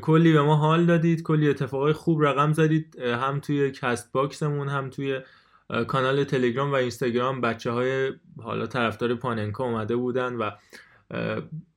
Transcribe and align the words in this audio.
کلی 0.00 0.32
به 0.32 0.42
ما 0.42 0.56
حال 0.56 0.86
دادید 0.86 1.22
کلی 1.22 1.48
اتفاقای 1.48 1.92
خوب 1.92 2.24
رقم 2.24 2.52
زدید 2.52 2.98
هم 2.98 3.40
توی 3.40 3.70
Castbox 3.70 4.12
مون 4.12 4.68
هم 4.68 4.90
توی 4.90 5.20
کانال 5.88 6.24
تلگرام 6.24 6.72
و 6.72 6.74
اینستاگرام. 6.74 7.40
بچه 7.40 7.70
های 7.70 8.12
حالا 8.42 8.66
طرفدار 8.66 9.14
پاننکا 9.14 9.64
اومده 9.64 9.96
بودن 9.96 10.34
و 10.34 10.50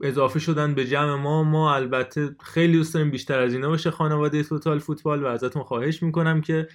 اضافه 0.01 0.39
شدن 0.39 0.73
به 0.73 0.85
جمع 0.85 1.15
ما 1.15 1.43
ما 1.43 1.75
البته 1.75 2.35
خیلی 2.43 2.73
دوست 2.73 2.93
داریم 2.93 3.11
بیشتر 3.11 3.39
از 3.39 3.53
اینا 3.53 3.69
باشه 3.69 3.91
خانواده 3.91 4.43
Total 4.43 4.79
Football 4.79 5.23
و 5.23 5.27
ازتون 5.27 5.63
خواهش 5.63 6.03
می‌کنم 6.03 6.41
که 6.41 6.67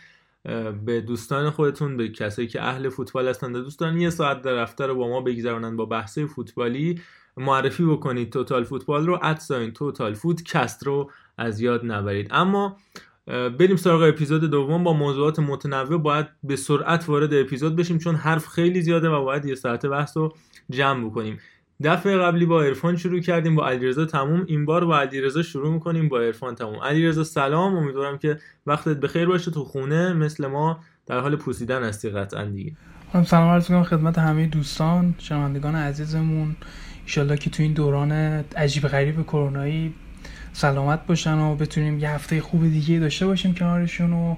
به 0.84 1.00
دوستان 1.00 1.50
خودتون 1.50 1.96
به 1.96 2.08
کسایی 2.08 2.48
که 2.48 2.62
اهل 2.62 2.88
فوتبال 2.88 3.28
هستن 3.28 3.52
دوست 3.52 3.80
دارن 3.80 4.00
یه 4.00 4.10
ساعت 4.10 4.42
در 4.42 4.62
هفته 4.62 4.86
رو 4.86 4.94
با 4.94 5.08
ما 5.08 5.20
بگذرونن 5.20 5.76
با 5.76 5.84
بحثه 5.84 6.26
فوتبالی 6.26 7.00
معرفی 7.36 7.84
بکنید 7.84 8.32
توتال 8.32 8.64
فوتبال 8.64 9.06
رو 9.06 9.18
ادساین 9.22 9.72
توتال 9.72 10.14
فوت 10.14 10.42
کست 10.42 10.86
رو 10.86 11.10
از 11.38 11.60
یاد 11.60 11.80
نبرید. 11.84 12.28
اما 12.30 12.76
بریم 13.26 13.76
سراغ 13.76 14.02
اپیزود 14.02 14.44
دوم. 14.50 14.84
با 14.84 14.92
موضوعات 14.92 15.38
متنوع 15.38 15.98
باید 15.98 16.26
به 16.42 16.56
سرعت 16.56 17.08
وارد 17.08 17.34
اپیزود 17.34 17.76
بشیم 17.76 17.98
چون 17.98 18.14
حرف 18.14 18.46
خیلی 18.46 18.82
زیاده 18.82 19.08
و 19.08 19.24
باید 19.24 19.44
یه 19.44 19.54
ساعت 19.54 19.86
بحث 19.86 20.16
رو 20.16 20.34
جمع 20.70 21.04
بکنیم. 21.10 21.38
دفعه 21.82 22.18
قبلی 22.18 22.46
با 22.46 22.62
عرفان 22.62 22.96
شروع 22.96 23.20
کردیم 23.20 23.54
با 23.54 23.68
علیرضا 23.68 24.04
تموم. 24.04 24.44
این 24.48 24.64
بار 24.64 24.84
با 24.84 24.98
علیرضا 25.00 25.42
شروع 25.42 25.72
می‌کنیم 25.72 26.08
با 26.08 26.20
عرفان 26.20 26.54
تموم. 26.54 26.80
علیرضا 26.82 27.24
سلام. 27.24 27.76
امیدوارم 27.76 28.18
که 28.18 28.38
وقتت 28.66 28.96
بخیر 28.96 29.26
باشه 29.26 29.50
تو 29.50 29.64
خونه. 29.64 30.12
مثل 30.12 30.46
ما 30.46 30.78
در 31.06 31.20
حال 31.20 31.36
پوسیدن 31.36 31.82
هستی 31.82 32.10
قطعا 32.10 32.44
دیگه. 32.44 32.72
سلام 33.26 33.48
عرض 33.48 33.70
می‌کنم 33.70 33.84
خدمت 33.84 34.18
همه 34.18 34.46
دوستان 34.46 35.14
شنوندگان 35.18 35.74
عزیزمون. 35.74 36.56
ایشالله 37.04 37.36
که 37.36 37.50
تو 37.50 37.62
این 37.62 37.72
دوران 37.72 38.12
عجیب 38.56 38.88
غریب 38.88 39.22
کرونایی 39.22 39.94
سلامت 40.52 41.06
باشن 41.06 41.38
و 41.38 41.56
بتونیم 41.56 41.98
یه 41.98 42.10
هفته 42.10 42.40
خوب 42.40 42.62
دیگه 42.62 42.98
داشته 42.98 43.26
باشیم 43.26 43.54
کنارشون 43.54 44.12
و 44.12 44.36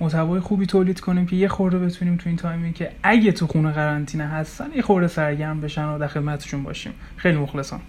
محتوای 0.00 0.40
خوبی 0.40 0.66
تولید 0.66 1.00
کنیم 1.00 1.26
که 1.26 1.36
یه 1.36 1.48
خورده 1.48 1.78
بتونیم 1.78 2.16
تو 2.16 2.28
این 2.28 2.36
تایمی 2.36 2.72
که 2.72 2.92
اگه 3.02 3.32
تو 3.32 3.46
خونه 3.46 3.72
قرنطینه 3.72 4.26
هستن 4.26 4.72
یه 4.72 4.82
خورده 4.82 5.08
سرگرم 5.08 5.60
بشن 5.60 5.88
و 5.88 5.98
در 5.98 6.06
خدمتشون 6.06 6.62
باشیم. 6.62 6.92
خیلی 7.16 7.38
مخلصم. 7.38 7.80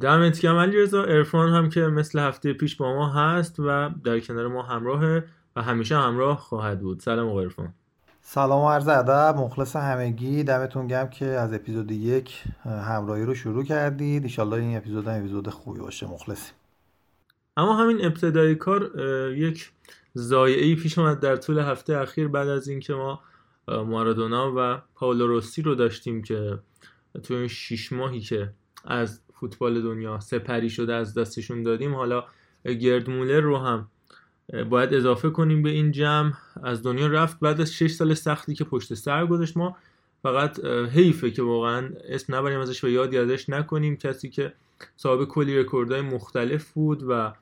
دمت 0.00 0.40
گرم 0.40 0.56
علیرضا 0.56 1.04
عرفان 1.04 1.48
هم 1.48 1.68
که 1.68 1.80
مثل 1.80 2.18
هفته 2.18 2.52
پیش 2.52 2.76
با 2.76 2.94
ما 2.94 3.12
هست 3.12 3.60
و 3.60 3.90
در 4.04 4.20
کنار 4.20 4.48
ما 4.48 4.62
همراهه 4.62 5.24
و 5.56 5.62
همیشه 5.62 5.96
همراه 5.96 6.36
خواهد 6.36 6.80
بود. 6.80 7.00
سلام 7.00 7.28
آقا 7.28 7.40
عرفان. 7.40 7.74
سلام 8.20 8.60
و 8.62 8.70
عرض 8.70 8.88
ادب. 8.88 9.34
مخلص 9.38 9.76
همگی. 9.76 10.44
دمتون 10.44 10.86
گرم 10.86 11.10
که 11.10 11.26
از 11.26 11.52
اپیزود 11.52 11.90
یک 11.90 12.44
همراهی 12.64 13.24
رو 13.24 13.34
شروع 13.34 13.64
کردید. 13.64 14.22
ایشالله 14.22 14.56
این 14.56 14.76
اپیزود 14.76 15.08
هم 15.08 15.18
اپیزود 15.18 15.48
خوبی 15.48 15.80
باشه. 15.80 16.06
مخلصیم. 16.06 16.54
اما 17.56 17.76
همین 17.76 18.04
ابتدای 18.04 18.54
کار 18.54 18.90
یک 19.36 19.70
زایعی 20.14 20.76
پیش 20.76 20.98
اومد 20.98 21.20
در 21.20 21.36
طول 21.36 21.58
هفته 21.58 21.96
اخیر 21.96 22.28
بعد 22.28 22.48
از 22.48 22.68
اینکه 22.68 22.94
ما 22.94 23.20
مارادونا 23.68 24.52
و 24.56 24.80
پاولو 24.94 25.26
روسی 25.26 25.62
رو 25.62 25.74
داشتیم 25.74 26.22
که 26.22 26.58
تو 27.22 27.34
این 27.34 27.48
شیش 27.48 27.92
ماهی 27.92 28.20
که 28.20 28.50
از 28.84 29.20
فوتبال 29.34 29.82
دنیا 29.82 30.20
سپری 30.20 30.70
شده 30.70 30.94
از 30.94 31.14
دستشون 31.14 31.62
دادیم 31.62 31.94
حالا 31.94 32.24
گرد 32.64 33.10
مولر 33.10 33.40
رو 33.40 33.58
هم 33.58 33.88
باید 34.70 34.94
اضافه 34.94 35.30
کنیم 35.30 35.62
به 35.62 35.70
این 35.70 35.92
جمع. 35.92 36.32
از 36.62 36.82
دنیا 36.82 37.06
رفت 37.06 37.40
بعد 37.40 37.60
از 37.60 37.72
6 37.72 37.90
سال 37.90 38.14
سختی 38.14 38.54
که 38.54 38.64
پشت 38.64 38.94
سر 38.94 39.26
گذاشت. 39.26 39.56
ما 39.56 39.76
فقط 40.22 40.64
حیفه 40.64 41.30
که 41.30 41.42
واقعا 41.42 41.90
اسم 42.08 42.34
نبریم 42.34 42.60
ازش 42.60 42.84
و 42.84 42.88
یادی 42.88 43.18
ازش 43.18 43.48
نکنیم. 43.48 43.96
کسی 43.96 44.30
که 44.30 44.52
صاحب 44.96 45.24
کلی 45.24 45.58
رکوردهای 45.58 46.00
مختلف 46.00 46.72
بود 46.72 47.02
و 47.08 47.32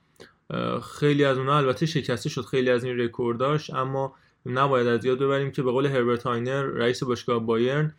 خیلی 0.98 1.24
از 1.24 1.38
اونها 1.38 1.56
البته 1.56 1.86
شکسته 1.86 2.28
شد 2.28 2.44
خیلی 2.44 2.70
از 2.70 2.84
این 2.84 2.98
رکورداش 2.98 3.70
اما 3.70 4.14
نباید 4.46 4.86
از 4.86 5.04
یاد 5.04 5.18
ببریم 5.18 5.50
که 5.50 5.62
به 5.62 5.70
قول 5.70 5.86
هربرت 5.86 6.22
هاینر 6.22 6.62
رئیس 6.62 7.02
باشگاه 7.02 7.46
بایرن 7.46 7.94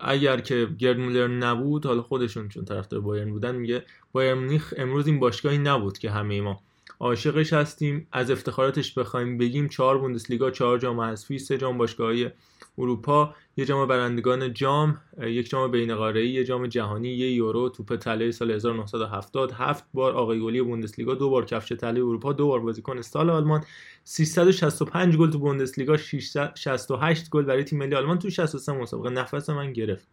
اگر 0.00 0.40
که 0.40 0.68
گرد 0.78 0.98
مولر 0.98 1.28
نبود 1.28 1.86
حالا 1.86 2.02
خودشون 2.02 2.48
چون 2.48 2.64
طرفدار 2.64 3.00
بایرن 3.00 3.30
بودن 3.30 3.54
میگه 3.54 3.84
بایرن 4.12 4.38
مونیخ 4.38 4.74
امروز 4.76 5.06
این 5.06 5.20
باشگاهی 5.20 5.58
نبود 5.58 5.98
که 5.98 6.10
همه 6.10 6.40
ما 6.40 6.60
عاشقش 7.00 7.52
هستیم. 7.52 8.06
از 8.12 8.30
افتخاراتش 8.30 8.98
بخوایم 8.98 9.38
بگیم 9.38 9.68
چهار 9.68 9.98
بوندسلیگا 9.98 10.50
چهار 10.50 10.78
جام 10.78 11.00
حذفی 11.00 11.38
سه 11.38 11.58
جام 11.58 11.78
باشگاهی 11.78 12.30
اروپا 12.78 13.34
یه 13.56 13.64
جام 13.64 13.88
برندگان 13.88 14.54
جام 14.54 15.00
یک 15.20 15.48
جام 15.50 15.70
بینقاره‌ای 15.70 16.28
یه 16.28 16.44
جام 16.44 16.66
جهانی 16.66 17.08
یه 17.08 17.32
یورو 17.32 17.68
توپ 17.68 17.96
طلای 17.96 18.32
سال 18.32 18.50
1970 18.50 19.52
هفت 19.52 19.84
بار 19.94 20.12
آقای 20.12 20.40
گلی 20.40 20.62
بوندسلیگا 20.62 21.14
دو 21.14 21.30
بار 21.30 21.44
کفش 21.44 21.72
طلای 21.72 22.00
اروپا 22.00 22.32
دو 22.32 22.46
بار 22.46 22.60
بازیکن 22.60 23.00
سال 23.00 23.30
آلمان 23.30 23.64
365 24.04 25.16
گل 25.16 25.30
تو 25.30 25.38
بوندسلیگا 25.38 25.96
668 25.96 27.30
گل 27.30 27.44
برای 27.44 27.64
تیم 27.64 27.78
ملی 27.78 27.94
آلمان 27.94 28.18
تو 28.18 28.30
63 28.30 28.72
مسابقه. 28.72 29.10
نفس 29.10 29.50
من 29.50 29.72
گرفت. 29.72 30.08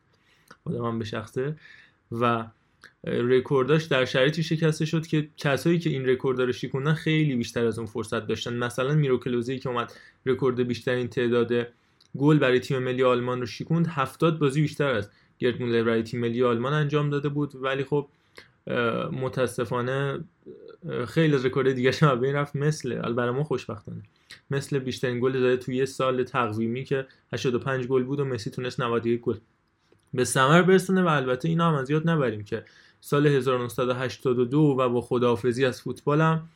خودم 0.63 0.99
به 0.99 1.05
شخصه. 1.05 1.55
و 2.11 2.45
رکورداش 3.03 3.83
در 3.83 4.05
شرایطی 4.05 4.43
شکسته 4.43 4.85
شد 4.85 5.07
که 5.07 5.29
کسایی 5.37 5.79
که 5.79 5.89
این 5.89 6.05
رکورد 6.05 6.41
رو 6.41 6.51
شکوندن 6.51 6.93
خیلی 6.93 7.35
بیشتر 7.35 7.65
از 7.65 7.79
اون 7.79 7.87
فرصت 7.87 8.27
داشتن. 8.27 8.53
مثلا 8.53 8.95
میروکلوزی 8.95 9.59
که 9.59 9.69
اومد 9.69 9.93
رکورد 10.25 10.63
بیشترین 10.63 11.07
تعداد 11.07 11.67
گل 12.17 12.39
برای 12.39 12.59
تیم 12.59 12.79
ملی 12.79 13.03
آلمان 13.03 13.39
رو 13.39 13.45
شکوند 13.45 13.87
70 13.87 14.39
بازی 14.39 14.61
بیشتر 14.61 14.87
از 14.87 15.09
گرد 15.39 15.61
مولر 15.61 15.83
برای 15.83 16.03
تیم 16.03 16.19
ملی 16.19 16.43
آلمان 16.43 16.73
انجام 16.73 17.09
داده 17.09 17.29
بود. 17.29 17.55
ولی 17.55 17.83
خب 17.83 18.07
متاسفانه 19.11 20.19
خیلی 21.07 21.35
از 21.35 21.45
رکورد 21.45 21.71
دیگه 21.71 21.91
هم 22.01 22.19
بین 22.19 22.35
رفت 22.35 22.55
مثل 22.55 23.13
برای 23.13 23.31
ما 23.31 23.43
خوشبختانه 23.43 24.01
مثل 24.51 24.79
بیشترین 24.79 25.19
گل 25.19 25.39
زده 25.39 25.57
توی 25.57 25.75
یه 25.75 25.85
سال 25.85 26.23
تقویمی 26.23 26.83
که 26.83 27.07
85 27.33 27.87
گل 27.87 28.03
بود 28.03 28.19
و 28.19 28.25
مسی 28.25 28.49
تونست 28.49 28.81
91 28.81 29.21
گل 29.21 29.37
به 30.15 30.23
ثمر 30.23 30.61
برسونه 30.61 31.03
و 31.03 31.07
البته 31.07 31.49
اینا 31.49 31.67
هم 31.67 31.75
از 31.75 31.89
یاد 31.89 32.09
نبریم 32.09 32.43
که 32.43 32.63
سال 33.01 33.27
1982 33.27 34.59
و 34.59 34.89
با 34.89 35.01
خداحافظی 35.01 35.65
از 35.65 35.81
فوتبالم 35.81 36.49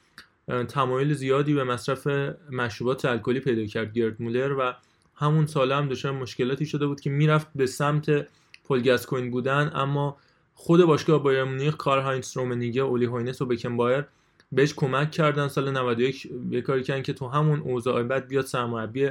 تمایل 0.68 1.14
زیادی 1.14 1.54
به 1.54 1.64
مصرف 1.64 2.08
مشروبات 2.52 3.06
الکلی 3.06 3.40
پیدا 3.40 3.66
کرد 3.66 3.94
گرد 3.94 4.22
مولر 4.22 4.56
و 4.60 4.74
همون 5.16 5.46
سال 5.46 5.72
هم 5.72 5.90
دچار 5.90 6.12
مشکلاتی 6.12 6.66
شده 6.66 6.88
بود 6.88 7.02
که 7.02 7.10
می‌رفت 7.10 7.48
به 7.56 7.66
سمت 7.66 8.28
پل 8.64 8.79
گاسکوین 8.79 9.32
بودن 9.32 9.72
اما 9.76 10.18
خود 10.54 10.86
باشگاه 10.86 11.24
بایرن 11.24 11.44
مونیخ 11.44 11.78
کارل 11.78 12.00
هاینس 12.00 12.38
رومنیگه 12.38 12.82
اولی 12.82 13.06
هوینس 13.06 13.42
و 13.42 13.46
بکن 13.46 13.78
باوئر 13.78 14.06
بهش 14.52 14.74
کمک 14.74 15.12
کردن 15.12 15.48
سال 15.48 15.72
91 15.72 16.30
یه 16.52 16.62
کاری 16.62 16.84
کردن 16.84 17.02
که 17.02 17.14
تو 17.14 17.28
همون 17.28 17.60
اوضاع 17.60 18.04
بد 18.04 18.28
بیاد 18.28 18.46
سرمربی 18.46 19.10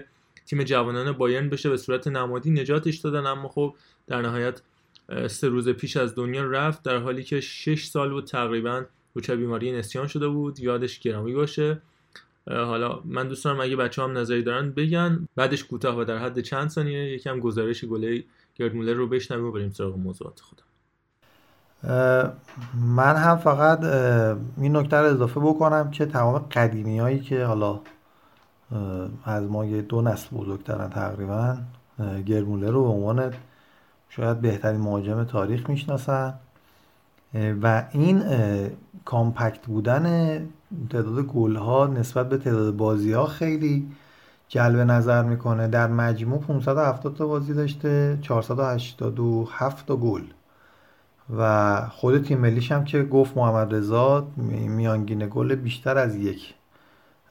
تیم 0.49 0.63
جوانان 0.63 1.13
بایرن 1.13 1.49
بشه 1.49 1.71
به 1.71 1.77
صورت 1.77 2.09
نمادی 2.09 2.51
نجاتش 2.51 2.97
دادن 2.97 3.27
اما 3.27 3.49
خب 3.49 3.75
در 4.07 4.23
نهایت 4.23 4.61
سه 5.27 5.49
روز 5.49 5.69
پیش 5.69 5.97
از 5.97 6.15
دنیا 6.15 6.45
رفت 6.45 6.83
در 6.83 6.97
حالی 6.97 7.23
که 7.23 7.41
6 7.41 7.85
سال 7.85 8.11
بود 8.11 8.27
تقریبا 8.27 8.85
دچار 9.17 9.37
بیماری 9.37 9.73
نسیان 9.73 10.07
شده 10.07 10.29
بود 10.29 10.61
یادش 10.61 10.99
گرامی 10.99 11.35
باشه. 11.35 11.81
حالا 12.47 13.01
من 13.05 13.29
دوست 13.29 13.45
دارم 13.45 13.61
اگه 13.61 13.77
بچه 13.77 14.03
هم 14.03 14.19
نظری 14.19 14.43
دارن 14.43 14.71
بگن. 14.71 15.29
بعدش 15.37 15.65
کوتاه 15.65 16.01
و 16.01 16.05
در 16.05 16.19
حد 16.19 16.41
چند 16.41 16.69
ثانیه 16.69 17.13
یکم 17.13 17.41
گزارش 17.41 17.85
گله 17.85 18.25
گرد 18.55 18.75
مولر 18.75 18.93
رو 18.93 19.07
بشنویم 19.07 19.45
و 19.45 19.53
بریم 19.53 19.71
سراغ 19.71 19.97
موضوعات 19.97 20.41
خودم. 20.41 20.63
من 22.75 23.17
هم 23.17 23.37
فقط 23.37 23.85
این 24.59 24.77
نکته 24.77 24.97
رو 24.97 25.07
اضافه 25.07 25.41
بکنم 25.41 25.91
که 25.91 26.07
تمام 26.07 26.39
قدیمی 26.39 26.99
هایی 26.99 27.21
که 27.21 27.45
حالا 27.45 27.81
از 29.25 29.45
ما 29.45 29.65
یه 29.65 29.83
دو 29.83 30.03
نسل 30.03 30.37
بزرگترن 30.37 30.89
تقریبا. 30.89 31.57
گرمولر 32.27 32.71
رو 32.71 32.83
به 32.83 32.89
عنوان 32.89 33.33
شاید 34.09 34.41
بهترین 34.41 34.81
مهاجم 34.81 35.25
تاریخ 35.25 35.71
می‌شناسن. 35.71 36.35
و 37.63 37.85
این 37.93 38.23
کامپکت 39.05 39.67
بودن 39.67 40.37
تعداد 40.91 41.23
گل 41.23 41.57
ها 41.57 41.87
نسبت 41.87 42.29
به 42.29 42.39
تعداد 42.39 42.77
بازی 42.77 43.13
ها 43.13 43.27
خیلی 43.27 43.89
جلب 44.49 44.77
نظر 44.77 45.23
می‌کنه. 45.23 45.69
در 45.69 45.87
مجموع 45.87 46.41
570 46.41 47.15
تا 47.15 47.27
بازی 47.27 47.55
داشته 47.55 48.19
487 48.23 49.87
تا 49.87 49.97
گل. 49.97 50.23
و 51.37 51.81
خود 51.91 52.23
تیم 52.23 52.39
ملیش 52.39 52.73
هم 52.73 52.85
که 52.85 53.03
گفت 53.03 53.37
محمد 53.37 53.75
رضا 53.75 54.29
میانگین 54.37 55.29
گل 55.31 55.55
بیشتر 55.55 55.99
از 55.99 56.17
یک. 56.17 56.55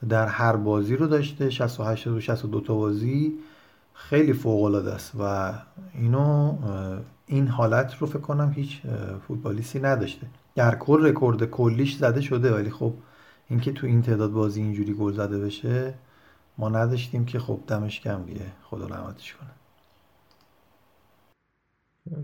در 0.08 0.26
هر 0.26 0.56
بازی 0.56 0.96
رو 0.96 1.06
داشته. 1.06 1.50
68 1.50 2.06
و 2.06 2.20
62 2.20 2.60
تا 2.60 2.74
بازی 2.74 3.38
خیلی 3.94 4.32
فوق 4.32 4.62
العاده 4.62 4.92
است 4.92 5.12
و 5.20 5.52
اینو 5.94 6.58
این 7.26 7.48
حالت 7.48 7.96
رو 7.96 8.06
فکر 8.06 8.18
کنم 8.18 8.52
هیچ 8.56 8.82
فوتبالیستی 9.28 9.80
نداشته. 9.80 10.26
در 10.54 10.74
کل 10.74 11.06
رکورد 11.06 11.50
کلیش 11.50 11.96
زده 11.96 12.20
شده 12.20 12.54
ولی 12.54 12.70
خب 12.70 12.94
اینکه 13.48 13.72
تو 13.72 13.86
این 13.86 14.02
تعداد 14.02 14.32
بازی 14.32 14.62
اینجوری 14.62 14.94
گل 14.94 15.12
زده 15.12 15.38
بشه 15.38 15.94
ما 16.58 16.68
نداشتیم 16.68 17.24
که 17.24 17.38
خب 17.38 17.60
دمش 17.66 18.00
کم 18.00 18.22
دیگه. 18.22 18.46
خدا 18.62 18.86
رحمتش 18.86 19.34
کنه. 19.34 19.50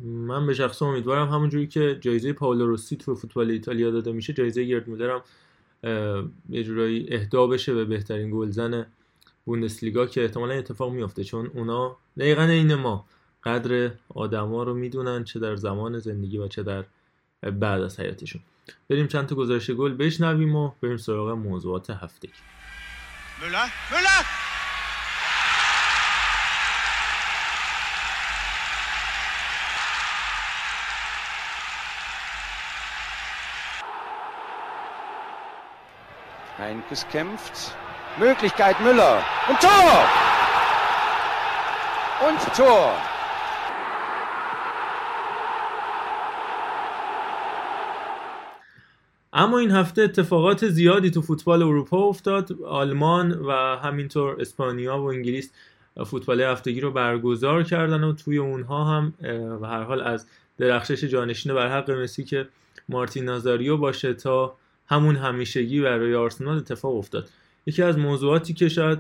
من 0.03 0.47
به 0.47 0.55
شخص 0.55 0.83
امیدوارم 0.83 1.29
همونجوری 1.29 1.67
که 1.67 1.99
جایزه 2.01 2.33
پاولو 2.33 2.67
روسی 2.67 2.97
تو 2.97 3.15
فوتبال 3.15 3.51
ایتالیا 3.51 3.91
داده 3.91 4.13
میشه 4.13 4.33
جایزه 4.33 4.65
گرد 4.65 4.91
مولر 4.91 5.19
یه 6.49 6.65
جورایی 6.65 7.07
اهدا 7.11 7.47
بشه 7.47 7.75
به 7.75 7.85
بهترین 7.85 8.31
گلزن 8.31 8.87
بوندسلیگا 9.45 10.07
که 10.07 10.23
احتمالا 10.23 10.55
اتفاق 10.55 10.93
میفته 10.93 11.25
چون 11.25 11.51
اونا 11.55 11.97
دقیقا 12.19 12.43
این 12.43 12.75
ما 12.75 13.05
قدر 13.45 13.91
آدما 14.15 14.63
رو 14.63 14.75
می‌دونن 14.75 15.25
چه 15.25 15.39
در 15.39 15.57
زمان 15.57 15.99
زندگی 15.99 16.39
و 16.39 16.49
چه 16.49 16.63
در 16.63 16.85
بعد 17.43 17.83
از 17.83 18.01
حیاتشون 18.01 18.43
بریم 18.91 19.07
چند 19.07 19.27
تا 19.27 19.37
گزارش 19.37 19.71
گل 19.71 19.95
بشنویم 19.95 20.57
و 20.57 20.71
بریم 20.83 20.97
سراغ 20.97 21.31
موضوعات 21.31 21.91
هفته! 21.91 22.29
Heinkes 36.65 37.07
kämpft. 37.13 37.77
Möglichkeit 38.19 38.81
Müller. 38.81 39.17
Und 39.51 39.61
Tor! 39.61 39.93
Und 42.29 42.41
Tor! 42.57 42.93
اما 49.33 49.59
این 49.59 49.71
هفته 49.71 50.03
اتفاقات 50.03 50.69
زیادی 50.69 51.11
تو 51.11 51.23
فوتبال 51.23 51.63
اروپا 51.63 51.99
افتاد 51.99 52.63
آلمان 52.63 53.33
و 53.33 53.51
همینطور 53.77 54.41
اسپانیا 54.41 54.99
و 54.99 55.05
انگلیس 55.05 55.53
فوتبال 56.07 56.41
هفتگی 56.41 56.81
رو 56.81 56.91
برگزار 56.91 57.63
کردن 57.63 58.05
و 58.05 58.13
توی 58.13 58.39
اونها 58.39 58.85
هم 58.85 59.15
و 59.63 59.67
هر 59.67 59.83
حال 59.83 60.01
از 60.01 60.27
درخشش 60.59 61.05
جانشین 61.05 61.55
بر 61.55 61.79
حق 61.79 61.91
مسی 61.91 62.25
که 62.25 62.49
مارتین 62.89 63.25
نازاریو 63.25 63.77
باشه 63.77 64.15
تا 64.15 64.57
همون 64.87 65.17
همیشگی 65.17 65.81
برای 65.81 66.15
آرسنال 66.15 66.57
اتفاق 66.57 66.97
افتاد. 66.97 67.31
یکی 67.67 67.83
از 67.83 67.99
موضوعاتی 67.99 68.55
که 68.55 68.69
شاید 68.69 68.99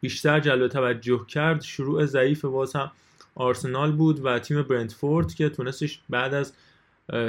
بیشتر 0.00 0.40
جلب 0.40 0.68
توجه 0.68 1.24
کرد 1.28 1.62
شروع 1.62 2.06
ضعیف 2.06 2.44
باز 2.44 2.76
هم 2.76 2.90
آرسنال 3.34 3.92
بود 3.92 4.24
و 4.24 4.38
تیم 4.38 4.62
برنتفورد 4.62 5.34
که 5.34 5.48
تونستش 5.48 6.00
بعد 6.10 6.34
از 6.34 6.52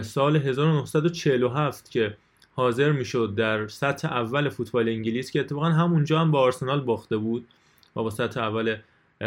سال 0.01 0.35
1947 0.35 1.91
که 1.91 2.17
حاضر 2.55 2.91
می‌شد 2.91 3.33
در 3.37 3.67
سطح 3.67 4.07
اول 4.07 4.49
فوتبال 4.49 4.89
انگلیس 4.89 5.31
که 5.31 5.39
اتفاقا 5.39 5.69
همونجا 5.69 6.19
هم 6.19 6.31
با 6.31 6.39
آرسنال 6.39 6.81
باخته 6.81 7.17
بود 7.17 7.47
و 7.95 8.03
با 8.03 8.09
سطح 8.09 8.39
اول 8.39 8.75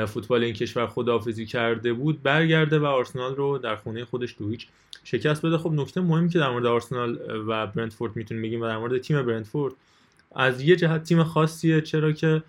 فوتبال 0.06 0.44
این 0.44 0.54
کشور 0.54 0.86
خداحافظی 0.86 1.46
کرده 1.46 1.92
بود 1.92 2.22
برگرده 2.22 2.78
و 2.78 2.84
آرسنال 2.84 3.36
رو 3.36 3.58
در 3.58 3.76
خونه 3.76 4.04
خودش 4.04 4.34
دو 4.38 4.56
شکست 5.04 5.46
بده. 5.46 5.58
خب 5.58 5.72
نکته 5.72 6.00
مهمی 6.00 6.28
که 6.28 6.38
در 6.38 6.50
مورد 6.50 6.66
آرسنال 6.66 7.18
و 7.48 7.66
برنتفورد 7.66 8.16
می‌تونیم 8.16 8.42
بگیم 8.42 8.60
و 8.60 8.66
در 8.66 8.78
مورد 8.78 8.98
تیم 8.98 9.22
برنتفورد 9.22 9.74
از 10.34 10.62
یه 10.62 10.76
جهت 10.76 11.02
تیم 11.02 11.24
خاصیه. 11.24 11.80
چرا 11.80 12.12
که 12.12 12.42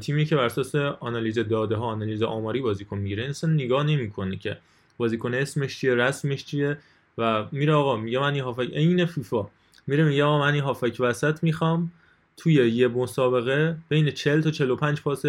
تیمی 0.00 0.24
که 0.24 0.36
بر 0.36 0.44
اساس 0.44 0.74
آنالیز 0.74 1.38
داده 1.38 1.76
ها 1.76 1.86
آنالیز 1.86 2.22
آماری 2.22 2.60
بازیکن 2.60 2.98
می‌گیره 2.98 3.24
انسان 3.24 3.54
نگاه 3.54 3.82
نمی‌کنه 3.82 4.36
که 4.36 4.56
بازیکن 4.96 5.34
اسمش 5.34 5.78
چیه 5.78 5.94
رسمش 5.94 6.44
چیه 6.44 6.78
و 7.18 7.44
میره 7.52 7.72
آقا 7.72 7.96
میگه 7.96 8.18
من 8.18 8.34
یه 8.34 8.44
هافک 8.44 8.70
عین 8.74 9.06
فیفا. 9.06 9.46
میره 9.86 10.04
میگه 10.04 10.24
آقا 10.24 10.38
من 10.38 10.54
یه 10.54 10.62
هافک 10.62 10.96
وسط 11.00 11.42
می‌خوام 11.42 11.92
توی 12.36 12.54
یه 12.54 12.88
مسابقه 12.88 13.76
بین 13.88 14.10
40 14.10 14.40
تا 14.40 14.50
45 14.50 15.00
پاس 15.00 15.22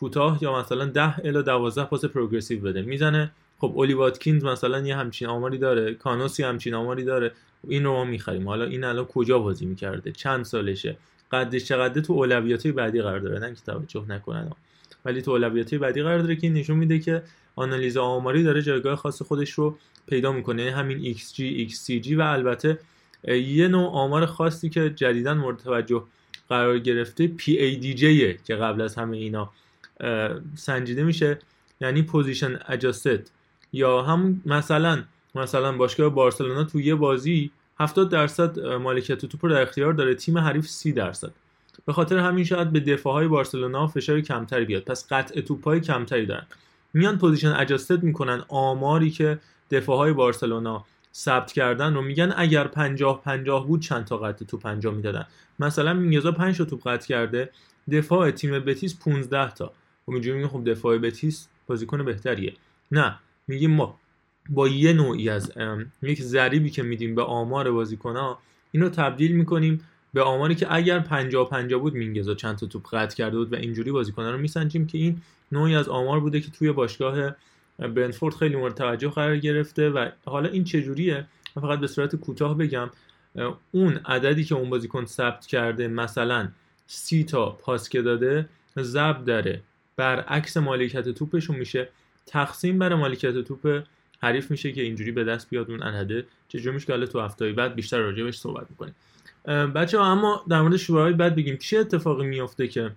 کوتاه 0.00 0.38
یا 0.42 0.58
مثلا 0.58 0.84
10 0.84 1.20
الی 1.20 1.42
12 1.42 1.84
پاس 1.84 2.04
پروگرسیو 2.04 2.60
بده. 2.60 2.82
می‌زنه. 2.82 3.30
خب 3.58 3.72
اولی 3.74 3.94
واتکینز 3.94 4.44
مثلا 4.44 4.80
یه 4.80 4.96
همچین 4.96 5.28
آماری 5.28 5.58
داره. 5.58 5.94
کانوسی 5.94 6.42
همچین 6.42 6.74
آماری 6.74 7.04
داره. 7.04 7.32
این 7.68 7.84
رو 7.84 7.92
ما 7.92 8.04
می‌خریم. 8.04 8.48
حالا 8.48 8.64
این 8.64 8.84
الان 8.84 9.04
کجا 9.04 9.38
بازی 9.38 9.66
می‌کرده؟ 9.66 10.12
چند 10.12 10.44
سالشه؟ 10.44 10.96
قدش 11.32 11.64
چقدر 11.64 12.00
تو 12.00 12.12
اولویات 12.12 12.66
بعدی 12.66 13.02
قرار 13.02 13.20
داره؟ 13.20 13.38
نه 13.38 13.54
که 13.54 13.60
توجه 13.66 14.04
نکنن. 14.08 14.50
ولی 15.04 15.22
تو 15.22 15.30
اولویات 15.30 15.74
بعدی 15.74 16.02
قرار 16.02 16.18
داره 16.18 16.36
که 16.36 16.48
نشون 16.48 16.76
میده 16.76 16.98
که 16.98 17.22
آنالیز 17.56 17.96
آماری 17.96 18.42
داره 18.42 18.62
جایگاه 18.62 18.96
خاص 18.96 19.22
خودش 19.22 19.50
رو 19.50 19.78
پیدا 20.06 20.32
می‌کنه. 20.32 20.62
یعنی 20.62 20.74
همین 20.74 21.14
XG, 21.14 21.70
XCG 21.70 22.12
و 22.12 22.20
البته 22.20 22.78
یه 23.28 23.68
نوع 23.68 23.90
آمار 23.90 24.26
خاصی 24.26 24.68
که 24.68 24.90
جدیدا 24.90 25.34
مورد 25.34 25.56
توجه 25.56 26.04
قرار 26.48 26.78
گرفته 26.78 27.32
PADJ 27.38 28.04
که 28.46 28.54
قبل 28.54 28.80
از 28.80 28.94
همه 28.94 29.16
اینا 29.16 29.52
سنجیده 30.54 31.02
میشه. 31.02 31.38
یعنی 31.80 32.02
possession 32.02 32.58
adjusted 32.68 33.28
یا 33.72 34.02
هم 34.02 34.42
مثلا 34.46 35.02
مثلا 35.34 35.76
باشگاه 35.76 36.08
بارسلونا 36.08 36.64
تو 36.64 36.80
یه 36.80 36.94
بازی 36.94 37.50
70 37.80 38.10
درصد 38.10 38.60
مالکیت 38.60 39.24
توپ 39.24 39.44
رو 39.44 39.50
در 39.50 39.62
اختیار 39.62 39.92
داره. 39.92 40.14
تیم 40.14 40.38
حریف 40.38 40.66
30 40.66 40.92
درصد. 40.92 41.30
به 41.86 41.92
خاطر 41.92 42.18
همین 42.18 42.44
شاید 42.44 42.70
به 42.70 42.80
دفاعهای 42.80 43.28
بارسلونا 43.28 43.86
فشار 43.86 44.20
کمتری 44.20 44.64
بیاد. 44.64 44.82
پس 44.82 45.12
قطع 45.12 45.40
توپای 45.40 45.80
کمتری 45.80 46.26
دارن. 46.26 46.46
میان 46.94 47.18
possession 47.18 47.52
adjusted 47.52 48.02
می‌کنن. 48.02 48.44
آماری 48.48 49.10
که 49.10 49.38
دفاعهای 49.70 50.12
بارسلونا 50.12 50.84
ثبت 51.14 51.52
کردن 51.52 51.94
رو 51.94 52.02
میگن 52.02 52.32
اگر 52.36 52.66
50 52.66 53.22
50 53.22 53.66
بود 53.66 53.80
چند 53.80 54.04
تا 54.04 54.16
قطع 54.16 54.44
توپ 54.44 54.66
انجام 54.66 54.94
می‌دادن. 54.94 55.26
مثلا 55.58 55.94
مینگزا 55.94 56.32
5 56.32 56.58
تا 56.58 56.64
توپ 56.64 56.88
قطع 56.88 57.08
کرده. 57.08 57.50
دفاع 57.92 58.30
تیم 58.30 58.58
بتیس 58.58 58.98
15 58.98 59.50
تا. 59.54 59.72
و 60.08 60.12
اینجوری 60.12 60.36
میگه 60.36 60.48
خب 60.48 60.70
دفاع 60.70 60.98
بتیس 60.98 61.48
بازیکن 61.66 62.04
بهتریه. 62.04 62.54
نه 62.92 63.18
میگیم 63.48 63.70
ما 63.70 63.98
با 64.50 64.68
یه 64.68 64.92
نوعی 64.92 65.28
از 65.28 65.52
یک 66.02 66.22
ضریبی 66.22 66.70
که 66.70 66.82
میدیم 66.82 67.14
به 67.14 67.22
آمار 67.22 67.70
بازیکن‌ها 67.70 68.38
اینو 68.72 68.88
تبدیل 68.88 69.32
می‌کنیم 69.32 69.80
به 70.14 70.22
آماری 70.22 70.54
که 70.54 70.74
اگر 70.74 71.00
50 71.00 71.48
50 71.48 71.80
بود 71.80 71.94
مینگزا 71.94 72.34
چند 72.34 72.56
تا 72.56 72.66
توپ 72.66 72.94
قطع 72.94 73.16
کرده 73.16 73.36
بود 73.36 73.52
و 73.52 73.56
اینجوری 73.56 73.92
بازیکن‌ها 73.92 74.30
رو 74.30 74.38
میسنجیم 74.38 74.86
که 74.86 74.98
این 74.98 75.22
نوعی 75.52 75.74
از 75.74 75.88
آمار 75.88 76.20
بوده 76.20 76.40
که 76.40 76.50
توی 76.50 76.72
باشگاه 76.72 77.34
برنفورد 77.78 78.34
خیلی 78.34 78.56
مورد 78.56 78.74
توجه 78.74 79.08
قرار 79.08 79.36
گرفته 79.36 79.90
و 79.90 80.08
حالا 80.24 80.48
این 80.48 80.64
چجوریه؟ 80.64 81.26
فقط 81.54 81.78
به 81.78 81.86
صورت 81.86 82.16
کوتاه 82.16 82.58
بگم 82.58 82.90
اون 83.70 83.96
عددی 83.96 84.44
که 84.44 84.54
اون 84.54 84.70
بازیکن 84.70 85.04
ثبت 85.04 85.46
کرده 85.46 85.88
مثلا 85.88 86.48
سی 86.86 87.24
تا 87.24 87.50
پاس 87.50 87.88
که 87.88 88.02
داده 88.02 88.48
ضرب 88.78 89.24
داره 89.24 89.62
برعکس 90.00 90.56
مالکیت 90.56 91.08
توپشون 91.08 91.56
میشه. 91.56 91.88
تقسیم 92.26 92.78
بر 92.78 92.94
مالکیت 92.94 93.40
توپ 93.40 93.82
حریف 94.22 94.50
میشه 94.50 94.72
که 94.72 94.82
اینجوری 94.82 95.12
به 95.12 95.24
دست 95.24 95.50
بیاد 95.50 95.70
اون 95.70 95.82
عدده 95.82 96.26
چجوری 96.48 96.74
میشه 96.74 96.86
که 96.86 97.06
تو 97.06 97.20
هفته 97.20 97.52
بعد 97.52 97.74
بیشتر 97.74 97.98
راجع 97.98 98.30
صحبت 98.30 98.66
می‌کنیم. 98.70 98.94
بچه 99.72 99.98
ها 99.98 100.12
اما 100.12 100.44
در 100.48 100.62
مورد 100.62 100.76
شورای 100.76 101.12
بعد 101.12 101.36
بگیم. 101.36 101.56
چه 101.56 101.78
اتفاقی 101.78 102.26
میافته 102.26 102.68
که 102.68 102.90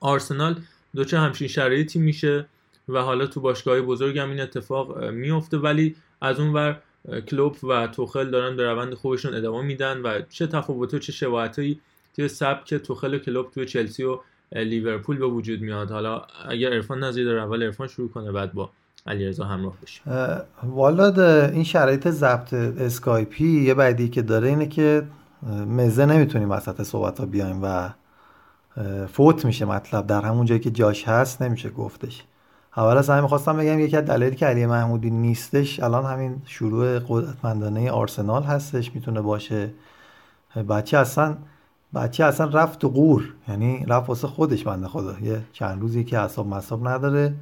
آرسنال 0.00 0.56
دوچه 0.96 1.18
همچین 1.18 1.48
شرایطی 1.48 1.98
میشه 1.98 2.46
و 2.88 3.02
حالا 3.02 3.26
تو 3.26 3.40
باشگاه 3.40 3.80
بزرگ 3.80 4.18
هم 4.18 4.30
این 4.30 4.40
اتفاق 4.40 5.04
میفته 5.04 5.56
ولی 5.58 5.96
از 6.20 6.40
اون 6.40 6.52
ور 6.52 6.82
کلوب 7.28 7.64
و 7.64 7.86
توخل 7.86 8.30
دارن 8.30 8.56
به 8.56 8.64
روند 8.64 8.94
خوبشون 8.94 9.34
ادامه 9.34 9.62
میدن 9.62 10.02
و 10.02 10.20
چه 10.30 10.46
تفاوت 10.46 10.94
و 10.94 10.98
چه 10.98 11.12
شباهتایی 11.12 11.80
توی 12.16 12.28
سبک 12.28 12.74
توخل 12.74 13.14
و 13.14 13.18
کلوب 13.18 13.50
توی 13.50 13.66
چلسی 13.66 14.04
و 14.04 14.20
لیورپول 14.52 15.18
به 15.18 15.26
وجود 15.26 15.60
میاد. 15.60 15.90
حالا 15.90 16.22
اگر 16.48 16.72
ارفان 16.72 17.04
نظری 17.04 17.24
داره 17.24 17.42
اول 17.42 17.62
ارفان 17.62 17.86
شروع 17.86 18.08
کنه 18.08 18.32
بعد 18.32 18.52
با 18.52 18.70
علیرضا 19.06 19.44
همراه 19.44 19.74
بشه. 19.82 20.00
والا 20.62 21.46
این 21.46 21.64
شرایط 21.64 22.08
ضبط 22.08 22.54
اسکایپی 22.54 23.62
یه 23.62 23.74
بعدی 23.74 24.08
که 24.08 24.22
داره 24.22 24.48
اینه 24.48 24.66
که 24.66 25.02
مزه 25.66 26.06
نمی‌تونیم 26.06 26.50
وسط 26.50 26.82
صحبت 26.82 27.20
ها 27.20 27.26
بیایم 27.26 27.60
و 27.62 27.90
فوت 29.06 29.44
میشه 29.44 29.64
مطلب. 29.64 30.06
در 30.06 30.20
همون 30.20 30.46
جایی 30.46 30.60
که 30.60 30.70
جاش 30.70 31.08
هست 31.08 31.42
نمیشه 31.42 31.70
گفتش. 31.70 32.24
اول 32.76 32.96
از 32.96 33.10
همه 33.10 33.20
می‌خواستم 33.20 33.56
بگم 33.56 33.80
یکی 33.80 33.96
از 33.96 34.04
دلایلی 34.04 34.36
که 34.36 34.46
علی 34.46 34.66
محمودی 34.66 35.10
نیستش 35.10 35.80
الان 35.80 36.04
همین 36.04 36.42
شروع 36.46 36.98
قدرتمندانه 37.08 37.90
آرسنال 37.90 38.42
هستش. 38.42 38.94
می‌تونه 38.94 39.20
باشه. 39.20 39.70
بچه 40.68 40.98
اصلا 40.98 41.36
بچه 41.94 42.24
اصلا 42.24 42.46
رفت 42.46 42.78
تو 42.78 42.88
قور 42.88 43.34
یعنی 43.48 43.84
رفت 43.88 44.08
واسه 44.08 44.28
خودش 44.28 44.64
بنده 44.64 44.88
خدا. 44.88 45.18
یه 45.18 45.42
چند 45.52 45.80
روزی 45.80 46.04
که 46.04 46.20
حساب 46.20 46.46
مصاب 46.46 46.88
نداره. 46.88 47.34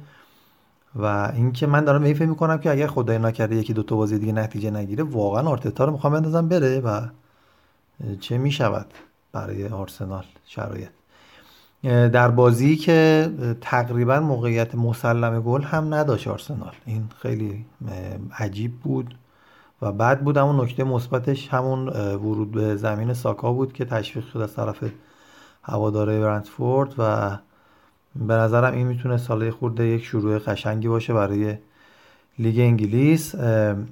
و 0.95 1.31
اینکه 1.35 1.67
من 1.67 1.85
دارم 1.85 2.13
فکر 2.13 2.25
می‌کنم 2.25 2.57
که 2.57 2.71
اگر 2.71 2.87
خدای 2.87 3.19
نکرده 3.19 3.55
یکی 3.55 3.73
دو 3.73 3.83
تا 3.83 3.95
بازی 3.95 4.19
دیگه 4.19 4.31
نتیجه 4.31 4.71
نگیره 4.71 5.03
واقعا 5.03 5.49
آرتتا 5.49 5.85
رو 5.85 5.91
می‌خوام 5.91 6.13
بندازم 6.13 6.47
بره 6.47 6.79
و 6.79 7.01
چه 8.19 8.37
می‌شود 8.37 8.85
برای 9.31 9.67
آرسنال 9.67 10.23
شرایط. 10.45 10.89
در 11.83 12.31
بازی 12.31 12.75
که 12.75 13.29
تقریبا 13.61 14.19
موقعیت 14.19 14.75
مسلم 14.75 15.41
گل 15.41 15.61
هم 15.61 15.93
نداشت 15.93 16.27
آرسنال. 16.27 16.73
این 16.85 17.09
خیلی 17.21 17.65
عجیب 18.39 18.75
بود. 18.79 19.15
و 19.85 19.91
بعد 19.91 20.23
بود 20.23 20.37
همون 20.37 20.61
نکته 20.61 20.83
مثبتش 20.83 21.49
همون 21.49 21.87
ورود 21.89 22.51
به 22.51 22.75
زمین 22.75 23.13
ساکا 23.13 23.53
بود 23.53 23.73
که 23.73 23.85
تشویق 23.85 24.25
شد 24.33 24.39
از 24.39 24.55
طرف 24.55 24.83
هواداره 25.63 26.19
برنتفورد 26.19 26.93
و 26.97 27.37
به 28.15 28.33
نظرم 28.33 28.73
این 28.73 28.87
می‌تونه 28.87 29.17
ساله 29.17 29.51
خورده 29.51 29.87
یک 29.87 30.03
شروع 30.03 30.39
قشنگی 30.39 30.87
باشه 30.87 31.13
برای 31.13 31.57
لیگ 32.39 32.59
انگلیس. 32.59 33.35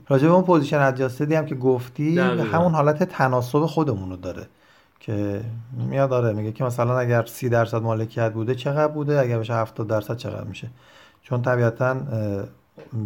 راجع 0.08 0.28
به 0.28 0.34
اون 0.34 0.44
possession 0.44 0.80
adjusted 0.80 1.30
ی 1.30 1.36
هم 1.36 1.46
که 1.46 1.56
گفتی 1.56 2.20
همون 2.20 2.74
حالت 2.74 3.04
تناسب 3.04 3.66
خودمون 3.66 4.10
رو 4.10 4.16
داره 4.16 4.48
که 5.00 5.42
میاد 5.90 6.10
داره 6.10 6.34
میگه 6.34 6.52
که 6.52 6.64
مثلا 6.64 7.00
اگر 7.00 7.26
سی 7.26 7.50
درصد 7.50 7.82
مالکیت 7.82 8.34
بوده 8.34 8.56
چقدر 8.56 8.88
بوده؟ 8.88 9.20
اگر 9.20 9.40
بشه 9.40 9.54
70 9.54 9.88
درصد 9.88 10.18
چقدر 10.18 10.44
میشه؟ 10.44 10.70
چون 11.22 11.42
طبیعتا 11.42 11.98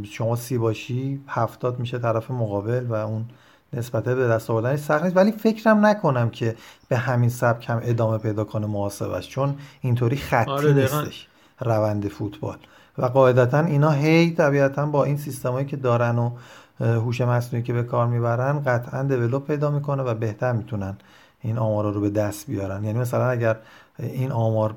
شما 0.03 0.35
سی 0.35 0.57
باشی 0.57 1.21
هفتاد 1.27 1.79
میشه 1.79 1.99
طرف 1.99 2.31
مقابل 2.31 2.85
و 2.89 2.93
اون 2.93 3.25
نسبته 3.73 4.15
به 4.15 4.27
دست 4.27 4.49
آوردنش 4.49 4.79
سخت 4.79 5.03
نیست. 5.03 5.17
ولی 5.17 5.31
فکرم 5.31 5.85
نکنم 5.85 6.29
که 6.29 6.55
به 6.89 6.97
همین 6.97 7.29
سبک 7.29 7.69
هم 7.69 7.81
ادامه 7.83 8.17
پیدا 8.17 8.43
کنه 8.43 8.67
محاسبش 8.67 9.29
چون 9.29 9.55
اینطوری 9.81 10.17
خطی 10.17 10.51
آره 10.51 10.73
نیستش 10.73 11.27
روند 11.59 12.07
فوتبال. 12.07 12.57
و 12.97 13.05
قاعدتا 13.05 13.59
اینا 13.59 13.91
هی 13.91 14.31
طبیعتا 14.31 14.85
با 14.85 15.03
این 15.03 15.17
سیستمایی 15.17 15.65
که 15.65 15.77
دارن 15.77 16.17
و 16.17 16.31
هوش 16.79 17.21
مصنوعی 17.21 17.63
که 17.63 17.73
به 17.73 17.83
کار 17.83 18.07
می‌برن 18.07 18.63
قطعا 18.63 19.03
دیولپ 19.03 19.47
پیدا 19.47 19.71
می‌کنه 19.71 20.03
و 20.03 20.13
بهتر 20.13 20.51
می‌تونن 20.51 20.97
این 21.41 21.57
آمارا 21.57 21.89
رو 21.89 22.01
به 22.01 22.09
دست 22.09 22.47
بیارن. 22.47 22.83
یعنی 22.83 22.99
مثلا 22.99 23.29
اگر 23.29 23.57
این 23.99 24.31
آمار 24.31 24.75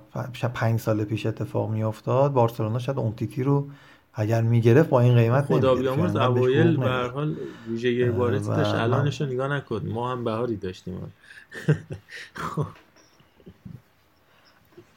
پنج 0.54 0.80
سال 0.80 1.04
پیش 1.04 1.26
اتفاق 1.26 1.70
میافتاد 1.70 2.32
بارسلونا 2.32 2.78
شاید 2.78 2.98
امتیتی 2.98 3.42
رو 3.42 3.66
اگر 4.14 4.42
می‌گرفت 4.42 4.88
با 4.88 5.00
این 5.00 5.14
قیمت 5.14 5.44
خدا 5.44 5.74
بیامرز 5.74 6.16
اوایل 6.16 6.76
به 6.76 6.86
هر 6.86 7.08
حال 7.08 7.34
ویژگی 7.68 8.04
بارزی 8.04 8.48
داشت. 8.48 8.74
الانش 8.74 9.20
رو 9.20 9.26
نگاه 9.26 9.48
نکن. 9.48 9.82
ما 9.86 10.12
هم 10.12 10.24
بهاری 10.24 10.56
داشتیم. 10.56 11.12
خب. 12.34 12.66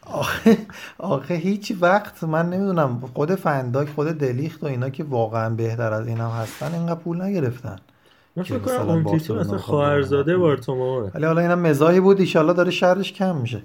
آخه, 0.05 0.57
آخه 0.97 1.33
هیچ 1.33 1.73
وقت 1.81 2.23
من 2.23 2.49
نمی‌دونم. 2.49 3.01
خود 3.13 3.35
فنداک 3.35 3.89
خود 3.89 4.07
دلیخت 4.07 4.63
و 4.63 4.67
اینا 4.67 4.89
که 4.89 5.03
واقعا 5.03 5.49
بهتر 5.49 5.93
از 5.93 6.07
اینا 6.07 6.29
هستن 6.29 6.73
اینقدر 6.73 6.99
پول 6.99 7.21
نگرفتن. 7.21 7.75
من 8.35 8.43
فکر 8.43 8.59
کنم 8.59 8.89
اون 8.89 9.15
مثلا 9.15 9.57
خواهرزاده 9.57 10.37
بارتوموه 10.37 11.11
ولی 11.15 11.25
حالا 11.25 11.41
اینم 11.41 11.59
مزاحی 11.59 11.99
بود. 11.99 12.19
ایشالله 12.19 12.53
داره 12.53 12.71
شرش 12.71 13.13
کم 13.13 13.35
میشه. 13.35 13.61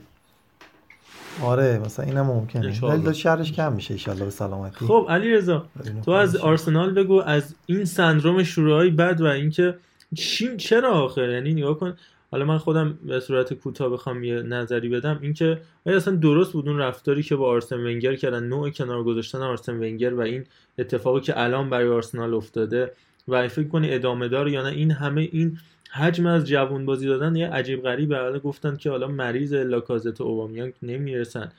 آره 1.42 1.78
مثلا 1.84 2.04
اینم 2.04 2.26
ممکنه. 2.26 2.80
ولی 2.82 3.02
داره 3.02 3.16
شرش 3.16 3.52
کم 3.52 3.72
میشه 3.72 3.94
ایشالله 3.94 4.24
به 4.24 4.30
سلامتی. 4.30 4.86
خب 4.86 5.06
علی 5.08 5.32
رضا 5.32 5.66
تو 6.04 6.10
از 6.10 6.36
آرسنال 6.36 6.94
بگو 6.94 7.22
از 7.22 7.54
این 7.66 7.84
سندروم 7.84 8.42
شروعای 8.42 8.90
بد 8.90 9.20
و 9.20 9.24
اینکه 9.24 9.74
چی 10.14 10.56
چرا 10.56 10.90
آخه؟ 10.90 11.22
یعنی 11.22 11.54
نگاه 11.54 11.78
کن. 11.78 11.96
حالا 12.30 12.44
من 12.44 12.58
خودم 12.58 12.98
به 13.06 13.20
صورت 13.20 13.54
کوتاه 13.54 13.88
بخوام 13.88 14.24
یه 14.24 14.42
نظری 14.42 14.88
بدم. 14.88 15.18
اینکه 15.22 15.60
آیا 15.86 15.96
اصلا 15.96 16.16
درست 16.16 16.52
بود 16.52 16.68
اون 16.68 16.78
رفتاری 16.78 17.22
که 17.22 17.36
با 17.36 17.48
آرسن 17.48 17.76
ونگر 17.76 18.14
کردن. 18.14 18.44
نوع 18.44 18.70
کنار 18.70 19.04
گذاشتن 19.04 19.38
آرسن 19.38 19.76
ونگر 19.76 20.14
و 20.14 20.20
این 20.20 20.44
اتفاقی 20.78 21.20
که 21.20 21.40
الان 21.42 21.70
برای 21.70 21.88
آرسنال 21.88 22.34
افتاده. 22.34 22.92
و 23.28 23.48
فکر 23.48 23.68
کنی 23.68 23.94
ادامه 23.94 24.28
دار 24.28 24.48
یا 24.48 24.62
نه؟ 24.62 24.68
این 24.68 24.90
همه 24.90 25.28
این 25.32 25.58
حجم 25.90 26.26
از 26.26 26.44
جوون 26.44 26.86
بازی 26.86 27.06
دادن 27.06 27.36
یه 27.36 27.48
عجیب 27.48 27.82
غریب 27.82 28.14
حالا 28.14 28.38
گفتن 28.38 28.76
که 28.76 28.90
حالا 28.90 29.08
مریض 29.08 29.54
لاکازت 29.54 30.20
و 30.20 30.24
اوبامیانگ 30.24 30.72
نمی‌رسن. 30.82 31.52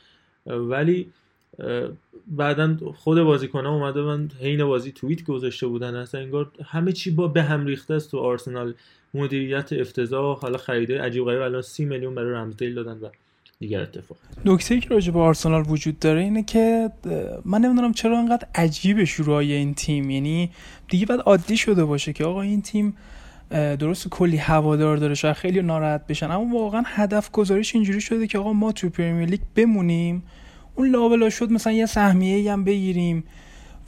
ولی 0.45 1.09
بعدا 2.27 2.77
خود 2.95 3.21
بازیکن 3.21 3.65
ها 3.65 3.75
اومده 3.75 4.01
من 4.01 4.29
حین 4.41 4.65
بازی 4.65 4.91
توییت 4.91 5.23
گذاشته 5.23 5.67
بودن. 5.67 5.95
اصلا 5.95 6.21
انگار 6.21 6.51
همه 6.65 6.91
چی 6.91 7.11
با 7.11 7.27
به 7.27 7.43
هم 7.43 7.65
ریخته 7.65 7.93
است 7.93 8.11
تو 8.11 8.17
آرسنال. 8.17 8.73
مدیریت 9.13 9.73
افتضاح. 9.73 10.39
حالا 10.39 10.57
خریده 10.57 11.01
عجیب 11.01 11.25
غریب. 11.25 11.41
الان 11.41 11.61
سی 11.61 11.85
میلیون 11.85 12.15
برای 12.15 12.33
رمزدیل 12.33 12.73
دادن 12.73 12.97
و 12.97 13.09
دیگر 13.59 13.81
اتفاق. 13.81 14.17
نکته 14.45 14.79
که 14.79 14.89
راجع 14.89 15.11
به 15.11 15.19
آرسنال 15.19 15.63
وجود 15.67 15.99
داره 15.99 16.21
اینه 16.21 16.43
که 16.43 16.91
من 17.45 17.61
نمی‌دونم 17.61 17.93
چرا 17.93 18.19
انقدر 18.19 18.47
عجیب 18.55 19.03
شروعای 19.03 19.53
این 19.53 19.73
تیم. 19.73 20.09
یعنی 20.09 20.51
دیگه 20.87 21.05
بعد 21.05 21.19
عادی 21.19 21.57
شده 21.57 21.85
باشه 21.85 22.13
که 22.13 22.25
آقا 22.25 22.41
این 22.41 22.61
تیم 22.61 22.97
درست 23.51 24.07
کلی 24.07 24.37
هوادار 24.37 24.97
داره 24.97 25.13
شاید 25.13 25.35
خیلی 25.35 25.61
ناراحت 25.61 26.07
بشن. 26.07 26.31
اما 26.31 26.57
واقعا 26.59 26.83
هدف 26.85 27.31
گذاریش 27.31 27.75
اینجوری 27.75 28.01
شده 28.01 28.27
که 28.27 28.39
آقا 28.39 28.53
ما 28.53 28.71
تو 28.71 28.89
پرمیر 28.89 29.29
لیگ 29.29 29.41
بمونیم. 29.55 30.23
اون 30.75 30.89
لابلا 30.89 31.29
شد 31.29 31.51
مثلا 31.51 31.73
یه 31.73 31.85
سهمیه 31.85 32.53
هم 32.53 32.63
بگیریم 32.63 33.23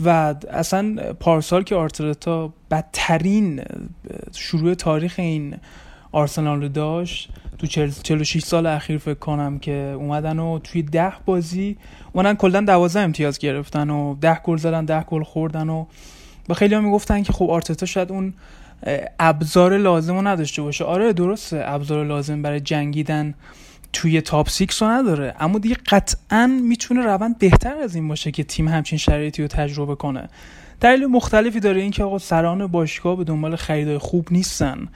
و 0.06 0.36
اصلا 0.52 1.14
پارسال 1.20 1.64
که 1.64 1.76
آرترتا 1.76 2.54
بدترین 2.72 3.64
شروع 4.36 4.74
تاریخ 4.74 5.16
این 5.18 5.56
آرسنال 6.12 6.62
رو 6.62 6.68
داشت. 6.68 7.30
تو 7.58 7.68
46 7.68 8.40
سال 8.40 8.66
اخیر 8.66 8.98
فکر 8.98 9.14
کنم 9.14 9.60
که 9.60 9.96
اومدن 9.98 10.40
و 10.40 10.60
توی 10.60 10.84
ده 10.84 11.14
بازی 11.26 11.78
اومدن 12.14 12.34
کلا 12.34 12.62
12 12.62 13.00
امتیاز 13.00 13.40
گرفتن 13.40 13.90
و 13.90 14.16
10 14.22 14.40
گل 14.44 14.58
زدن 14.58 14.86
10 14.86 15.04
گل 15.04 15.24
خوردن 15.24 15.70
و 15.70 15.86
با 16.48 16.56
خیلی 16.56 16.76
هم 16.76 16.84
می‌گفتن 16.84 17.24
که 17.24 17.34
خب 17.34 17.50
آرتتا 17.50 17.86
شاید 17.86 18.12
اون 18.12 18.34
ابزار 19.20 19.78
لازم 19.78 20.16
رو 20.16 20.28
نداشته 20.28 20.62
باشه. 20.62 20.84
آره 20.84 21.14
درسته. 21.14 21.64
ابزار 21.66 22.06
لازم 22.06 22.42
برای 22.42 22.60
جنگیدن 22.60 23.34
توی 23.94 24.22
top 24.22 24.50
six 24.50 24.84
رو 24.84 24.90
نداره. 24.90 25.36
اما 25.40 25.60
دیگه 25.60 25.76
قطعا 25.90 26.48
می‌تونه 26.64 27.02
روند 27.02 27.38
بهتر 27.38 27.78
از 27.78 27.96
این 27.96 28.08
باشه 28.08 28.32
که 28.32 28.44
تیم 28.44 28.68
همچین 28.68 28.98
شرایطی 28.98 29.42
رو 29.42 29.48
تجربه 29.48 29.96
کنه. 29.96 30.30
دلیل 30.80 31.06
مختلفی 31.06 31.60
داره 31.60 31.82
اینکه 31.82 32.04
آقا 32.04 32.18
سران 32.18 32.68
باشگاه 32.68 33.16
به 33.16 33.24
دنبال 33.24 33.56
خریدای 33.56 33.98
خوب 33.98 34.28
نیستن. 34.32 34.88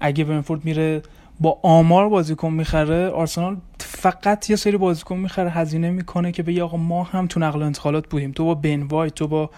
اگه 0.00 0.24
برنفورد 0.24 0.64
میره 0.64 1.02
با 1.40 1.58
آمار 1.62 2.08
بازیکن 2.08 2.52
می‌خره 2.52 3.08
آرسنال 3.08 3.56
فقط 3.78 4.50
یه 4.50 4.56
سری 4.56 4.76
بازیکن 4.76 5.16
می‌خره 5.16 5.50
هزینه 5.50 5.90
می‌کنه 5.90 6.32
که 6.32 6.42
بگه 6.42 6.62
آقا 6.62 6.76
ما 6.76 7.02
هم 7.02 7.26
تو 7.26 7.40
نقل 7.40 7.62
و 7.62 7.64
انتقالات 7.64 8.08
بودیم. 8.08 8.32
تو 8.32 8.44
با 8.44 8.54
بن 8.54 8.82
وایت 8.82 9.14
تو 9.14 9.28
با 9.28 9.50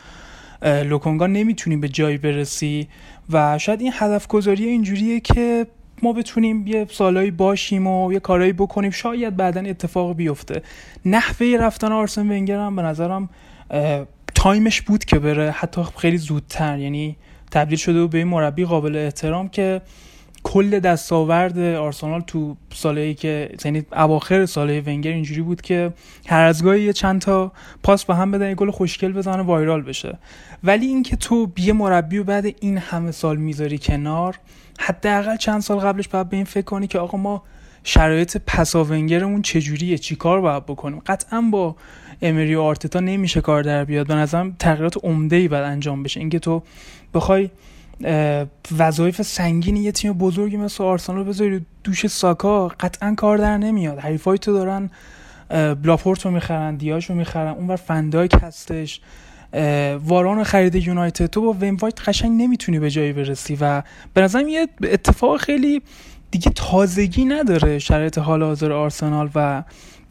لوکونگا 0.62 1.26
نمی‌تونیم 1.26 1.80
به 1.80 1.88
جایی 1.88 2.18
برسی. 2.18 2.88
و 3.32 3.58
شاید 3.58 3.80
این 3.80 3.92
هدف 3.94 4.26
گذاری 4.26 4.64
اینجوریه 4.64 5.20
که 5.20 5.66
ما 6.02 6.12
بتونیم 6.12 6.66
یه 6.66 6.86
سالایی 6.90 7.30
باشیم 7.30 7.86
و 7.86 8.12
یه 8.12 8.20
کارایی 8.20 8.52
بکنیم. 8.52 8.90
شاید 8.90 9.36
بعدا 9.36 9.60
اتفاق 9.60 10.16
بیفته. 10.16 10.62
نحوه 11.04 11.56
رفتن 11.60 11.92
آرسن 11.92 12.30
ونگر 12.30 12.58
هم 12.58 12.76
به 12.76 12.82
نظرم 12.82 13.28
تایمش 14.34 14.80
بود 14.80 15.04
که 15.04 15.18
بره 15.18 15.50
حتی 15.50 15.82
خیلی 15.96 16.16
زودتر. 16.16 16.78
یعنی 16.78 17.16
تبدیل 17.50 17.78
شده 17.78 18.00
و 18.00 18.08
به 18.08 18.18
این 18.18 18.26
مربی 18.26 18.64
قابل 18.64 18.96
احترام 18.96 19.48
که 19.48 19.80
کل 20.44 20.80
دستاورد 20.80 21.58
آرسنال 21.58 22.20
تو 22.20 22.56
سالی 22.74 23.14
که 23.14 23.50
یعنی 23.64 23.82
اواخر 23.92 24.46
ساله 24.46 24.80
ونگر 24.80 25.10
اینجوری 25.10 25.42
بود 25.42 25.60
که 25.60 25.92
هر 26.26 26.40
از 26.44 26.64
گاهی 26.64 26.92
چند 26.92 27.20
تا 27.20 27.52
پاس 27.82 28.04
به 28.04 28.14
هم 28.14 28.30
بدن 28.30 28.48
یه 28.48 28.54
گل 28.54 28.70
خوشگل 28.70 29.12
بزنه 29.12 29.42
viral 29.42 29.82
بشه. 29.82 30.18
ولی 30.64 30.86
اینکه 30.86 31.16
تو 31.16 31.46
یه 31.46 31.72
مربی 31.72 32.18
رو 32.18 32.24
بعد 32.24 32.44
این 32.60 32.78
همه 32.78 33.10
سال 33.10 33.36
می‌ذاری 33.36 33.78
کنار 33.78 34.38
حداقل 34.80 35.36
چند 35.36 35.60
سال 35.60 35.78
قبلش 35.78 36.08
باید 36.08 36.28
به 36.28 36.36
این 36.36 36.44
فکر 36.44 36.64
کنی 36.64 36.86
که 36.86 36.98
آقا 36.98 37.18
ما 37.18 37.42
شرایط 37.84 38.36
پساونگرمون 38.46 39.42
چجوریه؟ 39.42 39.98
چی 39.98 40.16
کار 40.16 40.40
باید 40.40 40.66
بکنیم؟ 40.66 41.02
قطعا 41.06 41.40
با 41.40 41.76
امری 42.22 42.54
و 42.54 42.60
آرتتا 42.60 43.00
نمیشه 43.00 43.40
کار 43.40 43.62
در 43.62 43.84
بیاد. 43.84 44.06
به 44.06 44.14
نظرم 44.14 44.56
تغییرات 44.58 45.04
عمده 45.04 45.36
ای 45.36 45.48
باید 45.48 45.64
انجام 45.64 46.02
بشه. 46.02 46.20
اینکه 46.20 46.38
تو 46.38 46.62
بخوای 47.14 47.50
وظایف 48.78 49.22
سنگین 49.22 49.76
یه 49.76 49.92
تیم 49.92 50.12
بزرگی 50.12 50.56
مثل 50.56 50.84
آرسنال 50.84 51.24
بذاری 51.24 51.66
دوش 51.84 52.06
ساکا 52.06 52.68
قطعا 52.68 53.14
کار 53.14 53.38
در 53.38 53.58
نمیاد. 53.58 53.98
حریفای 53.98 54.38
تو 54.38 54.52
دارن 54.52 54.90
لاپورت 55.82 56.24
رو 56.24 56.30
می‌خرن 56.30 56.76
دیاش 56.76 57.10
رو 57.10 57.16
می‌خرن 57.16 57.52
اونور 57.52 57.76
فندایک 57.76 58.34
هستش. 58.42 59.00
واران 60.04 60.44
خرید 60.44 60.74
یونایتد. 60.74 61.26
تو 61.26 61.40
با 61.40 61.52
بن 61.52 61.76
وایت 61.76 62.08
قشنگ 62.08 62.42
نمی‌تونی 62.42 62.78
به 62.78 62.90
جایی 62.90 63.12
برسی 63.12 63.58
و 63.60 63.82
به 64.14 64.20
نظرم 64.20 64.48
یه 64.48 64.68
اتفاق 64.82 65.40
خیلی 65.40 65.82
دیگه 66.30 66.50
تازگی 66.54 67.24
نداره 67.24 67.78
شرایط 67.78 68.18
حال 68.18 68.42
حاضر 68.42 68.72
آرسنال 68.72 69.30
و 69.34 69.62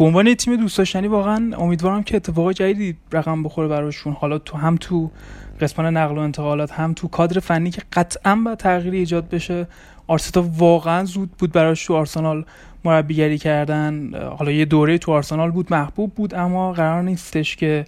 به 0.02 0.08
عنوان 0.08 0.34
تیم 0.34 0.56
دوست 0.56 0.78
داشتنی 0.78 1.08
واقعا 1.08 1.52
امیدوارم 1.58 2.04
که 2.04 2.16
اتفاق 2.16 2.52
جدیدی 2.52 2.98
رقم 3.12 3.44
بخوره 3.44 3.68
براشون. 3.68 4.14
حالا 4.14 4.38
تو 4.38 4.58
هم 4.58 4.78
تو 4.78 5.12
قسمت 5.60 5.86
نقل 5.86 6.18
و 6.18 6.20
انتقالات 6.20 6.72
هم 6.72 6.94
تو 6.94 7.08
کادر 7.08 7.40
فنی 7.40 7.72
که 7.72 7.82
قطعا 7.94 8.36
با 8.46 8.56
تغییری 8.56 8.98
ایجاد 8.98 9.30
بشه 9.30 9.68
آرتتا 10.08 10.46
واقعا 10.58 11.06
زود 11.06 11.32
بود 11.32 11.52
براش 11.52 11.86
تو 11.86 11.96
آرسنال 11.96 12.46
مربیگری 12.86 13.38
کردن. 13.38 14.14
حالا 14.38 14.52
یه 14.52 14.66
دوره 14.66 14.98
تو 14.98 15.12
آرسنال 15.12 15.52
بود 15.52 15.68
محبوب 15.72 16.14
بود 16.14 16.36
اما 16.36 16.74
قرار 16.74 17.02
نیستش 17.02 17.56
که 17.56 17.86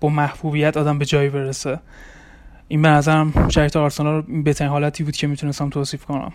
با 0.00 0.08
محبوبیت 0.08 0.76
آدم 0.76 0.98
به 0.98 1.04
جایی 1.04 1.28
برسه. 1.28 1.80
این 2.68 2.82
به 2.82 2.88
نظرم 2.88 3.48
شرایط 3.48 3.76
آرسنال 3.76 4.22
بهترین 4.22 4.70
حالتی 4.70 5.04
بود 5.04 5.16
که 5.16 5.26
می‌تونستم 5.26 5.70
توصیف 5.70 6.04
کنم. 6.04 6.32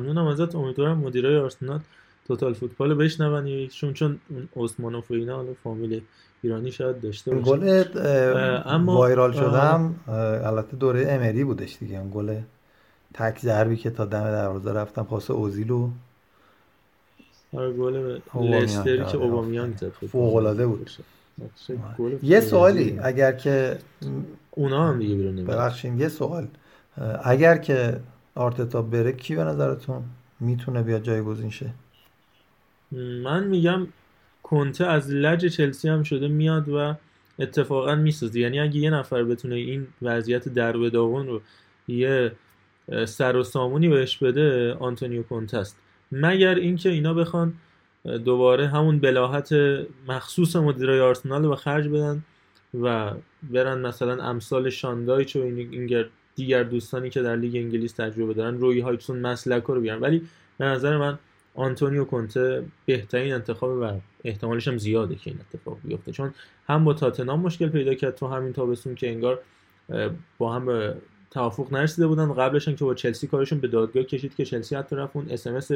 ممنونم 0.00 0.26
ازت 0.26 0.54
امیدوارم 0.54 0.98
مدیرای 0.98 1.36
آرسنال 1.36 1.80
توتال 2.28 2.54
فوتبال 2.54 2.94
بشنون 2.94 3.66
چون 3.68 3.92
چون 3.92 4.18
اون 4.28 4.48
عثمانوف 4.56 5.10
و 5.10 5.14
اینا 5.14 5.36
حالا 5.36 5.54
فامیل 5.64 6.00
ایرانی 6.42 6.72
شاید 6.72 7.00
داشته 7.00 7.34
باشه 7.34 7.50
گل 7.50 7.84
اما- 8.66 8.96
وایرال. 8.98 9.32
شدم 9.32 9.94
البته 10.44 10.76
دوره 10.76 11.06
امری 11.08 11.44
بودش 11.44 11.76
دیگه 11.80 11.98
اون 12.00 12.10
گل 12.14 12.40
تک 13.14 13.38
ضربی 13.38 13.76
که 13.76 13.90
تا 13.90 14.04
دم 14.04 14.22
دروازه 14.24 14.72
رفتم 14.72 15.02
پاس 15.02 15.30
اوزیلو 15.30 15.88
آره 17.54 17.72
گل 17.72 18.18
لستری 18.40 18.98
که 18.98 19.04
کرده. 19.04 19.16
اوبامیان 19.18 19.74
کنم. 19.74 19.90
فوق‌العاده 20.08 20.66
بود. 20.66 20.90
یه 22.22 22.40
سوالی. 22.40 22.98
اگر 23.02 23.32
که 23.32 23.78
اونا 24.50 24.88
هم 24.88 24.98
دیگه 24.98 25.14
بیرون 25.14 25.36
ببخشید 25.44 26.00
یه 26.00 26.08
سوال 26.08 26.46
اگر 27.24 27.56
که 27.58 28.00
آرتتا 28.34 28.82
بره 28.82 29.12
کی 29.12 29.36
به 29.36 29.44
نظرتون 29.44 30.02
می‌تونه 30.40 30.82
بیاد 30.82 31.02
جایگزین 31.02 31.50
شه 31.50 31.70
من 32.92 33.44
میگم 33.44 33.86
کنته 34.42 34.86
از 34.86 35.10
لج 35.10 35.46
چلسی 35.46 35.88
هم 35.88 36.02
شده 36.02 36.28
میاد 36.28 36.68
و 36.68 36.94
اتفاقا 37.38 37.94
می‌سازه 37.94 38.40
یعنی 38.40 38.60
اگه 38.60 38.76
یه 38.76 38.90
نفر 38.90 39.24
بتونه 39.24 39.54
این 39.54 39.86
وضعیت 40.02 40.48
در 40.48 40.76
به 40.76 40.90
داغون 40.90 41.26
رو 41.26 41.40
یه 41.88 42.32
سر 43.04 43.36
و 43.36 43.42
سامونی 43.42 43.88
بهش 43.88 44.16
بده 44.16 44.74
آنتونیو 44.74 45.22
کنته 45.22 45.58
است. 45.58 45.78
مگر 46.12 46.54
اینکه 46.54 46.88
اینا 46.88 47.14
بخوان 47.14 47.54
دوباره 48.24 48.68
همون 48.68 48.98
بلاهت 48.98 49.52
مخصوص 50.08 50.56
مدیرای 50.56 51.00
آرسنال 51.00 51.48
به 51.48 51.56
خرج 51.56 51.88
بدن 51.88 52.22
و 52.80 53.12
برن 53.42 53.80
مثلا 53.80 54.22
امثال 54.22 54.70
شان 54.70 54.98
دایچ 54.98 55.36
و 55.36 55.38
این 55.38 55.58
این 55.58 55.86
گر- 55.86 56.08
دیگر 56.36 56.62
دوستانی 56.62 57.10
که 57.10 57.22
در 57.22 57.36
لیگ 57.36 57.56
انگلیس 57.56 57.92
تجربه 57.92 58.34
دارن 58.34 58.58
روی 58.58 58.80
هاجسون 58.80 59.18
مسلک 59.18 59.62
رو 59.62 59.80
بیارن. 59.80 60.00
ولی 60.00 60.28
به 60.58 60.64
نظر 60.64 60.96
من 60.96 61.18
آنتونیو 61.54 62.04
کنته 62.04 62.64
بهترین 62.86 63.34
انتخاب 63.34 63.70
و 63.70 63.92
احتمالش 64.24 64.68
هم 64.68 64.78
زیاده 64.78 65.14
که 65.14 65.30
این 65.30 65.40
اتفاق 65.40 65.78
بیفته. 65.84 66.12
چون 66.12 66.34
هم 66.68 66.84
با 66.84 66.94
تاتنام 66.94 67.40
مشکل 67.40 67.68
پیدا 67.68 67.94
کرد 67.94 68.14
تو 68.14 68.26
همین 68.26 68.52
تابستون 68.52 68.94
که 68.94 69.10
انگار 69.10 69.40
با 70.38 70.52
هم 70.52 70.94
توافق 71.30 71.72
نرسیده 71.72 72.06
بودن. 72.06 72.32
قبلش 72.32 72.68
هم 72.68 72.76
که 72.76 72.84
با 72.84 72.94
چلسی 72.94 73.26
کارشون 73.26 73.60
به 73.60 73.68
دادگاه 73.68 74.02
کشید 74.02 74.34
که 74.34 74.44
چلسی 74.44 74.76
حتی 74.76 74.96
رفت. 74.96 75.16
اون 75.16 75.26
اس 75.30 75.70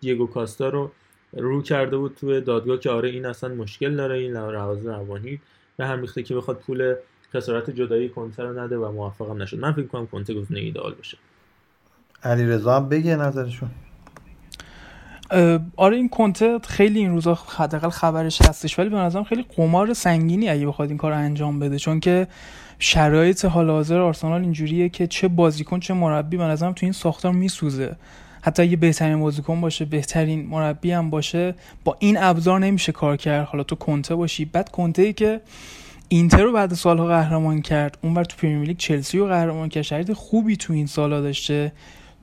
دیگو 0.00 0.26
کاستا 0.26 0.68
رو 0.68 0.90
رو 1.32 1.62
کرده 1.62 1.96
بود 1.96 2.14
توی 2.20 2.40
دادگاه 2.40 2.78
که 2.78 2.90
آره 2.90 3.08
این 3.08 3.26
اصلا 3.26 3.54
مشکل 3.54 3.96
داره 3.96 4.18
این 4.18 4.32
لحاظ 4.32 4.86
روانی 4.86 5.40
به 5.76 5.86
هم 5.86 6.00
ریخته 6.00 6.22
که 6.22 6.34
بخواد 6.34 6.58
پول 6.58 6.94
خسارت 7.34 7.70
جدایی 7.70 8.08
کنته 8.08 8.42
رو 8.42 8.58
نده 8.60 8.76
و 8.76 8.92
موفقم 8.92 9.42
نشد. 9.42 9.58
من 9.58 9.72
فکر 9.72 9.86
کنم 9.86 10.06
کنته 10.06 10.34
گزینه 10.34 10.60
ایدئال 10.60 10.94
بشه 10.94 11.18
علی 12.22 12.46
رضا 12.46 12.76
هم 12.76 12.88
بگه 12.88 13.16
نظرشون. 13.16 13.70
آره 15.76 15.96
این 15.96 16.08
کنته 16.08 16.58
خیلی 16.58 16.98
این 16.98 17.10
روزا 17.10 17.38
حداقل 17.56 17.88
خبرش 17.88 18.42
هستش 18.42 18.78
ولی 18.78 18.88
به 18.88 18.96
نظرم 18.96 19.24
خیلی 19.24 19.44
قمار 19.56 19.94
سنگینی 19.94 20.48
اگه 20.48 20.66
بخواد 20.66 20.88
این 20.88 20.98
کار 20.98 21.12
انجام 21.12 21.58
بده 21.58 21.78
چون 21.78 22.00
که 22.00 22.26
شرایط 22.78 23.44
حال 23.44 23.70
حاضر 23.70 24.00
آرسنال 24.00 24.40
اینجوریه 24.40 24.88
که 24.88 25.06
چه 25.06 25.28
بازیکن 25.28 25.80
چه 25.80 25.94
مربی 25.94 26.36
به 26.36 26.44
نظرم 26.44 26.72
تو 26.72 26.86
این 26.86 26.92
ساختار 26.92 27.32
میسوزه. 27.32 27.96
حتی 28.42 28.62
اگه 28.62 28.76
بهترین 28.76 29.20
بازیکن 29.20 29.60
باشه 29.60 29.84
بهترین 29.84 30.46
مربی 30.46 30.90
هم 30.92 31.10
باشه 31.10 31.54
با 31.84 31.96
این 31.98 32.16
ابزار 32.18 32.60
نمیشه 32.60 32.92
کار 32.92 33.16
کرد. 33.16 33.46
حالا 33.46 33.64
تو 33.64 33.76
کنته 33.76 34.14
باشی. 34.14 34.44
بعد 34.44 34.68
کنته 34.70 35.02
ای 35.02 35.12
که 35.12 35.40
اینتر 36.08 36.42
رو 36.42 36.52
بعد 36.52 36.74
سالها 36.74 37.06
قهرمان 37.06 37.62
کرد 37.62 37.98
اونور 38.02 38.24
تو 38.24 38.36
پرمیر 38.36 38.68
لیگ 38.68 38.76
چلسی 38.76 39.18
رو 39.18 39.26
قهرمان 39.26 39.68
کرد. 39.68 39.82
شرایط 39.82 40.12
خوبی 40.12 40.56
تو 40.56 40.72
این 40.72 40.86
سالا 40.86 41.20
داشته. 41.20 41.72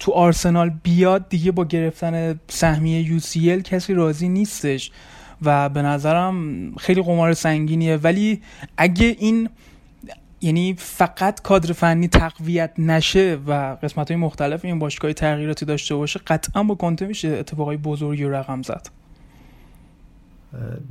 تو 0.01 0.11
آرسنال 0.11 0.69
بیاد 0.83 1.29
دیگه 1.29 1.51
با 1.51 1.65
گرفتن 1.65 2.39
سهمیه 2.47 3.19
UCL 3.19 3.61
کسی 3.61 3.93
راضی 3.93 4.29
نیستش 4.29 4.91
و 5.41 5.69
به 5.69 5.81
نظرم 5.81 6.35
خیلی 6.75 7.03
قمار 7.03 7.33
سنگینیه. 7.33 7.97
ولی 7.97 8.41
اگه 8.77 9.15
این 9.19 9.49
یعنی 10.41 10.75
فقط 10.77 11.41
کادر 11.41 11.73
فنی 11.73 12.07
تقویت 12.07 12.71
نشه 12.77 13.39
و 13.47 13.77
قسمت 13.83 14.11
های 14.11 14.19
مختلف 14.19 14.65
این 14.65 14.79
باشگاه 14.79 15.13
تغییراتی 15.13 15.65
داشته 15.65 15.95
باشه 15.95 16.19
قطعا 16.27 16.63
با 16.63 16.75
کنته 16.75 17.05
میشه 17.05 17.27
اتفاقای 17.27 17.77
بزرگی 17.77 18.23
رقم 18.23 18.61
زد. 18.61 18.87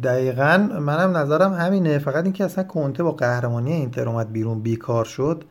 دقیقا 0.03 0.69
منم 0.81 1.17
نظرم 1.17 1.53
همینه. 1.53 1.99
فقط 1.99 2.25
اینکه 2.25 2.45
اصلا 2.45 2.65
کنته 2.65 3.03
با 3.03 3.13
قهرمانی 3.13 3.73
اینتر 3.73 4.09
اومد 4.09 4.33
بیرون 4.33 4.61
بیکار 4.61 5.05
شد. 5.05 5.45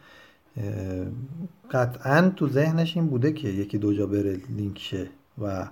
قطعا 1.72 2.32
تو 2.36 2.50
ذهنش 2.50 2.98
این 2.98 3.08
بوده 3.08 3.34
که 3.34 3.48
یکی 3.48 3.78
دو 3.78 3.94
جا 3.94 4.06
بره 4.06 4.40
لینک 4.50 4.80
شه 4.80 5.08
و 5.42 5.68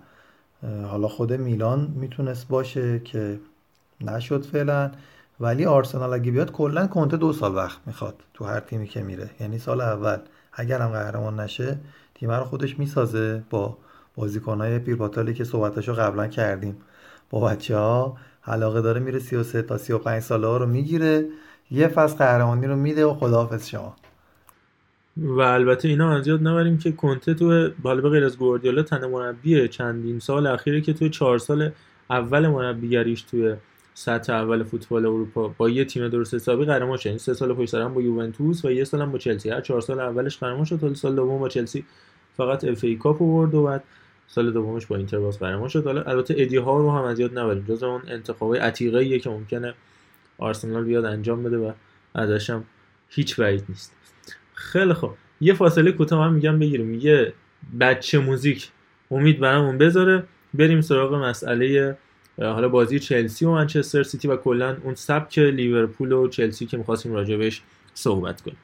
حالا 0.64 1.08
خود 1.08 1.34
میلان 1.34 1.94
می‌تونست 1.96 2.48
باشه 2.48 3.00
که 3.00 3.40
نشد 4.02 4.46
فعلا. 4.46 4.92
ولی 5.40 5.66
آرسنال 5.66 6.14
اگه 6.14 6.32
بیاد 6.32 6.52
کلا 6.52 6.88
کنته 6.88 7.18
دو 7.18 7.34
سال 7.34 7.56
وقت 7.56 7.80
می‌خواد 7.86 8.16
تو 8.34 8.46
هر 8.46 8.60
تیمی 8.60 8.88
که 8.88 9.02
میره. 9.02 9.30
یعنی 9.40 9.60
سال 9.60 9.82
اول 9.82 10.18
اگر 10.54 10.82
هم 10.82 10.90
قهرمان 10.90 11.40
نشه 11.40 11.80
تیم 12.16 12.32
رو 12.32 12.44
خودش 12.44 12.80
می‌سازه 12.80 13.44
با 13.50 13.78
بازیکنهای 14.16 14.80
پیرپاتالی 14.80 15.34
که 15.34 15.44
صحبتاشو 15.44 15.94
قبلا 15.94 16.28
کردیم. 16.28 16.78
با 17.30 17.40
بچه 17.40 17.78
ها 17.78 18.18
علاقه 18.48 18.82
داره 18.82 19.00
میره 19.00 19.20
33 19.20 19.62
تا 19.62 19.78
35 19.78 20.22
ساله 20.22 20.48
ها 20.48 20.58
رو 20.58 20.66
می‌گیره. 20.66 21.26
یه 21.72 21.88
فصل 21.88 22.16
قهرمانی 22.16 22.68
رو 22.68 22.76
میده 22.76 23.06
و 23.06 23.14
خداحافظ 23.14 23.68
شما. 23.68 23.96
و 25.22 25.40
البته 25.40 25.88
اینا 25.88 26.10
من 26.10 26.22
زیاد 26.22 26.48
نبریم 26.48 26.78
که 26.78 26.92
کنته 26.92 27.34
تو 27.34 27.70
حالا 27.84 28.02
به 28.02 28.10
غیر 28.10 28.24
از 28.24 28.38
گواردیولا 28.38 28.84
تن 28.84 29.06
مربی 29.06 29.68
چندین 29.68 30.20
سال 30.20 30.48
اخیره 30.48 30.82
که 30.82 30.94
توی 30.94 31.10
چهار 31.10 31.38
سال 31.38 31.72
اول 32.10 32.48
مربیگریش 32.48 33.22
توی 33.22 33.56
سطح 33.94 34.34
اول 34.34 34.64
فوتبال 34.64 35.06
اروپا. 35.06 35.48
با 35.48 35.70
یه 35.70 35.86
تیم 35.86 36.08
درست 36.08 36.34
حسابی 36.34 36.66
قهرمان 36.66 36.98
شد. 36.98 37.06
یعنی 37.06 37.20
سه 37.20 37.34
سال 37.34 37.54
پشت 37.54 37.70
سر 37.70 37.88
با 37.88 38.02
یوونتوس 38.02 38.66
و 38.66 38.72
یه 38.72 38.84
سال 38.84 39.02
هم 39.02 39.12
با 39.12 39.18
چلسی. 39.18 39.50
هر 39.50 39.62
چهار 39.62 39.82
سال 39.82 40.00
اولش 40.00 40.38
قهرمان 40.38 40.66
شد. 40.66 40.80
تا 40.80 40.94
سال 40.94 41.16
دوم 41.16 41.40
با 41.40 41.50
چلسی 41.50 41.86
فقط 42.38 42.64
FA 42.64 42.84
Cup 42.84 43.22
آورد 43.22 43.56
و 43.56 43.64
بعد 43.64 43.84
سال 44.28 44.52
دومش 44.52 44.86
با 44.86 44.96
اینتر 44.96 45.20
باز 45.20 45.40
قهرمان 45.40 45.68
شد. 45.68 45.86
حالا 45.86 46.02
البته 46.02 46.36
ادی 46.38 46.58
هاو 46.58 46.78
رو 46.78 46.92
هم 46.92 47.04
از 47.04 47.20
یاد 47.20 47.40
نبریم. 47.40 47.66
جز 47.70 47.84
اون 47.84 48.02
انتخابای 48.08 48.60
عتیقه 48.60 49.20
که 49.20 49.30
ممکنه 49.30 49.74
آرسنال 50.38 50.84
بیاد 50.84 51.06
انجام 51.06 51.44
بده 51.44 51.58
و 51.58 51.72
ازش 52.16 52.58
هیچ 53.10 53.36
بعید 53.40 53.64
نیست. 53.70 53.97
خیلی 54.58 54.94
خوب. 54.94 55.12
یه 55.42 55.54
فاصله 55.54 55.92
کوتاه 55.92 56.20
من 56.20 56.34
میگم 56.34 56.60
بگیریم. 56.60 56.94
یه 56.94 57.34
بچه 57.80 58.20
موزیک 58.20 58.70
امید 59.12 59.40
برامون 59.40 59.78
بذاره. 59.78 60.24
بریم 60.54 60.82
سراغ 60.82 61.14
مسئله 61.14 61.98
حالا 62.38 62.70
بازی 62.70 63.00
چلسی 63.00 63.46
و 63.46 63.52
منچستر 63.52 64.04
سیتی 64.04 64.28
و 64.28 64.36
کلا 64.36 64.78
اون 64.84 64.96
سبک 64.96 65.40
لیورپول 65.40 66.12
و 66.12 66.28
چلسی 66.28 66.66
که 66.66 66.78
می‌خواستیم 66.78 67.14
راجبش 67.14 67.62
صحبت 67.94 68.42
کنیم. 68.42 68.58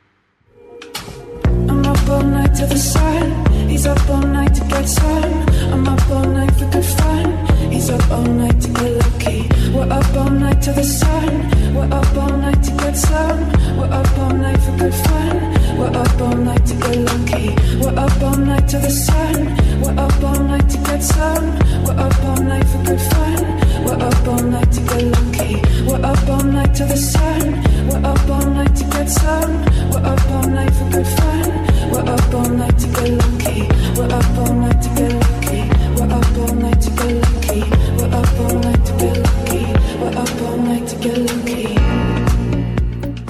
We're 15.78 15.94
up 16.02 16.20
all 16.20 16.36
night 16.36 16.64
to 16.66 16.74
get 16.74 16.98
lucky. 17.08 17.46
We're 17.80 17.98
up 18.04 18.22
all 18.22 18.36
night 18.36 18.66
to 18.72 18.78
the 18.78 18.90
sun. 18.90 19.36
We're 19.82 19.98
up 20.06 20.22
all 20.22 20.42
night 20.50 20.68
to 20.70 20.78
get 20.78 21.02
some. 21.02 21.46
We're 21.84 21.98
up 22.06 22.24
all 22.24 22.42
night 22.50 22.66
for 22.72 22.82
good 22.84 23.00
fun. 23.10 23.42
We're 23.84 24.02
up 24.08 24.28
all 24.28 24.42
night 24.54 24.70
to 24.72 24.80
get 24.90 25.04
lucky. 25.14 25.52
We're 25.88 26.04
up 26.12 26.28
all 26.28 26.44
night 26.56 26.74
to 26.78 26.84
the 26.84 26.96
sun. 26.96 27.42
We're 27.88 28.04
up 28.12 28.28
all 28.28 28.46
night 28.58 28.74
to 28.76 28.84
get 28.94 29.08
some. 29.08 29.52
We're 29.90 30.04
up 30.12 30.30
all 30.30 30.48
night 30.48 30.74
for 30.78 30.88
good 30.90 31.06
fun. 31.18 31.48
We're 31.92 32.08
up 32.14 32.34
all 32.34 32.50
night 32.60 32.78
to 32.82 32.86
get 32.96 33.10
lucky. 33.22 33.60
We're 33.96 34.12
up 34.18 34.38
all 34.42 34.54
night 34.62 34.80
to 34.84 34.88
get 34.98 35.12
lucky. 35.22 35.60
We're 35.96 36.12
up 36.18 36.38
all 36.42 36.54
night 36.64 36.80
to 36.84 36.90
get 37.00 37.14
lucky. 37.24 37.60
We're 37.98 38.14
up 38.20 38.40
all 38.40 38.54
night 38.66 38.82
to 38.88 38.92
get 39.02 39.16
lucky. 39.26 39.64
We're 40.00 40.16
up 40.22 40.42
all 40.42 40.56
night 40.68 40.86
to 40.90 40.96
get 41.04 41.18
lucky. 41.18 41.78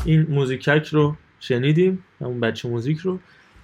این 0.04 0.26
موزیکک 0.31 0.87
رو 0.92 1.14
شنیدیم 1.43 2.03
همون 2.21 2.39
بچه 2.39 2.69
موزیک 2.69 2.97
رو. 2.97 3.19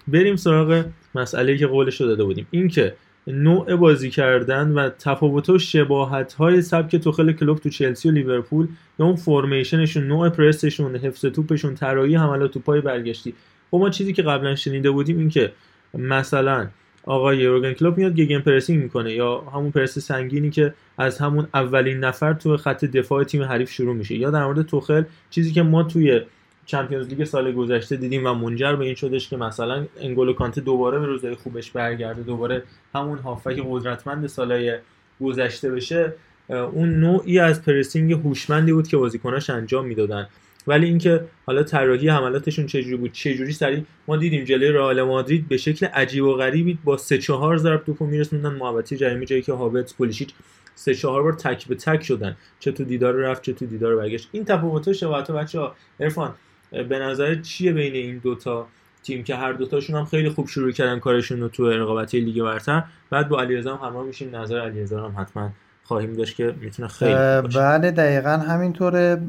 بریم 0.07 0.35
سراغ 0.35 0.85
مسئله 1.15 1.57
که 1.57 1.67
قولش 1.67 2.01
رو 2.01 2.07
داده 2.07 2.23
بودیم. 2.23 2.47
اینکه 2.51 2.93
نوع 3.27 3.75
بازی 3.75 4.09
کردن 4.09 4.71
و 4.71 4.89
تفاوت 4.89 5.49
و 5.49 5.57
شباهت 5.59 6.33
های 6.33 6.61
سبک 6.61 6.95
توخل 6.95 7.31
کلوب 7.31 7.59
تو 7.59 7.69
چلسی 7.69 8.09
و 8.09 8.11
لیورپول 8.11 8.67
یا 8.99 9.05
اون 9.05 9.15
فرمیشنشون 9.15 10.07
نوع 10.07 10.29
پرسشون 10.29 10.95
حفظ 10.95 11.25
توپشون 11.25 11.75
طراحی 11.75 12.15
حملات 12.15 12.51
توپای 12.51 12.81
برگشتی. 12.81 13.33
خب 13.71 13.77
ما 13.77 13.89
چیزی 13.89 14.13
که 14.13 14.21
قبلا 14.21 14.55
شنیده 14.55 14.91
بودیم 14.91 15.17
این 15.17 15.29
که 15.29 15.51
مثلا 15.93 16.67
آقای 17.03 17.37
یورگن 17.37 17.73
کلوب 17.73 17.97
میاد 17.97 18.15
گگن 18.15 18.39
پرسینگ 18.39 18.83
می‌کنه 18.83 19.13
یا 19.13 19.39
همون 19.39 19.71
پرس 19.71 19.99
سنگینی 19.99 20.49
که 20.49 20.73
از 20.97 21.19
همون 21.19 21.47
اولین 21.53 21.97
نفر 21.99 22.33
تو 22.33 22.57
خط 22.57 22.85
دفاع 22.85 23.23
تیم 23.23 23.43
حریف 23.43 23.71
شروع 23.71 23.95
میشه. 23.95 24.15
یا 24.15 24.29
در 24.29 24.45
مورد 24.45 24.61
توخل 24.61 25.03
چیزی 25.29 25.51
که 25.51 25.61
ما 25.61 25.83
توی 25.83 26.21
چمپیونز 26.69 27.07
لیگ 27.07 27.23
سال 27.23 27.51
گذشته 27.51 27.95
دیدیم 27.95 28.25
و 28.25 28.33
منجر 28.33 28.75
به 28.75 28.85
این 28.85 28.95
شدش 28.95 29.29
که 29.29 29.37
مثلا 29.37 29.85
انگولو 29.99 30.33
کانته 30.33 30.61
دوباره 30.61 30.99
به 30.99 31.05
روزهای 31.05 31.35
خوبش 31.35 31.71
برگرده 31.71 32.23
دوباره 32.23 32.63
همون 32.95 33.17
هافک 33.17 33.59
قدرتمند 33.69 34.27
سالهای 34.27 34.77
گذشته 35.21 35.71
بشه. 35.71 36.13
اون 36.49 36.99
نوعی 36.99 37.39
از 37.39 37.63
پرسینگ 37.63 38.13
هوشمندی 38.13 38.73
بود 38.73 38.87
که 38.87 38.97
بازیکناش 38.97 39.49
انجام 39.49 39.85
می‌دادن. 39.85 40.27
ولی 40.67 40.85
اینکه 40.85 41.25
حالا 41.45 41.63
طراحی 41.63 42.09
حملاتشون 42.09 42.65
چجوری 42.65 42.95
بود 42.97 43.11
چجوری 43.11 43.51
سریع 43.51 43.83
ما 44.07 44.17
دیدیم 44.17 44.43
جلوی 44.43 44.71
رئال 44.71 45.01
مادرید 45.01 45.47
به 45.47 45.57
شکل 45.57 45.85
عجیب 45.85 46.23
و 46.23 46.33
غریبی 46.33 46.77
با 46.83 46.97
سه 46.97 47.17
چهار 47.17 47.57
ضرب 47.57 47.83
توپو 47.85 48.05
میرسوندن. 48.05 48.53
محوطه 48.53 48.97
جریمه 48.97 49.25
جایی 49.25 49.41
که 49.41 49.53
هاورتس 49.53 49.93
پولیشیچ 49.93 50.33
سه 50.75 50.95
چهار 50.95 51.23
بار 51.23 51.33
تک 51.33 51.67
به 51.67 51.75
تک 51.75 52.03
شدن. 52.03 52.35
چه 52.59 52.71
تو 52.71 52.83
دیدار 52.83 53.13
رفت 53.13 53.41
چه 53.41 53.53
تو 53.53 53.65
دیدار 53.65 53.95
برگشت. 53.95 54.29
این 54.31 54.45
تفاوت 54.45 54.87
و 54.87 54.93
شباهت 54.93 55.31
بچه‌ها. 55.31 55.75
عرفان 55.99 56.33
به 56.71 56.99
نظر 56.99 57.35
چیه 57.35 57.73
بین 57.73 57.93
این 57.93 58.17
دوتا 58.17 58.67
تیم 59.03 59.23
که 59.23 59.35
هر 59.35 59.53
دوتاشون 59.53 59.95
هم 59.95 60.05
خیلی 60.05 60.29
خوب 60.29 60.47
شروع 60.47 60.71
کردن 60.71 60.99
کارشون 60.99 61.39
رو 61.39 61.47
تو 61.47 61.69
رقابتی 61.69 62.19
لیگ 62.19 62.43
برتر؟ 62.43 62.83
بعد 63.09 63.29
با 63.29 63.41
علیرضا 63.41 63.75
هم 63.75 63.87
همراه 63.87 64.05
میشیم. 64.05 64.35
نظر 64.35 64.59
علیرضا 64.59 65.07
هم 65.07 65.21
حتما 65.21 65.49
خواهیم 65.83 66.13
داشت 66.13 66.35
که 66.35 66.55
می‌تونه 66.61 66.87
خیلی 66.87 67.13
باشه. 67.13 67.59
بله 67.59 67.91
دقیقا 67.91 68.29
همینطوره. 68.29 69.21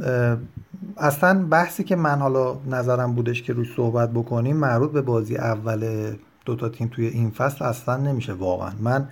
اصلا 0.96 1.46
بحثی 1.50 1.84
که 1.84 1.96
من 1.96 2.18
حالا 2.18 2.60
نظرم 2.70 3.14
بودش 3.14 3.42
که 3.42 3.52
روش 3.52 3.74
صحبت 3.76 4.10
بکنیم 4.10 4.56
مربوط 4.56 4.92
به 4.92 5.02
بازی 5.02 5.36
اول 5.36 6.12
دوتا 6.44 6.68
تیم 6.68 6.88
توی 6.88 7.06
این 7.06 7.30
فصل 7.30 7.64
اصلا 7.64 7.96
نمیشه 7.96 8.32
واقعا. 8.32 8.72
من 8.80 9.08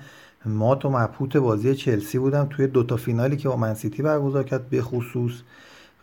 ما 0.46 0.74
تو 0.74 0.90
مبهوت 0.90 1.36
بازی 1.36 1.74
چلسی 1.74 2.18
بودم 2.18 2.46
توی 2.50 2.66
دوتا 2.66 2.96
فینالی 2.96 3.36
که 3.36 3.48
با 3.48 3.56
منسیتی 3.56 4.02
برگزار 4.02 4.44
کرد 4.44 4.70
به 4.70 4.82
خصوص 4.82 5.32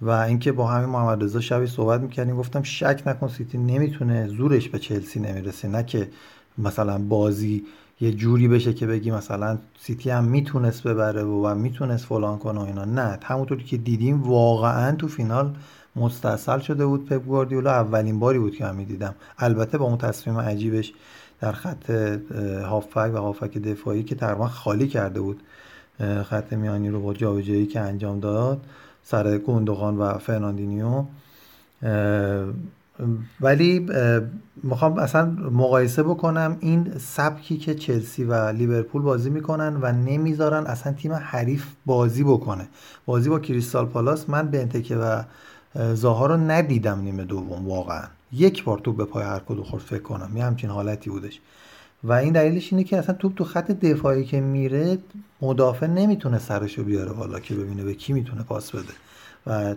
و 0.02 0.10
اینکه 0.10 0.52
با 0.52 0.68
همین 0.68 0.90
محمد 0.90 1.24
رضا 1.24 1.40
شبی 1.40 1.68
صحبت 1.68 2.02
می‌کردیم 2.02 2.38
گفتم 2.38 2.64
شک 2.64 3.04
نکن 3.06 3.28
سیتی 3.28 3.58
نمی‌تونه 3.58 4.28
زورش 4.28 4.70
به 4.70 4.80
چلسی 4.80 5.20
نمی‌رسه. 5.20 5.68
نه 5.68 5.84
که 5.84 6.10
مثلا 6.58 6.98
بازی 6.98 7.66
یه 8.02 8.12
جوری 8.12 8.48
بشه 8.48 8.74
که 8.74 8.88
بگی 8.88 9.12
مثلا 9.12 9.58
سیتی 9.80 10.10
هم 10.10 10.24
می‌تونست 10.24 10.84
ببره 10.84 11.24
و, 11.24 11.56
می‌تونست 11.56 12.06
فلان 12.06 12.38
کنه 12.38 12.60
و 12.60 12.64
اینا. 12.64 12.86
نه 12.86 13.20
همونطوری 13.24 13.64
که 13.64 13.78
دیدیم 13.78 14.24
واقعا 14.24 14.96
تو 14.96 15.08
فینال 15.08 15.56
مستأصل 15.96 16.60
شده 16.60 16.86
بود 16.86 17.06
پپ 17.06 17.26
گواردیولا. 17.26 17.72
اولین 17.72 18.20
باری 18.20 18.40
بود 18.40 18.56
که 18.56 18.64
من 18.64 18.76
می‌دیدم. 18.76 19.16
البته 19.38 19.78
با 19.78 19.86
اون 19.86 19.98
تصمیم 19.98 20.38
عجیبش 20.38 20.94
در 21.42 21.52
خط 21.52 21.90
هافبک 22.70 23.12
و 23.14 23.18
هافبک 23.18 23.58
دفاعی 23.58 24.04
که 24.04 24.16
تقریبا 24.16 24.48
خالی 24.48 24.88
کرده 24.88 25.22
بود 25.22 25.44
خط 26.24 26.54
میانی 26.54 26.90
رو 26.90 27.02
با 27.02 27.14
جابجایی 27.14 27.66
که 27.66 27.80
انجام 27.80 28.20
داد. 28.20 28.62
سر 29.08 29.38
گندوغان 29.38 29.98
و 29.98 30.18
فرناندینیو. 30.18 31.04
ولی 33.42 33.88
می‌خوام 34.64 35.00
اصلا 35.00 35.26
مقایسه 35.52 36.04
بکنم 36.04 36.58
این 36.60 36.94
سبکی 36.98 37.58
که 37.58 37.76
چلسی 37.76 38.24
و 38.24 38.52
لیورپول 38.52 39.02
بازی 39.02 39.30
می‌کنن 39.30 39.78
و 39.82 39.92
نمی‌ذارن 39.92 40.66
اصلا 40.66 40.94
تیم 40.94 41.14
حریف 41.14 41.66
بازی 41.86 42.24
بکنه. 42.24 42.68
بازی 43.06 43.30
با 43.30 43.40
کریستال 43.40 43.86
پالاس 43.86 44.30
من 44.30 44.48
به 44.48 44.62
انتکه 44.62 44.96
و 44.96 45.24
زاها 45.94 46.26
رو 46.26 46.38
ندیدم 46.38 47.00
نیمه 47.00 47.24
دوم 47.24 47.68
واقعا. 47.68 48.04
یک 48.32 48.64
بار 48.64 48.80
توپ 48.80 48.98
به 48.98 49.06
پای 49.06 49.24
هر 49.24 49.40
کدوم 49.40 49.64
خورد 49.64 49.84
فکر 49.84 50.02
کنم. 50.02 50.38
یه 50.38 50.44
همچین 50.44 50.70
حالتی 50.70 51.10
بودش. 51.10 51.40
و 52.08 52.14
این 52.14 52.34
دلیلش 52.34 52.74
اینه 52.74 52.84
که 52.84 52.98
اصلا 52.98 53.16
توپ 53.16 53.36
تو 53.36 53.44
خط 53.44 53.72
دفاعی 53.72 54.26
که 54.26 54.42
میره 54.42 54.98
مدافع 55.42 55.88
نمی‌تونه 55.88 56.40
سرشو 56.40 56.84
بیاره 56.84 57.12
بالا 57.12 57.40
که 57.40 57.56
ببینه 57.56 57.84
به 57.84 57.94
کی 57.94 58.14
می‌تونه 58.14 58.44
پاس 58.44 58.72
بده 58.72 58.94
و 59.48 59.76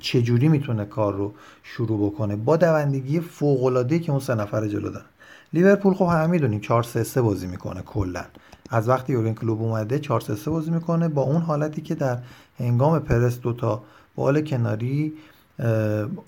چجوری 0.00 0.48
می‌تونه 0.48 0.84
کار 0.84 1.14
رو 1.14 1.32
شروع 1.62 2.10
بکنه. 2.10 2.36
با 2.36 2.56
دوندگی 2.56 3.20
فوق 3.20 3.64
العاده 3.64 3.98
که 3.98 4.10
اون 4.10 4.20
سه 4.20 4.34
نفر 4.34 4.68
جلو 4.68 4.90
دارن. 4.90 5.04
لیورپول 5.52 5.94
خب 5.94 6.04
همه 6.04 6.26
می‌دونیم 6.26 6.60
4 6.60 6.82
3 6.82 7.04
3 7.04 7.22
بازی 7.22 7.46
می‌کنه 7.46 7.82
کلا. 7.82 8.24
از 8.70 8.88
وقتی 8.88 9.12
یورگن 9.12 9.34
کلوپ 9.34 9.62
اومده 9.62 9.98
4 9.98 10.20
3 10.20 10.34
3 10.34 10.50
بازی 10.50 10.70
می‌کنه 10.70 11.08
با 11.08 11.22
اون 11.22 11.42
حالتی 11.42 11.82
که 11.82 11.94
در 11.94 12.18
هنگام 12.58 12.98
پرس 12.98 13.40
دوتا 13.40 13.82
بال 14.14 14.40
کناری 14.40 15.12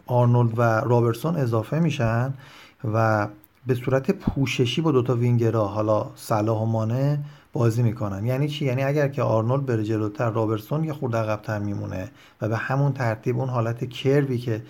آرنولد 0.07 0.59
و 0.59 0.62
رابرتسون 0.62 1.37
اضافه 1.37 1.79
میشن 1.79 2.35
و 2.94 3.29
به 3.66 3.74
صورت 3.74 4.11
پوششی 4.11 4.81
با 4.81 4.92
دوتا 4.92 5.14
وینگرها 5.14 5.66
حالا 5.66 6.11
صلاح 6.14 6.62
و 6.62 6.64
مانه 6.64 7.24
بازی 7.53 7.83
می‌کنن. 7.83 8.27
یعنی 8.27 8.48
چی؟ 8.48 8.64
یعنی 8.64 8.83
اگر 8.83 9.09
که 9.09 9.22
آرنولد 9.22 9.66
بره 9.66 9.85
جلوتر 9.85 10.31
رابرتسون 10.31 10.85
یه 10.85 10.92
خورده 10.92 11.18
عقبتر 11.18 11.59
میمونه 11.59 12.11
و 12.40 12.48
به 12.48 12.57
همون 12.57 12.92
ترتیب 12.92 13.38
اون 13.38 13.48
حالت 13.48 13.85
کروی 13.85 14.38
که 14.38 14.62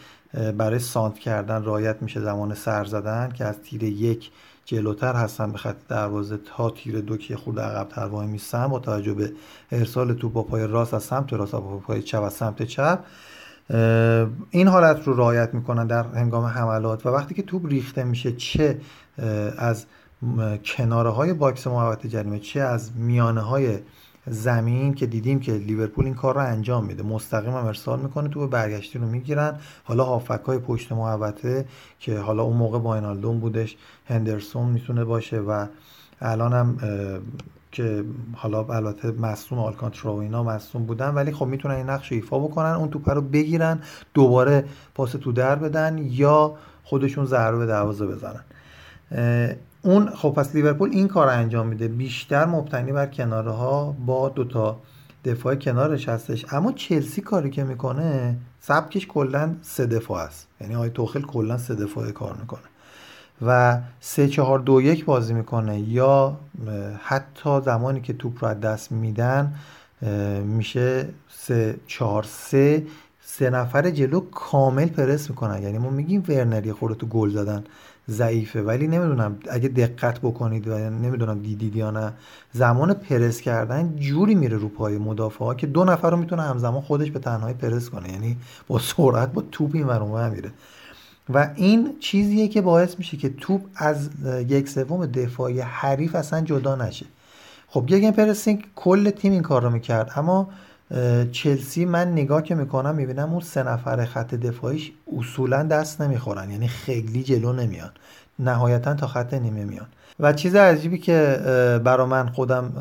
برای 0.56 0.78
سانتر 0.78 1.18
کردن 1.18 1.64
رعایت 1.64 2.02
میشه 2.02 2.20
زمان 2.20 2.54
سر 2.54 2.84
زدن 2.84 3.32
که 3.34 3.44
از 3.44 3.58
تیر 3.62 3.82
یک 3.82 4.30
جلوتر 4.64 5.14
هستن 5.14 5.52
به 5.52 5.58
خط 5.58 5.76
دروازه 5.88 6.36
تا 6.36 6.70
تیر 6.70 7.00
دو 7.00 7.16
که 7.16 7.36
خورده 7.36 7.60
عقبتر 7.60 8.06
وای 8.06 8.26
میستن 8.26 8.66
با 8.66 8.78
توجه 8.78 9.14
به 9.14 9.32
ارسال 9.72 10.14
توپ 10.14 10.32
با 10.32 10.42
پای 10.42 10.66
راست 10.66 10.94
از 10.94 11.02
سمت 11.02 11.32
راست 11.32 11.52
با 11.52 11.78
پای 11.78 12.02
چپ 12.02 12.22
از 12.22 12.32
سمت 12.32 12.62
چپ. 12.62 13.04
این 14.50 14.68
حالت 14.68 15.06
رو 15.06 15.16
رعایت 15.16 15.54
می‌کنن 15.54 15.86
در 15.86 16.02
هنگام 16.02 16.44
حملات 16.44 17.06
و 17.06 17.08
وقتی 17.08 17.34
که 17.34 17.42
توپ 17.42 17.66
ریخته 17.66 18.04
میشه 18.04 18.32
چه 18.32 18.78
از 19.58 19.86
کناره 20.64 21.10
های 21.10 21.32
box 21.32 21.66
محوطه 21.66 22.08
جریمه 22.08 22.38
چه 22.38 22.60
از 22.60 22.96
میانه 22.96 23.40
های 23.40 23.78
زمین 24.26 24.94
که 24.94 25.06
دیدیم 25.06 25.40
که 25.40 25.52
لیورپول 25.52 26.04
این 26.04 26.14
کار 26.14 26.34
رو 26.34 26.40
انجام 26.40 26.84
میده. 26.84 27.02
مستقیم 27.02 27.50
هم 27.50 27.66
ارسال 27.66 28.00
می‌کنه 28.00 28.28
تو 28.28 28.46
برگشتی 28.46 28.98
رو 28.98 29.06
می‌گیرن. 29.06 29.58
حالا 29.84 30.04
هافک 30.04 30.40
های 30.46 30.58
پشت 30.58 30.92
محوطه 30.92 31.64
که 32.00 32.18
حالا 32.18 32.42
اون 32.42 32.56
موقع 32.56 32.78
با 32.78 32.94
اینالدون 32.94 33.40
بودش 33.40 33.76
هندرسون 34.08 34.66
می‌تونه 34.66 35.04
باشه 35.04 35.38
و 35.38 35.66
الان 36.20 36.52
هم 36.52 36.76
که 37.74 38.04
حالا 38.34 38.64
البته 38.64 39.10
مصوم 39.10 39.58
آلکانترا 39.58 40.14
و 40.14 40.20
اینا 40.20 40.42
مصوم 40.42 40.86
بودن 40.86 41.08
ولی 41.08 41.32
خب 41.32 41.46
می‌تونن 41.46 41.74
این 41.74 41.90
نقش 41.90 42.12
ایفا 42.12 42.38
بکنن 42.38 42.70
اون 42.70 42.88
توپ 42.88 43.10
رو 43.10 43.20
بگیرن 43.20 43.80
دوباره 44.14 44.64
پاس 44.94 45.12
تو 45.12 45.32
در 45.32 45.54
بدن 45.54 45.98
یا 45.98 46.54
خودشون 46.84 47.24
ضربه 47.24 47.58
به 47.58 47.66
دروازه 47.66 48.06
بزنن. 48.06 48.44
اون 49.82 50.10
خب 50.10 50.30
پس 50.30 50.54
لیورپول 50.54 50.90
این 50.92 51.08
کار 51.08 51.28
انجام 51.28 51.66
میده. 51.66 51.88
بیشتر 51.88 52.46
مبتنی 52.46 52.92
بر 52.92 53.06
کناره 53.06 53.50
ها 53.50 53.96
با 54.06 54.28
دوتا 54.28 54.80
دفاع 55.24 55.54
کنارش 55.54 56.08
هستش. 56.08 56.46
اما 56.52 56.72
چلسی 56.72 57.20
کاری 57.20 57.50
که 57.50 57.64
می‌کنه 57.64 58.36
سبکش 58.60 59.06
کلا 59.06 59.54
سه 59.62 59.86
دفاع 59.86 60.22
است. 60.22 60.48
یعنی 60.60 60.74
آقای 60.74 60.90
توخل 60.90 61.22
کلا 61.22 61.58
سه 61.58 61.74
دفاعه 61.74 62.12
کار 62.12 62.36
می‌کنه. 62.40 62.73
و 63.42 63.78
سه 64.00 64.28
چهار 64.28 64.58
دو 64.58 64.82
یک 64.82 65.04
بازی 65.04 65.34
می‌کنه. 65.34 65.80
یا 65.80 66.36
حتی 67.02 67.60
زمانی 67.60 68.00
که 68.00 68.12
توپ 68.12 68.44
رو 68.44 68.50
از 68.50 68.60
دست 68.60 68.92
میدن 68.92 69.54
میشه 70.44 71.08
سه 71.28 71.76
چهار 71.86 72.22
سه 72.22 72.86
سه 73.20 73.50
نفر 73.50 73.90
جلو 73.90 74.20
کامل 74.20 74.86
پرس 74.86 75.30
می‌کنن. 75.30 75.62
یعنی 75.62 75.78
ما 75.78 75.90
میگیم 75.90 76.24
ورنری 76.28 76.72
خورده 76.72 76.94
تو 76.94 77.06
گل 77.06 77.30
زدن 77.30 77.64
ضعیفه. 78.08 78.62
ولی 78.62 78.86
نمی‌دونم 78.86 79.36
اگه 79.50 79.68
دقت 79.68 80.18
بکنید 80.18 80.68
و 80.68 80.78
نمی‌دونم 80.78 81.38
دیدید 81.38 81.76
یا 81.76 81.90
نه 81.90 82.12
زمان 82.52 82.94
پرس 82.94 83.40
کردن 83.40 83.96
جوری 83.96 84.34
میره 84.34 84.56
رو 84.56 84.68
پای 84.68 84.98
مدافع 84.98 85.54
که 85.54 85.66
دو 85.66 85.84
نفر 85.84 86.10
رو 86.10 86.16
می‌تونه 86.16 86.42
همزمان 86.42 86.80
خودش 86.80 87.10
به 87.10 87.18
تنهایی 87.18 87.54
پرس 87.54 87.90
کنه. 87.90 88.12
یعنی 88.12 88.36
با 88.68 88.78
سرعت 88.78 89.32
با 89.32 89.42
توپ 89.52 89.70
این 89.74 89.86
ور 89.86 90.30
میره. 90.30 90.50
و 91.28 91.50
این 91.56 91.96
چیزیه 92.00 92.48
که 92.48 92.60
باعث 92.60 92.98
میشه 92.98 93.16
که 93.16 93.28
توپ 93.28 93.60
از 93.76 94.08
یک 94.48 94.68
سوم 94.68 95.06
دفاعی 95.06 95.60
حریف 95.60 96.14
اصلا 96.14 96.40
جدا 96.40 96.76
نشه. 96.76 97.06
خب 97.68 97.84
یک 97.88 98.14
پرسینگ 98.14 98.64
کل 98.74 99.10
تیم 99.10 99.32
این 99.32 99.42
کار 99.42 99.62
رو 99.62 99.70
می‌کرد 99.70 100.12
اما 100.16 100.48
چلسی 101.32 101.84
من 101.84 102.12
نگاه 102.12 102.42
که 102.42 102.54
می‌کنم 102.54 102.94
می‌بینم 102.94 103.30
اون 103.32 103.40
سه 103.40 103.62
نفر 103.62 104.04
خط 104.04 104.34
دفاعیش 104.34 104.92
اصولا 105.18 105.62
دست 105.62 106.00
نمی‌خورن. 106.00 106.50
یعنی 106.50 106.68
خیلی 106.68 107.22
جلو 107.22 107.52
نمیان. 107.52 107.90
نهایتا 108.38 108.94
تا 108.94 109.06
خط 109.06 109.34
نیمه 109.34 109.64
میان. 109.64 109.86
و 110.20 110.32
چیز 110.32 110.54
عجیبی 110.54 110.98
که 110.98 111.40
برا 111.84 112.06
من 112.06 112.28
خودم 112.28 112.72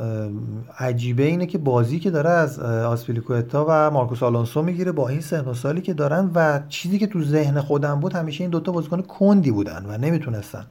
عجیبه 0.79 1.23
اینه 1.23 1.45
که 1.45 1.57
بازی 1.57 1.99
که 1.99 2.11
داره 2.11 2.29
از 2.29 2.59
آسپیلیکوتا 2.59 3.65
و 3.69 3.91
مارکوس 3.91 4.23
آلونسو 4.23 4.61
می‌گیره 4.61 4.91
با 4.91 5.09
این 5.09 5.21
سن 5.21 5.53
سالی 5.53 5.81
که 5.81 5.93
دارن 5.93 6.31
و 6.35 6.59
چیزی 6.69 6.99
که 6.99 7.07
تو 7.07 7.23
ذهن 7.23 7.61
خودم 7.61 7.99
بود 7.99 8.13
همیشه 8.13 8.43
این 8.43 8.51
دوتا 8.51 8.71
بازیکن 8.71 9.01
کندی 9.01 9.51
بودن 9.51 9.85
و 9.87 9.97
نمی‌تونستن 9.97 10.65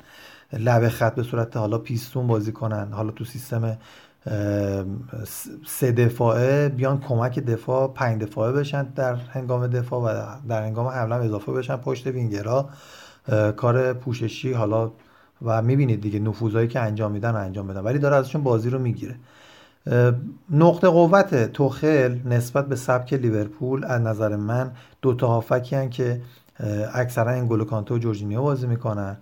لبه 0.52 0.88
خط 0.88 1.14
به 1.14 1.22
صورت 1.22 1.56
حالا 1.56 1.78
پیستون 1.78 2.26
بازی 2.26 2.52
کنن. 2.52 2.88
حالا 2.92 3.10
تو 3.10 3.24
سیستم 3.24 3.76
سه 5.66 5.92
دفاعه 5.92 6.68
بیان 6.68 7.00
کمک 7.00 7.38
دفاع 7.38 7.92
پنج 7.94 8.22
دفاعه 8.22 8.52
بشن 8.52 8.82
در 8.82 9.14
هنگام 9.14 9.66
دفاع 9.66 10.00
و 10.00 10.26
در 10.48 10.62
هنگام 10.62 10.86
حمله 10.86 11.14
اضافه 11.14 11.52
بشن 11.52 11.76
پشت 11.76 12.06
وینگرا. 12.06 12.68
کار 13.56 13.92
پوششی 13.92 14.52
حالا 14.52 14.90
و 15.42 15.62
می‌بینید 15.62 16.00
دیگه 16.00 16.18
نفوذهایی 16.18 16.68
که 16.68 16.80
انجام 16.80 17.12
میدن 17.12 17.36
انجام 17.36 17.66
بدن 17.66 17.80
ولی 17.80 17.98
داره 17.98 18.16
ازشون 18.16 18.42
بازی 18.42 18.70
رو 18.70 18.78
می‌گیره. 18.78 19.14
نقطه 20.50 20.88
قوت 20.88 21.52
توخل 21.52 22.18
نسبت 22.24 22.68
به 22.68 22.76
سبک 22.76 23.12
لیورپول 23.12 23.84
از 23.84 24.00
نظر 24.00 24.36
من 24.36 24.70
دو 25.02 25.14
تا 25.14 25.26
هافبکی 25.26 25.88
که 25.88 26.20
اکثرا 26.94 27.30
انگولو 27.30 27.64
کانته 27.64 27.94
و 27.94 27.98
جورجینیو 27.98 28.42
بازی 28.42 28.66
می‌کنن. 28.66 29.16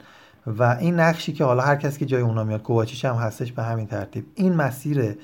و 0.47 0.63
این 0.81 1.01
نقشی 1.01 1.33
که 1.33 1.45
حالا 1.45 1.63
هر 1.63 1.77
کسی 1.77 1.99
که 1.99 2.07
جای 2.07 2.23
اونا 2.23 2.45
میاد 2.45 2.63
کوواچیچ 2.63 3.05
هم 3.05 3.15
هستش 3.15 3.53
به 3.53 3.63
همین 3.63 3.87
ترتیب. 3.87 4.27
این 4.35 4.55
مسیر 4.55 5.17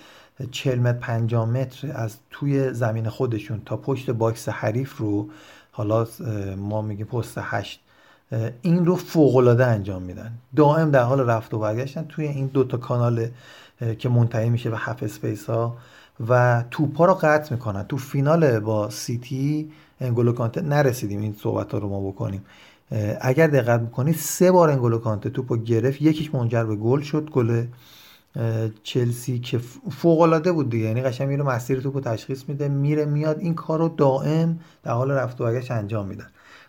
40 0.51 0.79
متر 0.79 0.99
50 0.99 1.49
متر 1.49 1.93
از 1.95 2.17
توی 2.31 2.73
زمین 2.73 3.09
خودشون 3.09 3.63
تا 3.67 3.77
پشت 3.77 4.11
box 4.11 4.49
حریف 4.49 4.97
رو 4.97 5.29
حالا 5.73 6.07
ما 6.57 6.83
میگیم 6.83 7.07
پست 7.07 7.39
8 7.41 7.81
این 8.63 8.87
رو 8.87 8.97
فوق 8.97 9.37
العاده 9.37 9.67
انجام 9.67 10.03
میدن. 10.03 10.33
دائم 10.57 10.91
در 10.91 11.03
حال 11.03 11.21
رفت 11.21 11.55
و 11.55 11.59
برگشتن 11.59 12.05
توی 12.09 12.27
این 12.27 12.47
دوتا 12.47 12.77
کانال 12.77 13.29
که 13.99 14.09
منتهی 14.09 14.51
میشه 14.51 14.71
به 14.71 14.79
half 14.79 15.03
space 15.03 15.47
ها 15.47 15.77
و 16.29 16.65
توپا 16.71 17.05
رو 17.05 17.15
قطع 17.15 17.55
می‌کنن. 17.55 17.83
تو 17.83 17.97
فینال 17.97 18.61
با 18.61 18.91
سیتی 18.91 19.73
انگولو 20.01 20.33
کانته 20.33 20.61
نرسیدیم 20.61 21.21
این 21.21 21.37
صحبت 21.43 21.73
ها 21.73 21.79
رو 21.79 21.89
ما 21.89 22.09
بکنیم. 22.11 22.45
اگر 23.21 23.47
دقت 23.47 23.81
بکنید 23.81 24.17
سه 24.17 24.53
بار 24.53 24.71
انگولو 24.71 24.99
کانته 24.99 25.31
توپو 25.31 25.57
گرفت. 25.57 26.03
یکیش 26.03 26.35
منجر 26.35 26.65
به 26.65 26.77
گل 26.77 27.01
شد. 27.01 27.31
گل 27.31 27.65
چلسی 28.83 29.39
که 29.39 29.59
فوق 29.91 30.21
العاده 30.21 30.53
بود 30.53 30.71
دیگه. 30.71 30.85
یعنی 30.85 31.03
قشنگ 31.03 31.29
میره 31.29 31.43
مسیر 31.43 31.81
توپو 31.81 32.01
تشخیص 32.01 32.49
میده 32.49 32.69
میره 32.69 33.05
میاد. 33.05 33.39
این 33.39 33.55
کار 33.55 33.79
رو 33.79 33.89
دائم 33.89 34.59
در 34.83 34.93
حال 34.93 35.11
رفت 35.11 35.41
و 35.41 35.45
برگشت 35.45 35.71
انجام 35.71 36.07
میدن 36.07 36.27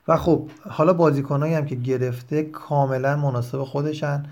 و 0.08 0.18
خب 0.18 0.50
حالا 0.70 0.94
بازیکنایی 0.94 1.54
هم 1.54 1.66
که 1.66 1.76
گرفته 1.76 2.44
کاملا 2.44 3.16
مناسب 3.18 3.64
خودشن. 3.64 4.26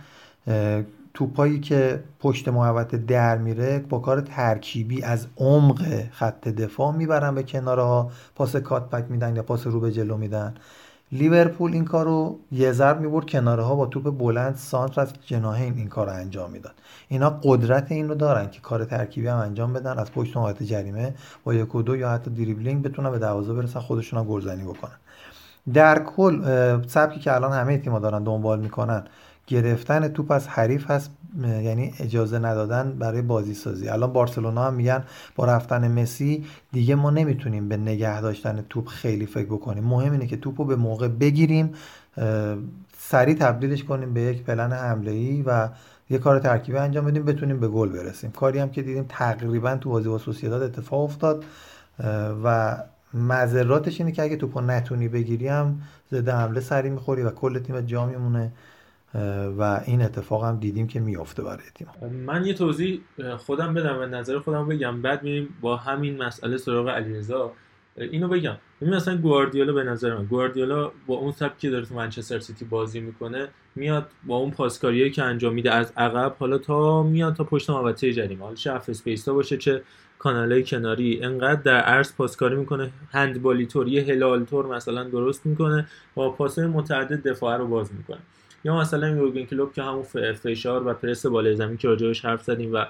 توپایی 1.14 1.60
که 1.60 2.04
پشت 2.20 2.48
محوطه 2.48 2.98
در 2.98 3.38
میره 3.38 3.80
با 3.90 4.00
کار 4.00 4.22
ترکیبی 4.22 5.04
از 5.04 5.28
عمق 5.38 5.82
خط 6.12 6.48
دفاع 6.48 6.96
می‌برن 6.96 7.36
به 7.36 7.44
کنارها. 7.44 8.12
پاس 8.36 8.56
کات 8.56 8.90
پک 8.90 9.06
میدن 9.10 9.36
یا 9.36 9.44
پاس 9.44 9.68
رو 9.68 9.80
به 9.80 9.92
جلو 9.92 10.18
میدن. 10.18 10.56
لیورپول 11.12 11.74
این 11.74 11.86
کارو 11.86 12.40
یه 12.52 12.72
ضرب 12.72 13.02
می‌برد 13.02 13.26
کناره 13.26 13.64
ها 13.64 13.76
با 13.76 13.86
توپ 13.86 14.18
بلند 14.18 14.56
سانتر 14.56 15.02
از 15.02 15.14
جناهین 15.26 15.74
این 15.78 15.88
کار 15.88 16.08
رو 16.08 16.14
انجام 16.14 16.52
می‌داد. 16.52 16.74
اینا 17.08 17.40
قدرت 17.44 17.92
این 17.92 18.10
رو 18.10 18.16
دارن 18.16 18.50
که 18.50 18.62
کار 18.62 18.86
ترکیبی 18.86 19.28
هم 19.28 19.38
انجام 19.38 19.74
بدن 19.74 20.00
از 20.00 20.12
پشت 20.12 20.38
محوطه 20.38 20.66
جریمه 20.66 21.16
با 21.44 21.54
یک 21.54 21.76
و 21.76 21.82
دو 21.82 21.96
یا 21.96 22.10
حتی 22.10 22.32
دریبلینگ 22.32 22.84
بتونن 22.84 23.12
به 23.12 23.20
دروازه 23.20 23.54
برسن 23.54 23.80
خودشون 23.80 24.20
هم 24.20 24.26
گلزنی 24.26 24.64
بکنن. 24.64 24.98
در 25.74 26.04
کل 26.04 26.42
سبکی 26.88 27.20
که 27.20 27.34
الان 27.36 27.52
همه 27.52 27.78
تیم‌ها 27.78 28.00
دارن 28.00 28.24
دنبال 28.24 28.60
می‌کنن 28.60 29.04
گرفتن 29.48 30.08
توپ 30.08 30.32
از 30.32 30.48
حریف 30.48 30.92
هست 30.92 31.12
یعنی 31.44 31.94
اجازه 32.00 32.40
ندادن 32.40 32.96
برای 33.00 33.22
بازی 33.22 33.54
سازی 33.54 33.90
الان 33.90 34.14
بارسلونا 34.14 34.64
هم 34.64 34.74
میگن 34.74 35.04
با 35.36 35.46
رفتن 35.46 36.02
مسی 36.02 36.46
دیگه 36.72 36.96
ما 36.96 37.10
نمی‌تونیم 37.10 37.70
به 37.70 37.78
نگه 37.78 38.22
داشتن 38.22 38.66
توپ 38.70 38.88
خیلی 38.88 39.26
فکر 39.26 39.46
بکنیم. 39.46 39.84
مهم 39.84 40.12
اینه 40.12 40.28
که 40.28 40.38
توپ 40.38 40.62
رو 40.62 40.66
به 40.66 40.76
موقع 40.76 41.08
بگیریم 41.08 41.74
سریع 42.98 43.36
تبدیلش 43.36 43.84
کنیم 43.84 44.14
به 44.14 44.22
یک 44.22 44.44
پلن 44.44 44.72
حمله 44.72 45.12
ای 45.12 45.42
و 45.42 45.70
یه 46.10 46.18
کار 46.18 46.40
ترکیبی 46.40 46.78
انجام 46.78 47.06
بدیم 47.06 47.26
بتونیم 47.26 47.60
به 47.60 47.68
گل 47.68 47.90
برسیم. 47.90 48.32
کاری 48.32 48.60
هم 48.60 48.70
که 48.70 48.82
دیدیم 48.82 49.06
تقریبا 49.10 49.76
تو 49.76 49.90
بازی 49.90 50.10
با 50.10 50.18
سوسیداد 50.18 50.62
اتفاق 50.62 51.02
افتاد 51.02 51.44
و 52.44 52.78
مضراتش 53.14 54.00
اینه 54.00 54.12
که 54.12 54.24
اگه 54.24 54.36
توپو 54.36 54.62
نتونی 54.62 55.08
بگیری 55.08 55.48
هم 55.48 55.82
حمله 56.28 56.60
سریع 56.60 56.90
می‌خوری 56.90 57.22
و 57.22 57.30
کل 57.30 57.60
تیم 57.60 57.82
جا 57.82 58.06
میمونه 58.06 58.52
و 59.58 59.82
این 59.86 60.02
اتفاق 60.02 60.44
هم 60.44 60.60
دیدیم 60.60 60.88
که 60.88 61.00
میافته 61.00 61.44
برای 61.44 61.64
تیم. 61.76 61.88
من 62.26 62.46
یه 62.46 62.54
توضیح 62.54 63.02
خودم 63.38 63.74
بدم 63.74 63.98
و 64.00 64.06
نظر 64.06 64.40
خودم 64.40 64.68
بگم. 64.68 65.02
بعد 65.02 65.24
میریم 65.24 65.50
با 65.62 65.76
همین 65.76 66.24
مسئله 66.24 66.58
سراغ 66.58 66.90
علیرضا. 66.90 67.52
اینو 67.98 68.28
بگم. 68.28 68.58
ببین 68.82 68.94
مثلا 68.94 69.18
گواردیولا 69.18 69.74
به 69.74 69.84
نظر 69.84 70.18
من 70.18 70.26
گواردیولا 70.26 70.92
با 71.08 71.16
اون 71.16 71.32
سبکی 71.32 71.68
که 71.68 71.70
داره 71.70 71.86
تو 71.86 71.96
منچستر 71.96 72.40
سیتی 72.40 72.66
بازی 72.66 73.00
می‌کنه 73.00 73.48
میاد 73.76 74.08
با 74.24 74.36
اون 74.38 74.52
پاسکاریایی 74.52 75.12
که 75.12 75.24
انجام 75.24 75.54
میده 75.54 75.74
از 75.74 75.94
عقب 75.98 76.36
حالا 76.40 76.58
تا 76.58 77.04
میاد 77.04 77.36
تا 77.36 77.44
پشت 77.44 77.70
محوطه 77.70 78.14
جریمه. 78.14 78.44
حالا 78.44 78.56
چه 78.56 78.74
half 78.74 78.90
space 78.90 79.30
باشه 79.30 79.58
چه 79.58 79.82
کانالای 80.20 80.64
کناری. 80.64 81.20
انقدر 81.24 81.62
در 81.62 81.82
عرض 81.82 82.16
پاسکاری 82.16 82.56
می‌کنه 82.56 82.92
هندبالی 83.12 83.66
طور 83.66 83.88
یه 83.88 84.04
هلال 84.04 84.46
طور 84.46 84.76
مثلا 84.76 85.04
درست 85.04 85.46
می‌کنه 85.46 85.88
با 86.16 86.30
پاسهای 86.30 86.68
متعدد 86.68 87.28
دفاع 87.28 87.58
رو 87.58 87.68
باز 87.68 87.94
می‌کنه. 87.94 88.20
یا 88.66 88.78
مثلا 88.78 89.10
یورگن 89.10 89.44
کلوپ 89.44 89.74
که 89.74 89.84
همون 89.84 90.04
فشار 90.34 90.88
و 90.88 90.94
پرس 90.94 91.26
بالای 91.26 91.56
زمین 91.56 91.78
که 91.78 91.88
راجبش 91.88 92.26
حرف 92.26 92.44
زدیم 92.44 92.74
و 92.74 92.86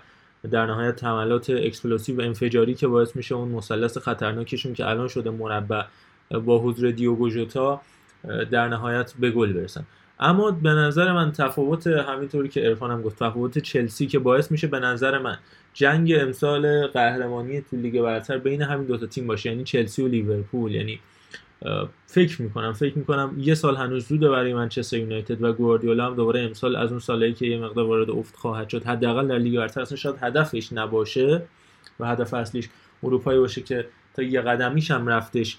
در 0.51 0.65
نهایت 0.65 1.03
حملات 1.03 1.49
explosive 1.49 2.17
و 2.17 2.21
انفجاری 2.21 2.73
که 2.73 2.87
باعث 2.87 3.15
میشه 3.15 3.35
اون 3.35 3.49
مثلث 3.49 3.97
خطرناکشون 3.97 4.73
که 4.73 4.89
الان 4.89 5.07
شده 5.07 5.29
مربع 5.29 5.81
با 6.45 6.59
حضور 6.59 6.91
دیوگو 6.91 7.29
ژوتا 7.29 7.81
در 8.51 8.67
نهایت 8.67 9.13
به 9.19 9.31
گل 9.31 9.53
برسن. 9.53 9.85
اما 10.19 10.51
به 10.51 10.69
نظر 10.69 11.13
من 11.13 11.31
تفاوت 11.31 11.87
همینطوری 11.87 12.49
که 12.49 12.67
عرفانم 12.67 13.01
گفت 13.01 13.23
تفاوت 13.23 13.57
چلسی 13.57 14.07
که 14.07 14.19
باعث 14.19 14.51
میشه 14.51 14.67
به 14.67 14.79
نظر 14.79 15.17
من 15.17 15.37
جنگ 15.73 16.13
امسال 16.19 16.87
قهرمانی 16.87 17.61
تو 17.61 17.77
لیگ 17.77 18.01
برتر 18.01 18.37
بین 18.37 18.61
همین 18.61 18.87
دوتا 18.87 19.05
تیم 19.05 19.27
باشه 19.27 19.49
یعنی 19.49 19.63
چلسی 19.63 20.01
و 20.01 20.07
لیورپول. 20.07 20.71
یعنی 20.71 20.99
فکر 22.05 22.41
می‌کنم 22.41 22.73
فکر 22.73 22.97
می‌کنم 22.97 23.35
یه 23.37 23.55
سال 23.55 23.75
هنوز 23.75 24.07
زوده 24.07 24.29
برای 24.29 24.53
منچستر 24.53 24.97
یونایتد 24.97 25.43
و 25.43 25.53
گواردیولا 25.53 26.05
هم 26.05 26.15
دوباره 26.15 26.41
امسال 26.41 26.75
از 26.75 26.89
اون 26.89 26.99
سالایی 26.99 27.33
که 27.33 27.45
یه 27.45 27.59
مقدار 27.59 27.85
وارد 27.85 28.09
افت 28.09 28.35
خواهد 28.35 28.69
شد 28.69 28.83
حداقل 28.83 29.27
در 29.27 29.37
لیگ 29.37 29.57
برتر 29.57 29.81
اصلا 29.81 29.97
شاید 29.97 30.15
هدفش 30.21 30.73
نباشه 30.73 31.41
و 31.99 32.07
هدف 32.07 32.33
اصلیش 32.33 32.69
اروپایی 33.03 33.39
باشه 33.39 33.61
که 33.61 33.87
تا 34.13 34.21
یه 34.21 34.41
قدمیش 34.41 34.91
هم 34.91 35.07
رفتش 35.07 35.57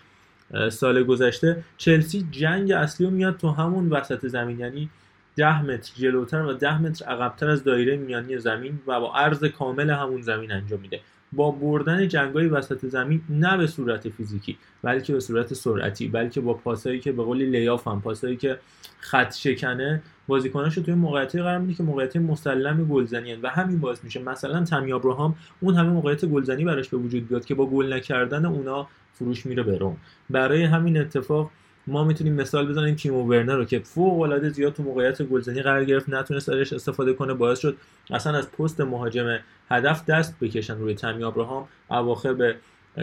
سال 0.71 1.03
گذشته. 1.03 1.65
چلسی 1.77 2.27
جنگ 2.31 2.73
اصلی 2.73 3.07
رو 3.07 3.13
میاد 3.13 3.37
تو 3.37 3.51
همون 3.51 3.89
وسط 3.89 4.27
زمین 4.27 4.59
یعنی 4.59 4.91
10 5.37 5.63
متر 5.63 5.93
جلوتر 5.97 6.43
و 6.43 6.53
10 6.53 6.83
متر 6.83 7.05
عقبتر 7.05 7.49
از 7.49 7.65
دایره 7.65 7.97
میانی 7.97 8.39
زمین 8.39 8.79
و 8.87 9.01
با 9.01 9.15
عرض 9.15 9.45
کامل 9.45 9.91
همون 9.91 10.21
زمین 10.23 10.53
انجام 10.53 10.81
میده. 10.81 11.01
با 11.33 11.51
بردن 11.51 12.09
جنگای 12.09 12.49
وسط 12.49 12.87
زمین 12.87 13.21
نه 13.29 13.57
به 13.57 13.67
صورت 13.67 14.09
فیزیکی 14.09 14.59
بلکه 14.83 15.13
به 15.13 15.21
صورت 15.21 15.55
سرعتی 15.55 16.09
بلکه 16.09 16.41
با 16.41 16.55
پاسایی 16.55 17.01
که 17.01 17.13
به 17.13 17.23
قولی 17.23 17.47
لیاف 17.47 17.89
هم 17.89 18.01
پاسایی 18.01 18.37
که 18.37 18.59
خط 19.01 19.35
شکنه 19.35 20.03
بازیکناشو 20.29 20.83
توی 20.83 20.95
موقعیتی 20.95 21.43
قرار 21.43 21.59
میده 21.59 21.75
که 21.75 21.83
موقعیت 21.83 22.17
مسلم 22.17 22.85
گلزنی 22.85 23.35
و 23.35 23.49
همین 23.49 23.81
باعث 23.81 24.05
میشه 24.05 24.23
مثلا 24.23 24.65
تامی 24.65 24.93
ابراهام 24.93 25.35
اون 25.61 25.75
همه 25.75 25.89
موقعیت 25.89 26.25
گلزنی 26.25 26.65
براش 26.65 26.89
به 26.89 26.97
وجود 26.97 27.29
بیاد 27.29 27.45
که 27.45 27.55
با 27.55 27.67
گل 27.67 27.93
نکردن 27.93 28.45
اونا 28.47 28.89
فروش 29.13 29.47
میره 29.47 29.63
به 29.63 29.79
روم. 29.79 29.97
برای 30.31 30.65
همین 30.65 31.01
اتفاق 31.01 31.51
ما 31.87 32.05
می‌تونیم 32.05 32.35
مثال 32.35 32.69
بزنیم 32.69 32.95
تیمو 32.95 33.23
ورنر 33.23 33.57
رو 33.57 33.65
که 33.65 33.79
فوق 33.79 34.21
العاده 34.21 34.49
زیاد 34.49 34.73
تو 34.73 34.83
موقعیت 34.83 35.23
گلزنی 35.23 35.63
قرار 35.63 35.85
گرفت 35.85 36.09
نتونست 36.09 36.49
ازش 36.49 36.73
استفاده 36.73 37.13
کنه 37.13 37.35
باعث 37.35 37.59
شد 37.59 37.77
اصلا 38.11 38.39
از 38.39 38.53
پست 38.53 38.81
مهاجم 38.81 39.39
هدف 39.71 40.05
دست 40.05 40.37
بکشن 40.41 40.79
روی 40.79 40.95
تامی 40.95 41.25
ابراهام. 41.25 41.69
اواخر 41.91 42.33
به 42.33 42.57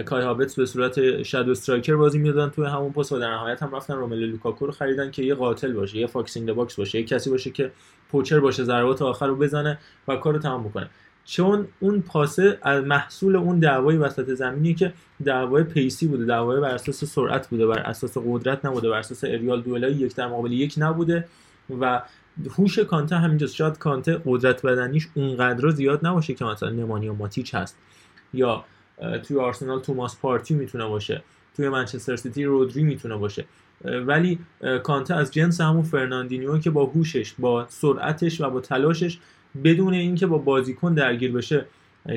کای 0.06 0.23
هاورتس 0.23 0.56
به 0.56 0.65
صورت 0.65 1.23
shadow 1.23 1.51
striker 1.51 1.95
بازی 1.95 2.19
می‌دادن 2.19 2.49
توی 2.49 2.65
همون 2.65 2.91
پست 2.91 3.12
و 3.12 3.19
در 3.19 3.32
نهایت 3.32 3.63
هم 3.63 3.76
رفتن 3.76 3.93
روملو 3.93 4.26
لوکاکو 4.26 4.65
رو 4.65 4.71
خریدن 4.71 5.12
که 5.12 5.23
یه 5.23 5.36
قاتل 5.36 5.73
باشه 5.73 5.97
یه 5.97 6.08
fox 6.08 6.25
in 6.25 6.36
the 6.36 6.53
box 6.53 6.75
باشه 6.76 6.99
یه 6.99 7.06
کسی 7.06 7.30
باشه 7.30 7.49
که 7.49 7.71
poacher 8.12 8.39
باشه 8.39 8.63
ضربات 8.63 9.02
آخر 9.02 9.28
رو 9.28 9.36
بزنه 9.36 9.80
و 10.08 10.15
کارو 10.15 10.39
تمام 10.39 10.63
بکنه. 10.63 10.89
چون 11.26 11.67
اون 11.80 12.02
پاسه 12.02 12.58
از 12.62 12.84
محصول 12.84 13.36
اون 13.36 13.60
دعوای 13.60 13.97
وسط 13.97 14.34
زمینی 14.34 14.73
که 14.73 14.93
دعوای 15.26 15.63
pace 15.63 15.99
ی 15.99 16.08
بوده 16.08 16.26
دعوای 16.26 16.62
بر 16.62 16.69
اساس 16.69 17.04
سرعت 17.04 17.47
بوده 17.47 17.67
بر 17.67 17.80
اساس 17.80 18.17
قدرت 18.17 18.65
نبوده 18.65 18.89
بر 18.89 18.97
اساس 18.97 19.23
aerial 19.23 19.62
duel 19.62 19.87
ای 19.87 19.93
یک 19.93 20.15
در 20.15 20.28
مقابل 20.28 20.52
یک 20.52 20.73
نبوده 20.78 21.28
و 21.80 22.02
هوش 22.58 22.80
کانته 22.80 23.15
همینجاست. 23.15 23.56
شاید 23.56 23.78
کانته 23.78 24.22
قدرت 24.26 24.65
بدنیش 24.65 25.08
اونقدر 25.13 25.69
زیاد 25.69 26.08
نباشه 26.08 26.34
که 26.34 26.46
مثلا 26.46 26.69
نمانیا 26.69 27.13
ماتیچ 27.13 27.56
هست. 27.56 27.78
یا 28.34 28.65
توی 29.24 29.38
آرسنال 29.38 29.80
توماس 29.80 30.19
پارتی 30.19 30.54
می‌تونه 30.54 30.86
باشه. 30.86 31.24
توی 31.56 31.69
منچستر 31.69 32.15
سیتی 32.15 32.43
رودری 32.43 32.84
می‌تونه 32.84 33.15
باشه. 33.15 33.46
ولی 33.84 34.39
کانته 34.84 35.15
از 35.15 35.32
جنس 35.32 35.62
همون 35.62 35.84
فرناندینیو 35.84 36.58
که 36.58 36.69
با 36.69 36.86
هوشش 36.86 37.34
با 37.39 37.65
سرعتش 37.69 38.41
و 38.41 38.50
با 38.50 38.62
تلاشش 38.62 39.19
بدون 39.63 39.93
اینکه 39.93 40.28
با 40.28 40.38
بازیکن 40.38 40.93
درگیر 40.93 41.32
بشه 41.32 41.65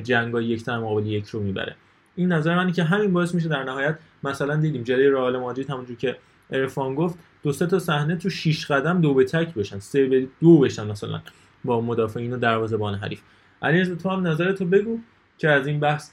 جنگا 0.03 0.41
یک 0.43 0.65
در 0.65 0.79
مقابل 0.79 1.07
یک 1.07 1.29
رو 1.29 1.41
می‌بره. 1.41 1.77
این 2.17 2.33
نظر 2.33 2.57
منه 2.57 2.73
که 2.73 2.85
همین 2.85 3.13
باعث 3.13 3.35
میشه 3.35 3.49
در 3.49 3.65
نهایت 3.65 3.99
مثلا 4.25 4.57
دیدیم 4.57 4.83
جلوی 4.83 5.09
رئال 5.09 5.37
مادرید 5.37 5.71
همونجور 5.71 5.97
که 5.97 6.17
ارفان 6.51 6.95
گفت 6.95 7.19
دو 7.43 7.53
سه 7.53 7.67
تا 7.67 7.79
صحنه 7.79 8.17
تو 8.17 8.31
شیش 8.31 8.67
قدم 8.67 9.01
دو 9.01 9.15
به 9.15 9.25
تک 9.25 9.55
بشن 9.55 9.79
سه 9.79 10.07
به 10.07 10.29
دو 10.41 10.59
بشن 10.59 10.87
مثلا 10.87 11.23
با 11.65 11.81
مدافعین 11.81 12.33
و 12.33 12.37
دروازه‌بان 12.37 12.95
حریف. 12.95 13.21
علیرضا 13.63 13.95
تو 13.95 14.09
هم 14.09 14.27
نظرتو 14.27 14.65
بگو 14.65 14.99
که 15.39 15.49
از 15.49 15.67
این 15.67 15.81
بحث 15.81 16.11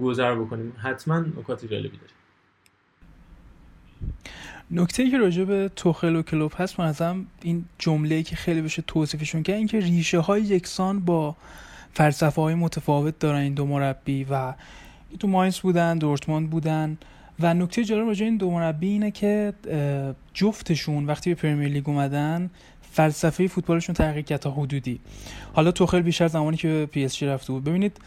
گذر 0.00 0.34
بکنیم. 0.34 0.72
حتما 0.78 1.18
نکات 1.18 1.66
جالبی 1.66 1.96
داری 1.96 2.12
نکته 4.70 5.10
که 5.10 5.18
راجع 5.18 5.44
به 5.44 5.70
توخل 5.76 6.16
و 6.16 6.22
کلوب 6.22 6.52
هست 6.56 6.80
من 6.80 7.26
این 7.42 7.64
جمله 7.78 8.22
که 8.22 8.36
خیلی 8.36 8.62
بشه 8.62 8.82
توصیفشون 8.86 9.42
که 9.42 9.56
اینکه 9.56 9.80
ریشه 9.80 10.18
های 10.18 10.42
یکسان 10.42 11.00
با 11.00 11.36
فلسفه 11.92 12.42
های 12.42 12.54
متفاوت 12.54 13.18
دارن 13.18 13.38
این 13.38 13.54
دو 13.54 13.66
مربی 13.66 14.26
و 14.30 14.54
تو 15.18 15.28
ماینس 15.28 15.60
بودن 15.60 15.98
دورتموند 15.98 16.50
بودن. 16.50 16.98
و 17.42 17.54
نکته 17.54 17.84
جالب 17.84 18.06
راجع 18.06 18.24
این 18.24 18.36
دو 18.36 18.50
مربی 18.50 18.88
اینه 18.88 19.10
که 19.10 19.52
جفتشون 20.34 21.06
وقتی 21.06 21.34
به 21.34 21.40
پرمیر 21.40 21.68
لیگ 21.68 21.88
اومدن 21.88 22.50
فلسفه 22.92 23.46
فوتبالشون 23.46 23.94
تغییر 23.94 24.24
کرد 24.24 24.40
تا 24.40 24.50
حدودی. 24.50 25.00
حالا 25.52 25.72
توخل 25.72 26.00
بیشتر 26.00 26.28
زمانی 26.28 26.56
که 26.56 26.68
به 26.68 26.86
پی 26.86 27.04
اس 27.04 27.16
جی 27.16 27.26
رفته 27.26 27.52
بود. 27.52 27.64
ببینید 27.64 28.00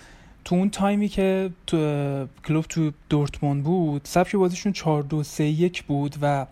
تو 0.45 0.55
اون 0.55 0.69
تایمی 0.69 1.07
که 1.07 1.49
تو 1.67 1.77
کلوب 2.47 2.65
تو 2.65 2.91
دورتموند 3.09 3.63
بود 3.63 4.01
سبک 4.03 4.35
بازیشون 4.35 4.71
4 4.71 5.03
2 5.03 5.23
3 5.23 5.43
1 5.43 5.83
بود 5.83 6.15
و 6.21 6.45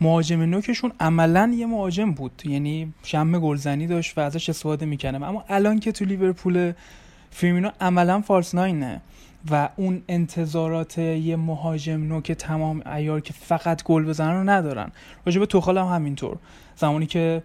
مهاجم 0.00 0.42
نوکشون 0.42 0.92
عملا 1.00 1.54
یه 1.56 1.66
مهاجم 1.66 2.12
بود. 2.12 2.42
یعنی 2.44 2.92
شم 3.02 3.38
گلزنی 3.38 3.86
داشت 3.86 4.18
و 4.18 4.20
ازش 4.20 4.48
استفاده 4.48 4.86
می‌کنه 4.86 5.26
اما 5.26 5.44
الان 5.48 5.80
که 5.80 5.92
تو 5.92 6.04
لیورپول 6.04 6.72
فیرمینو 7.30 7.70
عملا 7.80 8.20
false 8.20 8.54
nine 8.54 8.85
ه. 8.85 9.00
و 9.50 9.68
اون 9.76 10.02
انتظارات 10.08 10.98
یه 10.98 11.36
مهاجم 11.36 12.02
نوک 12.08 12.32
تمام 12.32 12.82
عیار 12.86 13.20
که 13.20 13.32
فقط 13.32 13.82
گل 13.82 14.04
بزنن 14.04 14.32
رو 14.32 14.50
ندارن. 14.50 14.92
راجع 15.26 15.40
به 15.40 15.46
توخل 15.46 15.78
هم 15.78 15.86
همینطور. 15.86 16.36
زمانی 16.76 17.06
که 17.06 17.42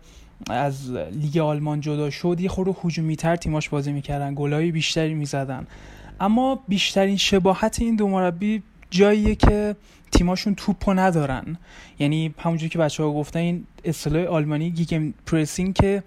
از 0.50 0.92
لیگ 0.92 1.38
آلمان 1.38 1.82
جدا 1.82 2.10
شد 2.10 2.38
یه 2.40 2.50
خورده 2.50 2.76
هجومی‌تر 2.84 3.36
تیماش 3.36 3.70
بازی 3.70 3.92
می‌کردن 3.92 4.34
گلای 4.36 4.72
بیشتری 4.72 5.14
می‌زدن. 5.14 5.68
اما 6.20 6.60
بیشترین 6.68 7.18
شباهت 7.18 7.82
این 7.82 7.96
دو 7.96 8.08
مربی 8.08 8.64
جاییه 8.90 9.36
که 9.36 9.76
تیماشون 10.12 10.56
توپو 10.56 10.94
ندارن. 10.94 11.58
یعنی 12.00 12.34
همونجوری 12.38 12.70
که 12.70 12.78
بچه 12.80 13.04
ها 13.04 13.14
گفتن 13.14 13.40
این 13.40 13.66
اصطلاح 13.86 14.26
آلمانی 14.26 14.70
gegenpressing 14.70 15.74
که 15.74 16.04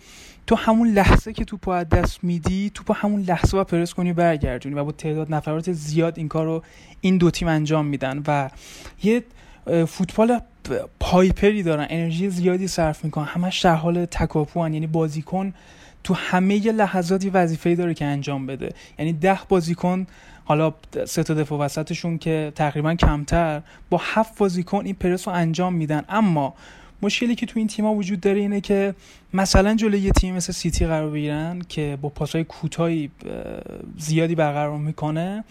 تو 0.50 0.56
همون 0.56 0.88
لحظه 0.88 1.32
که 1.32 1.44
توپو 1.44 1.70
از 1.70 1.88
دست 1.88 2.24
میدی 2.24 2.70
توپو 2.74 2.92
همون 2.92 3.20
لحظه 3.20 3.56
با 3.56 3.64
پرس 3.64 3.94
کنی 3.94 4.12
برگردونی 4.12 4.74
و 4.74 4.84
با 4.84 4.92
تعداد 4.92 5.34
نفرات 5.34 5.72
زیاد 5.72 6.18
این 6.18 6.28
کار 6.28 6.46
رو 6.46 6.62
این 7.00 7.18
دو 7.18 7.30
تیم 7.30 7.48
انجام 7.48 7.86
میدن 7.86 8.22
و 8.26 8.50
یه 9.02 9.24
فوتبال 9.86 10.40
پایپری 11.00 11.62
دارن 11.62 11.86
انرژی 11.90 12.30
زیادی 12.30 12.68
صرف 12.68 13.04
می‌کنن 13.04 13.24
همش 13.24 13.60
در 13.60 13.74
حال 13.74 14.04
تکاپو 14.04 14.60
یعنی 14.60 14.86
بازیکن 14.86 15.54
تو 16.04 16.14
همه 16.14 16.58
لحظاتی 16.72 17.30
وظیفه 17.30 17.74
داره 17.74 17.94
که 17.94 18.04
انجام 18.04 18.46
بده. 18.46 18.74
یعنی 18.98 19.12
ده 19.12 19.38
بازیکن 19.48 20.06
حالا 20.44 20.74
سه 21.06 21.22
تا 21.22 21.34
دفاع 21.34 21.58
وسطشون 21.58 22.18
که 22.18 22.52
تقریبا 22.54 22.94
کمتر 22.94 23.62
با 23.90 24.00
هفت 24.02 24.38
بازیکن 24.38 24.84
این 24.84 24.94
پرس 24.94 25.28
رو 25.28 25.34
انجام 25.34 25.74
میدن. 25.74 26.04
اما 26.08 26.54
مشکلی 27.02 27.34
که 27.34 27.46
تو 27.46 27.58
این 27.58 27.66
تیما 27.68 27.94
وجود 27.94 28.20
داره 28.20 28.40
اینه 28.40 28.60
که 28.60 28.94
مثلا 29.34 29.74
جلوی 29.74 30.00
یه 30.00 30.10
تیم 30.10 30.34
مثل 30.34 30.52
سیتی 30.52 30.86
قرار 30.86 31.10
بگیرن 31.10 31.62
که 31.68 31.98
با 32.02 32.08
پاسای 32.08 32.44
کوتاهی 32.44 33.10
زیادی 33.98 34.34
برقرار 34.34 34.78
می‌کنه 34.78 35.44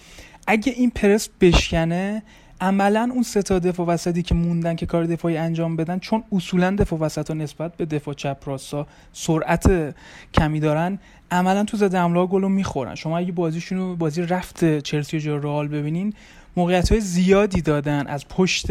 اگه 0.47 0.73
این 0.73 0.89
پرس 0.89 1.29
بشکنه 1.41 2.23
عملا 2.61 3.09
اون 3.13 3.23
سه 3.23 3.41
تا 3.41 3.59
دفاع 3.59 3.87
وسطی 3.87 4.21
که 4.21 4.35
موندن 4.35 4.75
که 4.75 4.85
کار 4.85 5.05
دفاعی 5.05 5.37
انجام 5.37 5.75
بدن 5.75 5.99
چون 5.99 6.23
اصولا 6.31 6.75
دفاع 6.75 6.99
وسط 6.99 7.27
ها 7.27 7.33
نسبت 7.33 7.77
به 7.77 7.85
دفاع 7.85 8.13
چپ 8.13 8.37
راستا 8.45 8.87
سرعت 9.13 9.95
کمی 10.33 10.59
دارن 10.59 10.99
عملا 11.31 11.63
تو 11.63 11.77
زده 11.77 11.99
حمله 11.99 12.25
گل 12.25 12.51
می‌خورن. 12.51 12.95
شما 12.95 13.17
اگه 13.17 13.31
بازیشون 13.31 13.77
رو 13.77 13.95
بازی 13.95 14.21
رفت 14.21 14.79
چلسی 14.79 15.29
و 15.29 15.39
رئال 15.39 15.67
ببینین 15.67 16.13
موقعیت 16.57 16.91
های 16.91 17.01
زیادی 17.01 17.61
دادن 17.61 18.07
از 18.07 18.27
پشت 18.27 18.67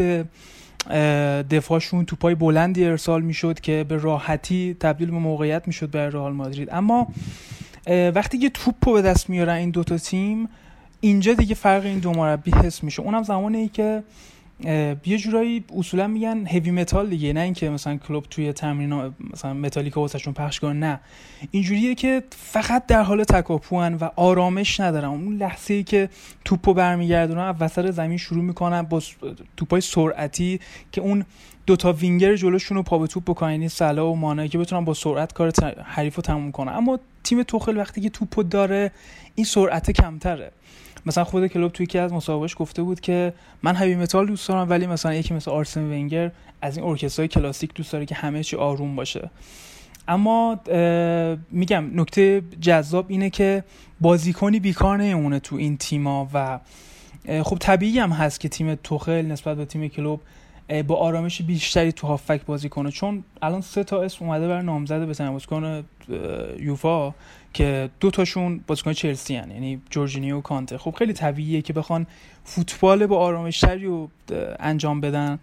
دفاعشون 1.49 2.05
پای 2.05 2.35
بلندی 2.35 2.85
ارسال 2.85 3.21
می‌شد 3.21 3.59
که 3.59 3.85
به 3.89 3.97
راحتی 3.97 4.77
تبدیل 4.79 5.11
به 5.11 5.17
موقعیت 5.17 5.67
می‌شد 5.67 5.91
برای 5.91 6.11
رئال 6.11 6.33
مادرید. 6.33 6.69
اما 6.71 7.07
وقتی 7.87 8.37
که 8.37 8.49
توپ 8.49 8.75
رو 8.85 8.93
به 8.93 9.01
دست 9.01 9.29
میارن 9.29 9.55
این 9.55 9.69
دوتا 9.69 9.97
تیم 9.97 10.49
اینجا 10.99 11.33
دیگه 11.33 11.55
فرق 11.55 11.85
این 11.85 11.99
دو 11.99 12.11
مربی 12.11 12.51
حس 12.51 12.83
میشه. 12.83 13.01
اونم 13.01 13.23
زمانی 13.23 13.67
که 13.67 14.03
یه 15.05 15.17
جورایی 15.17 15.65
اصولا 15.77 16.07
میگن 16.07 16.47
هیوی 16.47 16.71
متال 16.71 17.09
دیگه 17.09 17.33
نه 17.33 17.39
اینکه 17.39 17.69
مثلا 17.69 17.97
کلوب 17.97 18.25
توی 18.29 18.53
تمرین 18.53 19.13
مثلا 19.33 19.53
متالیکا 19.53 20.01
واسهشون 20.01 20.33
پخش 20.33 20.59
کنه 20.59 20.73
نه. 20.73 20.99
اینجوریه 21.51 21.95
که 21.95 22.23
فقط 22.31 22.85
در 22.85 23.03
حال 23.03 23.23
تکاپوان 23.23 23.93
و 23.93 24.09
آرامش 24.15 24.79
ندارن. 24.79 25.07
اون 25.07 25.37
لحظه 25.37 25.73
ای 25.73 25.83
که 25.83 26.09
توپو 26.45 26.73
برمیگردونن 26.73 27.41
از 27.41 27.55
وسط 27.59 27.91
زمین 27.91 28.17
شروع 28.17 28.43
می‌کنن 28.43 28.81
با 28.81 29.01
توپای 29.57 29.81
سرعتی 29.81 30.59
که 30.91 31.01
اون 31.01 31.25
دوتا 31.65 31.93
وینگر 31.93 32.35
جلوشون 32.35 32.77
رو 32.77 32.83
پا 32.83 32.97
به 32.97 33.07
توپ 33.07 33.23
بکنن 33.23 33.51
یعنی 33.51 33.69
صلاح 33.69 34.11
و 34.11 34.15
مانه 34.15 34.47
که 34.47 34.57
بتونن 34.57 34.85
با 34.85 34.93
سرعت 34.93 35.33
کار 35.33 35.51
حریف 35.83 36.15
رو 36.15 36.21
تموم 36.21 36.51
کنن. 36.51 36.73
اما 36.73 36.99
تیم 37.23 37.43
توخل 37.43 37.77
وقتی 37.77 38.01
که 38.01 38.09
توپو 38.09 38.43
داره 38.43 38.91
این 39.35 39.45
سرعت 39.45 39.91
کمتره. 39.91 40.51
مثلا 41.05 41.23
خود 41.23 41.47
کلوب 41.47 41.71
توی 41.71 41.85
یکی 41.85 41.99
از 41.99 42.13
مسابقه‌هاش 42.13 42.55
گفته 42.57 42.83
بود 42.83 42.99
که 42.99 43.33
من 43.63 43.75
heavy 43.75 43.95
metal 43.95 44.27
دوست 44.27 44.47
دارم 44.47 44.69
ولی 44.69 44.87
مثلا 44.87 45.13
یکی 45.13 45.33
مثل 45.33 45.51
آرسن 45.51 45.83
ونگر 45.83 46.31
از 46.61 46.77
این 46.77 46.85
ارکسترهای 46.87 47.27
کلاسیک 47.27 47.73
دوست 47.73 47.93
داره 47.93 48.05
که 48.05 48.15
همه 48.15 48.43
چی 48.43 48.55
آروم 48.55 48.95
باشه. 48.95 49.29
اما 50.07 50.59
میگم 51.51 51.91
نکته 51.93 52.41
جذاب 52.61 53.05
اینه 53.07 53.29
که 53.29 53.63
بازیکنی 54.01 54.59
بیکار 54.59 54.97
نمیمونه 54.97 55.39
تو 55.39 55.55
این 55.55 55.77
تیما 55.77 56.29
و 56.33 56.59
خب 57.43 57.57
طبیعی 57.59 57.99
هم 57.99 58.11
هست 58.11 58.39
که 58.39 58.49
تیم 58.49 58.75
توخل 58.75 59.21
نسبت 59.25 59.57
به 59.57 59.65
تیم 59.65 59.87
کلوب 59.87 60.21
با 60.87 60.95
آرامش 60.95 61.41
بیشتری 61.41 61.91
تو 61.91 62.07
هافک 62.07 62.45
بازی 62.45 62.69
کنه. 62.69 62.91
چون 62.91 63.23
الان 63.41 63.61
سه 63.61 63.83
تا 63.83 64.01
اسم 64.01 64.25
اومده 64.25 64.47
بر 64.47 64.61
نامزد 64.61 65.05
به 65.05 65.29
بازیکن 65.29 65.83
یوفا. 66.59 67.13
که 67.53 67.89
دو 67.99 68.11
تاشون 68.11 68.63
بازیکن 68.67 68.93
چلسی 68.93 69.35
هن. 69.35 69.51
یعنی 69.51 69.81
جورجینیو 69.89 70.37
و 70.37 70.41
کانته. 70.41 70.77
خب 70.77 70.95
خیلی 70.97 71.13
طبیعیه 71.13 71.61
که 71.61 71.73
بخوان 71.73 72.07
فوتبال 72.43 73.05
با 73.05 73.19
آرامشتری 73.19 73.85
رو 73.85 74.09
انجام 74.59 75.01
بدن. 75.01 75.39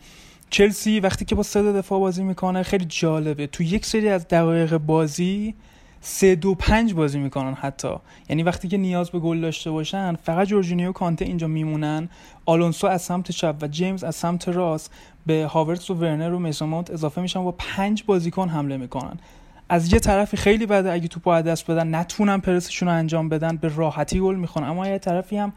چلسی 0.50 1.00
وقتی 1.00 1.24
که 1.24 1.34
با 1.34 1.42
سه 1.42 1.72
دفاع 1.72 2.00
بازی 2.00 2.22
می‌کنه 2.22 2.62
خیلی 2.62 2.84
جالبه. 2.84 3.46
تو 3.46 3.62
یک 3.62 3.86
سری 3.86 4.08
از 4.08 4.28
دقایق 4.28 4.76
بازی 4.76 5.54
سه 6.00 6.34
دو 6.34 6.54
پنج 6.54 6.94
بازی 6.94 7.18
می‌کنن 7.18 7.54
حتی. 7.54 7.88
یعنی 8.28 8.42
وقتی 8.42 8.68
که 8.68 8.76
نیاز 8.76 9.10
به 9.10 9.18
گل 9.18 9.40
داشته 9.40 9.70
باشن 9.70 10.14
فقط 10.14 10.46
جورجینیو 10.46 10.88
و 10.88 10.92
کانته 10.92 11.24
اینجا 11.24 11.46
میمونن. 11.46 12.08
آلونسو 12.46 12.86
از 12.86 13.02
سمت 13.02 13.30
چپ 13.30 13.56
و 13.62 13.68
جیمز 13.68 14.04
از 14.04 14.16
سمت 14.16 14.48
راست. 14.48 14.92
به 15.26 15.46
هاورتس 15.46 15.90
و 15.90 15.94
ورنر 15.94 16.32
و 16.32 16.38
میسون 16.38 16.84
اضافه 16.92 17.20
میشن 17.20 17.40
و 17.40 17.52
پنج 17.58 18.04
بازیکن 18.06 18.48
حمله 18.48 18.76
می‌کنن. 18.76 19.18
از 19.68 19.92
یه 19.92 19.98
طرفی 19.98 20.36
خیلی 20.36 20.66
بده 20.66 20.92
اگه 20.92 21.08
توپو 21.08 21.30
از 21.30 21.44
دست 21.44 21.70
بدن 21.70 21.94
نتونن 21.94 22.38
پرسشون 22.38 22.88
رو 22.88 22.94
انجام 22.94 23.28
بدن 23.28 23.56
به 23.56 23.72
راحتی 23.76 24.20
گل 24.20 24.36
می‌خونن 24.36 24.68
اما 24.68 24.88
یه 24.88 24.98
طرفی 24.98 25.36
هم 25.36 25.52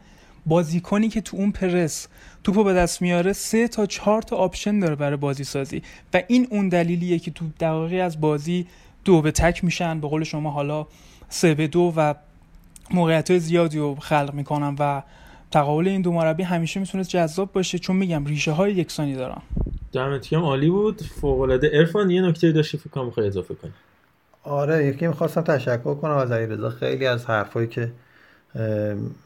بازیکنی 0.46 1.08
که 1.08 1.20
تو 1.20 1.36
اون 1.36 1.52
پرس 1.52 2.08
توپو 2.44 2.64
به 2.64 2.72
دست 2.74 3.02
میاره 3.02 3.32
سه 3.32 3.68
تا 3.68 3.86
چهار 3.86 4.22
تا 4.22 4.36
option 4.36 4.78
داره 4.78 4.94
برای 4.94 5.16
بازی 5.16 5.44
سازی 5.44 5.82
و 6.14 6.22
این 6.28 6.48
اون 6.50 6.68
دلیلیه 6.68 7.18
که 7.18 7.30
تو 7.30 7.44
دقایقی 7.60 8.00
از 8.00 8.20
بازی 8.20 8.66
دو 9.04 9.22
به 9.22 9.30
تک 9.30 9.64
میشن. 9.64 10.00
به 10.00 10.08
قول 10.08 10.24
شما 10.24 10.50
حالا 10.50 10.86
سه 11.28 11.54
به 11.54 11.66
دو 11.66 11.92
و 11.96 12.14
موقعیت 12.90 13.38
زیادی 13.38 13.78
رو 13.78 13.94
خلق 13.94 14.30
می‌کنن 14.34 14.76
و 14.78 15.02
تقابل 15.50 15.88
این 15.88 16.02
دو 16.02 16.12
مربی 16.12 16.42
همیشه 16.42 16.80
می‌تونست 16.80 17.10
جذاب 17.10 17.52
باشه. 17.52 17.78
چون 17.78 17.96
میگم 17.96 18.24
ریشه 18.24 18.52
های 18.52 18.72
یکسانی 18.72 19.14
دارن. 19.14 19.42
دمت 19.92 20.32
عالی 20.32 20.70
بود. 20.70 21.02
فوق 21.02 21.40
العاده 21.40 21.70
عرفان 21.74 22.10
یه 22.10 22.22
نکته 22.22 22.52
داشتی 22.52 22.78
فکر 22.78 22.90
کنم 22.90 23.12
اضافه 23.18 23.54
کنی. 23.54 23.72
آره 24.44 24.86
یکی 24.86 25.06
می‌خواستم 25.06 25.40
تشکر 25.40 25.94
کنم 25.94 26.16
از 26.16 26.30
علیرضا. 26.32 26.70
خیلی 26.70 27.06
از 27.06 27.26
حرفایی 27.26 27.66
که 27.66 27.92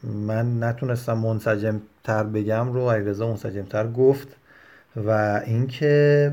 من 0.03 0.63
نتونستم 0.63 1.17
منسجم 1.17 1.81
تر 2.03 2.23
بگم 2.23 2.73
رو 2.73 2.89
علیرضا 2.89 3.27
منسجم 3.27 3.63
تر 3.63 3.87
گفت 3.87 4.27
و 4.95 5.41
اینکه 5.45 6.31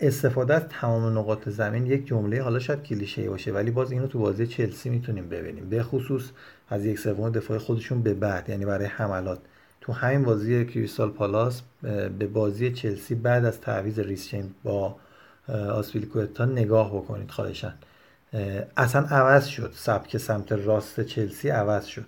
استفاده 0.00 0.54
از 0.54 0.62
تمام 0.80 1.18
نقاط 1.18 1.48
زمین 1.48 1.86
یک 1.86 2.06
جمله 2.06 2.42
حالا 2.42 2.58
شاید 2.58 2.82
کلیشه 2.82 3.30
باشه 3.30 3.52
ولی 3.52 3.70
باز 3.70 3.92
اینو 3.92 4.06
تو 4.06 4.18
بازی 4.18 4.46
چلسی 4.46 4.90
می‌تونیم 4.90 5.28
ببینیم. 5.28 5.68
به 5.68 5.82
خصوص 5.82 6.22
از 6.68 6.84
یک 6.86 6.98
سوم 6.98 7.30
دفاع 7.30 7.58
خودشون 7.58 8.02
به 8.02 8.14
بعد 8.14 8.48
یعنی 8.48 8.64
برای 8.64 8.86
حملات. 8.86 9.38
تو 9.80 9.92
همین 9.92 10.24
بازی 10.24 10.64
کریستال 10.64 11.10
پالاس 11.10 11.62
به 12.18 12.26
بازی 12.32 12.72
چلسی 12.72 13.14
بعد 13.14 13.44
از 13.44 13.60
تعویض 13.60 13.98
ریس 13.98 14.30
با 14.64 14.96
آسپیلیکوئتا 15.48 16.44
نگاه 16.44 16.96
بکنید 16.96 17.30
خواهشا 17.30 17.74
اصلا 18.76 19.06
عوض 19.06 19.46
شد. 19.46 19.72
سبک 19.76 20.16
سمت 20.16 20.52
راست 20.52 21.00
چلسی 21.00 21.48
عوض 21.48 21.84
شد 21.84 22.06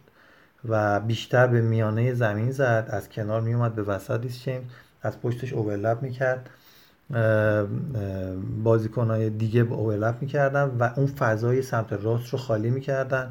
و 0.68 1.00
بیشتر 1.00 1.46
به 1.46 1.60
میانه 1.60 2.14
زمین 2.14 2.50
زد. 2.50 2.86
از 2.90 3.08
کنار 3.08 3.40
میومد 3.40 3.74
به 3.74 3.82
وسط 3.82 4.20
ریس 4.20 4.44
از 5.02 5.20
پشتش 5.20 5.52
اوورلپ 5.52 6.02
می‌کرد. 6.02 6.50
بازیکنهای 8.64 9.30
دیگه 9.30 9.60
اوورلپ 9.60 10.14
می‌کردن 10.20 10.64
و 10.64 10.90
اون 10.96 11.06
فضای 11.06 11.62
سمت 11.62 11.92
راست 11.92 12.28
رو 12.28 12.38
خالی 12.38 12.70
می‌کردن 12.70 13.30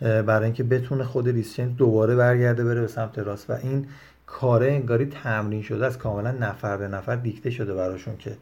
برای 0.00 0.44
اینکه 0.44 0.62
بتونه 0.62 1.04
خود 1.04 1.28
ریسچن 1.28 1.68
دوباره 1.68 2.16
برگرده 2.16 2.64
بره 2.64 2.80
به 2.80 2.86
سمت 2.86 3.18
راست. 3.18 3.50
و 3.50 3.52
این 3.52 3.86
کاره 4.26 4.72
انگاری 4.72 5.06
تمرین 5.06 5.62
شده 5.62 5.86
از 5.86 5.98
کاملا 5.98 6.30
نفر 6.30 6.76
به 6.76 6.88
نفر 6.88 7.16
دیکته 7.16 7.50
شده 7.50 7.74
براشون 7.74 8.16
که 8.16 8.36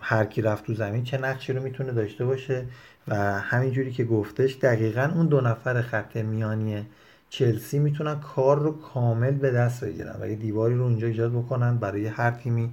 هر 0.00 0.24
کی 0.24 0.42
رفت 0.42 0.66
تو 0.66 0.74
زمین 0.74 1.04
چه 1.04 1.18
نقشی 1.18 1.52
رو 1.52 1.62
می‌تونه 1.62 1.92
داشته 1.92 2.24
باشه. 2.24 2.64
و 3.08 3.14
همینجوری 3.40 3.92
که 3.92 4.04
گفتش 4.04 4.54
دقیقا 4.54 5.10
اون 5.14 5.26
دو 5.26 5.40
نفر 5.40 5.82
خط 5.82 6.16
میانی 6.16 6.86
چلسی 7.30 7.78
می‌تونن 7.78 8.20
کار 8.20 8.58
رو 8.58 8.80
کامل 8.80 9.30
به 9.30 9.50
دست 9.50 9.84
بگیرن 9.84 10.14
و 10.20 10.28
یه 10.28 10.36
دیواری 10.36 10.74
رو 10.74 10.82
اونجا 10.82 11.06
ایجاد 11.06 11.32
بکنن 11.32 11.76
برای 11.76 12.06
هر 12.06 12.30
تیمی 12.30 12.70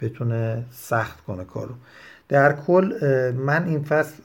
بتونه 0.00 0.64
سخت 0.70 1.20
کنه 1.24 1.44
کارو 1.44 1.74
در 2.28 2.52
کل 2.52 2.94
من 3.36 3.64
این 3.64 3.84
فصل 3.84 4.22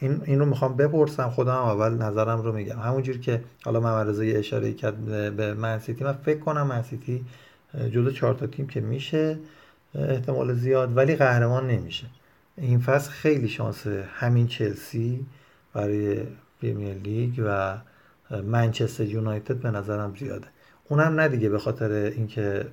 این, 0.00 0.20
این 0.24 0.38
رو 0.38 0.46
می‌خوام 0.46 0.76
بپرسم 0.76 1.30
خودم 1.30 1.54
اول 1.54 1.92
نظرم 1.94 2.42
رو 2.42 2.52
میگم. 2.52 2.78
همونجور 2.78 3.18
که 3.18 3.40
حالا 3.64 3.80
محمد 3.80 4.20
اشاره 4.20 4.72
کرد 4.72 5.04
به 5.36 5.54
منسیتی 5.54 6.04
من 6.04 6.12
فکر 6.12 6.38
کنم 6.38 6.66
منسیتی 6.66 7.24
جزو 7.92 8.10
چهار 8.10 8.34
تا 8.34 8.46
تیم 8.46 8.66
که 8.66 8.80
میشه 8.80 9.38
احتمال 9.94 10.54
زیاد 10.54 10.96
ولی 10.96 11.16
قهرمان 11.16 11.66
نمیشه. 11.66 12.06
این 12.56 12.80
فصل 12.80 13.10
خیلی 13.10 13.48
شانس 13.48 13.86
همین 13.86 14.46
چلسی 14.46 15.26
برای 15.72 16.22
پریمیر 16.62 16.94
لیگ 16.94 17.42
و 17.46 17.78
منچستر 18.42 19.04
یونایتد 19.04 19.56
به 19.56 19.70
نظرم 19.70 20.14
زیاده. 20.16 20.46
اونم 20.88 21.20
نه 21.20 21.28
دیگه 21.28 21.48
به 21.48 21.58
خاطر 21.58 21.90
اینکه 21.90 22.66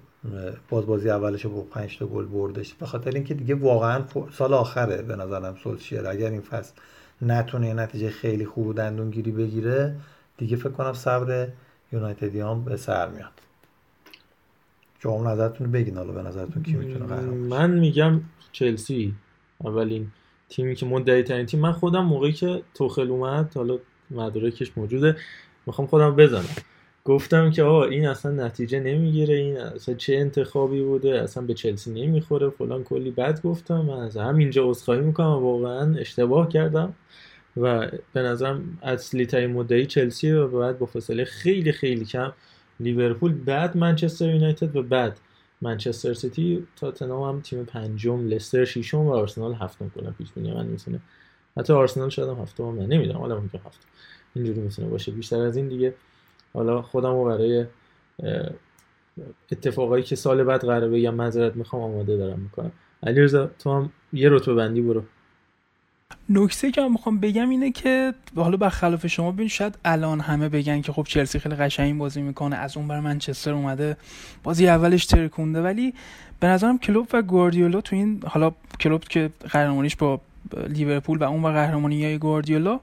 باز 0.70 0.86
بازی 0.86 1.10
اولش 1.10 1.46
با 1.46 1.62
5 1.62 2.00
تا 2.00 2.06
گل 2.06 2.26
بردش 2.26 2.74
به 2.74 2.86
خاطر 2.86 3.12
اینکه 3.12 3.34
دیگه 3.34 3.56
واقعا 3.56 4.04
سال 4.34 4.54
آخره 4.54 5.02
به 5.02 5.16
نظرم 5.16 5.56
سولشیر 5.64 6.08
اگر 6.08 6.30
این 6.30 6.42
فصل 6.42 6.74
نتونه 7.22 7.74
نتیجه 7.74 8.10
خیلی 8.10 8.46
خوب 8.46 8.68
و 8.68 8.74
دندونگیری 8.74 9.32
بگیره 9.32 9.96
دیگه 10.38 10.58
فکر 10.58 10.70
کنم 10.70 10.94
صبر 10.94 11.48
یونایتدیان 11.92 12.64
به 12.64 12.78
سر 12.78 13.10
میاد. 13.10 13.32
شما 15.00 15.32
نظرتون 15.32 15.72
بگین 15.72 15.98
حالا 15.98 16.12
به 16.12 16.22
نظرتون 16.22 16.64
کی 16.64 16.74
می‌تونه 16.74 17.06
قهرمان 17.06 17.38
من 17.38 17.72
میگم 17.72 18.22
چلسی. 18.52 19.14
اولین 19.64 20.08
تیمی 20.50 20.76
که 20.76 20.86
مدعی 20.86 21.24
ترین 21.24 21.46
تیم. 21.46 21.60
من 21.60 21.72
خودم 21.72 22.06
موقعی 22.06 22.32
که 22.32 22.62
توخل 22.74 23.10
اومد 23.10 23.52
حالا 23.56 23.80
مدارکش 24.12 24.78
موجوده 24.78 25.16
می‌خوام 25.66 25.88
خودم 25.88 26.16
بزنم. 26.16 26.56
گفتم 27.06 27.52
که 27.52 27.64
آقا 27.64 27.84
این 27.84 28.08
اصلا 28.08 28.46
نتیجه 28.46 28.80
نمی‌گیره 28.80 29.36
این 29.36 29.58
اصلا 29.58 29.96
چه 29.96 30.16
انتخابی 30.16 30.82
بوده 30.82 31.22
اصلا 31.22 31.44
به 31.44 31.54
چلسی 31.54 31.92
نمی‌خوره 31.92 32.50
فلان 32.50 32.84
کلی 32.84 33.12
بد 33.12 33.42
گفتم. 33.42 33.82
من 33.82 34.00
از 34.00 34.18
همینجا 34.18 34.70
عذرخواهی 34.70 35.02
می‌کنم 35.02 35.28
واقعا 35.28 35.96
اشتباه 35.98 36.50
کردم. 36.50 36.94
و 37.58 37.88
به 38.14 38.22
نظرم 38.22 38.78
اصلی 38.84 39.26
ترین 39.26 39.52
مدعی 39.52 39.86
چلسی 39.86 40.32
و 40.32 40.48
بعد 40.48 40.80
با 40.80 40.86
فاصله 40.86 41.26
خیلی 41.26 41.72
خیلی 41.72 42.06
کم 42.06 42.32
لیورپول 42.80 43.34
بعد 43.34 43.78
منچستر 43.78 44.30
یونایتد 44.30 44.76
و 44.76 44.84
بعد 44.84 45.20
منچستر 45.62 46.14
سیتی 46.14 46.68
تاتنهام 46.76 47.36
هم 47.36 47.42
تیم 47.42 47.64
پنجم 47.66 48.28
لستر 48.28 48.66
ششم 48.66 48.98
و 48.98 49.12
آرسنال 49.12 49.54
هفتم. 49.54 49.90
کنه 49.90 50.12
پیش 50.12 50.32
بینی 50.32 50.54
من 50.54 50.66
می‌تونه. 50.66 51.00
حتی 51.58 51.74
آرسنال 51.74 52.10
شاید 52.10 52.30
هم 52.30 52.36
هفتم. 52.36 52.64
هم 52.64 52.80
نمی‌دونم 52.80 53.20
حالا 53.20 53.40
ممکن 53.40 53.58
هفتم 53.58 53.88
اینجوری 54.36 54.60
می‌تونه 54.60 54.88
باشه. 54.88 55.12
بیشتر 55.12 55.42
از 55.42 55.58
این 55.58 55.68
دیگه. 55.68 55.94
حالا 56.54 56.82
خودم 56.82 57.14
رو 57.14 57.26
برای 57.26 57.66
اتفاقایی 59.52 60.04
که 60.04 60.16
سال 60.16 60.44
بعد 60.44 60.62
قراره 60.62 60.88
بگم 60.88 61.16
معذرت 61.16 61.56
می‌خوام 61.56 61.82
آماده 61.82 62.18
دارم 62.18 62.40
می‌کنم. 62.40 62.72
علیرضا 63.04 63.50
تو 63.60 63.74
هم 63.74 63.92
یه 64.14 64.30
رتبه 64.30 64.54
بندی 64.54 64.82
برو. 64.82 65.04
نکته 66.30 66.72
که 66.72 66.82
من 66.82 66.92
می‌خوام 66.92 67.20
بگم 67.20 67.50
اینه 67.50 67.72
که 67.72 68.14
حالا 68.36 68.58
برخلاف 68.58 69.08
شما 69.08 69.32
ببین 69.32 69.48
شاید 69.48 69.78
الان 69.86 70.20
همه 70.20 70.50
بگن 70.50 70.82
که 70.82 70.92
خب 70.92 71.06
چلسی 71.10 71.40
خیلی 71.40 71.56
قشنگ 71.56 71.98
بازی 71.98 72.22
می‌کنه 72.22 72.56
از 72.56 72.78
اون 72.78 72.88
بر 72.88 73.00
منچستر 73.00 73.52
اومده 73.52 73.98
بازی 74.44 74.68
اولش 74.68 75.06
ترکونده. 75.06 75.62
ولی 75.62 75.94
به 76.40 76.48
نظرم 76.48 76.78
کلوب 76.78 77.08
و 77.14 77.22
گواردیولا 77.22 77.82
تو 77.82 77.96
این 77.96 78.24
حالا 78.28 78.52
کلوب 78.80 79.04
که 79.04 79.30
قهرمانیش 79.50 79.96
با 79.96 80.22
لیورپول 80.70 81.18
و 81.18 81.24
اون 81.24 81.44
و 81.44 81.48
قهرمانی 81.48 82.06
های 82.06 82.18
گواردیولا 82.18 82.80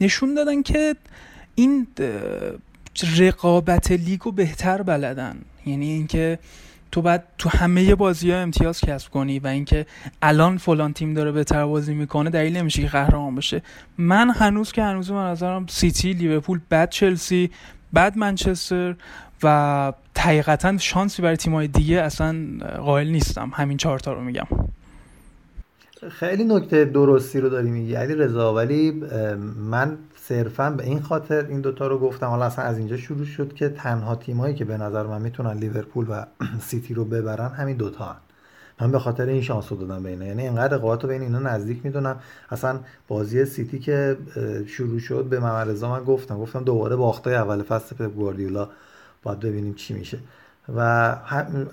نشون 0.00 0.34
دادن 0.34 0.62
که 0.62 0.96
این 1.54 1.86
رقابت 3.18 3.92
لیگو 3.92 4.32
بهتر 4.32 4.82
بلدن. 4.82 5.36
یعنی 5.66 5.90
اینکه 5.90 6.38
تو 6.92 7.02
بعد 7.02 7.24
تو 7.38 7.48
همه 7.48 7.94
بازی 7.94 8.30
ها 8.30 8.38
امتیاز 8.38 8.80
کسب 8.80 9.10
کنی 9.10 9.38
و 9.38 9.46
اینکه 9.46 9.86
الان 10.22 10.58
فلان 10.58 10.92
تیم 10.92 11.14
داره 11.14 11.32
بهتر 11.32 11.66
بازی 11.66 11.94
می‌کنه 11.94 12.30
دلیل 12.30 12.56
نمیشه 12.56 12.82
که 12.82 12.88
قهرمان 12.88 13.34
بشه. 13.34 13.62
من 13.98 14.30
هنوز 14.30 14.72
که 14.72 14.82
هنوز 14.82 15.10
من 15.10 15.30
نظرم 15.30 15.66
سیتی 15.66 16.12
لیورپول 16.12 16.60
بعد 16.68 16.90
چلسی 16.90 17.50
بعد 17.92 18.18
منچستر 18.18 18.94
و 19.42 19.92
حقیقتا 20.18 20.78
شانسی 20.78 21.22
برای 21.22 21.36
تیمای 21.36 21.68
دیگه 21.68 22.00
اصلا 22.00 22.36
قائل 22.84 23.08
نیستم. 23.08 23.50
همین 23.54 23.76
چهارتا 23.76 24.12
رو 24.12 24.20
میگم. 24.20 24.46
خیلی 26.10 26.44
نکته 26.44 26.84
درستی 26.84 27.40
رو 27.40 27.48
داری 27.48 27.70
میگی 27.70 27.94
علی 27.94 28.14
رضا 28.14 28.54
ولی 28.54 28.90
من 29.70 29.98
صرفا 30.28 30.70
به 30.70 30.84
این 30.84 31.02
خاطر 31.02 31.46
این 31.46 31.60
دوتا 31.60 31.86
رو 31.86 31.98
گفتم. 31.98 32.26
حالا 32.26 32.44
اصلا 32.44 32.64
از 32.64 32.78
اینجا 32.78 32.96
شروع 32.96 33.24
شد 33.24 33.52
که 33.52 33.68
تنها 33.68 34.14
تیمایی 34.14 34.54
که 34.54 34.64
به 34.64 34.76
نظر 34.76 35.06
من 35.06 35.22
می‌تونن 35.22 35.52
لیورپول 35.52 36.06
و 36.08 36.24
سیتی 36.68 36.94
رو 36.94 37.04
ببرن 37.04 37.48
همین 37.48 37.76
دوتا 37.76 38.04
هن. 38.04 38.16
من 38.80 38.92
به 38.92 38.98
خاطر 38.98 39.26
این 39.26 39.42
شانس 39.42 39.72
رو 39.72 39.78
دادم 39.78 40.02
بینه 40.02 40.26
یعنی 40.26 40.42
اینقدر 40.42 40.76
رقابت 40.76 41.02
رو 41.02 41.08
بین 41.08 41.22
اینا 41.22 41.38
نزدیک 41.38 41.80
می‌دونم. 41.84 42.16
اصلا 42.50 42.80
بازی 43.08 43.44
سیتی 43.44 43.78
که 43.78 44.16
شروع 44.66 44.98
شد 44.98 45.24
به 45.24 45.40
محمد 45.40 45.70
رضا 45.70 45.90
من 45.90 46.04
گفتم. 46.04 46.38
گفتم 46.38 46.64
دوباره 46.64 46.96
باخته 46.96 47.30
اول 47.30 47.62
فصل 47.62 47.96
پپ 47.96 48.14
گواردیولا. 48.14 48.68
باید 49.22 49.40
ببینیم 49.40 49.74
چی 49.74 49.94
میشه. 49.94 50.18
و 50.76 50.80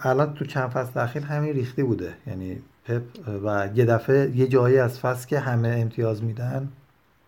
الان 0.04 0.34
تو 0.34 0.46
چند 0.46 0.70
فصل 0.70 1.00
اخیر 1.00 1.24
همین 1.24 1.54
ریختی 1.54 1.84
بوده. 1.84 2.14
یعنی 2.28 2.62
پپ 2.86 3.02
و 3.46 3.70
یه 3.76 3.86
دفعه 3.86 4.32
یه 4.36 4.48
جایی 4.48 4.78
از 4.78 5.00
فصل 5.00 5.28
که 5.28 5.40
همه 5.40 5.68
امتیاز 5.82 6.24
میدن 6.24 6.70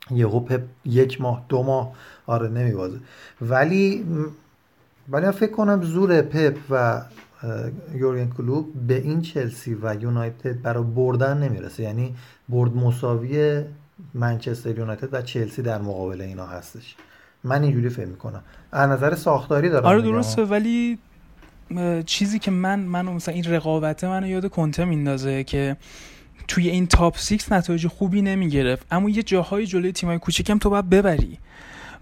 یهو 0.09 0.39
پپ 0.39 0.61
یک 0.85 1.21
ماه 1.21 1.45
دو 1.49 1.63
ماه 1.63 1.91
آره 2.25 2.49
نمیبازه. 2.49 2.97
ولی 3.41 4.05
ولی 5.09 5.31
فکر 5.31 5.51
کنم 5.51 5.81
زور 5.81 6.21
پپ 6.21 6.57
و 6.69 7.01
یورگن 7.95 8.29
کلوب 8.37 8.73
به 8.87 8.97
این 8.97 9.21
چلسی 9.21 9.77
و 9.81 9.95
یونایتد 10.01 10.61
برای 10.61 10.83
بردن 10.83 11.37
نمی‌رسه. 11.37 11.83
یعنی 11.83 12.15
برد 12.49 12.75
مساوی 12.75 13.63
منچستر 14.13 14.77
یونایتد 14.77 15.13
و 15.13 15.21
چلسی 15.21 15.61
در 15.61 15.81
مقابل 15.81 16.21
اینا 16.21 16.45
هستش. 16.45 16.95
من 17.43 17.63
اینجوری 17.63 17.89
فکر 17.89 18.05
می‌کنم. 18.05 18.41
از 18.71 18.89
نظر 18.89 19.15
ساختاری 19.15 19.69
دارم 19.69 19.85
آره 19.85 20.01
درسته 20.01 20.45
ولی 20.45 20.97
چیزی 22.05 22.39
که 22.39 22.51
من 22.51 22.79
منو 22.79 23.13
مثلا 23.13 23.33
این 23.33 23.43
رقابته 23.43 24.07
منو 24.07 24.27
یاد 24.27 24.49
کنته 24.49 24.85
میندازه 24.85 25.43
که 25.43 25.77
توی 26.47 26.69
این 26.69 26.87
تاپ 26.87 27.17
6 27.17 27.51
نتایج 27.51 27.87
خوبی 27.87 28.21
نمی‌گرفت. 28.21 28.87
اما 28.91 29.09
یه 29.09 29.23
جاهای 29.23 29.67
جلوی 29.67 29.91
تیمای 29.91 30.19
کوچیکم 30.19 30.57
تو 30.57 30.69
باید 30.69 30.89
ببری. 30.89 31.39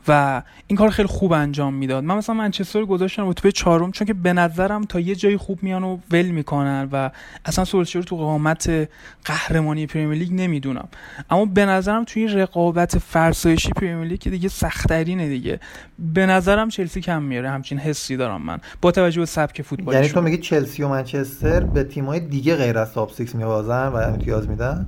و 0.08 0.42
این 0.68 0.78
کار 0.78 0.90
خیلی 0.90 1.08
خوب 1.08 1.34
انجام 1.34 1.74
می‌داد. 1.74 2.04
من 2.04 2.16
مثلا 2.16 2.36
منچستر 2.36 2.86
گذاشتم 2.86 3.30
رتبه 3.30 3.52
چهارم 3.52 3.92
چون 3.92 4.08
که 4.08 4.14
به 4.14 4.34
نظرم 4.34 4.84
تا 4.84 5.00
یه 5.00 5.16
جایی 5.16 5.38
خوب 5.38 5.64
میان 5.64 5.84
و 5.84 5.98
ول 6.12 6.26
می‌کنن 6.26 6.90
و 6.92 7.10
اصلا 7.46 7.66
سولشر 7.66 8.02
تو 8.02 8.16
قامت 8.16 8.90
قهرمانی 9.26 9.88
پریمیر 9.88 10.18
لیگ 10.18 10.34
نمی‌دونم. 10.34 10.88
اما 11.30 11.46
به 11.46 11.66
نظرم 11.66 12.04
توی 12.04 12.28
رقابت 12.28 12.98
فرسایشی 12.98 13.70
پریمیر 13.70 14.08
لیگ 14.08 14.20
که 14.20 14.30
دیگه 14.30 14.50
سختترینه 14.50 15.30
دیگه. 15.30 15.60
به 16.00 16.26
نظرم 16.26 16.70
چلسی 16.70 17.02
کم 17.02 17.24
میاره 17.24 17.50
همچین 17.50 17.78
حسی 17.78 18.18
دارم 18.18 18.42
من. 18.42 18.58
با 18.82 18.92
توجه 18.92 19.20
به 19.20 19.26
سبک 19.26 19.62
فوتبال 19.62 19.96
یعنی 19.96 20.08
تو 20.08 20.22
میگی 20.22 20.38
چلسی 20.38 20.84
و 20.84 20.88
منچستر 20.88 21.60
به 21.60 21.84
تیمای 21.84 22.20
دیگه 22.20 22.56
غیر 22.56 22.78
از 22.78 22.94
top 22.94 23.14
6 23.14 23.36
می‌بازن 23.36 23.88
و 23.88 23.96
امتیاز 23.96 24.50
میدن؟ 24.50 24.88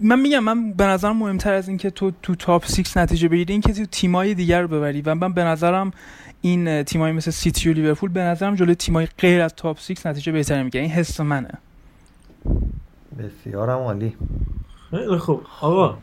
من 0.00 0.20
میگم 0.20 0.38
من 0.38 0.72
به 0.72 0.84
نظرم 0.84 1.16
مهمتر 1.16 1.52
از 1.52 1.68
اینکه 1.68 1.90
تو 1.90 2.12
تو 2.22 2.34
top 2.34 2.66
6 2.66 2.96
نتیجه 2.96 3.28
بگیری 3.28 3.52
اینکه 3.52 3.72
تو 3.72 3.84
تیمای 3.84 4.34
دیگر 4.34 4.60
رو 4.62 4.68
ببری. 4.68 5.02
و 5.02 5.14
من 5.14 5.32
به 5.32 5.44
نظرم 5.44 5.90
این 6.40 6.82
تیمای 6.82 7.12
مثل 7.12 7.30
سیتی 7.30 7.70
و 7.70 7.72
لیورپول 7.72 8.10
به 8.10 8.20
نظرم 8.20 8.54
جلوی 8.54 8.74
تیمای 8.74 9.08
غیر 9.18 9.40
از 9.40 9.54
top 9.54 9.80
6 9.80 10.06
نتیجه 10.06 10.32
بهتری 10.32 10.62
می‌گیره 10.62 10.84
این 10.84 10.92
حس 10.92 11.20
منه. 11.20 11.58
بسیارم 13.18 13.78
عالی. 13.78 14.16
خیلی 14.90 15.18
خوب. 15.18 15.42
آقا 15.60 15.98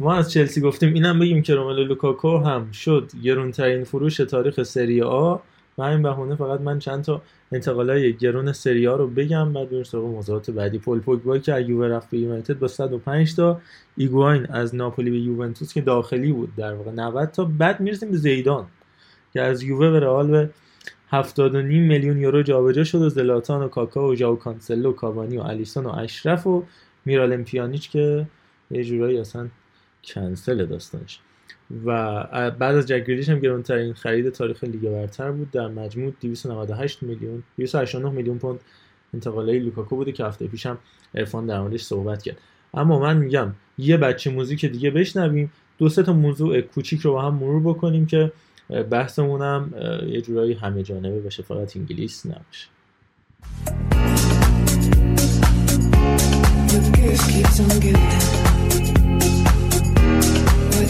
ما 0.00 0.14
از 0.14 0.32
چلسی 0.32 0.60
گفتیم 0.60 0.94
اینم 0.94 1.18
بگیم 1.18 1.42
که 1.42 1.54
روملو 1.54 1.84
لوکاکو 1.84 2.38
هم 2.38 2.70
شد 2.72 3.10
گرونترین 3.22 3.84
فروش 3.84 4.16
تاریخ 4.16 4.62
سری 4.62 5.02
آ. 5.02 5.36
و 5.78 5.82
همین 5.82 6.02
بهونه 6.02 6.34
فقط 6.34 6.60
من 6.60 6.78
چند 6.78 7.04
تا 7.04 7.22
انتقالای 7.52 8.12
گرون 8.12 8.52
سری 8.52 8.78
آ 8.78 8.86
رو 8.86 9.06
بگم 9.06 9.52
بعد 9.52 9.70
بریم 9.70 9.82
سراغ 9.82 10.04
موضوعات 10.04 10.50
بعدی. 10.50 10.78
پل 10.78 11.00
پوگبا 11.00 11.38
که 11.38 11.52
از 11.52 11.68
یووه 11.68 11.86
رفت 11.86 12.10
به 12.10 12.18
یونایتد 12.18 12.58
با 12.58 12.68
105 12.68 13.36
تا 13.36 13.60
هیگواین 13.96 14.46
از 14.46 14.74
ناپولی 14.74 15.10
به 15.10 15.18
یوونتوس 15.18 15.72
که 15.72 15.80
داخلی 15.80 16.32
بود 16.32 16.56
در 16.56 16.74
واقع 16.74 16.90
90 16.90 17.30
تا. 17.30 17.44
بعد 17.44 17.80
می‌رسیم 17.80 18.10
به 18.10 18.16
زیدان 18.16 18.66
که 19.32 19.40
از 19.40 19.62
یووه 19.62 19.90
به 19.90 20.00
رئال 20.00 20.30
به 20.30 20.50
70 21.10 21.54
و 21.54 21.62
نیم 21.62 21.82
میلیون 21.82 22.18
یورو 22.18 22.42
جابجا 22.42 22.84
شد 22.84 23.02
و 23.02 23.08
زلاتان 23.08 23.62
و 23.62 23.68
کاکا 23.68 24.08
و 24.08 24.14
ژائو 24.14 24.36
کانسلو 24.36 24.90
و 24.90 24.92
کاوانی 24.92 25.36
و 25.36 25.40
آلیسون 25.40 25.86
و 25.86 25.90
اشرف 25.90 26.46
و 26.46 26.64
میرالم 27.04 27.44
پیانیچ 27.44 27.90
که 27.90 28.26
یه 28.70 28.84
جورایی 28.84 29.18
اصلا 29.18 29.48
کنسل 30.04 30.66
داستانش. 30.66 31.20
و 31.84 32.24
بعد 32.50 32.76
از 32.76 32.86
جک 32.86 33.28
هم 33.28 33.38
گرونترین 33.38 33.92
خرید 33.94 34.28
تاریخ 34.28 34.64
لیگ 34.64 34.90
برتر 34.90 35.30
بود. 35.30 35.50
در 35.50 35.68
مجموع 35.68 36.12
298 36.20 37.02
میلیون 37.02 37.42
289 37.56 38.10
میلیون 38.10 38.38
پوند 38.38 38.60
انتقالای 39.14 39.58
لوکاکو 39.58 39.96
بوده 39.96 40.12
که 40.12 40.24
هفته 40.24 40.46
پیشم 40.46 40.78
عرفان 41.14 41.46
در 41.46 41.60
موردش 41.60 41.82
صحبت 41.82 42.22
کرد. 42.22 42.36
اما 42.74 42.98
من 42.98 43.16
میگم 43.16 43.52
یه 43.78 43.96
بچه 43.96 44.30
موزیک 44.30 44.66
دیگه 44.66 44.90
بشنویم. 44.90 45.52
دو 45.78 45.88
سه 45.88 46.02
تا 46.02 46.12
موضوع 46.12 46.60
کوچیک 46.60 47.00
رو 47.00 47.12
با 47.12 47.22
هم 47.22 47.34
مرور 47.34 47.74
بکنیم 47.74 48.06
که 48.06 48.32
بحثمون 48.90 49.42
هم 49.42 49.74
یه 50.08 50.20
جورایی 50.20 50.52
همه 50.52 50.82
جانبه 50.82 51.20
بشه 51.20 51.42
فقط 51.42 51.76
انگلیس 51.76 52.26
نباشه. 52.26 52.68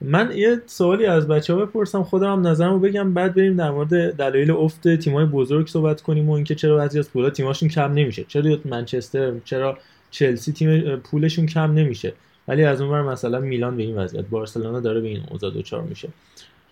من 0.00 0.32
یه 0.36 0.62
سوالی 0.66 1.06
از 1.06 1.28
بچه 1.28 1.54
ها 1.54 1.64
بپرسم 1.66 2.02
خودم 2.02 2.32
هم 2.32 2.46
نظرمو 2.46 2.78
بگم 2.78 3.14
بعد 3.14 3.34
بریم 3.34 3.56
در 3.56 3.70
مورد 3.70 4.16
دلایل 4.16 4.50
افت 4.50 4.96
تیمای 4.96 5.24
بزرگ 5.24 5.66
صحبت 5.66 6.00
کنیم 6.00 6.28
و 6.28 6.32
اینکه 6.32 6.54
چرا 6.54 6.76
بعضی 6.76 6.98
از 6.98 7.10
پولا 7.10 7.30
تیماشون 7.30 7.68
کم 7.68 7.92
نمیشه. 7.92 8.24
چرا 8.28 8.56
منچستر 8.64 9.32
چرا 9.44 9.78
چلسی 10.10 10.52
تیم 10.52 10.96
پولشون 10.96 11.46
کم 11.46 11.72
نمیشه؟ 11.72 12.12
ولی 12.48 12.64
از 12.64 12.80
اون 12.80 12.90
ور 12.90 13.02
مثلا 13.02 13.40
میلان 13.40 13.76
به 13.76 13.82
این 13.82 13.98
وضعیت 13.98 14.24
بارسلونا 14.26 14.80
داره 14.80 15.00
به 15.00 15.08
این 15.08 15.20
اوضاع 15.30 15.50
دچار 15.50 15.82
میشه. 15.82 16.08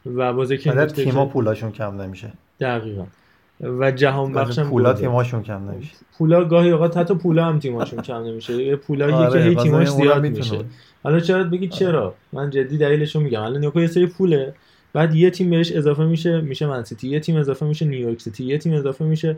و 0.06 0.32
بازی 0.32 0.58
که 0.58 0.72
بعد 0.72 0.88
تیما 0.88 1.26
پولاشون 1.26 1.72
کم 1.72 2.02
نمیشه. 2.02 2.32
دقیقا. 2.60 3.04
و 3.60 3.90
جهان 3.90 4.32
بخش 4.32 4.58
هم 4.58 4.70
پولا 4.70 4.92
تیماشون 4.92 5.42
کم 5.42 5.70
نمیشه. 5.70 5.92
پولا 6.18 6.44
گاهی 6.44 6.70
اوقات 6.70 6.96
حتی 6.96 7.14
پولا 7.14 7.44
هم 7.44 7.58
تیماشون 7.58 8.02
کم 8.02 8.22
نمیشه. 8.22 8.62
یه 8.62 8.76
پولایی 8.76 9.14
آره، 9.14 9.42
که 9.42 9.48
هی 9.48 9.54
تیماش 9.54 9.88
زیاد 9.88 10.26
میشه. 10.26 10.64
حالا 11.05 11.20
چرا 11.20 11.44
بگید 11.44 11.70
چرا؟ 11.70 12.14
من 12.32 12.50
جدی 12.50 12.78
دلیلشو 12.78 13.20
میگم. 13.20 13.42
الان 13.42 13.61
نیوکو 13.61 13.80
یه 13.80 13.86
سری 13.86 14.07
پوله. 14.07 14.55
بعد 14.92 15.14
یه 15.14 15.30
تیم 15.30 15.50
بهش 15.50 15.72
اضافه 15.72 16.05
میشه 16.05 16.40
میشه 16.40 16.66
من 16.66 16.84
سیتی. 16.84 17.09
یه 17.09 17.20
تیم 17.20 17.36
اضافه 17.36 17.66
میشه 17.66 17.84
نیویورک 17.84 18.20
سیتی. 18.20 18.44
یه 18.44 18.59
تیم 18.59 18.72
اضافه 18.72 19.05
میشه 19.05 19.36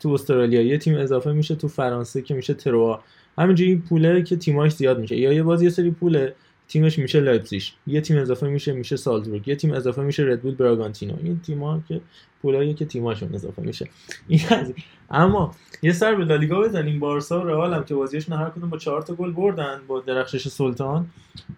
تو 0.00 0.08
استرالیا. 0.08 0.62
یه 0.62 0.78
تیم 0.78 0.98
اضافه 0.98 1.32
میشه 1.32 1.54
تو 1.54 1.68
فرانسه 1.68 2.22
که 2.22 2.34
میشه 2.34 2.54
تروا 2.54 3.00
همینجوری 3.38 3.70
این 3.70 3.82
پوله 3.82 4.22
که 4.22 4.36
تیماش 4.36 4.72
زیاد 4.72 4.98
میشه. 4.98 5.16
یا 5.16 5.32
یه 5.32 5.42
باز 5.42 5.62
یه 5.62 5.70
سری 5.70 5.90
پوله. 5.90 6.34
تیمش 6.68 6.98
میشه 6.98 7.20
لایپزیگ 7.20 7.62
یه 7.86 8.00
تیم 8.00 8.18
اضافه 8.18 8.46
میشه 8.46 8.72
میشه 8.72 8.96
سالزبورگ. 8.96 9.48
یه 9.48 9.56
تیم 9.56 9.72
اضافه 9.72 10.02
میشه 10.02 10.22
ردبول 10.22 10.54
براگانتینو. 10.54 11.14
این 11.22 11.40
تیم‌ها 11.40 11.80
که 11.88 12.00
پولایی 12.42 12.74
که 12.74 12.84
تیماشون 12.84 13.34
اضافه 13.34 13.62
میشه. 13.62 13.88
این 14.28 14.40
از. 14.50 14.72
اما 15.10 15.54
یه 15.82 15.92
سر 15.92 16.14
به 16.14 16.24
لالیگا 16.24 16.60
بزنیم. 16.60 17.00
بارسا 17.00 17.40
و 17.40 17.44
رئال 17.44 17.74
هم 17.74 17.84
که 17.84 17.94
بازیشون 17.94 18.38
هر 18.38 18.50
کدوم 18.50 18.70
با 18.70 18.78
چهار 18.78 19.02
تا 19.02 19.14
گل 19.14 19.32
بردن 19.32 19.80
با 19.86 20.00
درخشش 20.00 20.48
سلطان. 20.48 21.06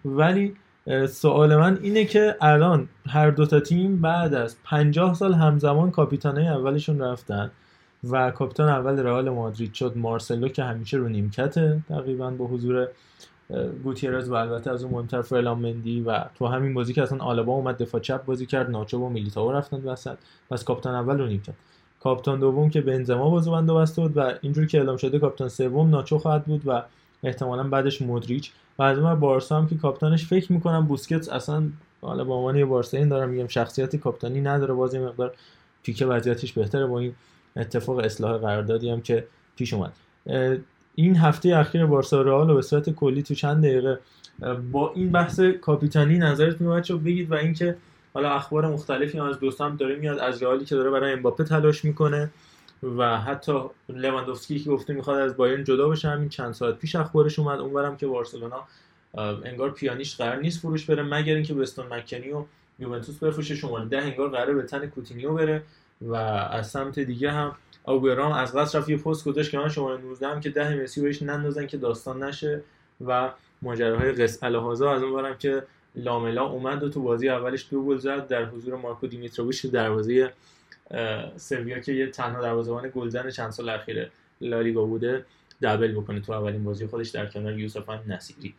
ولی 0.05 0.55
سوال 1.09 1.55
من 1.55 1.79
اینه 1.81 2.05
که 2.05 2.35
الان 2.41 2.89
هر 3.07 3.31
دو 3.31 3.45
تا 3.45 3.59
تیم 3.59 4.01
بعد 4.01 4.33
از 4.33 4.55
50 4.63 5.13
سال 5.13 5.33
همزمان 5.33 5.91
کاپیتانای 5.91 6.47
اولشون 6.47 7.01
رفتن 7.01 7.51
و 8.09 8.31
کاپیتان 8.31 8.69
اول 8.69 8.99
رئال 8.99 9.29
مادرید 9.29 9.73
شد 9.73 9.93
مارسلو 9.95 10.47
که 10.47 10.63
همیشه 10.63 10.97
رو 10.97 11.09
نیمکته 11.09 11.79
تقریبا 11.89 12.31
با 12.31 12.45
حضور 12.47 12.87
گوتیرز 13.83 14.29
و 14.29 14.33
البته 14.33 14.71
از 14.71 14.83
اون 14.83 14.93
مهمتر 14.93 15.21
فرلان 15.21 15.59
مندی 15.59 16.01
و 16.01 16.25
تو 16.39 16.47
همین 16.47 16.73
بازی 16.73 16.93
که 16.93 17.01
اصلا 17.01 17.17
آلبا 17.17 17.53
اومد 17.53 17.77
دفاع 17.77 18.01
چپ 18.01 18.25
بازی 18.25 18.45
کرد 18.45 18.69
ناچو 18.69 18.97
و 18.97 19.09
میلیتائو 19.09 19.51
رفتن 19.51 19.77
وسط. 19.77 20.17
پس 20.49 20.63
کاپیتان 20.63 20.95
اول 20.95 21.17
رو 21.17 21.27
نیمکت. 21.27 21.53
کاپیتان 22.03 22.39
دوم 22.39 22.69
که 22.69 22.81
بنزما 22.81 23.29
بازوبند 23.29 23.71
بسته 23.71 24.01
بود 24.01 24.17
و 24.17 24.33
اینجور 24.41 24.65
که 24.65 24.77
اعلام 24.77 24.97
شده 24.97 25.19
کاپیتان 25.19 25.49
سوم 25.49 25.89
ناچو 25.89 26.17
خواهد 26.17 26.45
بود 26.45 26.61
و 26.65 26.83
احتمالا 27.23 27.63
بعدش 27.63 28.01
مودریچ. 28.01 28.51
و 28.79 28.83
از 28.83 28.97
اون 28.97 29.19
بارسا 29.19 29.57
هم 29.57 29.67
که 29.67 29.77
کاپیتانش 29.77 30.25
فکر 30.25 30.53
می‌کنم 30.53 30.85
بوسکتس 30.85 31.29
اصلا 31.29 31.63
حالا 32.01 32.23
به 32.23 32.33
عنوان 32.33 32.55
یه 32.55 32.65
بارسایی 32.65 33.05
دارم 33.05 33.29
میگم 33.29 33.47
شخصیت 33.47 33.95
کاپیتانی 33.95 34.41
نداره 34.41 34.73
باز 34.73 34.93
یه 34.93 34.99
مقدار 34.99 35.33
پیک 35.83 36.03
وضعیتش 36.07 36.53
بهتره 36.53 36.85
با 36.85 36.99
این 36.99 37.13
اتفاق 37.55 37.97
اصلاح 37.97 38.37
قراردادی 38.37 38.89
هم 38.89 39.01
که 39.01 39.27
پیش 39.55 39.73
اومد. 39.73 39.93
این 40.95 41.15
هفته 41.15 41.57
اخیر 41.57 41.85
بارسا 41.85 42.21
رئال 42.21 42.47
رو 42.47 42.55
به 42.55 42.61
صورت 42.61 42.89
کلی 42.89 43.23
تو 43.23 43.35
چند 43.35 43.63
دقیقه 43.63 43.99
با 44.71 44.91
این 44.95 45.11
بحث 45.11 45.39
کاپیتانی 45.39 46.17
نظرتون 46.17 46.67
رو 46.67 46.73
بچه‌ها 46.73 46.99
بگید 46.99 47.31
و 47.31 47.35
اینکه 47.35 47.75
حالا 48.13 48.29
اخبار 48.29 48.67
مختلفی 48.67 49.19
از 49.19 49.39
دو 49.39 49.51
سمت 49.51 49.79
داره 49.79 49.95
میاد 49.95 50.19
از 50.19 50.43
رئالی 50.43 50.65
که 50.65 50.75
داره 50.75 50.89
برای 50.89 51.13
امباپه 51.13 51.43
تلاش 51.43 51.85
می‌کنه 51.85 52.31
و 52.97 53.17
حتی 53.17 53.61
لواندوفسکی 53.89 54.59
که 54.59 54.69
گفته 54.69 54.93
می‌خواد 54.93 55.19
از 55.19 55.37
بایرن 55.37 55.63
جدا 55.63 55.89
بشه 55.89 56.09
همین 56.09 56.29
چند 56.29 56.53
ساعت 56.53 56.77
پیش 56.77 56.95
اخبارش 56.95 57.39
اومد 57.39 57.59
اونورم 57.59 57.97
که 57.97 58.07
بارسلونا 58.07 58.63
انگار 59.45 59.71
پیانیش 59.71 60.15
قرار 60.15 60.35
نیست 60.35 60.59
فروش 60.59 60.85
بره 60.85 61.03
مگر 61.03 61.33
اینکه 61.33 61.53
وستون 61.53 61.85
مکنی 61.93 62.31
و 62.31 62.43
یوونتوس 62.79 63.23
بفروشه 63.23 63.55
شماره 63.55 63.85
ده 63.85 64.01
انگار 64.01 64.29
قرار 64.29 64.53
به 64.53 64.63
تن 64.63 64.87
کوتینیو 64.87 65.33
بره 65.33 65.63
و 66.01 66.15
از 66.15 66.69
سمت 66.69 66.99
دیگه 66.99 67.31
هم 67.31 67.55
آگوئرو 67.83 68.20
هم 68.20 68.31
از 68.31 68.55
قصد 68.55 68.77
رفت 68.77 68.89
یه 68.89 68.97
پست 68.97 69.25
گذاشت 69.25 69.51
که 69.51 69.57
من 69.57 69.69
شماره 69.69 70.01
19 70.01 70.27
هم 70.27 70.39
که 70.39 70.49
ده 70.49 70.75
مسی 70.75 71.01
بهش 71.01 71.21
نندازن 71.21 71.67
که 71.67 71.77
داستان 71.77 72.23
نشه 72.23 72.61
و 73.05 73.31
ماجراهای 73.61 74.11
قس 74.11 74.43
علی 74.43 74.64
هذا. 74.64 74.91
از 74.91 75.03
اون 75.03 75.13
برم 75.23 75.37
که 75.37 75.63
لاملا 75.95 76.45
اومد 76.45 76.83
و 76.83 76.89
تو 76.89 77.01
بازی 77.01 77.29
اولش 77.29 77.67
دو 77.71 77.83
گل 77.83 77.97
زد 77.97 78.27
در 78.27 78.45
حضور 78.45 78.75
مارکو 78.75 79.07
دیمیتروویچ 79.07 79.65
دروازه 79.65 80.33
سویا 81.37 81.79
که 81.79 81.91
یه 81.93 82.07
تنها 82.07 82.41
دروازه‌بان 82.41 82.91
گلزن 82.95 83.29
چند 83.29 83.49
سال 83.51 83.69
اخیر 83.69 84.11
لالیگا 84.41 84.83
بوده 84.83 85.25
دبل 85.61 85.91
بکنه 85.91 86.19
تو 86.19 86.31
اولین 86.33 86.63
بازی 86.63 86.87
خودش 86.87 87.09
در 87.09 87.25
کنار 87.25 87.59
یوسف 87.59 87.89
نصیری. 88.07 88.53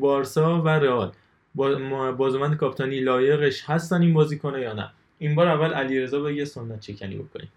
بارسا 0.00 0.62
و 0.62 0.68
رئال. 0.68 1.12
با 1.54 1.68
ما- 1.78 2.12
بازوبند 2.12 2.56
کاپیتانی 2.56 3.00
لایقش 3.00 3.64
هستن 3.66 4.02
این 4.02 4.14
بازی 4.14 4.38
کنه 4.38 4.60
یا 4.60 4.72
نه؟ 4.72 4.90
این 5.18 5.34
بار 5.34 5.48
اول 5.48 5.72
علیرضا 5.72 6.20
بگه 6.20 6.44
سنت 6.44 6.80
چکنی 6.80 7.16
بکنیم. 7.16 7.48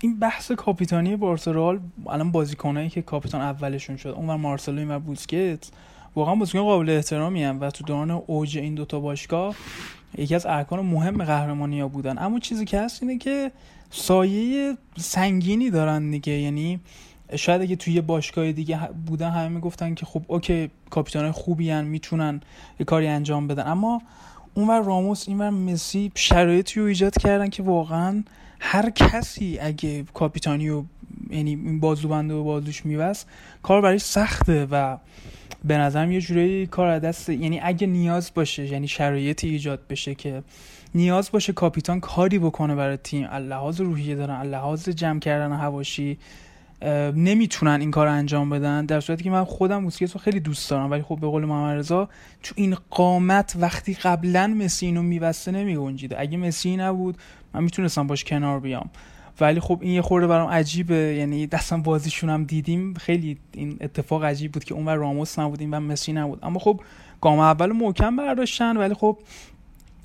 این 0.00 0.18
بحث 0.20 0.52
کاپیتانی 0.52 1.16
بارسا 1.16 1.78
الان 2.06 2.30
بازیکنایی 2.30 2.88
که 2.88 3.02
کاپیتان 3.02 3.40
اولشون 3.40 3.96
شد 3.96 4.08
اونور 4.08 4.36
مارسلو 4.36 4.78
اینور 4.78 4.98
بوسکت 4.98 5.70
واقعا 6.16 6.34
بازیکن 6.34 6.62
قابل 6.62 6.90
احترامی 6.90 7.44
هم 7.44 7.60
و 7.60 7.70
تو 7.70 7.84
دوران 7.84 8.10
اوج 8.10 8.58
این 8.58 8.74
دوتا 8.74 9.00
باشگاه 9.00 9.54
یکی 10.18 10.34
از 10.34 10.46
ارکان 10.46 10.80
مهم 10.80 11.24
قهرمانی 11.24 11.80
ها 11.80 11.88
بودن. 11.88 12.18
اما 12.18 12.38
چیزی 12.38 12.64
که 12.64 12.80
هست 12.80 13.02
اینه 13.02 13.18
که 13.18 13.52
سایه 13.90 14.76
سنگینی 14.98 15.70
دارن 15.70 16.10
دیگه. 16.10 16.32
یعنی 16.32 16.80
شاید 17.36 17.62
اگه 17.62 17.76
توی 17.76 18.00
باشگاه 18.00 18.52
دیگه 18.52 18.78
بودن 19.06 19.30
همه 19.30 19.48
می‌گفتن 19.48 19.94
که 19.94 20.06
خب 20.06 20.22
اوکی 20.26 20.70
کاپیتان 20.90 21.30
خوبی 21.30 21.70
هن 21.70 21.84
می‌تونن 21.84 22.40
یه 22.80 22.86
کاری 22.86 23.06
انجام 23.06 23.46
بدن. 23.46 23.66
اما 23.66 24.02
اونور 24.54 24.82
راموس 24.82 25.28
اینور 25.28 25.50
مسی 25.50 26.12
شرایطی 26.14 26.80
رو 26.80 26.86
ایجاد 26.86 27.18
کردن 27.18 27.48
که 27.48 27.62
واقعا 27.62 28.24
هر 28.60 28.90
کسی 28.90 29.58
اگه 29.58 30.04
کاپیتانی 30.14 30.68
و 30.68 30.84
یعنی 31.30 31.50
این 31.50 31.80
بازوبند 31.80 32.30
و 32.30 32.44
بازوش 32.44 32.86
میبست 32.86 33.26
کار 33.62 33.80
برای 33.80 33.98
سخته 33.98 34.66
و 34.70 34.96
به 35.64 35.78
نظرم 35.78 36.12
یه 36.12 36.20
جورایی 36.20 36.66
کار 36.66 36.98
دست 36.98 37.28
یعنی 37.28 37.60
اگه 37.62 37.86
نیاز 37.86 38.30
باشه 38.34 38.66
یعنی 38.66 38.88
شرایطی 38.88 39.48
ایجاد 39.48 39.80
بشه 39.90 40.14
که 40.14 40.42
نیاز 40.94 41.30
باشه 41.30 41.52
کاپیتان 41.52 42.00
کاری 42.00 42.38
بکنه 42.38 42.74
برای 42.74 42.96
تیم 42.96 43.26
اللحاظ 43.30 43.80
روحیه 43.80 44.14
دارن 44.14 44.34
اللحاظ 44.34 44.88
جمع 44.88 45.20
کردن 45.20 45.52
هواشی 45.52 46.18
نمی‌تونن 47.16 47.80
این 47.80 47.90
کار 47.90 48.06
انجام 48.06 48.50
بدن 48.50 48.86
در 48.86 49.00
صورتی 49.00 49.24
که 49.24 49.30
من 49.30 49.44
خودم 49.44 49.82
موسیقی 49.82 50.12
رو 50.12 50.20
خیلی 50.20 50.40
دوست 50.40 50.70
دارم 50.70 50.90
ولی 50.90 51.02
خب 51.02 51.18
به 51.20 51.26
قول 51.26 51.44
محمد 51.44 51.78
رضا 51.78 52.08
تو 52.42 52.54
این 52.56 52.76
قامت 52.90 53.56
وقتی 53.60 53.94
قبلا 53.94 54.46
مسی 54.46 54.86
اینو 54.86 55.02
میبسته 55.02 55.50
نمیگنجیده. 55.50 56.20
اگه 56.20 56.38
مسی 56.38 56.76
نبود 56.76 57.16
من 57.54 57.64
می‌تونستم 57.64 58.06
باش 58.06 58.24
کنار 58.24 58.60
بیام. 58.60 58.90
ولی 59.40 59.60
خب 59.60 59.78
این 59.82 59.92
یه 59.92 60.02
خورده 60.02 60.26
برام 60.26 60.48
عجیبه 60.48 60.94
یعنی 60.94 61.46
دستم 61.46 61.82
بازیشون 61.82 62.30
هم 62.30 62.44
دیدیم 62.44 62.94
خیلی 62.94 63.38
این 63.52 63.76
اتفاق 63.80 64.24
عجیب 64.24 64.52
بود 64.52 64.64
که 64.64 64.74
اونور 64.74 64.94
راموس 64.94 65.38
نبود 65.38 65.60
این 65.60 65.70
و 65.70 65.80
مسی 65.80 66.12
نبود. 66.12 66.38
اما 66.42 66.58
خب 66.58 66.80
گام 67.20 67.38
اول 67.38 67.72
محکم 67.72 68.16
برداشتن 68.16 68.76
ولی 68.76 68.94
خب 68.94 69.18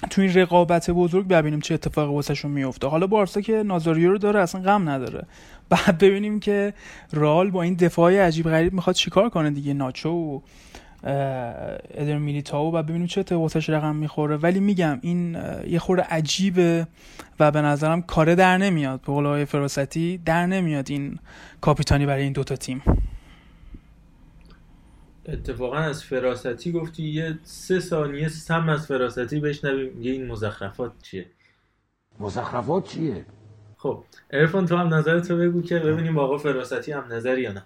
تو 0.10 0.22
این 0.22 0.34
رقابت 0.34 0.90
بزرگ 0.90 1.28
ببینیم 1.28 1.60
چه 1.60 1.74
اتفاقی 1.74 2.14
واسهشون 2.14 2.52
میفته 2.52 2.88
حالا 2.88 3.08
بارسا 3.08 3.42
که 3.42 3.64
نازاریو 3.64 4.12
رو 4.12 4.18
داره 4.18 4.40
اصلا 4.40 4.62
غم 4.62 4.90
نداره. 4.90 5.28
بعد 5.70 5.98
ببینیم 5.98 6.40
که 6.40 6.74
رال 7.14 7.52
با 7.52 7.62
این 7.62 7.74
دفاعی 7.74 8.18
عجیب 8.18 8.50
غریب 8.50 8.74
می‌خواد 8.74 8.96
چیکار 8.96 9.30
کنه 9.30 9.50
دیگه 9.50 9.74
ناچو 9.74 10.10
و 10.10 10.40
ادر 11.04 12.18
میلیتاو 12.18 12.76
و 12.76 12.84
ببینیم 12.84 13.08
چه 13.08 13.20
اتفاقاتش 13.22 13.70
رقم 13.70 13.96
می‌خوره. 13.96 14.38
ولی 14.38 14.60
میگم 14.60 15.00
این 15.02 15.38
یه 15.68 15.80
خورده 15.80 16.04
عجیبه 16.04 16.88
و 17.40 17.52
به 17.52 17.62
نظرم 17.62 18.02
کاره 18.02 18.36
در 18.36 18.58
نمیاد. 18.58 19.02
به 19.02 19.06
قول 19.06 19.46
فراستی 19.46 20.18
در 20.18 20.46
نمیاد 20.46 20.92
این 20.92 21.20
کاپیتانی 21.62 22.06
برای 22.06 22.24
این 22.24 22.34
دوتا 22.34 22.56
تیم. 22.56 22.82
اتفاقا 25.28 25.78
از 25.78 26.04
فراستی 26.04 26.72
گفتی 26.72 27.04
یه 27.04 27.40
سه 27.44 27.80
ثانیه 27.80 28.28
سم 28.28 28.70
از 28.70 28.88
فراستی 28.88 29.40
بشنویم. 29.40 30.02
یه 30.02 30.12
این 30.12 30.28
مزخرفات 30.28 30.92
چیه؟ 31.02 31.26
مزخرفات 32.20 32.88
چیه؟ 32.88 33.26
خب 33.86 34.04
ارفان 34.32 34.66
تو 34.66 34.78
هم 34.78 34.94
نظرت 34.94 35.32
رو 35.32 35.38
بگو 35.38 35.62
که 35.62 35.80
ببینیم 35.80 36.18
آقا 36.18 36.38
فراستی 36.38 36.92
هم 36.92 37.04
نظری 37.14 37.42
یا 37.42 37.52
نه. 37.52 37.64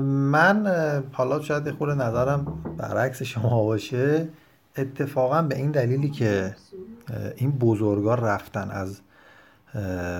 من 0.00 0.66
حالا 1.12 1.40
شاید 1.40 1.70
خود 1.70 1.90
نظرم 1.90 2.62
برعکس 2.76 3.22
شما 3.22 3.64
باشه. 3.64 4.28
اتفاقا 4.76 5.42
به 5.42 5.56
این 5.56 5.70
دلیلی 5.70 6.10
که 6.10 6.56
این 7.36 7.50
بزرگار 7.50 8.20
رفتن 8.20 8.70
از 8.70 9.00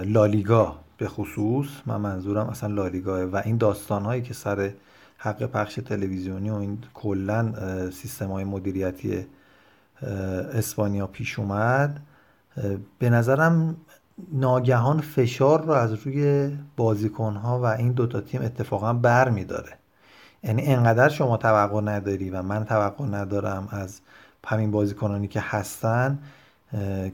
لالیگا 0.04 0.76
به 0.98 1.08
خصوص 1.08 1.68
من 1.86 1.96
منظورم 1.96 2.46
اصلا 2.46 2.74
لالیگاه 2.74 3.22
و 3.22 3.42
این 3.44 3.56
داستان 3.56 4.04
هایی 4.04 4.22
که 4.22 4.34
سر 4.34 4.70
حق 5.18 5.46
پخش 5.46 5.74
تلویزیونی 5.74 6.50
و 6.50 6.54
این 6.54 6.78
کلا 6.94 7.52
سیستم 7.90 8.26
های 8.26 8.44
مدیریتی 8.44 9.26
اسپانیا 10.54 11.06
پیش 11.06 11.38
اومد 11.38 12.00
به 12.98 13.10
نظرم 13.10 13.76
ناگهان 14.32 15.00
فشار 15.00 15.62
رو 15.62 15.72
از 15.72 15.92
روی 15.92 16.50
بازیکنها 16.76 17.60
و 17.60 17.64
این 17.64 17.92
دوتا 17.92 18.20
تیم 18.20 18.42
اتفاقا 18.42 18.92
بر 18.92 19.28
میداره. 19.28 19.72
یعنی 20.42 20.62
انقدر 20.66 21.08
شما 21.08 21.36
توقع 21.36 21.80
نداری 21.80 22.30
و 22.30 22.42
من 22.42 22.64
توقع 22.64 23.04
ندارم 23.04 23.68
از 23.70 24.00
همین 24.46 24.70
بازیکنانی 24.70 25.28
که 25.28 25.40
هستن 25.44 26.18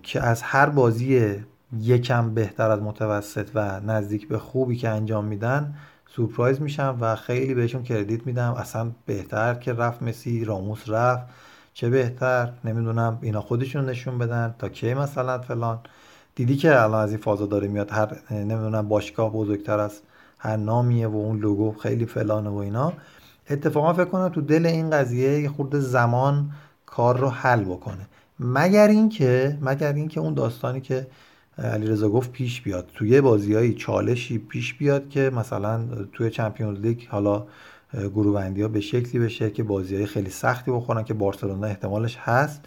که 0.03 0.21
از 0.21 0.43
هر 0.43 0.67
بازی 0.67 1.37
یکم 1.81 2.35
بهتر 2.35 2.71
از 2.71 2.81
متوسط 2.83 3.51
و 3.55 3.81
نزدیک 3.81 4.29
به 4.29 4.39
خوبی 4.39 4.77
که 4.77 4.89
انجام 4.89 5.25
میدن 5.25 5.75
سورپرایز 6.07 6.61
میشم 6.61 6.99
و 7.01 7.17
خیلی 7.17 7.55
بهشون 7.55 7.83
کردیت 7.83 8.27
میدم. 8.27 8.53
اصلا 8.53 8.91
بهتر 9.07 9.55
که 9.55 9.73
رفت 9.73 10.03
مسی 10.03 10.45
راموس 10.45 10.89
رفت 10.89 11.27
چه 11.75 11.91
بهتر؟ 11.91 12.53
نمی‌دونم 12.65 13.19
اینا 13.23 13.41
خودشون 13.41 13.85
نشون 13.85 14.19
بدن 14.19 14.55
تا 14.59 14.69
کی 14.69 14.95
مثلا 14.95 15.39
فلان. 15.39 15.79
دیدی 16.35 16.57
که 16.57 16.83
الان 16.83 17.03
از 17.03 17.11
این 17.11 17.21
فازا 17.21 17.47
داره 17.47 17.69
میاد 17.69 17.91
هر 17.91 18.17
نمی‌دونم 18.31 18.89
باشگاه 18.89 19.33
بزرگتر 19.33 19.79
از 19.79 20.01
هر 20.39 20.57
نامیه 20.57 21.07
و 21.07 21.17
اون 21.17 21.39
لوگو 21.39 21.73
خیلی 21.73 22.07
فلانه 22.07 22.51
و 22.51 22.57
اینا. 22.57 22.93
اتفاقا 23.51 23.93
فکر 23.93 24.05
کنم 24.05 24.29
تو 24.29 24.41
دل 24.41 24.67
این 24.67 24.91
قضیه 24.91 25.41
یه 25.41 25.49
خورده 25.49 25.81
زمان 25.81 26.51
کار 26.87 27.19
رو 27.19 27.29
حل 27.29 27.65
بکنه. 27.65 28.07
مگر 28.41 28.89
اینکه 28.89 29.59
مگر 29.61 29.93
اینکه 29.93 30.21
اون 30.21 30.35
داستانی 30.35 30.81
که 30.81 31.07
علیرضا 31.59 32.09
گفت 32.09 32.33
پیش 32.33 32.61
بیاد. 32.61 32.91
توی 32.95 33.21
بازیایی 33.21 33.75
چالشی 33.75 34.39
پیش 34.39 34.75
بیاد 34.75 35.09
که 35.09 35.31
مثلا 35.37 35.85
توی 36.13 36.31
چمپیونز 36.31 36.81
لیگ 36.81 37.03
حالا 37.09 37.47
گروه 37.95 38.35
بندی 38.35 38.63
ها 38.63 38.69
به 38.69 38.81
شکلی 38.81 39.25
بشه 39.25 39.51
که 39.51 39.63
بازی 39.63 39.97
های 39.97 40.07
خیلی 40.07 40.31
سختی 40.31 40.71
بخورن 40.71 41.05
که 41.05 41.15
بارسلونا 41.15 41.67
احتمالش 41.67 42.17
هست 42.21 42.65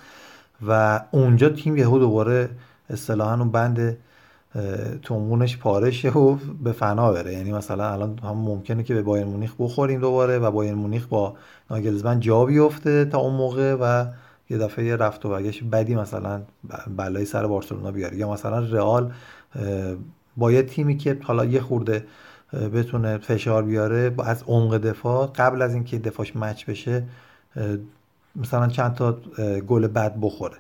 و 0.68 1.02
اونجا 1.12 1.50
تیم 1.50 1.78
یهو 1.78 2.00
دوباره 2.00 2.50
اصطلاحا 2.90 3.34
اون 3.34 3.52
بند 3.52 3.98
تومونش 5.02 5.58
پارشه 5.58 6.10
و 6.10 6.38
به 6.64 6.72
فنا 6.72 7.12
بره. 7.12 7.34
یعنی 7.34 7.52
مثلا 7.52 7.94
الان 7.94 8.20
هم 8.24 8.38
ممکنه 8.38 8.84
که 8.84 8.94
به 8.94 9.02
بایر 9.02 9.26
مونیخ 9.26 9.54
بخوریم 9.60 10.00
دوباره 10.00 10.40
و 10.40 10.52
بایر 10.52 10.74
مونیخ 10.74 11.08
با 11.08 11.36
ناگلزمن 11.72 12.20
جا 12.20 12.46
بیفته 12.46 13.06
تا 13.06 13.18
اون 13.18 13.34
موقع 13.34 13.74
و 13.74 14.06
یه 14.50 14.58
دفعه 14.58 14.96
رفت 14.96 15.26
و 15.26 15.30
برگشت 15.30 15.64
بدی 15.64 15.96
مثلا 15.96 16.42
بلای 16.98 17.26
سر 17.26 17.48
بارسلونا 17.48 17.92
بیاره. 17.92 18.18
یا 18.18 18.32
مثلا 18.32 18.60
رئال 18.60 19.12
با 20.38 20.52
یه 20.52 20.64
تیمی 20.64 20.98
که 20.98 21.18
حالا 21.24 21.46
یه 21.46 21.62
خورده 21.62 22.06
بتونه 22.74 23.18
فشار 23.18 23.64
بیاره 23.64 24.16
از 24.24 24.44
عمق 24.48 24.78
دفاع 24.78 25.28
قبل 25.36 25.62
از 25.62 25.74
اینکه 25.74 26.00
دفاعش 26.00 26.36
مچ 26.36 26.66
بشه 26.66 27.04
مثلا 28.36 28.68
چند 28.68 28.94
تا 28.94 29.18
گل 29.68 29.88
بد 29.88 30.16
بخوره. 30.22 30.58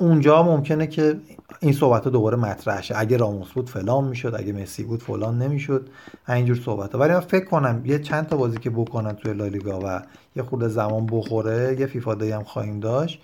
اونجا 0.00 0.42
ممکنه 0.42 0.86
که 0.86 1.16
این 1.60 1.72
صحبت 1.72 2.04
ها 2.04 2.10
دوباره 2.10 2.36
مطرح 2.36 2.82
شه. 2.82 2.94
اگه 2.98 3.16
راموس 3.16 3.52
بود 3.52 3.70
فلان 3.70 4.04
می‌شد 4.04 4.34
اگه 4.38 4.52
مسی 4.52 4.82
بود 4.82 5.02
فلان 5.02 5.38
نمی‌شد. 5.38 5.88
اینجور 6.28 6.56
صحبت 6.56 6.92
ها 6.92 6.98
ولی 6.98 7.12
من 7.12 7.20
فکر 7.20 7.44
کنم 7.44 7.82
یه 7.84 7.98
چند 7.98 8.26
تا 8.26 8.36
بازی 8.36 8.58
که 8.58 8.70
بکنن 8.70 9.12
توی 9.12 9.32
لالیگا 9.32 9.80
و 9.84 10.02
یه 10.36 10.42
خورده 10.42 10.68
زمان 10.68 11.06
بخوره 11.06 11.76
یه 11.80 11.86
فیفا 11.86 12.12
هم 12.12 12.44
خواهیم 12.44 12.80
داشت 12.80 13.20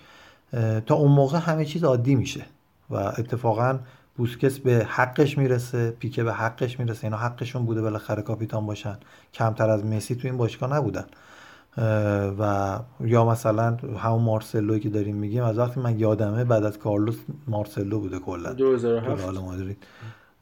تا 0.85 0.95
اون 0.95 1.11
موقع 1.11 1.37
همه 1.37 1.65
چیز 1.65 1.83
عادی 1.83 2.15
میشه 2.15 2.45
و 2.89 2.95
اتفاقا 2.95 3.79
بوسکس 4.17 4.59
به 4.59 4.87
حقش 4.89 5.37
می‌رسه 5.37 5.91
پیکه 5.91 6.23
به 6.23 6.33
حقش 6.33 6.79
می‌رسه. 6.79 7.03
اینا 7.03 7.17
حقشون 7.17 7.65
بوده 7.65 7.81
بالاخره 7.81 8.21
کاپیتان 8.21 8.65
باشن. 8.65 8.97
کمتر 9.33 9.69
از 9.69 9.85
مسی 9.85 10.15
تو 10.15 10.27
این 10.27 10.37
باشگاه 10.37 10.73
نبودن. 10.73 11.05
و 12.39 12.79
یا 12.99 13.25
مثلا 13.25 13.77
همون 13.97 14.21
مارسلو 14.21 14.79
که 14.79 14.89
داریم 14.89 15.15
میگیم 15.15 15.43
از 15.43 15.57
وقتی 15.57 15.79
من 15.79 15.99
یادمه 15.99 16.43
بعد 16.43 16.63
از 16.63 16.79
کارلوس 16.79 17.17
مارسلو 17.47 17.99
بوده 17.99 18.19
کلا. 18.19 18.53
2007 18.53 19.37
مادرید. 19.37 19.77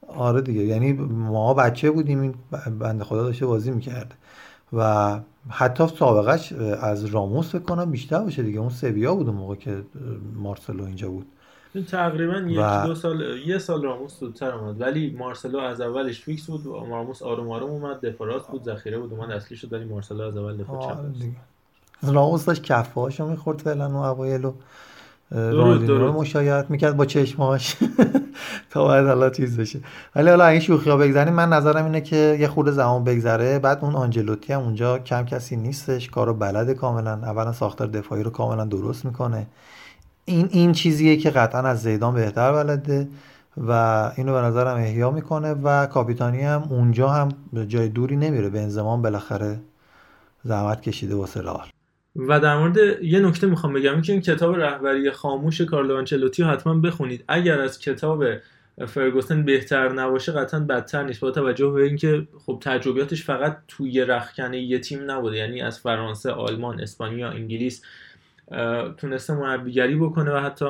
آره 0.08 0.42
دیگه 0.42 0.64
یعنی 0.64 0.94
ما 0.94 1.54
بچه 1.54 1.92
بودیم 1.92 2.22
این 2.22 2.36
بنده 2.80 3.04
خدا 3.04 3.24
داشته 3.24 3.46
بازی 3.46 3.72
می‌کرده 3.72 4.16
و 4.74 5.20
حتی 5.50 5.88
سابقش 5.88 6.54
از 6.82 7.06
راموس 7.06 7.50
فکر 7.50 7.64
کنم 7.64 7.92
بیشتر 7.92 8.20
باشه 8.20 8.44
دیگه 8.44 8.60
اون 8.60 8.70
سویا 8.70 9.16
بود 9.16 9.28
اون 9.28 9.38
موقع 9.38 9.56
که 9.56 9.84
مارسلو 10.36 10.84
اینجا 10.84 11.10
بود. 11.10 11.26
تقریبا 11.84 12.38
یک 12.38 12.86
دو 12.86 12.96
سال 12.96 13.22
یه 13.46 13.58
سال 13.58 13.84
راموس 13.84 14.20
زودتر 14.20 14.52
اومد. 14.52 14.82
ولی 14.82 15.16
مارسلو 15.20 15.60
از 15.60 15.82
اولش 15.82 16.22
فیکس 16.22 16.46
بود 16.46 16.66
و 16.66 16.86
راموس 16.90 17.24
آروم 17.24 17.52
آروم 17.52 17.70
اومد. 17.70 18.02
دفاراست 18.02 18.48
بود 18.48 18.64
ذخیره 18.64 18.98
بود 18.98 19.14
اومد 19.14 19.32
اصلی 19.32 19.58
شد 19.58 19.74
ولی 19.74 19.86
مارسلو 19.86 20.22
از 20.22 20.38
اول 20.38 20.58
دفاع 20.58 20.94
چپ 20.94 21.00
راموس 22.04 22.46
داشت 22.46 22.64
کفهاشو 22.64 23.28
می‌خورد 23.28 23.60
فعلا 23.60 23.86
اون 23.86 23.96
اوایل 23.96 24.42
رو 24.42 26.12
مشایعت 26.12 26.72
می‌کرد 26.72 26.98
با 26.98 27.06
چشماش 27.06 27.76
تا 28.70 28.88
بعد 28.88 29.06
حالا 29.06 29.30
چیز 29.30 29.60
بشه. 29.60 29.80
ولی 30.16 30.30
حالا 30.30 30.48
این 30.48 30.60
شوخی 30.60 30.90
ها 30.90 30.98
بگذاریم 30.98 31.34
من 31.34 31.50
نظرم 31.50 31.86
اینه 31.86 32.02
که 32.02 32.38
یه 32.40 32.48
خورده 32.48 32.72
زمان 32.72 33.04
بگذره. 33.04 33.60
بعد 33.60 33.80
اون 33.82 33.96
آنجلوتی 33.96 34.54
هم 34.54 34.62
اونجا 34.62 35.00
کم 35.00 35.26
کسی 35.26 35.56
نیستش. 35.56 36.10
کارو 36.10 36.34
بلده 36.34 36.74
کاملا. 36.74 37.12
اولا 37.12 37.52
ساختار 37.52 37.88
دفاعی 37.88 38.24
رو 38.24 38.30
کاملا 38.30 38.66
درست 38.66 39.06
می‌کنه. 39.06 39.48
این 40.26 40.50
این 40.52 40.72
چیزیه 40.72 41.18
که 41.18 41.30
قطعا 41.30 41.62
از 41.62 41.82
زیدان 41.82 42.16
بهتر 42.16 42.52
بلده 42.52 43.08
و 43.58 43.72
اینو 44.18 44.34
به 44.34 44.40
نظرم 44.40 44.78
احیا 44.78 45.12
می‌کنه 45.12 45.54
و 45.54 45.86
کاپیتانی 45.86 46.42
هم 46.42 46.68
اونجا 46.70 47.10
هم 47.10 47.30
جای 47.68 47.90
دوری 47.90 48.16
نمیره. 48.16 48.50
به 48.50 48.62
انزمان 48.62 49.02
بالاخره 49.02 49.60
زحمت 50.44 50.82
کشیده 50.82 51.16
واسه 51.16 51.42
رئال 51.42 51.68
و 52.16 52.40
در 52.40 52.58
مورد 52.58 52.78
یه 53.04 53.20
نکته 53.20 53.48
می‌خوام 53.48 53.74
بگم 53.74 54.02
که 54.02 54.12
این 54.12 54.22
کتاب 54.22 54.56
رهبری 54.56 55.12
خاموش 55.12 55.62
کارلو 55.62 55.98
آنچلوتی 55.98 56.44
حتما 56.44 56.74
بخونید. 56.74 57.24
اگر 57.28 57.62
از 57.62 57.80
کتاب 57.80 58.24
فرگوسن 58.88 59.46
بهتر 59.46 59.94
نباشه 59.94 60.32
قطعا 60.32 60.60
بدتر 60.60 61.04
نیست. 61.04 61.20
با 61.20 61.32
توجه 61.32 61.70
به 61.70 61.84
اینکه 61.84 62.28
خب 62.46 62.58
تجربیاتش 62.62 63.24
فقط 63.24 63.58
توی 63.68 64.02
رخکنه 64.02 64.62
یه 64.62 64.80
تیم 64.80 65.12
نبوده 65.12 65.38
یعنی 65.38 65.62
از 65.62 65.80
فرانسه، 65.80 66.32
آلمان، 66.32 66.82
اسپانیا، 66.82 67.30
انگلیس 67.30 67.82
تونسته 68.98 69.34
مربیگری 69.34 69.96
بکنه 69.96 70.32
و 70.32 70.38
حتی 70.38 70.66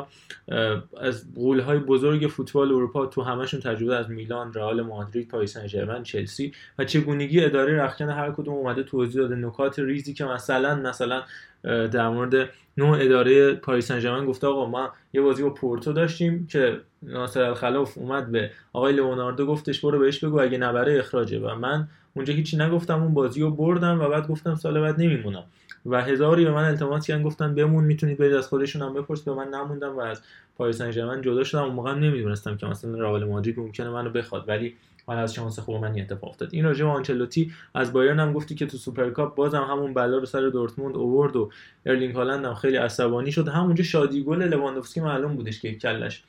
از 0.98 1.26
های 1.38 1.80
بزرگ 1.80 2.28
فوتبال 2.28 2.72
اروپا 2.72 3.06
تو 3.06 3.22
همشون 3.22 3.60
تجربه 3.60 3.96
از 3.96 4.10
میلان، 4.10 4.54
رئال 4.54 4.82
مادرید، 4.82 5.28
پاریس 5.28 5.58
سن 5.58 6.04
چلسی 6.04 6.54
و 6.80 6.86
چگونگی 6.86 7.46
اداره 7.46 7.84
رخکن 7.84 8.10
هر 8.10 8.32
کدوم 8.32 8.54
اومده 8.54 8.84
توضیح 8.84 9.22
داده. 9.22 9.36
نکات 9.36 9.80
ریزی 9.80 10.14
که 10.14 10.26
مثلا 10.26 10.76
مثلا 10.76 11.24
در 11.64 12.10
مورد 12.10 12.50
نوع 12.78 12.98
اداره 13.02 13.54
پاریس 13.54 13.92
سن 13.92 14.26
گفته 14.26 14.48
آقا 14.48 14.66
ما 14.66 14.94
یه 15.14 15.22
بازی 15.22 15.44
با 15.44 15.50
پورتو 15.50 15.94
داشتیم 15.94 16.48
که 16.48 16.82
ناصر 17.04 17.42
الخلاف 17.42 17.98
اومد 17.98 18.32
به 18.32 18.52
آقای 18.74 18.94
لئوناردو 18.94 19.46
گفتش 19.46 19.86
برو 19.86 20.00
بهش 20.00 20.24
بگو 20.24 20.40
اگه 20.40 20.58
نبره 20.58 21.00
اخراجه. 21.00 21.40
و 21.40 21.56
من 21.56 21.88
اونجا 22.16 22.34
هیچی 22.34 22.58
نگفتم 22.58 23.04
اون 23.04 23.14
بازی 23.14 23.42
رو 23.42 23.52
بردم 23.52 24.02
و 24.02 24.10
بعد 24.10 24.28
گفتم 24.28 24.56
سال 24.56 24.82
بعد 24.82 25.02
نمیمونم. 25.02 25.44
و 25.86 26.02
هزاری 26.02 26.46
به 26.46 26.52
من 26.52 26.64
التماس 26.64 27.08
کردن 27.08 27.24
گفتن 27.24 27.56
بمون 27.56 27.84
می‌تونید 27.84 28.18
برید 28.18 28.34
از 28.34 28.48
خودشون 28.48 28.82
هم 28.82 28.94
بپرس. 28.94 29.22
به 29.22 29.34
من 29.34 29.48
نموندم 29.48 29.98
و 29.98 30.00
از 30.00 30.22
پاریس 30.58 30.78
سن 30.78 30.92
ژرمن 30.92 31.22
جدا 31.22 31.44
شدم. 31.44 31.64
اون 31.64 31.74
موقع 31.74 31.94
نمی‌دونستم 31.94 32.58
که 32.58 32.66
مثلا 32.66 33.00
رئال 33.00 33.24
مادرید 33.24 33.60
ممکنه 33.60 33.90
منو 33.90 34.10
بخواد. 34.10 34.50
ولی 34.50 34.76
حالا 35.06 35.20
از 35.20 35.34
شانس 35.34 35.60
خوب 35.60 35.82
من 35.82 36.00
اتفاق 36.00 36.30
افتاد. 36.30 36.50
این 36.52 36.66
راجع 36.66 36.86
به 36.86 36.92
آنچلوتی 36.92 37.52
از 37.74 37.94
بایرن 37.94 38.20
هم 38.20 38.34
گفتی 38.34 38.56
که 38.56 38.66
تو 38.66 38.78
سوپرکاپ 38.78 39.36
بازم 39.36 39.62
همون 39.62 39.94
بلا 39.94 40.18
رو 40.18 40.26
سر 40.26 40.50
دورتموند 40.50 40.96
آورد 40.96 41.36
و 41.36 41.52
ارلینگ 41.86 42.16
هالند 42.16 42.46
هم 42.46 42.54
خیلی 42.54 42.78
عصبانی 42.78 43.32
شد. 43.32 43.48
همونجا 43.48 43.84
شادی 43.84 44.24
گل 44.24 44.44
لواندوفسکی 44.44 45.02
معلوم 45.02 45.36
بودش 45.36 45.62
که 45.62 45.76
کلش 45.76 46.24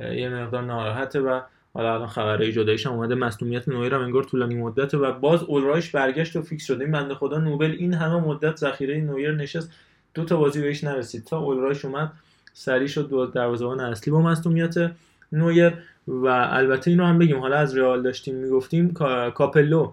یه 0.00 0.28
مقدار 0.28 0.62
ناراحته 0.62 1.20
و 1.20 1.40
حالا 1.78 1.94
الان 1.94 2.08
خبرهای 2.08 2.52
جداییش 2.52 2.86
هم 2.86 2.92
اومده 2.92 3.14
مصدومیت 3.14 3.68
نویر 3.68 3.94
هم 3.94 4.00
انگار 4.00 4.22
طولانی 4.22 4.54
مدته 4.54 4.98
و 4.98 5.12
باز 5.12 5.42
اولرایش 5.42 5.90
برگشت 5.90 6.36
و 6.36 6.42
فیکس 6.42 6.64
شده. 6.64 6.84
این 6.84 6.92
بنده 6.92 7.14
خدا 7.14 7.38
نوبل 7.38 7.76
این 7.78 7.94
همه 7.94 8.20
مدت 8.20 8.56
ذخیره 8.56 9.00
نویر 9.00 9.32
نشست. 9.32 9.72
دو 10.14 10.24
تا 10.24 10.36
بازی 10.36 10.62
بهش 10.62 10.84
نرسید. 10.84 11.24
تا 11.24 11.38
اولرایش 11.38 11.84
اومد 11.84 12.12
سریع 12.52 12.88
شد 12.88 13.32
دروازه‌بان 13.34 13.80
اصلی 13.80 14.12
با 14.12 14.20
مصدومیت 14.22 14.74
نویر 15.32 15.72
و 16.08 16.26
البته 16.26 16.90
اینو 16.90 17.04
هم 17.04 17.18
بگیم. 17.18 17.40
حالا 17.40 17.56
از 17.56 17.76
رئال 17.76 18.02
داشتیم 18.02 18.34
می‌گفتیم 18.34 18.92
کاپلو 19.34 19.92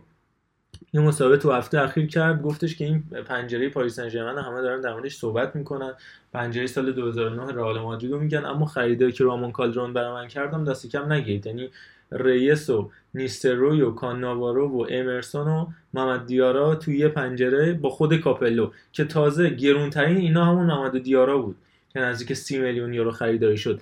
یه 0.94 1.02
مصاحبه 1.02 1.38
تو 1.38 1.52
هفته 1.52 1.82
اخیر 1.82 2.08
کرد 2.08 2.42
گفتش 2.42 2.76
که 2.76 2.86
این 2.86 3.04
پنجره 3.26 3.70
پاریس 3.70 3.96
سن 3.96 4.10
ژرمن 4.10 4.42
همه 4.44 4.62
دارن 4.62 4.82
در 4.82 4.94
موردش 4.94 5.16
صحبت 5.16 5.56
می‌کنن. 5.56 5.94
پنجره 6.34 6.68
سال 6.68 6.92
2009 6.92 7.54
رئال 7.54 7.80
مادرید 7.80 8.12
رو 8.12 8.20
میگن 8.20 8.46
اما 8.46 8.66
خریدایی 8.66 9.12
که 9.12 9.24
رامون 9.24 9.52
کالدرون 9.52 9.94
برای 9.94 10.14
من 10.14 10.28
کردم 10.28 10.64
دست 10.64 10.88
کم 10.88 11.14
نگید 11.14 11.46
یعنی 11.46 11.70
ریس 12.12 12.70
و 12.70 12.92
نیستلروی 13.14 13.82
و 13.82 13.92
کاناوارو 13.92 14.70
و 14.70 14.88
امرسون 14.90 15.48
و 15.48 15.68
محمد 15.94 16.26
دیارا 16.26 16.76
توی 16.76 16.98
یه 16.98 17.08
پنجره 17.08 17.74
با 17.74 17.90
خود 17.90 18.18
کاپلو 18.18 18.72
که 18.92 19.06
تازه 19.06 19.50
گرونترین 19.50 20.18
اینا 20.18 20.46
همون 20.46 20.66
محمد 20.66 21.04
دیارا 21.04 21.38
بود 21.38 21.56
که 21.94 22.00
نزدیک 22.00 22.34
30 22.34 22.60
میلیون 22.60 22.94
یورو 22.94 23.12
خریداری 23.12 23.58
شد. 23.58 23.82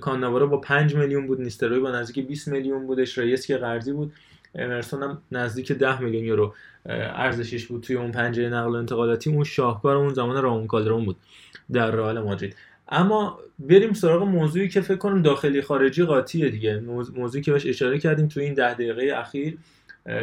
کاناوارو 0.00 0.48
با 0.48 0.56
5 0.56 0.94
میلیون 0.94 1.26
بود 1.26 1.40
نیستلروی 1.40 1.80
با 1.80 1.90
نزدیک 1.90 2.26
20 2.26 2.48
میلیون 2.48 2.86
بودش. 2.86 3.18
ریس 3.18 3.46
که 3.46 3.56
قرضی 3.56 3.92
بود. 3.92 4.12
امرسون 4.54 5.02
هم 5.02 5.18
نزدیک 5.32 5.72
10 5.72 6.00
میلیون 6.00 6.24
یورو 6.24 6.54
ارزشش 6.86 7.66
بود 7.66 7.82
توی 7.82 7.96
اون 7.96 8.12
پنجره 8.12 8.48
نقل 8.48 8.70
و 8.70 8.74
انتقالاتی. 8.74 9.30
اون 9.30 9.44
شاهکار 9.44 9.96
اون 9.96 10.14
زمان 10.14 10.42
رامون 10.42 10.66
کالدرون 10.66 11.04
بود 11.04 11.16
در 11.72 11.90
رئال 11.90 12.20
مادرید. 12.20 12.56
اما 12.88 13.38
بریم 13.58 13.92
سراغ 13.92 14.22
موضوعی 14.22 14.68
که 14.68 14.80
فکر 14.80 14.96
کنم 14.96 15.22
داخلی 15.22 15.62
خارجی 15.62 16.04
قاطیه 16.04 16.48
دیگه. 16.48 16.80
موضوعی 17.16 17.42
که 17.42 17.52
بهش 17.52 17.66
اشاره 17.66 17.98
کردیم 17.98 18.28
توی 18.28 18.44
این 18.44 18.54
ده 18.54 18.74
دقیقه 18.74 19.12
اخیر 19.16 19.58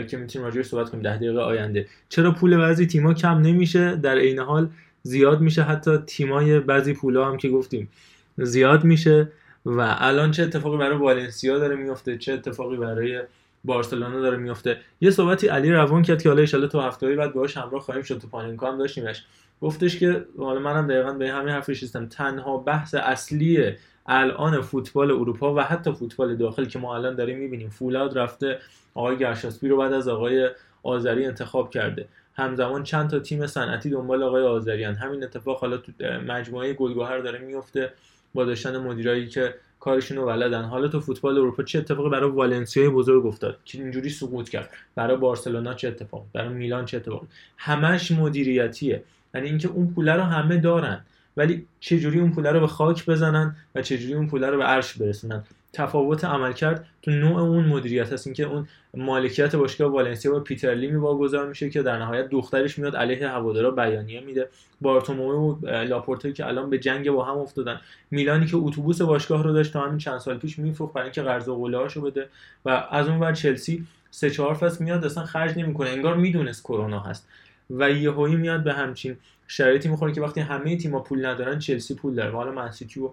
که 0.08 0.18
می‌تونیم 0.18 0.46
راجعش 0.46 0.66
صحبت 0.66 0.90
کنیم. 0.90 1.04
ده 1.04 1.18
دقیقه 1.18 1.40
آینده. 1.40 1.88
چرا 2.10 2.32
پول 2.32 2.58
بعضی 2.58 2.86
تیما 2.88 3.14
کم 3.14 3.38
نمیشه؟ 3.38 3.96
در 3.96 4.18
عین 4.18 4.40
حال 4.40 4.70
زیاد 5.04 5.42
میشه. 5.42 5.64
حتی 5.64 5.98
تیمای 5.98 6.60
بعضی 6.60 6.94
پولا 6.94 7.28
هم 7.28 7.38
که 7.38 7.50
گفتیم 7.50 7.90
زیاد 8.38 8.84
میشه. 8.84 9.32
و 9.66 9.96
الان 10.00 10.32
چه 10.32 10.44
اتفاقی 10.44 10.78
برای 10.78 10.98
والنسیا 10.98 11.60
داره 11.60 11.76
میفته 11.76 12.18
چه 12.18 12.34
اتفاقی 12.34 12.78
برای 12.78 13.22
بارسلونا 13.66 14.20
داره 14.20 14.38
میفته. 14.38 14.78
یه 15.02 15.12
صحبتی 15.12 15.48
علی 15.48 15.72
روان 15.72 16.02
کرد 16.02 16.22
که 16.22 16.30
حالا 16.30 16.46
ان 16.54 16.68
تو 16.68 16.82
هفته 16.82 17.16
بعد 17.16 17.34
باهاش 17.34 17.58
همراه 17.58 17.82
خواهیم 17.82 18.04
شد 18.04 18.18
تو 18.18 18.28
پانینکا 18.28 18.72
هم 18.72 18.78
داشتیمش. 18.78 19.24
گفتش 19.62 20.00
که 20.00 20.26
حالا 20.38 20.60
منم 20.60 20.88
دقیقا 20.88 21.14
به 21.14 21.32
همین 21.32 21.54
حرف 21.54 21.70
رسیدم 21.70 22.06
تنها 22.06 22.58
بحث 22.58 22.96
اصلی 22.96 23.74
الان 24.08 24.62
فوتبال 24.62 25.12
اروپا 25.12 25.56
و 25.56 25.60
حتی 25.60 25.94
فوتبال 25.94 26.36
داخل 26.36 26.66
که 26.66 26.80
ما 26.80 26.96
الان 26.96 27.16
داریم 27.16 27.40
می‌بینیم 27.40 27.70
فولاد 27.70 28.18
رفته 28.18 28.60
آقای 28.94 29.18
گرشاسپی 29.18 29.68
رو 29.68 29.78
بعد 29.78 29.94
از 29.94 30.08
آقای 30.08 30.50
آذری 30.84 31.26
انتخاب 31.26 31.70
کرده. 31.70 32.08
همزمان 32.34 32.84
چند 32.84 33.10
تا 33.10 33.20
تیم 33.20 33.48
صنعتی 33.48 33.90
دنبال 33.90 34.24
آقای 34.24 34.44
آذریان 34.44 34.96
همین 34.96 35.24
اتفاق 35.24 35.60
حالا 35.60 35.78
تو 35.78 35.92
مجموعه 36.28 36.74
گلگهر 36.74 37.18
داره 37.18 37.40
میفته 37.40 37.94
با 38.34 38.46
داشتن 38.46 38.78
مدیرایی 38.78 39.28
که 39.28 39.56
کارشون 39.86 40.18
رو 40.18 40.26
بلدن 40.26 40.64
حالا 40.64 40.88
تو 40.88 41.00
فوتبال 41.00 41.38
اروپا 41.38 41.64
چه 41.64 41.80
اتفاقی 41.80 42.10
برای 42.10 42.30
والنسیا 42.30 42.90
بزرگ 42.90 43.26
افتاد؟ 43.26 43.58
که 43.66 43.78
اینجوری 43.78 44.10
سقوط 44.10 44.50
کرد؟ 44.50 44.70
برای 44.96 45.18
بارسلونا 45.18 45.74
چه 45.74 45.88
اتفاق 45.88 46.26
برای 46.34 46.54
میلان 46.54 46.86
چه 46.86 46.98
اتفاقی؟ 46.98 47.28
همش 47.58 48.12
مدیریتیه. 48.12 49.04
یعنی 49.36 49.48
اینکه 49.48 49.68
اون 49.68 49.88
پوله 49.88 50.14
رو 50.14 50.22
همه 50.22 50.58
دارن. 50.58 51.06
ولی 51.38 51.66
چجوری 51.80 52.20
اون 52.20 52.32
پوله 52.32 52.52
رو 52.52 52.60
به 52.60 52.68
خاک 52.68 53.06
بزنن 53.06 53.56
و 53.76 53.82
چجوری 53.82 54.14
اون 54.14 54.28
پوله 54.28 54.50
رو 54.50 54.58
به 54.58 54.64
عرش 54.64 54.94
برسونن؟ 54.94 55.44
تفاوت 55.76 56.26
عملکرد 56.26 56.88
تو 57.02 57.12
نوع 57.12 57.42
اون 57.42 57.66
مدیریت 57.66 58.14
هست. 58.14 58.28
اینکه 58.28 58.44
اون 58.44 58.68
مالکیت 58.94 59.56
باشگاه 59.56 59.92
والنسیا 59.92 60.32
با 60.32 60.40
پیتر 60.40 60.76
لیمی 60.76 60.96
واگذار 60.96 61.48
میشه 61.48 61.70
که 61.70 61.82
در 61.84 61.98
نهایت 61.98 62.30
دخترش 62.30 62.80
میاد 62.80 62.96
علیه 62.96 63.28
هوادارا 63.30 63.72
بیانیه 63.72 64.22
میده. 64.22 64.50
بارتومو 64.82 65.54
و 65.54 65.68
لاپورتو 65.68 66.32
که 66.32 66.48
الان 66.48 66.70
به 66.70 66.80
جنگ 66.80 67.12
با 67.12 67.26
هم 67.26 67.38
افتادن. 67.38 67.82
میلانی 68.12 68.46
که 68.46 68.58
اتوبوس 68.58 69.02
باشگاه 69.02 69.44
رو 69.44 69.54
داشت 69.54 69.74
تا 69.74 69.82
همین 69.82 69.98
چند 69.98 70.18
سال 70.18 70.38
پیش 70.38 70.60
میفروخت 70.60 70.94
برای 70.94 71.06
اینکه 71.06 71.22
قرض 71.22 71.48
و 71.48 71.56
قوله‌هاشو 71.56 72.02
بده 72.02 72.28
و 72.66 72.70
از 72.92 73.08
اون 73.08 73.20
ور 73.20 73.34
چلسی 73.34 73.88
سه 74.12 74.30
چهار 74.30 74.54
فصل 74.54 74.84
میاد 74.84 75.06
اصلا 75.06 75.26
خرج 75.26 75.58
نمی‌کنه. 75.58 75.90
انگار 75.90 76.16
می‌دونست 76.16 76.64
کرونا 76.64 77.00
هست. 77.00 77.28
و 77.70 77.92
یهویی 77.92 78.36
میاد 78.36 78.64
به 78.64 78.74
همچین 78.74 79.18
شرایطی 79.48 79.90
می‌خوره 79.90 80.14
که 80.14 80.22
وقتی 80.22 80.42
همه 80.42 80.78
تیم‌ها 80.78 81.00
پول 81.00 81.26
ندارن 81.26 81.60
چلسی 81.60 81.96
پول 81.96 82.16
داره. 82.16 82.32
حالا 82.32 82.52
منسیتی 82.52 83.00
و 83.00 83.10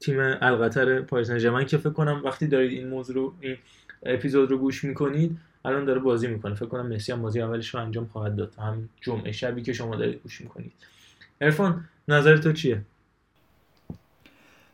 تیم 0.00 0.16
القطر 0.20 1.00
پاریس 1.00 1.30
سن 1.30 1.64
که 1.64 1.78
فکر 1.78 1.90
کنم 1.90 2.22
وقتی 2.24 2.46
دارید 2.46 2.72
این 2.72 2.88
موضوع 2.88 3.14
رو 3.16 3.34
این 3.40 3.56
اپیزود 4.02 4.50
رو 4.50 4.58
گوش 4.58 4.84
می‌کنید 4.84 5.38
الان 5.64 5.84
داره 5.84 6.00
بازی 6.00 6.26
می‌کنه. 6.26 6.54
فکر 6.54 6.66
کنم 6.66 6.86
مسی 6.86 7.12
هم 7.12 7.22
بازی 7.22 7.40
اولش 7.40 7.74
رو 7.74 7.80
انجام 7.80 8.06
خواهد 8.06 8.36
داد. 8.36 8.54
هم 8.58 8.88
جمعه 9.00 9.32
شبی 9.32 9.62
که 9.62 9.72
شما 9.72 9.96
دارید 9.96 10.22
گوش 10.22 10.40
می‌کنید. 10.40 10.72
ارفان 11.40 11.84
نظر 12.08 12.36
تو 12.36 12.52
چیه؟ 12.52 12.82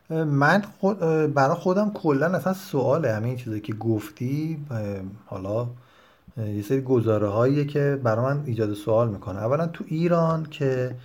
من 0.09 0.61
خود 0.61 0.99
برای 1.33 1.55
خودم 1.55 1.91
کلا 1.93 2.25
اصلا 2.25 2.53
سواله. 2.53 3.13
همین 3.13 3.35
چیزی 3.35 3.59
که 3.59 3.73
گفتی 3.73 4.65
حالا 5.25 5.67
یه 6.37 6.61
سری 6.61 6.81
گزاره 6.81 7.27
هاییه 7.27 7.65
که 7.65 7.99
برای 8.03 8.25
من 8.25 8.43
ایجاد 8.45 8.73
سوال 8.73 9.09
می‌کنه. 9.09 9.39
اولا 9.39 9.67
تو 9.67 9.83
ایران 9.87 10.45
که 10.45 10.95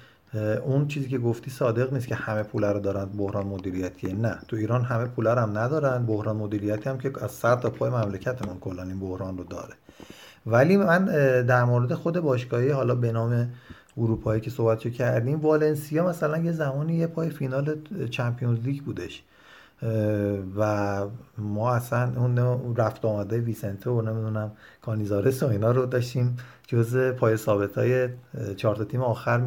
اون 0.65 0.89
چیزی 0.89 1.09
که 1.09 1.19
گفتی 1.19 1.51
صادق 1.51 1.93
نیست 1.93 2.09
که 2.09 2.15
همه 2.15 2.43
پول 2.43 2.65
رو 2.65 2.81
دارن 2.81 3.05
بحران 3.05 3.47
مدیریتی 3.47 4.13
نه 4.13 4.39
تو 4.49 4.57
ایران 4.57 4.85
همه 4.85 5.05
پول 5.05 5.27
رو 5.27 5.39
هم 5.39 5.59
ندارن. 5.59 6.07
بحران 6.07 6.37
مدیریتی 6.37 6.89
هم 6.89 6.99
که 6.99 7.13
از 7.25 7.31
سر 7.31 7.57
تا 7.57 7.71
پای 7.71 7.91
مملکتمون 7.91 8.59
کلا 8.61 8.83
این 8.83 9.01
بحران 9.01 9.39
رو 9.39 9.45
داره. 9.45 9.75
ولی 10.47 10.77
من 10.77 11.05
در 11.43 11.65
مورد 11.65 11.95
خود 11.95 12.21
باشگاهی 12.21 12.71
حالا 12.71 12.95
به 12.95 13.13
نام 13.13 13.49
اروپایی 13.97 14.41
که 14.41 14.51
صحبت 14.51 14.79
کردیم 14.79 15.41
والنسیا 15.41 16.07
مثلا 16.07 16.39
یه 16.39 16.53
زمانی 16.53 16.95
یه 16.95 17.07
پای 17.07 17.31
فینال 17.31 17.79
چمپیونز 18.11 18.59
لیگ 18.59 18.83
بودش. 18.83 19.23
و 20.57 21.03
ما 21.39 21.75
اصلا 21.75 22.13
اون 22.17 22.77
رفت 22.77 23.05
آمده 23.05 23.41
ویسنته 23.41 23.91
و 23.91 24.03
نمی‌دونم 24.03 24.53
کانیزارس 24.83 25.43
و 25.43 25.47
اینا 25.47 25.71
رو 25.71 25.87
داشتیم 25.87 26.37
جز 26.67 26.97
پای 26.97 27.37
ثابت 27.37 27.79
های 27.79 28.09
چهار 28.57 28.85
تیم 28.85 29.03
آخر 29.03 29.43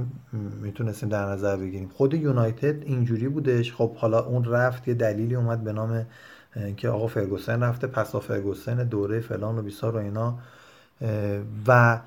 می‌تونستیم 0.61 1.09
در 1.09 1.25
نظر 1.25 1.57
بگیریم. 1.57 1.89
خود 1.89 2.13
یونایتد 2.13 2.83
اینجوری 2.83 3.27
بودش. 3.27 3.73
خب 3.73 3.95
حالا 3.95 4.25
اون 4.25 4.45
رفت 4.45 4.87
یه 4.87 4.93
دلیلی 4.93 5.35
اومد 5.35 5.63
به 5.63 5.73
نام 5.73 6.05
اینکه 6.55 6.89
آقا 6.89 7.07
فرگوسن 7.07 7.63
رفته 7.63 7.87
پسا 7.87 8.19
فرگوسن 8.19 8.83
دوره 8.83 9.19
فلان 9.19 9.57
و 9.57 9.61
بیسار 9.61 9.95
و 9.95 9.99
اینا 9.99 10.37
و 11.67 11.99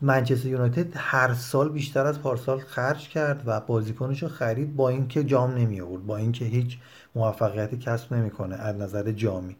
منچستر 0.00 0.48
یونایتد 0.48 0.92
هر 0.94 1.34
سال 1.34 1.68
بیشتر 1.68 2.06
از 2.06 2.20
پارسال 2.20 2.58
خرج 2.58 3.08
کرد 3.08 3.42
و 3.46 3.60
بازیکنش 3.60 4.24
خرید 4.24 4.76
با 4.76 4.88
اینکه 4.88 5.24
جام 5.24 5.54
نمی 5.54 5.80
آورد 5.80 6.06
با 6.06 6.16
اینکه 6.16 6.44
هیچ 6.44 6.78
موفقیتی 7.16 7.76
کسب 7.76 8.14
نمی‌کنه 8.14 8.54
از 8.54 8.76
نظر 8.76 9.12
جامی. 9.12 9.56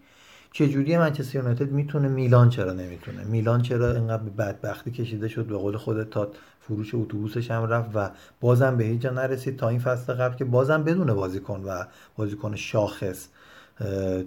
چجوری 0.53 0.97
منچستر 0.97 1.39
یونایتد 1.39 1.73
می‌تونه 1.73 2.09
میلان 2.09 2.49
چرا 2.51 2.73
نمی‌تونه؟ 2.73 3.25
میلان 3.25 3.63
چرا 3.63 3.93
اینقدر 3.93 4.23
به 4.23 4.31
بدبختی 4.31 4.91
کشیده 4.91 5.29
شد؟ 5.29 5.47
به 5.47 5.57
قول 5.57 5.77
خودت 5.77 6.11
تا 6.11 6.29
فروش 6.61 6.95
اتوبوسش 6.95 7.51
هم 7.51 7.67
رفت 7.67 7.91
و 7.95 8.11
بازم 8.41 8.77
به 8.77 8.85
هیچ 8.85 9.01
جا 9.01 9.11
نرسید 9.11 9.57
تا 9.57 9.69
این 9.69 9.79
فصل 9.79 10.15
قبل 10.15 10.37
که 10.37 10.45
بازم 10.45 10.85
بدون 10.85 11.15
بازیکن 11.15 11.63
و 11.67 11.85
بازیکن 12.17 12.57
شاخص 12.57 13.29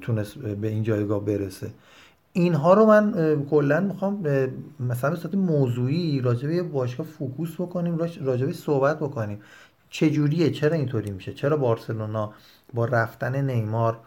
تونست 0.02 0.38
به 0.38 0.68
این 0.68 0.84
جایگاه 0.84 1.26
برسه. 1.26 1.70
اینها 2.34 2.74
رو 2.74 2.86
من 2.86 3.46
کلا 3.50 3.80
می‌خوام 3.80 4.28
مثلا 4.80 5.16
به 5.32 5.38
موضوعی 5.38 6.22
راجع 6.22 6.48
به 6.48 6.64
باشگاه 6.64 7.06
فوکوس 7.06 7.54
بکنیم 7.54 7.98
راجع 8.22 8.46
به 8.46 8.54
صحبت 8.54 8.98
بکنیم. 9.00 9.42
چجوریه؟ 9.90 10.52
چرا 10.52 10.76
اینطوری 10.76 11.12
میشه؟ 11.12 11.34
چرا 11.34 11.58
بارسلونا 11.58 12.34
با 12.74 12.86
رفتن 12.86 13.36
نیمار 13.50 13.98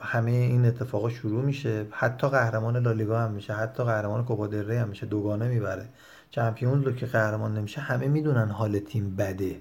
همه 0.00 0.30
این 0.30 0.66
اتفاقا 0.66 1.08
شروع 1.08 1.44
میشه. 1.44 1.86
حتی 1.90 2.28
قهرمان 2.28 2.76
لالیگا 2.76 3.20
هم 3.20 3.30
میشه 3.30 3.52
حتی 3.52 3.84
قهرمان 3.84 4.24
کوپا 4.24 4.44
هم 4.54 4.88
میشه 4.88 5.06
دوگانه 5.06 5.48
می‌بره. 5.48 5.88
چمپیونز 6.30 6.84
رو 6.84 6.92
که 6.92 7.06
قهرمان 7.06 7.54
نمیشه 7.54 7.80
همه 7.80 8.08
می‌دونن 8.08 8.48
حال 8.48 8.78
تیم 8.78 9.16
بده. 9.16 9.56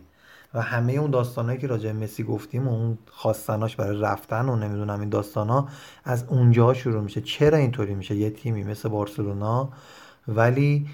و 0.53 0.61
همه 0.61 0.93
اون 0.93 1.11
داستانهایی 1.11 1.59
که 1.59 1.67
راجع 1.67 1.91
مسی 1.91 2.23
گفتیم 2.23 2.67
و 2.67 2.71
اون 2.71 2.97
خواستناش 3.11 3.75
برای 3.75 4.01
رفتن 4.01 4.49
و 4.49 4.55
نمی‌دونم 4.55 4.99
این 4.99 5.09
داستانا 5.09 5.67
از 6.03 6.23
اونجا 6.27 6.73
شروع 6.73 7.01
میشه. 7.01 7.21
چرا 7.21 7.57
اینطوری 7.57 7.95
میشه؟ 7.95 8.15
یه 8.15 8.29
تیمی 8.29 8.63
مثل 8.63 8.89
بارسلونا 8.89 9.69
ولی 10.27 10.87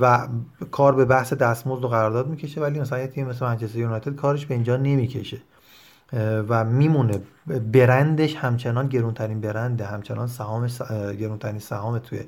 و 0.00 0.28
کار 0.70 0.94
به 0.94 1.04
بحث 1.04 1.32
دستمزد 1.32 1.84
و 1.84 1.88
قرارداد 1.88 2.28
می‌کشه 2.28 2.60
ولی 2.60 2.80
مثلا 2.80 2.98
یه 2.98 3.06
تیم 3.06 3.26
مثل 3.26 3.44
منچستر 3.44 3.78
یونایتد 3.78 4.14
کارش 4.14 4.46
به 4.46 4.54
اینجا 4.54 4.76
نمی‌کشه. 4.76 5.38
و 6.48 6.64
میمونه. 6.64 7.20
برندش 7.72 8.36
همچنان 8.36 8.88
گرونترین 8.88 9.40
برنده 9.40 9.84
همچنان 9.84 10.26
سهام 10.26 10.66
گرونترین 11.20 11.58
سهام 11.58 11.98
توی 11.98 12.20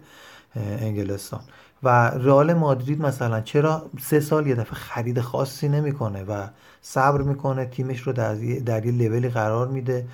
انگلستان. 0.57 1.41
و 1.83 2.11
رئال 2.11 2.53
مادرید 2.55 3.03
مثلا 3.03 3.41
چرا 3.41 3.91
سه 4.01 4.21
سال 4.21 4.47
یه 4.47 4.55
دفعه 4.55 4.75
خرید 4.75 5.21
خاصی 5.21 5.69
نمی‌کنه 5.69 6.25
و 6.25 6.47
صبر 6.83 7.23
می‌کنه؟ 7.23 7.65
تیمش 7.65 8.01
رو 8.01 8.13
در, 8.13 8.35
در 8.67 8.87
یه 8.87 8.93
لولی 8.93 9.29
قرار 9.29 9.69
میده 9.69 10.07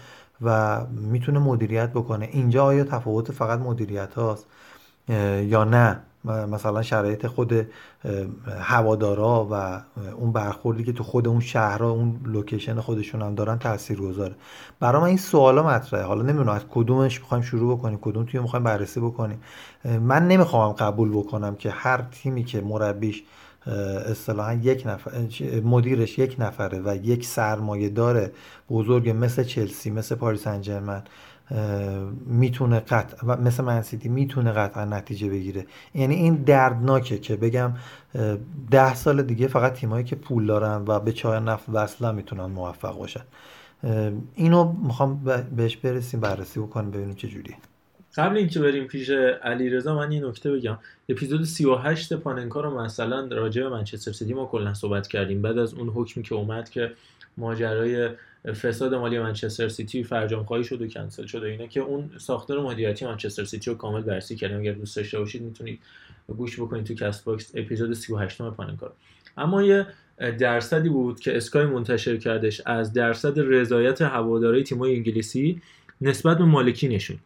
و 0.42 0.80
می‌تونه 0.86 1.38
مدیریت 1.38 1.90
بکنه. 1.90 2.28
اینجا 2.32 2.64
آیا 2.64 2.84
تفاوت 2.84 3.32
فقط 3.32 3.58
مدیریت 3.58 4.14
هاست؟ 4.14 4.46
یا 5.42 5.64
نه؟ 5.64 6.00
مثلا 6.26 6.82
شرایط 6.82 7.26
خود 7.26 7.66
هوادارا 8.60 9.48
و 9.50 9.82
اون 10.16 10.32
برخوردی 10.32 10.84
که 10.84 10.92
تو 10.92 11.04
خود 11.04 11.28
اون 11.28 11.40
شهرها 11.40 11.90
اون 11.90 12.20
لوکیشن 12.24 12.80
خودشون 12.80 13.22
هم 13.22 13.34
دارن 13.34 13.58
تاثیر 13.58 14.00
گذاره 14.00 14.34
برای 14.80 15.00
من 15.02 15.08
این 15.08 15.16
سوالا 15.16 15.62
مطرحه. 15.62 16.04
حالا 16.04 16.22
نمی‌دونم 16.22 16.48
از 16.48 16.62
کدومش 16.70 17.20
می‌خوایم 17.20 17.44
شروع 17.44 17.78
بکنیم 17.78 17.98
کدوم 18.02 18.24
توی 18.24 18.40
می‌خوایم 18.40 18.64
بررسی 18.64 19.00
بکنیم. 19.00 19.40
من 19.84 20.28
نمی‌خوام 20.28 20.72
قبول 20.72 21.10
بکنم 21.10 21.54
که 21.54 21.70
هر 21.70 22.02
تیمی 22.12 22.44
که 22.44 22.60
مربیش 22.60 23.24
اصطلاحا 24.10 24.52
یک 24.52 24.82
نفر 24.86 25.10
مدیرش 25.64 26.18
یک 26.18 26.36
نفره 26.38 26.82
و 26.84 26.96
یک 26.96 27.26
سرمایه 27.26 27.88
داره 27.88 28.32
بزرگ 28.70 29.14
مثل 29.20 29.44
چلسی 29.44 29.90
مثل 29.90 30.14
پاریس 30.14 30.46
انجرمن 30.46 31.02
می‌تونه 32.26 32.80
قطع 32.80 33.26
مثل 33.26 33.64
منسیتی 33.64 34.08
می‌تونه 34.08 34.52
قطعا 34.52 34.84
نتیجه 34.84 35.28
بگیره. 35.28 35.66
یعنی 35.94 36.14
این 36.14 36.34
دردناکه 36.34 37.18
که 37.18 37.36
بگم 37.36 37.72
ده 38.70 38.94
سال 38.94 39.22
دیگه 39.22 39.46
فقط 39.46 39.72
تیمایی 39.72 40.04
که 40.04 40.16
پول 40.16 40.46
دارن 40.46 40.84
و 40.86 41.00
به 41.00 41.12
چای 41.12 41.40
نفت 41.40 41.68
وصلن 41.72 42.14
می‌تونن 42.14 42.46
موفق 42.46 42.98
باشن. 42.98 43.24
اینو 44.34 44.72
می‌خوام 44.82 45.24
بهش 45.56 45.76
برسیم 45.76 46.20
بررسی 46.20 46.60
بکنیم 46.60 46.90
ببینیم 46.90 47.14
چه 47.14 47.28
جوریه. 47.28 47.56
قبل 48.16 48.36
اینکه 48.36 48.60
بریم 48.60 48.84
پیش 48.84 49.10
علی 49.42 49.70
رضا 49.70 49.94
من 49.94 50.12
یه 50.12 50.26
نکته 50.26 50.52
بگم. 50.52 50.78
اپیزود 51.08 51.44
38 51.44 52.12
پاننکا 52.12 52.60
رو 52.60 52.80
مثلا 52.80 53.28
راجع 53.30 53.62
به 53.62 53.68
منچستر 53.68 54.12
سیتی 54.12 54.34
ما 54.34 54.46
کلا 54.46 54.74
صحبت 54.74 55.06
کردیم. 55.08 55.42
بعد 55.42 55.58
از 55.58 55.74
اون 55.74 55.88
حکمی 55.88 56.22
که 56.22 56.34
اومد 56.34 56.70
که 56.70 56.92
ماجرای 57.36 58.08
فساد 58.52 58.94
مالی 58.94 59.18
منچستر 59.18 59.68
سیتی 59.68 60.04
فرجام 60.04 60.44
خواهی 60.44 60.64
شد 60.64 60.82
و 60.82 60.86
کنسل 60.88 61.26
شد 61.26 61.42
و 61.42 61.46
اینا 61.46 61.66
که 61.66 61.80
اون 61.80 62.10
ساختار 62.18 62.60
مدیریتی 62.60 63.04
منچستر 63.04 63.44
سیتی 63.44 63.70
رو 63.70 63.76
کامل 63.76 64.02
بررسی 64.02 64.36
کردیم. 64.36 64.58
اگر 64.58 64.72
دوست 64.72 64.96
داشته 64.96 65.18
باشید 65.18 65.42
می‌تونید 65.42 65.78
گوش 66.36 66.60
بکنید 66.60 66.84
تو 66.84 66.94
کست 66.94 67.24
باکس 67.24 67.52
اپیزود 67.54 67.92
38 67.92 68.42
پاننکا 68.42 68.92
اما 69.36 69.62
یه 69.62 69.86
درصدی 70.38 70.88
بود 70.88 71.20
که 71.20 71.36
اسکای 71.36 71.66
منتشر 71.66 72.16
کردش 72.16 72.62
از 72.66 72.92
درصد 72.92 73.34
رضایت 73.38 74.02
هواداری 74.02 74.62
تیم‌های 74.62 74.96
انگلیسی 74.96 75.62
نسبت 76.00 76.38
به 76.38 76.44
مالکینشون 76.44 77.18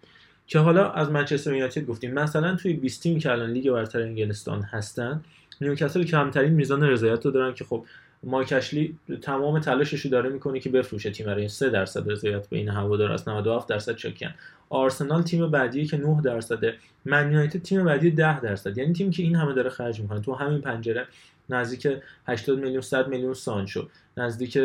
که 0.46 0.58
حالا 0.58 0.90
از 0.90 1.10
منچستر 1.10 1.52
یونایتد 1.52 1.86
گفتیم 1.86 2.14
مثلا 2.14 2.56
توی 2.56 2.72
20 2.72 3.02
تیم 3.02 3.18
که 3.18 3.30
الان 3.30 3.50
لیگ 3.50 3.70
برتر 3.70 4.02
انگلستان 4.02 4.62
هستن 4.62 5.20
نیوکاسل 5.60 6.04
کمترین 6.04 6.52
میزان 6.52 6.82
رضایت 6.82 7.24
رو 7.24 7.30
دارن 7.30 7.54
که 7.54 7.64
خب 7.64 7.84
مایکشلی 8.22 8.98
تمام 9.22 9.60
تلاشش 9.60 10.00
رو 10.00 10.10
داره 10.10 10.30
می‌کنه 10.30 10.60
که 10.60 10.70
بفروشه 10.70 11.10
تیم 11.10 11.28
رو. 11.28 11.48
3 11.48 11.70
درصد 11.70 12.10
رضایت 12.10 12.48
بین 12.48 12.68
هوادار 12.68 13.12
از 13.12 13.28
97 13.28 13.68
درصد 13.68 13.96
چکن 13.96 14.34
آرسنال 14.68 15.22
تیم 15.22 15.50
بعدی 15.50 15.86
که 15.86 15.96
9 15.96 16.20
درصده. 16.24 16.74
من 17.04 17.32
یونایتد 17.32 17.62
تیم 17.62 17.84
بعدی 17.84 18.10
10 18.10 18.40
درصد. 18.40 18.78
یعنی 18.78 18.92
تیم 18.92 19.10
که 19.10 19.22
این 19.22 19.36
همه 19.36 19.52
داره 19.52 19.70
خرج 19.70 20.00
می‌کنه. 20.00 20.20
تو 20.20 20.34
همین 20.34 20.60
پنجره 20.60 21.06
نزدیک 21.48 21.88
80 22.26 22.58
میلیون 22.58 22.80
100 22.80 23.08
میلیون 23.08 23.34
سانچو 23.34 23.88
نزدیک 24.16 24.58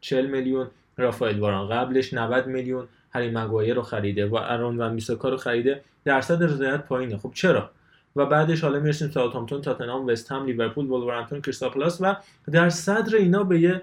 40 0.00 0.26
میلیون 0.26 0.66
رافائل 0.96 1.38
واران. 1.38 1.68
قبلش 1.68 2.14
90 2.14 2.46
میلیون 2.46 2.88
هری 3.14 3.30
مگوایر 3.30 3.74
رو 3.74 3.82
خریده 3.82 4.26
و 4.26 4.34
ارون 4.34 4.78
و 4.78 4.90
میساکا 4.90 5.28
رو 5.28 5.36
خریده. 5.36 5.80
درصد 6.04 6.42
رضایت 6.42 6.80
پایینه. 6.80 7.16
خب 7.16 7.30
چرا؟ 7.34 7.70
و 8.16 8.26
بعدش 8.26 8.60
حالا 8.60 8.80
می‌رسیم 8.80 9.10
ساوثهامپتون 9.10 9.60
تاتنهام 9.60 10.06
وست 10.06 10.32
هم 10.32 10.46
لیورپول 10.46 10.86
ولورهمپتون 10.86 11.40
کریستال 11.40 11.70
پلاس 11.70 11.98
و 12.00 12.16
در 12.50 12.70
صدر 12.70 13.16
اینا 13.16 13.44
به 13.44 13.60
یه 13.60 13.82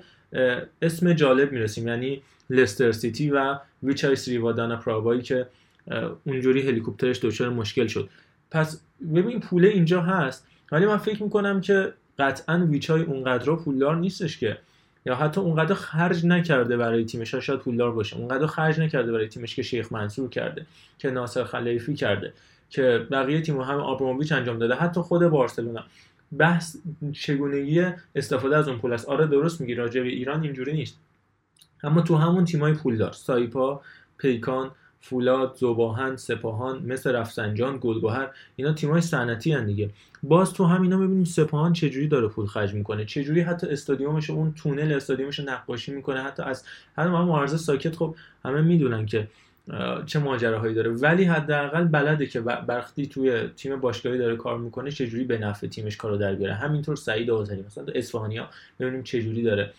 اسم 0.82 1.14
جالب 1.14 1.52
می‌رسیم. 1.52 1.88
یعنی 1.88 2.22
لستر 2.50 2.92
سیتی 2.92 3.30
و 3.30 3.56
ویچای 3.84 4.16
سریوادانا 4.16 4.76
پراوایی 4.76 5.22
که 5.22 5.48
اونجوری 6.26 6.62
هلیکوپترش 6.62 7.20
دچار 7.20 7.50
مشکل 7.50 7.88
شد. 7.88 8.10
پس 8.52 8.82
ببین 9.16 9.40
پوله 9.40 9.68
اینجا 9.68 10.02
هست 10.02 10.48
ولی 10.72 10.86
من 10.86 10.98
فکر 10.98 11.24
می‌کنم 11.24 11.62
که 11.62 11.94
قطعا 12.20 12.66
ویچای 12.70 13.02
اونقدر 13.02 13.56
پولدار 13.56 13.96
نیستش 13.96 14.38
که. 14.38 14.58
یا 15.06 15.16
حتی 15.16 15.42
اونقدر 15.42 15.74
خرج 15.74 16.26
نکرده 16.26 16.78
برای 16.78 17.06
تیمش. 17.06 17.36
شاید 17.36 17.60
پولدار 17.60 17.92
باشه. 17.92 18.18
اونقدر 18.18 18.48
خرج 18.48 18.80
نکرده 18.80 19.12
برای 19.12 19.28
تیمش 19.28 19.56
که 19.56 19.64
شیخ 19.64 19.92
منصور 19.92 20.30
کرده 20.30 20.66
که 20.98 21.12
ناصر 21.12 21.44
خلیفی 21.44 21.94
کرده. 21.94 22.34
که 22.72 23.08
بقیه 23.12 23.42
تیم 23.42 23.62
هم 23.62 23.80
آبراموویچ 23.80 24.32
انجام 24.32 24.60
داده. 24.60 24.76
حتی 24.76 25.02
خود 25.02 25.22
بارسلونا. 25.22 25.84
بحث 26.38 26.78
چگونگی 27.14 27.86
استفاده 28.16 28.58
از 28.58 28.68
اون 28.68 28.78
پول 28.78 28.94
است. 28.94 29.10
آره 29.10 29.28
درست 29.28 29.62
میگی 29.62 29.76
راجع 29.76 30.02
به 30.02 30.08
ایران 30.08 30.44
اینجوری 30.44 30.74
نیست. 30.74 31.00
اما 31.84 32.02
تو 32.02 32.16
همون 32.16 32.46
تیمای 32.46 32.74
پولدار 32.74 33.12
سایپا 33.12 33.82
پیکان 34.18 34.72
فولاد 35.02 35.56
زباهن 35.56 36.16
سپاهان 36.16 36.84
مثل 36.86 37.12
رفسنجان 37.12 37.78
گلگهر 37.82 38.30
اینا 38.56 38.74
تیمای 38.74 39.02
صنعتی 39.02 39.54
ان 39.54 39.66
دیگه. 39.66 39.90
باز 40.24 40.54
تو 40.54 40.66
همینا 40.66 40.98
می‌بینیم 40.98 41.24
سپاهان 41.24 41.74
چجوری 41.74 42.08
داره 42.08 42.28
پول 42.28 42.46
خرج 42.46 42.74
می‌کنه. 42.74 43.06
چجوری 43.06 43.42
حتی 43.42 43.68
استادیومش 43.68 44.30
اون 44.30 44.54
تونل 44.54 44.94
استادیومش 44.94 45.40
نقاشی 45.40 45.92
می‌کنه. 45.92 46.22
حتی 46.22 46.44
از 46.44 46.66
حتی 46.98 47.10
معارضه 47.10 47.58
ساکت 47.58 47.96
خب 47.96 48.16
همه 48.46 48.62
می‌دونن 48.62 49.06
که 49.06 49.28
چه 50.05 50.20
ماجراهایی 50.20 50.74
داره. 50.74 50.91
ولی 50.91 51.24
حداقل 51.24 51.84
بلده 51.84 52.26
که 52.26 52.39
وقتی 52.41 53.07
توی 53.07 53.47
تیم 53.57 53.76
باشگاهی 53.76 54.18
داره 54.18 54.36
کار 54.36 54.57
می‌کنه 54.57 54.91
چجوری 54.91 55.24
به 55.24 55.38
نفع 55.38 55.68
تیمش 55.68 55.97
کارو 55.97 56.18
در 56.18 56.36
بیاره. 56.36 56.53
همینطور 56.53 56.95
سعید 56.95 57.30
آذری 57.30 57.64
مثلا 57.68 57.86
اصفهانیا 57.95 58.49
ببینیم 58.80 59.03
چجوری 59.03 59.43
داره 59.43 59.74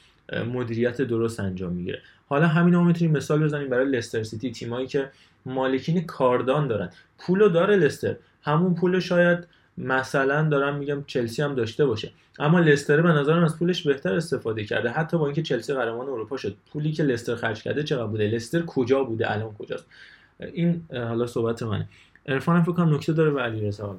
مدیریت 0.53 1.03
درست 1.03 1.41
انجام 1.41 1.73
می‌گیره. 1.73 2.03
حالا 2.29 2.47
همین 2.47 2.75
رو 2.75 2.85
می‌تونیم 2.85 3.17
مثال 3.17 3.45
بزنیم 3.45 3.69
برای 3.69 3.91
لستر 3.91 4.23
سیتی 4.23 4.51
تیمایی 4.51 4.87
که 4.87 5.11
مالکین 5.47 6.07
کاردان 6.07 6.69
دارن. 6.69 6.91
پولو 7.19 7.49
داره 7.49 7.77
لستر. 7.77 8.17
همون 8.43 8.75
پول 8.75 9.01
شاید 9.01 9.39
مثلا 9.79 10.49
دارم 10.49 10.77
میگم 10.77 11.05
چلسی 11.07 11.43
هم 11.43 11.55
داشته 11.55 11.87
باشه. 11.87 12.11
اما 12.39 12.61
لستر 12.61 13.03
به 13.03 13.09
نظرم 13.09 13.45
از 13.45 13.59
پولش 13.59 13.87
بهتر 13.87 14.15
استفاده 14.15 14.65
کرده. 14.65 14.91
حتی 14.91 15.19
با 15.19 15.27
اینکه 15.27 15.43
چلسی 15.43 15.75
قهرمان 15.75 16.07
اروپا 16.07 16.37
شد. 16.37 16.57
پولی 16.73 16.93
که 16.93 17.03
لستر 17.03 17.35
خرج 17.35 17.63
کرده 17.63 17.83
چقدر 17.83 18.07
بوده؟ 18.07 18.29
لستر 18.29 18.63
کجا 18.63 19.05
بوده؟ 19.05 19.33
الان 19.33 19.53
کجاست؟ 19.59 19.85
این 20.41 20.83
حالا 20.93 21.27
صحبت 21.27 21.63
منه. 21.63 21.89
عرفان 22.29 22.63
فکر 22.63 22.73
کنم 22.73 22.95
نکته 22.95 23.13
داره 23.13 23.31
به 23.31 23.41
علیرضا 23.41 23.97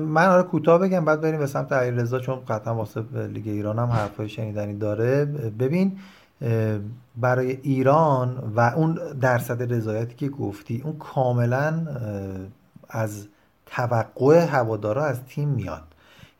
من 0.00 0.26
آره 0.26 0.42
کوتاه 0.42 0.78
بگم 0.78 1.04
بعد 1.04 1.20
بریم 1.20 1.38
به 1.38 1.46
سمت 1.46 1.72
علیرضا 1.72 2.18
چون 2.18 2.44
قطعا 2.48 2.74
واسه 2.74 3.04
لیگ 3.26 3.48
ایران 3.48 3.78
هم 3.78 3.88
حرفای 3.88 4.28
شنیدنی 4.28 4.78
داره. 4.78 5.24
ببین 5.58 5.98
برای 7.16 7.58
ایران 7.62 8.52
و 8.56 8.60
اون 8.60 8.98
درصد 9.20 9.72
رضایتی 9.72 10.14
که 10.14 10.28
گفتی 10.28 10.82
اون 10.84 10.98
کاملا 10.98 11.86
از 12.88 13.28
توقع 13.66 14.44
هوادارا 14.44 15.04
از 15.04 15.24
تیم 15.24 15.48
میاد. 15.48 15.82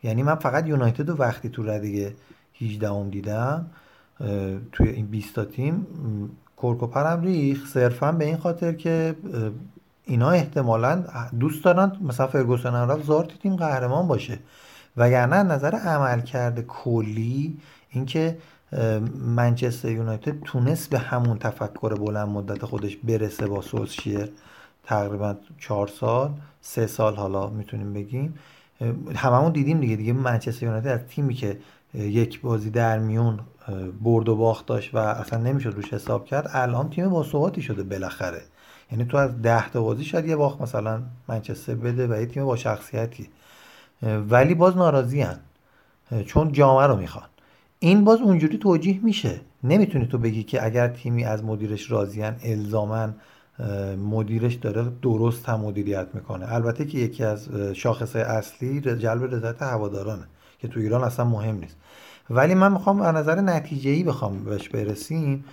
یعنی 0.02 0.22
من 0.22 0.34
فقط 0.34 0.66
یونایتد 0.66 1.10
رو 1.10 1.16
وقتی 1.16 1.48
تو 1.48 1.62
رده 1.62 2.14
18 2.60 2.90
ام 2.90 3.10
دیدم 3.10 3.66
توی 4.72 4.88
این 4.88 5.06
20 5.06 5.34
تا 5.34 5.44
تیم 5.44 5.86
کرکوپرم 6.56 7.22
ریخ 7.22 7.66
صرفا 7.66 8.12
به 8.12 8.24
این 8.24 8.36
خاطر 8.36 8.72
که 8.72 9.16
اینا 10.04 10.30
احتمالا 10.30 11.04
دوست 11.40 11.64
دارن 11.64 11.92
مثلا 12.02 12.26
فرگوسن 12.26 12.74
هم 12.74 12.90
رفت 12.90 13.04
زارت 13.04 13.38
تیم 13.42 13.56
قهرمان 13.56 14.08
باشه. 14.08 14.38
وگرنه 14.96 15.42
نظر 15.42 15.74
عمل 15.74 16.20
کرده 16.20 16.62
کلی 16.62 17.58
اینکه 17.90 18.38
منچستر 19.18 19.88
یونایتد 19.88 20.40
تونست 20.40 20.90
به 20.90 20.98
همون 20.98 21.38
تفکر 21.38 21.94
بلند 21.94 22.28
مدت 22.28 22.64
خودش 22.64 22.96
برسه 22.96 23.46
با 23.46 23.62
سوسشیر 23.62 24.30
تقریبا 24.86 25.36
چهار 25.58 25.86
سال 25.86 26.30
سه 26.60 26.86
سال 26.86 27.16
حالا 27.16 27.50
می‌تونیم 27.50 27.92
بگیم. 27.92 28.34
هممون 29.14 29.52
دیدیم 29.52 29.80
دیگه 29.80 29.96
دیگه 29.96 30.12
منچستر 30.12 30.66
یونایتد 30.66 30.86
از 30.86 31.00
تیمی 31.00 31.34
که 31.34 31.58
یک 31.94 32.40
بازی 32.40 32.70
در 32.70 32.98
میون 32.98 33.40
برد 34.02 34.28
و 34.28 34.36
باخت 34.36 34.66
داشت 34.66 34.94
و 34.94 34.98
اصلا 34.98 35.38
نمی‌شد 35.38 35.68
روش 35.68 35.92
حساب 35.92 36.24
کرد 36.24 36.50
الان 36.52 36.90
تیم 36.90 37.08
باثباتی 37.08 37.62
شده 37.62 37.82
بالاخره. 37.82 38.42
یعنی 38.92 39.04
تو 39.04 39.16
از 39.16 39.42
ده 39.42 39.70
تا 39.70 39.82
بازی 39.82 40.04
شاید 40.04 40.26
یه 40.26 40.36
باخت 40.36 40.60
مثلا 40.60 41.02
منچستر 41.28 41.74
بده 41.74 42.06
و 42.06 42.20
یه 42.20 42.26
تیم 42.26 42.44
با 42.44 42.56
شخصیتی. 42.56 43.28
ولی 44.02 44.54
باز 44.54 44.76
ناراضی 44.76 45.20
هن. 45.20 45.38
چون 46.26 46.52
جامعه 46.52 46.86
رو 46.86 46.96
می‌خوان. 46.96 47.26
این 47.78 48.04
باز 48.04 48.20
اونجوری 48.20 48.58
توجیه 48.58 49.00
میشه. 49.02 49.40
نمی‌تونی 49.64 50.06
تو 50.06 50.18
بگی 50.18 50.42
که 50.42 50.64
اگر 50.64 50.88
تیمی 50.88 51.24
از 51.24 51.44
مدیرش 51.44 51.90
راضیان 51.90 52.36
الزامن 52.44 53.14
مدیرش 54.10 54.54
داره 54.54 54.92
درست 55.02 55.48
هم 55.48 55.60
مدیریت 55.60 56.06
می‌کنه. 56.14 56.52
البته 56.52 56.84
که 56.84 56.98
یکی 56.98 57.24
از 57.24 57.48
شاخص 57.74 58.16
اصلی 58.16 58.80
جلب 58.80 59.34
رضایت 59.34 59.62
هوادارانه 59.62 60.24
که 60.58 60.68
تو 60.68 60.80
ایران 60.80 61.04
اصلا 61.04 61.24
مهم 61.24 61.54
نیست. 61.54 61.76
ولی 62.30 62.54
من 62.54 62.72
می‌خوام 62.72 63.00
از 63.00 63.14
نظر 63.14 63.40
نتیجه 63.40 63.90
ای 63.90 64.02
بخوام 64.02 64.44
بهش 64.44 64.68
برسیم 64.68 65.44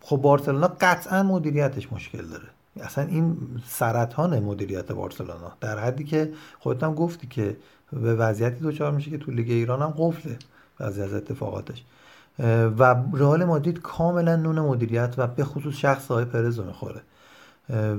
خب 0.00 0.16
بارسلونا 0.16 0.76
قطعا 0.80 1.22
مدیریتش 1.22 1.92
مشکل 1.92 2.22
داره. 2.22 2.44
اصلا 2.80 3.04
این 3.04 3.36
سرطان 3.66 4.38
مدیریت 4.38 4.92
بارسلونا. 4.92 5.52
در 5.60 5.78
حدی 5.78 6.04
که 6.04 6.32
خودت 6.58 6.84
گفتی 6.84 7.26
که 7.26 7.56
به 7.92 8.14
وضعیتی 8.14 8.64
دچار 8.64 8.92
میشه 8.92 9.10
که 9.10 9.18
تو 9.18 9.30
لیگ 9.30 9.50
ایران 9.50 9.82
هم 9.82 9.94
قفله 9.98 10.38
بعضی 10.78 11.02
از 11.02 11.14
اتفاقاتش. 11.14 11.84
و 12.38 12.96
رئال 13.12 13.44
مادرید 13.44 13.80
کاملا 13.80 14.36
نون 14.36 14.60
مدیریت 14.60 15.14
و 15.16 15.26
به 15.26 15.44
خصوص 15.44 15.74
شخص 15.74 16.10
آقای 16.10 16.24
پرز 16.24 16.60
می‌خوره. 16.60 17.00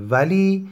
ولی 0.08 0.68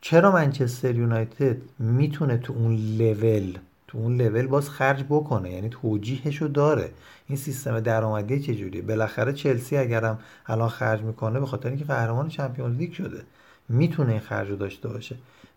چرا 0.00 0.32
منچستر 0.32 0.94
یونایتد 0.94 1.56
می‌تونه 1.78 2.36
تو 2.36 2.52
اون 2.52 2.76
لول 2.76 3.58
تو 3.88 3.98
اون 3.98 4.22
لول 4.22 4.46
باز 4.46 4.70
خرج 4.70 5.04
بکنه؟ 5.04 5.50
یعنی 5.50 5.68
توجیهشو 5.68 6.46
داره. 6.46 6.90
این 7.28 7.38
سیستم 7.38 7.80
درآمدی 7.80 8.40
چجوریه؟ 8.40 8.82
بالاخره 8.82 9.32
چلسی 9.32 9.76
اگرم 9.76 10.18
الان 10.46 10.68
خرج 10.68 11.00
می‌کنه 11.00 11.40
به 11.40 11.46
خاطر 11.46 11.68
اینکه 11.68 11.84
قهرمان 11.84 12.28
چمپیونز 12.28 12.76
لیگ 12.76 12.92
شده 12.92 13.22
می‌تونه 13.68 14.10
این 14.10 14.20
خرج 14.20 14.50
رو 14.50 14.56
داشته 14.56 14.88
باشه. 14.88 15.16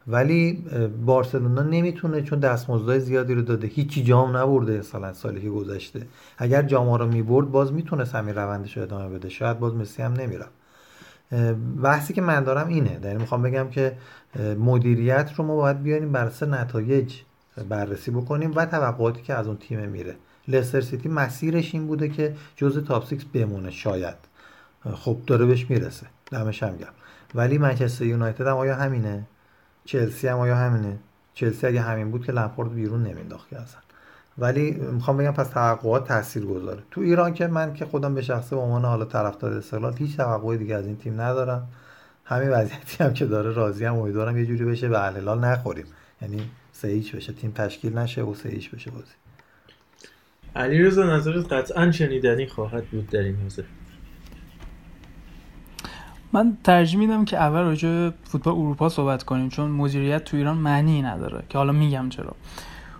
ولی 0.09 0.63
بارسلونا 1.05 1.61
نمی‌تونه 1.61 2.21
چون 2.21 2.39
دستمزدهای 2.39 2.99
زیادی 2.99 3.33
رو 3.33 3.41
داده. 3.41 3.67
هیچی 3.67 4.03
جام 4.03 4.37
نبرده 4.37 4.79
مثلا 4.79 5.13
سالی 5.13 5.41
که 5.41 5.49
گذشته. 5.49 6.07
اگر 6.37 6.61
جام 6.61 6.93
رو 6.93 7.07
می‌برد 7.07 7.51
باز 7.51 7.73
می‌تونست 7.73 8.15
همین 8.15 8.35
روندش 8.35 8.77
رو 8.77 8.83
ادامه 8.83 9.09
بده. 9.09 9.29
شاید 9.29 9.59
باز 9.59 9.75
مسی 9.75 10.01
هم 10.01 10.13
نمیرم 10.13 10.49
بحثی 11.83 12.13
که 12.13 12.21
من 12.21 12.43
دارم 12.43 12.67
اینه. 12.67 12.99
یعنی 13.03 13.17
می‌خوام 13.17 13.41
بگم 13.41 13.69
که 13.69 13.97
مدیریت 14.59 15.31
رو 15.37 15.43
ما 15.43 15.55
باید 15.55 15.83
بیاریم 15.83 16.11
بر 16.11 16.31
نتایج 16.41 17.13
بررسی 17.69 18.11
بکنیم 18.11 18.51
و 18.55 18.65
توقعاتی 18.65 19.21
که 19.21 19.33
از 19.33 19.47
اون 19.47 19.57
تیم 19.57 19.79
میره. 19.79 20.15
لستر 20.47 20.81
سیتی 20.81 21.09
مسیرش 21.09 21.73
این 21.73 21.87
بوده 21.87 22.09
که 22.09 22.35
جزء 22.55 22.81
تاپ 22.81 23.07
6 23.07 23.25
بمونه 23.33 23.71
شاید. 23.71 24.15
خب 24.93 25.17
داره 25.27 25.45
بهش 25.45 25.69
می‌رسه. 25.69 26.07
دمش 26.31 26.63
هم 26.63 26.77
گرم. 26.77 26.93
ولی 27.35 27.57
منچستر 27.57 28.05
یونایتد 28.05 28.47
هم 28.47 28.57
آیا 28.57 28.75
همینه؟ 28.75 29.27
چلسی 29.89 30.27
هم 30.27 30.37
آیا 30.39 30.55
همینه؟ 30.55 30.97
چلسی 31.33 31.67
اگه 31.67 31.81
همین 31.81 32.11
بود 32.11 32.25
که 32.25 32.31
لمپارد 32.31 32.73
بیرون 32.73 33.03
نمینداخت 33.03 33.53
اصلا. 33.53 33.81
ولی 34.37 34.71
می‌خوام 34.71 35.17
بگم 35.17 35.31
پس 35.31 35.49
توقعات 35.49 36.07
تاثیر 36.07 36.45
گذاره 36.45 36.79
تو 36.91 37.01
ایران 37.01 37.33
که 37.33 37.47
من 37.47 37.73
که 37.73 37.85
خودم 37.85 38.15
به 38.15 38.21
شخصه 38.21 38.55
به 38.55 38.61
عنوان 38.61 38.85
حالا 38.85 39.05
طرفدار 39.05 39.53
استقلال 39.53 39.95
هیچ 39.97 40.17
توقعی 40.17 40.57
دیگه 40.57 40.75
از 40.75 40.85
این 40.85 40.97
تیم 40.97 41.21
ندارم. 41.21 41.67
همین 42.25 42.49
وضعیتی 42.49 43.03
هم 43.03 43.13
که 43.13 43.25
داره 43.25 43.51
راضی 43.51 43.85
هم 43.85 43.95
امیدوارم 43.95 44.37
یه 44.37 44.45
جوری 44.45 44.65
بشه 44.65 44.89
به 44.89 45.05
الهلال 45.05 45.39
نخوریم. 45.39 45.85
یعنی 46.21 46.49
سه 46.71 46.87
بشه 47.13 47.33
تیم 47.33 47.51
تشکیل 47.51 47.97
نشه 47.97 48.23
و 48.23 48.33
سه 48.33 48.49
بشه 48.49 48.91
بازی. 48.91 49.13
علیرضا 50.55 51.03
نظرت 51.03 51.53
قطعا 51.53 51.91
شنیدنی 51.91 52.47
خواهد 52.47 52.85
بود 52.85 53.09
در 53.09 53.19
این 53.19 53.35
حوزه. 53.35 53.63
من 56.33 56.57
ترجیح 56.63 56.99
میدم 56.99 57.25
که 57.25 57.37
اول 57.37 57.61
راجع 57.61 58.09
فوتبال 58.23 58.53
اروپا 58.53 58.89
صحبت 58.89 59.23
کنیم 59.23 59.49
چون 59.49 59.71
مدیریت 59.71 60.23
تو 60.23 60.37
ایران 60.37 60.57
معنی 60.57 61.01
نداره 61.01 61.43
که 61.49 61.57
حالا 61.57 61.71
میگم 61.71 62.09
چرا. 62.09 62.35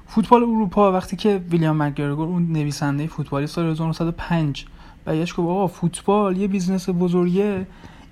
فوتبال 0.08 0.44
اروپا 0.44 0.92
وقتی 0.92 1.16
که 1.16 1.42
ویلیام 1.52 1.84
مکگرگور 1.84 2.28
اون 2.28 2.52
نویسنده 2.52 3.08
فوتبالی 3.08 3.48
سال 3.48 3.66
1905 3.66 4.66
برگشت 5.06 5.36
گفت 5.36 5.50
آقا 5.50 5.68
فوتبال 5.68 6.38
یه 6.38 6.48
business 6.48 6.90
بزرگه 6.90 7.68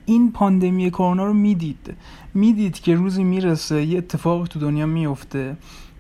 این 0.06 0.32
پاندمی 0.32 0.90
کرونا 0.90 1.26
رو 1.26 1.34
می‌دید. 1.34 1.96
می‌دید 2.34 2.80
که 2.80 2.96
روزی 2.96 3.24
می‌رسه 3.24 3.84
یه 3.86 3.98
اتفاقی 3.98 4.48
تو 4.48 4.60
دنیا 4.60 4.86
میفته 4.86 5.58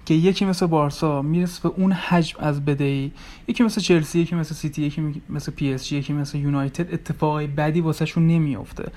که 0.07 0.13
یکی 0.13 0.45
مثل 0.45 0.65
بارسا 0.65 1.21
می‌رسه 1.21 1.69
به 1.69 1.75
اون 1.77 1.91
حجم 1.91 2.39
از 2.39 2.65
بدهی 2.65 3.11
یکی 3.47 3.63
مثل 3.63 3.81
چلسی 3.81 4.19
یکی 4.19 4.35
مثل 4.35 4.55
سیتی 4.55 4.81
یکی 4.81 5.21
مثل 5.29 5.51
پی 5.51 5.73
اس 5.73 5.87
جی 5.87 5.97
یکی 5.97 6.13
مثل 6.13 6.37
یونایتد 6.37 6.93
اتفاقی 6.93 7.47
بدی 7.47 7.81
واسهشون 7.81 8.27
نمیافته. 8.27 8.91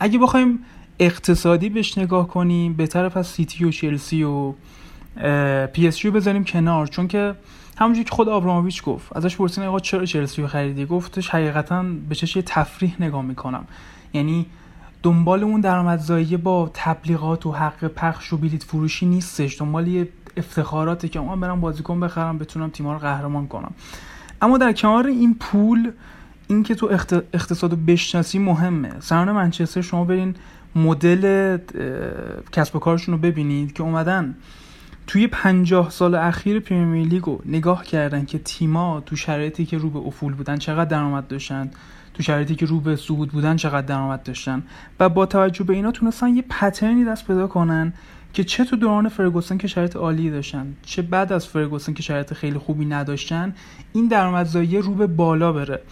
اگه 0.00 0.18
بخوایم 0.18 0.58
اقتصادی 0.98 1.68
بهش 1.68 1.98
نگاه 1.98 2.28
کنیم 2.28 2.72
یه 2.74 2.86
طرف 2.86 3.16
از 3.16 3.26
سیتی 3.26 3.64
و 3.64 3.70
چلسی 3.70 4.22
و 4.22 4.52
پی 5.66 5.88
اس 5.88 5.98
جی 5.98 6.10
بذاریم 6.10 6.44
کنار. 6.44 6.86
چون 6.86 7.08
که 7.08 7.34
همونجوری 7.76 8.04
که 8.04 8.10
خود 8.10 8.28
آبراموویچ 8.28 8.82
گفت 8.82 9.16
ازش 9.16 9.36
پرسیدن 9.36 9.66
آقا 9.66 9.80
چرا 9.80 10.06
چلسی 10.06 10.42
رو 10.42 10.48
خریدی؟ 10.48 10.86
گفتش 10.86 11.28
حقیقتا 11.28 11.82
به 12.08 12.14
چش 12.14 12.38
تفریح 12.46 12.94
نگاه 13.00 13.22
می‌کنم. 13.22 13.64
یعنی 14.12 14.46
دنبال 15.02 15.44
اون 15.44 15.60
درآمدزایی 15.60 16.36
با 16.36 16.70
تبلیغات 16.74 17.46
و 17.46 17.52
حق 17.52 17.84
پخش 17.84 18.32
و 18.32 18.36
بلیت 18.36 18.62
فروشی 18.62 19.06
نیستش. 19.06 19.60
دنبال 19.60 19.88
یه 19.88 20.08
افتخاراته 20.36 21.08
که 21.08 21.20
من 21.20 21.40
برم 21.40 21.60
بازیکن 21.60 22.00
بخرم 22.00 22.38
بتونم 22.38 22.70
تیم‌ها 22.70 22.92
رو 22.92 22.98
قهرمان 22.98 23.46
کنم. 23.46 23.72
اما 24.42 24.58
در 24.58 24.72
کنار 24.72 25.06
این 25.06 25.36
پول 25.40 25.92
این 26.48 26.62
که 26.62 26.74
تو 26.74 26.86
اقتصاد 27.32 27.70
رو 27.70 27.76
بشناسی 27.76 28.38
مهمه. 28.38 28.90
سران 29.00 29.32
منچستر 29.32 29.80
شما 29.80 30.04
برین 30.04 30.34
مدل 30.76 31.56
کسب 32.52 32.76
و 32.76 32.78
کارشون 32.78 33.14
رو 33.14 33.20
ببینید 33.20 33.72
که 33.72 33.82
اومدن 33.82 34.34
توی 35.06 35.26
پنجاه 35.26 35.90
سال 35.90 36.14
اخیر 36.14 36.60
پریمیر 36.60 37.08
لیگ 37.08 37.28
نگاه 37.46 37.84
کردن 37.84 38.24
که 38.24 38.38
تیما 38.38 39.02
تو 39.06 39.16
شرایطی 39.16 39.64
که 39.64 39.78
رو 39.78 39.90
به 39.90 39.98
افول 39.98 40.34
بودن 40.34 40.56
چقدر 40.56 40.90
درآمد 40.90 41.28
داشتن 41.28 41.70
تو 42.14 42.22
شرایطی 42.22 42.54
که 42.54 42.66
رو 42.66 42.80
به 42.80 42.96
صعود 42.96 43.28
بودن 43.28 43.56
چقدر 43.56 43.86
درآمد 43.86 44.22
داشتن. 44.22 44.62
و 45.00 45.08
با 45.08 45.26
توجه 45.26 45.64
به 45.64 45.74
اینا 45.74 45.90
تونستن 45.90 46.28
یه 46.28 46.42
پترنی 46.42 47.04
دست 47.04 47.26
پیدا 47.26 47.46
کنن 47.46 47.92
که 48.34 48.44
چه 48.44 48.64
تو 48.64 48.76
دوران 48.76 49.08
فرگوسن 49.08 49.58
که 49.58 49.68
شرایط 49.68 49.96
عالی 49.96 50.30
داشتن 50.30 50.74
چه 50.82 51.02
بعد 51.02 51.32
از 51.32 51.46
فرگوسن 51.46 51.92
که 51.92 52.02
شرایط 52.02 52.34
خیلی 52.34 52.58
خوبی 52.58 52.84
نداشتن 52.84 53.54
این 53.92 54.08
درآمدزایی 54.08 54.78
رو 54.78 54.94
به 54.94 55.06
بالا 55.06 55.52
بره. 55.52 55.82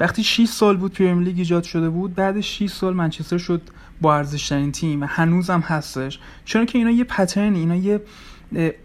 وقتی 0.00 0.24
6 0.24 0.44
سال 0.44 0.76
بود 0.76 0.92
پرمیر 0.92 1.28
لیگ 1.28 1.38
ایجاد 1.38 1.64
شده 1.64 1.90
بود 1.90 2.14
بعد 2.14 2.40
6 2.40 2.70
سال 2.70 2.94
منچستر 2.94 3.38
شد 3.38 3.62
با 4.00 4.16
ارزش 4.16 4.48
ترین 4.48 4.72
تیم. 4.72 5.02
و 5.02 5.06
هم 5.06 5.60
هستش. 5.60 6.18
چون 6.44 6.66
که 6.66 6.78
اینا 6.78 6.90
یه 6.90 7.04
پترن 7.04 7.54
اینا 7.54 7.76
یه 7.76 8.00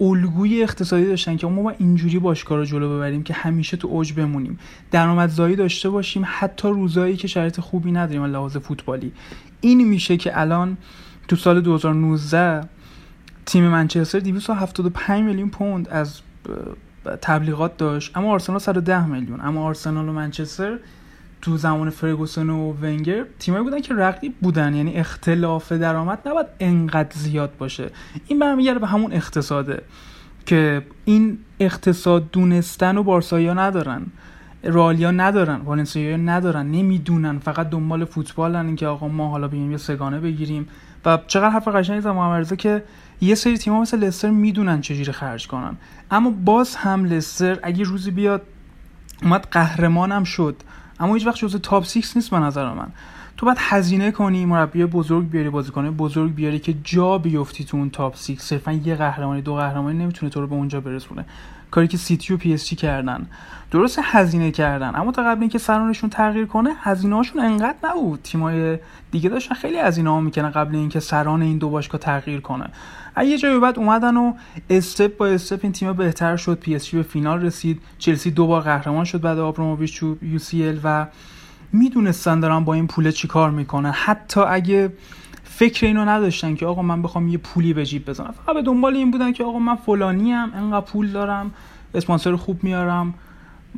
الگوی 0.02 0.64
اقتصادی 0.64 1.06
داشتن 1.06 1.38
که 1.38 1.48
ما 1.48 1.62
با 1.62 1.70
اینجوری 1.70 2.20
باشگاه 2.20 2.58
رو 2.58 2.66
جلو 2.66 2.96
ببریم 2.96 3.24
که 3.24 3.34
همیشه 3.34 3.78
تو 3.78 3.88
اوج 3.88 4.14
بمونیم. 4.14 4.60
درآمدزایی 4.92 5.56
داشته 5.56 5.90
باشیم 5.90 6.24
حتی 6.26 6.68
روزایی 6.68 7.16
که 7.16 7.28
شرایط 7.28 7.60
خوبی 7.60 7.92
نداریم 7.92 8.24
لحاظ 8.24 8.58
فوتبالی. 8.58 9.12
این 9.62 9.88
میشه 9.88 10.18
که 10.18 10.40
الان 10.40 10.78
تو 11.28 11.36
سال 11.36 11.62
2019 11.62 12.62
تیم 13.48 13.68
منچستر 13.68 14.20
275 14.20 15.24
میلیون 15.24 15.50
پوند 15.50 15.90
از 15.90 16.22
تبلیغات 17.22 17.78
داشت. 17.78 18.18
اما 18.18 18.32
آرسنال 18.32 18.60
110 18.60 19.06
میلیون. 19.06 19.42
اما 19.42 19.66
آرسنال 19.66 20.10
و 20.10 20.12
منچستر 20.12 20.78
تو 21.42 21.58
زمان 21.58 21.90
فرگوسن 21.90 22.50
و 22.50 22.74
ونگر 22.82 23.26
تیمایی 23.40 23.64
بودن 23.64 23.82
که 23.82 23.94
رقیب 23.94 24.36
بودن. 24.42 24.76
یعنی 24.76 24.94
اختلاف 24.94 25.72
درآمد 25.72 26.28
نباید 26.28 26.48
انقدر 26.60 27.12
زیاد 27.14 27.58
باشه. 27.58 27.90
این 28.28 28.40
برمیگرده 28.40 28.80
به 28.80 28.88
همون 28.88 29.14
اقتصاده 29.14 29.82
که 30.46 30.82
این 31.06 31.38
اقتصاد 31.60 32.32
دونستن 32.32 32.98
و 32.98 33.04
بارسایا 33.04 33.54
ندارن. 33.54 34.06
رالیا 34.64 35.12
ندارن 35.12 35.62
والنسیا 35.62 36.18
ندارن 36.18 36.66
نمی‌دونن. 36.66 37.40
فقط 37.40 37.70
دنبال 37.70 38.06
فوتبالن 38.06 38.66
اینکه 38.66 38.88
آقا 38.88 39.08
ما 39.08 39.30
حالا 39.30 39.48
بیایم 39.48 39.72
یه 39.72 39.78
سگانه 39.78 40.20
بگیریم. 40.20 40.68
و 41.06 41.20
چقدر 41.28 41.50
حرف 41.50 41.68
قشنگی 41.68 42.02
زدم 42.02 42.16
محمد 42.16 42.58
که 42.58 42.84
یه 43.22 43.36
سری 43.36 43.58
تیم‌ها 43.58 43.82
مثل 43.82 44.00
لستر 44.00 44.30
می‌دونن 44.30 44.82
چجوری 44.82 45.12
خرج 45.12 45.48
کنن. 45.48 45.78
اما 46.12 46.30
باز 46.30 46.76
هم 46.76 47.06
لستر 47.06 47.60
اگه 47.64 47.84
روزی 47.84 48.12
بیاد 48.12 48.42
اومد 49.24 49.48
قهرمانم 49.52 50.24
شد. 50.24 50.56
اما 51.00 51.14
هیچ 51.14 51.28
وقت 51.28 51.38
جزو 51.38 51.58
top 51.58 51.84
6 51.86 52.16
نیست 52.16 52.30
به 52.30 52.40
نظر 52.40 52.74
من. 52.74 52.88
تو 53.38 53.46
باید 53.46 53.58
هزینه 53.62 54.12
کنی 54.12 54.46
مربی 54.46 54.86
بزرگ 54.86 55.30
بیاری 55.30 55.50
بازیکن 55.50 55.92
بزرگ 55.92 56.36
بیاری 56.36 56.60
که 56.60 56.76
جا 56.84 57.18
بیفتی 57.18 57.64
تو 57.64 57.78
اون 57.78 57.90
top 57.90 58.16
6 58.18 58.40
صرفا 58.40 58.72
یه 58.72 58.96
قهرمانی 58.96 59.42
دو 59.42 59.56
قهرمانی 59.56 59.98
نمی‌تونه 59.98 60.30
تو 60.30 60.42
رو 60.42 60.48
به 60.48 60.56
اونجا 60.56 60.82
برسونه. 60.82 61.26
کاری 61.72 61.88
که 61.88 61.98
سیتی 61.98 62.34
و 62.34 62.38
پی 62.38 62.54
اس 62.54 62.68
جی 62.68 62.76
کردن. 62.76 63.28
درست 63.72 64.00
هزینه 64.04 64.52
کردن. 64.52 64.96
اما 64.96 65.12
تا 65.12 65.24
قبل 65.24 65.42
اینکه 65.42 65.58
سرانشون 65.58 66.10
تغییر 66.10 66.46
کنه 66.46 66.70
هزینه 66.82 67.16
هاشون 67.16 67.42
انقدر 67.42 67.76
نبود. 67.84 68.20
تیمای 68.24 68.80
دیگه 69.12 69.30
داشتن 69.30 69.56
خیلی 69.56 69.78
هزینه 69.78 70.10
ها 70.10 70.22
می‌کنن 70.22 70.50
قبل 70.50 70.76
اینکه 70.76 71.00
سران 71.00 71.42
این 71.42 71.58
دو 71.58 71.70
باشگاه 71.70 72.02
تغییر 72.02 72.40
کنه. 72.42 72.70
یه 73.24 73.38
جایی 73.38 73.60
بعد 73.60 73.80
اومدن 73.80 74.18
و 74.18 74.34
step 74.70 75.18
by 75.18 75.28
step 75.28 75.60
این 75.64 75.72
تیم 75.72 75.94
بهتر 75.94 76.36
شد. 76.36 76.60
پی 76.60 76.76
اس 76.76 76.80
جی 76.80 76.90
به 76.90 77.04
فینال 77.04 77.42
رسید. 77.42 77.82
چلسی 77.98 78.32
دو 78.32 78.48
بار 78.48 78.62
قهرمان 78.62 79.06
شد 79.06 79.22
بعد 79.22 79.40
آبراموویچ 79.40 80.00
تو 80.00 80.18
UCL 80.22 80.80
و 80.84 81.08
می‌دونستن 81.74 82.40
دارن 82.40 82.60
با 82.60 82.74
این 82.74 82.88
پول 82.88 83.12
چیکار 83.12 83.52
می‌کنن. 83.52 83.92
حتی 83.92 84.42
اگه 84.42 84.94
فکر 85.44 85.86
اینو 85.86 86.06
نداشتن 86.06 86.56
که 86.56 86.66
آقا 86.66 86.82
من 86.82 87.02
بخوام 87.02 87.28
یه 87.28 87.38
پولی 87.38 87.74
به 87.74 87.86
جیب 87.86 88.10
بزنم. 88.10 88.34
فقط 88.46 88.56
به 88.56 88.62
دنبال 88.62 88.96
این 88.96 89.12
بودن 89.12 89.32
که 89.32 89.44
آقا 89.44 89.60
من 89.60 89.76
فلانی 89.76 90.34
ام 90.34 90.52
انقدر 90.56 90.86
پول 90.86 91.12
دارم 91.12 91.54
اسپانسر 91.96 92.36
خوب 92.36 92.64
میارم. 92.64 93.14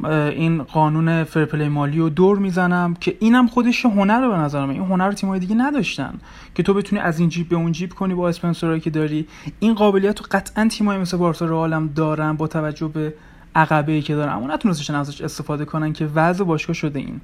این 0.03 0.63
قانون 0.63 1.23
fair 1.24 1.45
play 1.45 1.67
مالی 1.67 1.99
رو 1.99 2.09
دور 2.09 2.37
می‌زنم 2.37 2.93
که 2.93 3.17
اینم 3.19 3.47
خودش 3.47 3.85
هنر 3.85 4.29
به 4.29 4.37
نظرم 4.37 4.69
این 4.69 4.81
هنر 4.81 5.07
رو 5.07 5.13
تیمای 5.13 5.39
دیگه 5.39 5.55
نداشتن 5.55 6.13
که 6.55 6.63
تو 6.63 6.73
بتونی 6.73 7.01
از 7.01 7.19
این 7.19 7.29
جیب 7.29 7.49
به 7.49 7.55
اون 7.55 7.71
جیب 7.71 7.93
کنی 7.93 8.13
با 8.13 8.29
اسپانسرایی 8.29 8.81
که 8.81 8.89
داری. 8.89 9.27
این 9.59 9.73
قابلیت 9.73 10.19
رو 10.19 10.25
قطعا 10.31 10.67
تیمای 10.67 10.97
مثل 10.97 11.17
بارسا 11.17 11.45
رئال 11.45 11.87
دارن 11.87 12.33
با 12.33 12.47
توجه 12.47 12.87
به 12.87 13.13
عقبه 13.55 13.91
ای 13.91 14.01
که 14.01 14.15
دارن. 14.15 14.33
اما 14.33 14.53
نتونستن 14.53 14.95
ازش 14.95 15.21
استفاده 15.21 15.65
کنن 15.65 15.93
که 15.93 16.09
وضع 16.15 16.43
باشگاه 16.43 16.73
شده 16.73 16.99
این. 16.99 17.21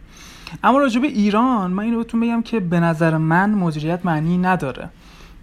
اما 0.63 0.78
راجع 0.78 1.01
به 1.01 1.07
ایران 1.07 1.72
من 1.72 1.84
اینو 1.84 1.97
بهتون 1.97 2.20
بگم 2.20 2.41
که 2.41 2.59
به 2.59 2.80
نظر 2.80 3.18
من 3.18 3.49
مدیریت 3.49 4.05
معنی 4.05 4.38
نداره. 4.38 4.89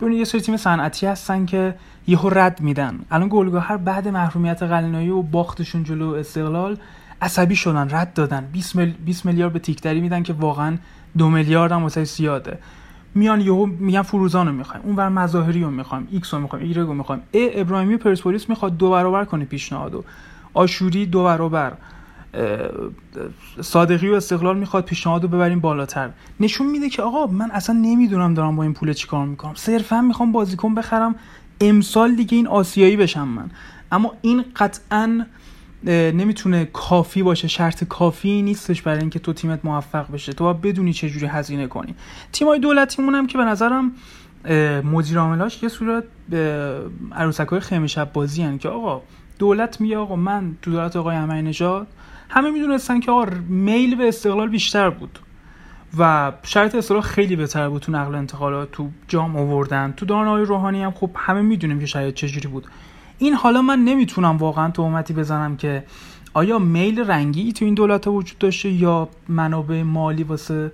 ببینید 0.01 0.19
یه 0.19 0.25
سری 0.25 0.41
تیم 0.41 0.57
صنعتی 0.57 1.07
هستن 1.07 1.47
که 1.47 1.75
یهو 2.07 2.29
رد 2.29 2.61
میدن. 2.61 2.99
الان 3.11 3.29
گلگهر 3.31 3.77
بعد 3.77 4.09
محرومیت 4.09 4.63
قلنایی 4.63 5.11
و 5.11 5.23
باختشون 5.23 5.85
جلو 5.85 6.09
استقلال 6.09 6.77
عصبی 7.23 7.57
شدن 7.57 7.89
رد 7.91 8.15
دادن. 8.15 8.49
20, 8.53 8.77
مل... 8.77 8.91
20 8.91 9.27
میلیارد 9.27 9.53
به 9.53 9.59
تیکدری 9.59 10.01
میدن 10.01 10.23
که 10.23 10.33
واقعا 10.33 10.77
دو 11.19 11.29
میلیارد 11.29 11.73
هم 11.73 11.83
واسه 11.83 12.05
زیاده. 12.05 12.59
میان 13.15 13.41
یهو 13.41 13.67
میگن 13.67 14.03
فروزان 14.03 14.47
رو 14.47 14.53
می‌خوایم 14.53 14.87
اونور 14.87 15.09
مظاهری 15.09 15.63
رو 15.63 15.71
می‌خوایم 15.71 16.09
ایکس 16.11 16.35
رو 16.35 16.41
می‌خوایم 16.41 16.65
ایگرگ 16.65 16.87
رو 16.87 16.95
می‌خوایم. 16.95 17.23
ای 17.33 17.61
ابراهیمی 17.61 17.97
پرسپولیس 17.97 18.49
می‌خواد 18.49 18.77
دو 18.77 18.91
برابر 18.91 19.25
کنه 19.25 19.45
پیشنهادو. 19.45 20.05
آشوری 20.55 21.07
دو 21.07 21.25
برابر. 21.25 21.73
صادقی 23.61 24.09
و 24.09 24.15
استقلال 24.15 24.59
می‌خواد 24.59 24.85
پیشنهادو 24.85 25.29
ببریم 25.29 25.61
بالاتر. 25.61 26.11
نشون 26.41 26.67
میده 26.67 26.89
که 26.89 27.03
آقا 27.03 27.27
من 27.27 27.51
اصلا 27.51 27.77
نمی‌دونم 27.77 28.35
دارم 28.35 28.57
با 28.57 28.63
این 28.63 28.75
پول 28.75 28.93
چیکار 28.93 29.27
می‌کنم. 29.27 29.55
صرفا 29.55 30.01
می‌خوام 30.01 30.33
بازیکن 30.33 30.75
بخرم. 30.75 31.15
امسال 31.61 32.15
دیگه 32.15 32.37
این 32.37 32.47
آسیایی 32.47 32.97
بشم 32.97 33.29
من. 33.29 33.51
اما 33.93 34.13
این 34.23 34.45
قطعا 34.57 35.25
نمی‌تونه 35.85 36.65
کافی 36.65 37.23
باشه 37.23 37.49
شرط 37.49 37.85
کافی 37.85 38.43
نیستش 38.43 38.83
برای 38.83 39.01
اینکه 39.01 39.19
تو 39.19 39.33
تیمت 39.33 39.61
موفق 39.65 40.13
بشه. 40.13 40.33
تو 40.33 40.45
باید 40.45 40.61
بدونی 40.61 40.93
چه 40.93 41.11
جوری 41.11 41.27
هزینه 41.27 41.67
کنی. 41.67 41.95
تیمای 42.33 42.59
دولتیمون 42.59 43.15
هم 43.15 43.27
که 43.27 43.39
به 43.39 43.45
نظرم 43.45 43.93
مدیر 44.85 45.19
عاملاش 45.19 45.63
یه 45.63 45.69
صورت 45.69 46.05
عروسک 47.13 47.49
های 47.49 47.61
خیمه 47.61 47.87
شب 47.87 48.13
بازی 48.13 48.43
هن 48.43 48.59
که 48.59 48.69
آقا 48.69 49.03
دولت 49.39 49.81
میگه 49.81 49.97
آقا 49.97 50.17
من 50.17 50.57
تو 50.63 50.71
دولت 50.71 50.97
آقای 50.97 51.17
احمدی 51.17 51.43
نژاد 51.43 51.87
همه 52.29 52.51
می‌دونستن 52.51 53.01
که 53.01 53.11
آقا 53.11 53.27
میل 53.49 53.95
به 53.95 54.09
استقلال 54.09 54.49
بیشتر 54.49 54.91
بود 54.91 55.19
و 55.99 56.33
شرط 56.43 56.75
استقلال 56.75 57.03
خیلی 57.03 57.37
بهتر 57.37 57.69
بود 57.69 57.83
تو 57.83 57.93
نقل 57.93 58.15
انتقالات 58.15 58.73
تو 58.73 58.89
جام 59.09 59.37
آوردن 59.37 59.95
تو 59.97 60.07
دوران 60.07 60.41
روحانی 60.41 60.83
هم 60.83 60.91
خب 60.91 61.11
همه 61.17 61.43
می‌دونیم 61.43 61.81
که 61.81 61.87
شاید 61.87 62.15
چجوری 62.15 62.49
بود. 62.49 62.67
این 63.23 63.35
حالا 63.35 63.63
من 63.63 63.79
نمی‌تونم 63.79 64.37
واقعا 64.37 64.71
تهمتی 64.71 65.15
بزنم 65.15 65.57
که 65.57 65.85
آیا 66.35 66.59
میل 66.59 67.01
رنگی 67.01 67.53
تو 67.53 67.65
این 67.65 67.75
دولت 67.75 68.07
وجود 68.07 68.39
داشته 68.39 68.69
یا 68.69 69.09
منابع 69.29 69.83
مالی 69.83 70.23
واسه 70.23 70.73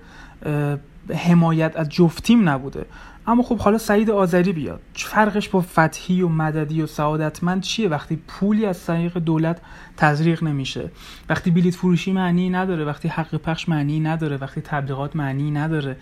حمایت 1.14 1.76
از 1.76 1.88
جفتیم 1.88 2.48
نبوده؟ 2.48 2.86
اما 3.26 3.42
خب 3.42 3.58
حالا 3.58 3.78
سعید 3.78 4.10
آذری 4.10 4.52
بیاد. 4.52 4.80
فرقش 4.94 5.48
با 5.48 5.60
فتحی 5.60 6.22
و 6.22 6.28
مددی 6.28 6.82
و 6.82 6.86
سعادتمند 6.86 7.62
چیه؟ 7.62 7.88
وقتی 7.88 8.18
پولی 8.28 8.66
از 8.66 8.84
طریق 8.84 9.18
دولت 9.18 9.60
تزریق 9.96 10.42
نمیشه. 10.44 10.90
وقتی 11.28 11.50
بلیت 11.50 11.74
فروشی 11.74 12.12
معنی 12.12 12.50
نداره. 12.50 12.84
وقتی 12.84 13.08
حق 13.08 13.36
پخش 13.36 13.68
معنی 13.68 14.00
نداره. 14.00 14.36
وقتی 14.36 14.60
تبلیغات 14.60 15.16
معنی 15.16 15.50
نداره. 15.50 15.96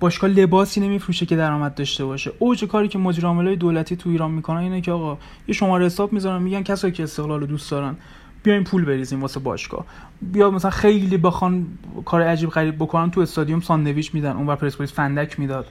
باشگاه 0.00 0.30
لباسی 0.30 0.80
نمیفروشه 0.80 1.26
که 1.26 1.36
درآمد 1.36 1.74
داشته 1.74 2.04
باشه. 2.04 2.32
اوج 2.38 2.64
کاری 2.64 2.88
که 2.88 2.98
مدیر 2.98 3.26
عاملای 3.26 3.56
دولتی 3.56 3.96
تو 3.96 4.10
ایران 4.10 4.30
می‌کنن 4.30 4.58
اینه 4.58 4.80
که 4.80 4.92
آقا 4.92 5.18
یه 5.48 5.54
شماره 5.54 5.86
حساب 5.86 6.12
می‌ذارن 6.12 6.42
میگن 6.42 6.62
کسایی 6.62 6.92
که 6.92 7.02
استقلال 7.02 7.40
رو 7.40 7.46
دوست 7.46 7.70
دارن 7.70 7.96
بیاین 8.42 8.64
پول 8.64 8.84
بریزیم 8.84 9.22
واسه 9.22 9.40
باشگاه. 9.40 9.84
بیا 10.22 10.50
مثلا 10.50 10.70
خیلی 10.70 11.16
بخوان 11.16 11.66
کار 12.04 12.22
عجیب 12.22 12.50
غریب 12.50 12.76
بکنن 12.76 13.10
تو 13.10 13.20
استادیوم 13.20 13.60
ساندویچ 13.60 14.14
میدن 14.14 14.32
اونور 14.36 14.56
پرسپولیس 14.56 14.92
فندک 14.92 15.40
می‌داد. 15.40 15.66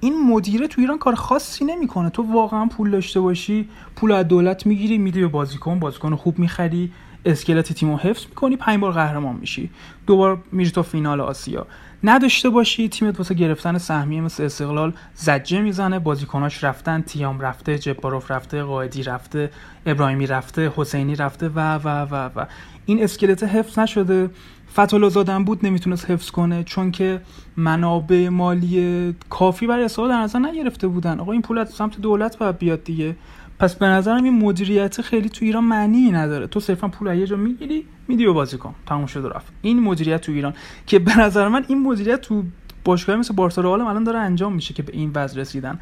این 0.00 0.26
مدیره 0.30 0.68
تو 0.68 0.80
ایران 0.80 0.98
کار 0.98 1.14
خاصی 1.14 1.64
نمی‌کنه. 1.64 2.10
تو 2.10 2.22
واقعا 2.22 2.66
پول 2.66 2.90
داشته 2.90 3.20
باشی 3.20 3.68
پول 3.96 4.12
از 4.12 4.28
دولت 4.28 4.66
می‌گیری 4.66 4.98
میدی 4.98 5.20
به 5.20 5.28
بازیکن 5.28 5.78
بازیکن 5.78 6.14
خوب 6.14 6.38
می‌خری 6.38 6.92
اسکلت 7.24 7.72
تیمو 7.72 7.96
حفظ 7.96 8.26
می‌کنی 8.28 8.56
پنج 8.56 8.80
بار 8.80 8.92
قهرمان 8.92 9.36
میشی. 9.36 9.70
دوبار 10.06 10.38
میری 10.52 10.70
تو 10.70 10.82
فینال 10.82 11.20
آسیا. 11.20 11.66
نداشته 12.04 12.50
باشی 12.50 12.88
تیمت 12.88 13.18
واسه 13.18 13.34
گرفتن 13.34 13.78
سهمیه 13.78 14.20
مثل 14.20 14.42
استقلال 14.42 14.92
زجه 15.14 15.60
می‌زنه 15.60 15.98
بازیکناش 15.98 16.64
رفتن 16.64 17.02
تیام 17.02 17.40
رفته 17.40 17.78
جباروف 17.78 18.30
رفته 18.30 18.62
قائدی 18.62 19.02
رفته 19.02 19.50
ابراهیمی 19.86 20.26
رفته 20.26 20.72
حسینی 20.76 21.16
رفته 21.16 21.48
و 21.48 21.74
و 21.74 21.88
و 21.88 22.14
و. 22.14 22.44
این 22.86 23.02
اسکلت 23.02 23.42
حفظ 23.42 23.78
نشده. 23.78 24.30
فتولا 24.72 25.08
زادن 25.08 25.44
بود 25.44 25.66
نمی‌تونست 25.66 26.10
حفظ 26.10 26.30
کنه 26.30 26.64
چون 26.64 26.90
که 26.90 27.20
منابع 27.56 28.28
مالی 28.28 29.14
کافی 29.30 29.66
برای 29.66 29.84
استقلال 29.84 30.10
در 30.10 30.20
نظر 30.20 30.38
نگرفته 30.38 30.88
بودن. 30.88 31.20
آقا 31.20 31.32
این 31.32 31.42
پول 31.42 31.58
از 31.58 31.70
سمت 31.70 32.00
دولت 32.00 32.38
باید 32.38 32.58
بیاد 32.58 32.84
دیگه. 32.84 33.16
پس 33.58 33.74
به 33.74 33.86
نظرم 33.86 34.24
این 34.24 34.38
مدیریت 34.38 35.00
خیلی 35.00 35.28
تو 35.28 35.44
ایران 35.44 35.64
معنی 35.64 36.10
نداره. 36.10 36.46
تو 36.46 36.60
صرفا 36.60 36.88
پول 36.88 37.18
یه 37.18 37.26
جا 37.26 37.36
می‌گیری 37.36 37.84
میدی 38.08 38.26
به 38.26 38.32
بازیکن 38.32 38.74
تموم 38.86 39.06
شد 39.06 39.32
رفت. 39.34 39.52
این 39.62 39.80
مدیریت 39.80 40.20
تو 40.20 40.32
ایران 40.32 40.54
که 40.86 40.98
به 40.98 41.18
نظر 41.18 41.48
من 41.48 41.64
این 41.68 41.82
مدیریت 41.82 42.20
تو 42.20 42.44
باشگاه 42.84 43.16
مثل 43.16 43.34
بارسا 43.34 43.62
رئال 43.62 43.80
الان 43.80 44.04
داره 44.04 44.18
انجام 44.18 44.52
میشه 44.52 44.74
که 44.74 44.82
به 44.82 44.92
این 44.92 45.10
وضع 45.14 45.40
رسیدن. 45.40 45.78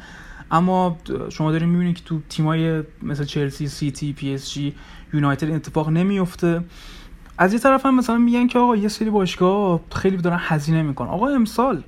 اما 0.51 0.97
شما 1.29 1.51
دارین 1.51 1.69
می‌بینید 1.69 1.95
که 1.95 2.03
تو 2.05 2.19
تیمای 2.29 2.83
مثل 3.03 3.23
چلسی 3.23 3.67
سیتی 3.67 4.13
پی 4.13 4.33
اس 4.33 4.51
جی 4.53 4.75
یونایتد 5.13 5.51
اتفاق 5.51 5.89
نمیفته 5.89 6.61
از 7.37 7.53
یه 7.53 7.59
طرف 7.59 7.85
هم 7.85 7.95
مثلا 7.95 8.17
میگن 8.17 8.47
که 8.47 8.59
آقا 8.59 8.75
یه 8.75 8.87
سری 8.87 9.09
باشگاه 9.09 9.81
خیلی 9.95 10.17
دارن 10.17 10.39
هزینه 10.41 10.81
می‌کنن. 10.81 11.09
آقا 11.09 11.27
امسال 11.27 11.83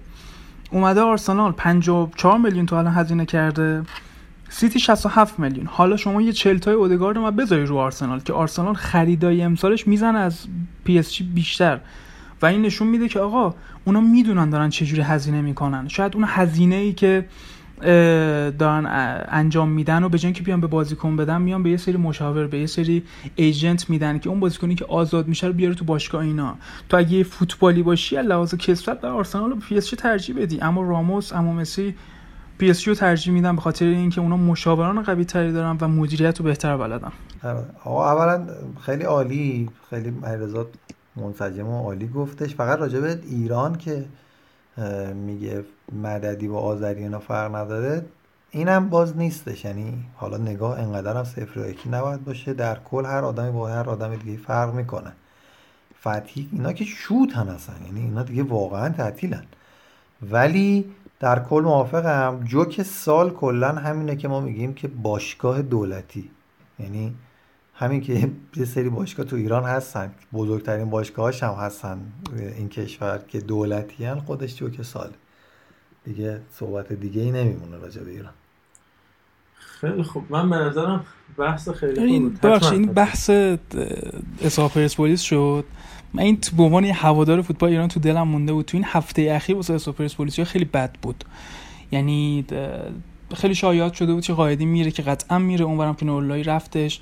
اومده 0.72 1.02
آرسنال 1.02 1.52
54 1.52 2.38
میلیون 2.38 2.66
تا 2.66 2.76
الان 2.76 2.94
هزینه 2.94 3.26
کرده. 3.26 3.84
سیتی 4.50 4.80
67 4.80 5.40
میلیون. 5.40 5.66
حالا 5.66 5.98
شما 5.98 6.22
یه 6.22 6.32
40 6.32 6.58
تای 6.58 6.74
اودگارد 6.74 7.18
رو 7.18 7.32
بذاری 7.32 7.66
رو 7.66 7.78
آرسنال 7.78 8.20
که 8.20 8.34
آرسنال 8.34 8.74
خریدای 8.74 9.42
امسالش 9.42 9.88
می‌زنه 9.88 10.20
از 10.20 10.46
پی 10.84 11.00
اس 11.00 11.14
جی 11.14 11.24
بیشتر. 11.24 11.80
و 12.42 12.46
این 12.46 12.62
نشون 12.62 12.88
میده 12.88 13.08
که 13.08 13.20
آقا 13.20 13.56
اونا 13.86 14.02
می‌دونن 14.02 14.50
دارن 14.50 14.70
چجوری 14.70 15.02
هزینه 15.02 15.42
می‌کنن. 15.42 15.88
شاید 15.88 16.16
اون 16.16 16.26
هزینه 16.28 16.76
ای 16.76 16.94
که 16.94 17.26
دارن 18.60 18.86
انجام 19.30 19.70
میدن 19.70 20.04
و 20.04 20.10
به 20.10 20.18
که 20.18 20.44
بیان 20.44 20.62
به 20.62 20.68
بازیکن 20.68 21.16
بدن 21.16 21.42
میان 21.42 21.64
به 21.64 21.70
یه 21.70 21.78
سری 21.78 21.98
مشاور 21.98 22.48
به 22.48 22.60
یه 22.60 22.66
سری 22.66 23.04
ایجنت 23.36 23.90
میدن 23.90 24.20
که 24.20 24.30
اون 24.30 24.40
بازیکنی 24.40 24.76
که 24.76 24.86
آزاد 24.86 25.28
میشه 25.28 25.48
رو 25.48 25.54
بیاره 25.54 25.76
تو 25.76 25.86
باشگاه 25.86 26.22
اینا. 26.22 26.56
تو 26.90 26.98
اگه 26.98 27.24
فوتبالی 27.24 27.84
باشی 27.84 28.22
لحاظ 28.22 28.56
کسفت 28.56 29.02
به 29.02 29.08
آرسنال 29.08 29.52
و 29.52 29.56
پی 29.56 29.78
اس 29.78 29.90
ترجیح 29.90 30.36
بدی. 30.36 30.62
اما 30.62 30.82
راموس 30.82 31.34
اما 31.34 31.54
مسی 31.54 31.96
پی 32.60 32.74
رو 32.86 32.96
ترجیح 32.96 33.34
میدن 33.34 33.56
به 33.56 33.62
خاطر 33.62 33.86
اینکه 33.86 34.22
اونا 34.22 34.38
مشاوران 34.38 35.04
قوی 35.04 35.26
تری 35.26 35.52
دارن 35.52 35.78
و 35.82 35.88
مدیریت 35.88 36.38
رو 36.38 36.46
بهتر 36.46 36.78
بلدن. 36.78 37.12
آره. 37.44 37.66
آقا 37.86 38.12
اولا 38.12 38.48
خیلی 38.82 39.04
عالی 39.04 39.70
خیلی 39.90 40.10
مهرزاد 40.12 40.68
منسجم 41.16 41.68
و 41.68 41.84
عالی 41.84 42.08
گفتش. 42.08 42.56
فقط 42.56 42.80
راجع 42.80 43.00
به 43.00 43.20
ایران 43.30 43.76
که 43.76 44.06
میگه 45.16 45.64
مددی 46.04 46.48
با 46.48 46.60
آذری 46.60 47.10
فرق 47.28 47.56
نداره 47.56 48.06
اینم 48.52 48.90
باز 48.90 49.18
نیستش. 49.18 49.66
یعنی 49.66 50.06
حالا 50.16 50.38
نگاه 50.38 50.80
انقدر 50.80 51.18
هم 51.18 51.24
صفر 51.24 51.60
و 51.60 51.70
یکی 51.70 51.90
نباید 51.90 52.26
باشه. 52.26 52.54
در 52.54 52.78
کل 52.92 53.06
هر 53.06 53.26
آدمی 53.26 53.52
با 53.52 53.68
هر 53.68 53.90
آدم 53.90 54.16
دیگه 54.16 54.38
فرق 54.38 54.74
می‌کنه. 54.74 55.12
فتحی 56.00 56.50
اینا 56.52 56.74
که 56.74 56.86
شوت 56.86 57.34
هم 57.34 57.48
هستن 57.48 57.74
یعنی 57.86 58.00
اینا 58.00 58.24
دیگه 58.24 58.44
واقعا 58.44 58.90
تعطیلن. 58.90 59.44
ولی 60.32 60.86
در 61.20 61.40
کل 61.40 61.62
موافقم. 61.62 62.44
جوک 62.44 62.84
سال 62.84 63.30
کلا 63.30 63.72
همینه 63.72 64.16
که 64.16 64.28
ما 64.28 64.40
میگیم 64.40 64.74
که 64.74 64.88
باشگاه 64.88 65.62
دولتی. 65.62 66.32
یعنی 66.80 67.16
همین 67.74 68.02
که 68.02 68.32
یه 68.56 68.66
سری 68.66 68.90
باشگاه 68.90 69.26
تو 69.26 69.36
ایران 69.36 69.64
هستن. 69.64 70.12
بزرگترین 70.34 70.90
باشگاهاش 70.90 71.44
هم 71.44 71.54
هستن 71.54 72.00
این 72.58 72.70
کشور 72.70 73.20
که 73.28 73.40
دولتی 73.40 74.06
هن 74.06 74.20
خودش 74.20 74.56
جوک 74.56 74.82
سال. 74.82 75.10
دیگه 76.04 76.42
صحبت 76.52 76.94
دیگه 76.94 77.22
ای 77.22 77.32
نمیمونه 77.32 77.78
راجع 77.78 78.04
به 78.04 78.12
ایران. 78.12 78.34
خیلی 79.56 80.04
خوب. 80.04 80.24
من 80.30 80.50
به 80.50 80.56
نظرم 80.56 81.06
بحث 81.38 81.70
خیلی 81.70 82.04
این 82.04 82.40
بخش 82.44 82.72
این 82.72 82.86
بحث 82.86 83.30
اسحاق 84.42 84.74
پرسپولیس 84.74 85.22
شد. 85.22 85.66
من 86.14 86.24
این 86.24 86.38
به 86.58 86.64
عنوان 86.64 86.86
هوادار 86.86 87.42
فوتبال 87.42 87.70
ایران 87.70 87.88
تو 87.88 88.00
دلم 88.00 88.28
مونده 88.28 88.54
بود. 88.54 88.66
تو 88.66 88.78
این 88.78 88.86
هفته 88.90 89.22
اخیر 89.32 89.56
واسه 89.56 89.74
اسحاق 89.74 89.96
پرسپولیس 89.96 90.40
خیلی 90.40 90.66
بد 90.66 90.96
بود. 91.02 91.24
یعنی 91.92 92.46
خیلی 93.36 93.56
شایعات 93.56 93.94
شده 93.94 94.14
بود 94.14 94.24
که 94.24 94.34
قائدی 94.34 94.66
میره 94.66 94.92
که 94.92 95.02
قطعا 95.02 95.40
میره. 95.40 95.66
اونورم 95.66 95.96
که 95.96 96.06
نورلای 96.06 96.44
رفتش. 96.44 97.02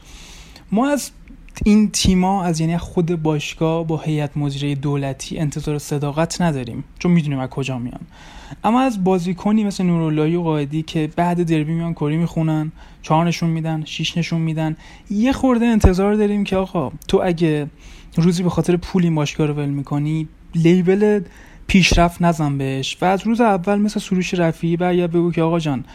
ما 0.72 0.90
از 0.90 1.12
این 1.66 1.92
تیما 1.92 2.44
از 2.44 2.60
یعنی 2.60 2.78
خود 2.78 3.22
باشگاه 3.22 3.88
با 3.88 3.98
هیئت 3.98 4.38
مدیره 4.38 4.76
دولتی 4.76 5.38
انتظار 5.38 5.80
صداقت 5.80 6.42
نداریم. 6.42 6.84
چون 7.00 7.12
می‌دونیم 7.12 7.40
از 7.40 7.50
کجا 7.50 7.80
میان. 7.80 8.00
اما 8.64 8.82
از 8.82 9.04
بازیکنی 9.04 9.64
مثل 9.64 9.84
نوراللهی 9.84 10.36
و 10.36 10.44
قائدی 10.44 10.82
که 10.82 11.10
بعد 11.16 11.44
دربی 11.44 11.74
میان 11.74 11.94
کری 11.94 12.18
می‌خونن 12.18 12.72
چهار 13.02 13.26
نشون 13.26 13.50
میدن 13.50 13.84
شیش 13.86 14.18
نشون 14.18 14.42
میدن 14.42 14.76
یه 15.10 15.32
خورده 15.32 15.66
انتظار 15.66 16.16
داریم 16.16 16.44
که 16.44 16.56
آقا 16.56 16.92
تو 17.08 17.22
اگه 17.24 17.68
روزی 18.22 18.44
به 18.44 18.50
خاطر 18.50 18.78
پول 18.78 19.04
این 19.04 19.16
باشگاه 19.16 19.48
رو 19.48 19.54
ول 19.54 19.70
می‌کنی 19.70 20.28
لیبل 20.56 21.22
پیشرفت 21.68 22.22
نزن 22.22 22.58
بهش 22.58 22.98
و 23.02 23.06
از 23.06 23.28
روز 23.28 23.42
اول 23.42 23.80
مثل 23.80 24.00
سروش 24.00 24.34
رفیعی 24.34 24.78
برگرد 24.78 25.12
بگو 25.12 25.32
که 25.32 25.42
آقا 25.42 25.60
جان 25.60 25.86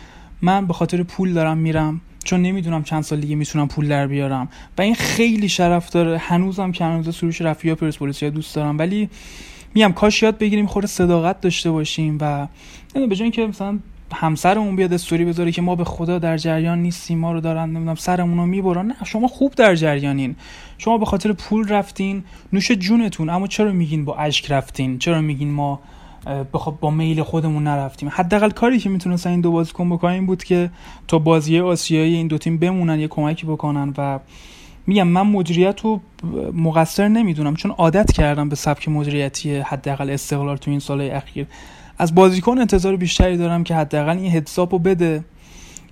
من 0.42 0.66
به 0.66 0.72
خاطر 0.72 1.02
پول 1.02 1.32
دارم 1.32 1.58
میرم 1.58 2.00
چون 2.24 2.42
نمی‌دونم 2.42 2.82
چند 2.82 3.02
سال 3.02 3.20
دیگه 3.20 3.36
می‌تونم 3.36 3.68
پول 3.68 3.88
در 3.88 4.06
بیارم 4.06 4.48
و 4.78 4.82
این 4.82 4.94
خیلی 4.94 5.48
شرف 5.48 5.90
داره. 5.90 6.18
هنوزم 6.18 6.72
که 6.72 6.84
هنوز 6.84 7.16
سروش 7.16 7.40
رفیعی 7.40 7.72
و 7.72 7.76
پرسپولیس 7.76 8.24
دوست 8.24 8.54
دارم 8.54 8.78
ولی 8.78 9.08
میگم 9.74 9.92
کاش 9.92 10.22
یاد 10.22 10.38
بگیریم 10.38 10.66
خود 10.66 10.86
صداقت 10.86 11.40
داشته 11.40 11.70
باشیم 11.70 12.18
و 12.20 12.48
به 12.94 13.16
جای 13.16 13.22
اینکه 13.22 13.46
مثلا 13.46 13.78
همسرمون 14.14 14.76
بیاد 14.76 14.92
استوری 14.92 15.24
بذاره 15.24 15.52
که 15.52 15.62
ما 15.62 15.76
به 15.76 15.84
خدا 15.84 16.18
در 16.18 16.36
جریان 16.36 16.82
نیستیم 16.82 17.18
ما 17.18 17.32
رو 17.32 17.40
دارن 17.40 17.70
نمی‌دونم 17.70 17.94
سرمون 17.94 18.38
رو 18.38 18.46
می‌برن. 18.46 18.86
نه 18.86 18.94
شما 19.04 19.28
خوب 19.28 19.54
در 19.54 19.74
جریانین. 19.74 20.36
شما 20.78 20.98
به 20.98 21.06
خاطر 21.06 21.32
پول 21.32 21.68
رفتین 21.68 22.24
نوش 22.52 22.72
جونتون. 22.72 23.28
اما 23.28 23.46
چرا 23.46 23.72
میگین 23.72 24.04
با 24.04 24.16
اشک 24.16 24.50
رفتین؟ 24.50 24.98
چرا 24.98 25.20
میگین 25.20 25.50
ما 25.50 25.80
بخواب 26.54 26.80
با 26.80 26.90
میل 26.90 27.22
خودمون 27.22 27.64
نرفتیم؟ 27.64 28.08
حداقل 28.12 28.50
کاری 28.50 28.78
که 28.78 28.88
می‌تونستن 28.88 29.30
این 29.30 29.40
دو 29.40 29.52
بازیکن 29.52 29.90
بکنن 29.90 30.12
این 30.12 30.26
بود 30.26 30.44
که 30.44 30.70
تا 31.08 31.18
بازی 31.18 31.60
آسیایی 31.60 32.14
این 32.14 32.26
دو 32.26 32.38
تیم 32.38 32.58
بمونن 32.58 33.00
یه 33.00 33.08
کمکی 33.08 33.46
بکنن 33.46 33.94
و 33.98 34.18
میگم 34.86 35.08
من 35.08 35.22
مدیریت 35.22 35.80
رو 35.80 36.00
مقصر 36.54 37.08
نمی‌دونم 37.08 37.56
چون 37.56 37.70
عادت 37.70 38.12
کردم 38.12 38.48
به 38.48 38.56
سبک 38.56 38.88
مدیریتی 38.88 39.56
حداقل 39.56 40.10
استقلال 40.10 40.56
تو 40.56 40.70
این 40.70 40.80
سالهای 40.80 41.10
اخیر. 41.10 41.46
از 42.02 42.14
بازیکن 42.14 42.58
انتظار 42.58 42.96
بیشتری 42.96 43.36
دارم 43.36 43.64
که 43.64 43.74
حداقل 43.74 44.18
این 44.18 44.30
حسابو 44.30 44.78
بده. 44.78 45.24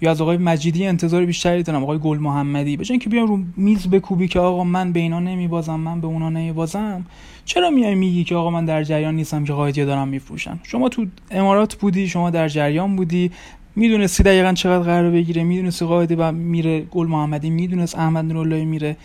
یا 0.00 0.10
از 0.10 0.20
آقای 0.20 0.36
مجیدی 0.36 0.86
انتظار 0.86 1.24
بیشتری 1.24 1.62
دارم 1.62 1.82
آقای 1.82 1.98
گل 1.98 2.18
محمدی. 2.18 2.76
بجن 2.76 2.98
که 2.98 3.10
بیان 3.10 3.26
رو 3.26 3.38
میز 3.56 3.88
بکوبی 3.88 4.28
که 4.28 4.40
آقا 4.40 4.64
من 4.64 4.92
به 4.92 5.00
اینا 5.00 5.20
نمیبازم 5.20 5.80
من 5.80 6.00
به 6.00 6.06
اونا 6.06 6.30
نمیبازم 6.30 7.06
چرا 7.44 7.70
میای 7.70 7.94
میگی 7.94 8.24
که 8.24 8.34
آقا 8.34 8.50
من 8.50 8.64
در 8.64 8.82
جریان 8.84 9.16
نیستم 9.16 9.44
که 9.44 9.52
قاعدی 9.52 9.84
دارم 9.84 10.08
میفروشن؟ 10.08 10.60
شما 10.62 10.88
تو 10.88 11.06
امارات 11.30 11.74
بودی 11.74 12.08
شما 12.08 12.30
در 12.30 12.48
جریان 12.48 12.96
بودی. 12.96 13.30
می‌دونستی 13.76 14.22
دقیقا 14.22 14.52
چقدر 14.52 14.84
قرار 14.84 15.10
بگیره 15.10 15.44
می‌دونستی 15.44 15.84
قاعده 15.84 16.16
و 16.16 16.32
میره 16.32 16.80
گل 16.80 17.06
محمدی 17.06 17.50
می‌دونست 17.50 17.98
احمد 17.98 18.24
نوراللهی 18.24 18.64
میره. 18.64 18.96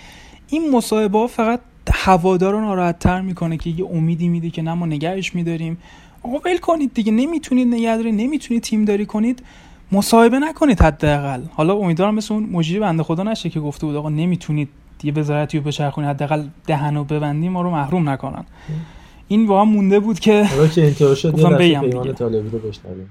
این 0.49 0.71
مصاحبه 0.71 1.27
فقط 1.27 1.59
هوادار 1.93 2.53
رو 2.53 2.61
ناراحت 2.61 2.99
تر 2.99 3.21
می‌کنه 3.21 3.57
که 3.57 3.69
یه 3.69 3.85
امیدی 3.85 4.27
میده 4.27 4.49
که 4.49 4.61
نه 4.61 4.73
ما 4.73 4.85
نگهش 4.85 5.35
میداریم. 5.35 5.77
آقا 6.25 6.37
ول 6.45 6.57
کنید 6.57 6.93
دیگه 6.93 7.11
نمی‌تونید 7.11 7.67
نگهداری 7.67 8.11
نمی‌تونید 8.11 8.63
تیم 8.63 8.85
داری 8.85 9.05
کنید 9.05 9.43
مصاحبه 9.91 10.39
نکنید 10.39 10.81
حداقل. 10.81 11.41
حالا 11.53 11.73
امیدوارم 11.73 12.15
مثل 12.15 12.33
اون 12.33 12.49
مجری 12.51 12.79
بنده 12.79 13.03
خدا 13.03 13.23
نشه 13.23 13.49
که 13.49 13.59
گفته 13.59 13.85
بود 13.85 13.95
آقا 13.95 14.09
نمی‌تونید 14.09 14.69
یه 15.03 15.13
وزارتی 15.13 15.57
رو 15.57 15.63
بچرخونید 15.63 16.09
حداقل 16.09 16.43
دهنو 16.67 17.03
ببندیم 17.03 17.51
ما 17.51 17.61
رو 17.61 17.71
محروم 17.71 18.09
نکنن. 18.09 18.45
این 19.27 19.47
واقعا 19.47 19.65
مونده 19.65 19.99
بود 19.99 20.19
که 20.19 20.43
حالا 20.43 20.67
که 20.67 20.85
اینطور 20.85 21.15
شد 21.15 21.57
پیمان. 21.57 22.13
طالبی 22.13 22.49
رو 22.49 22.59
بشنویم. 22.59 23.09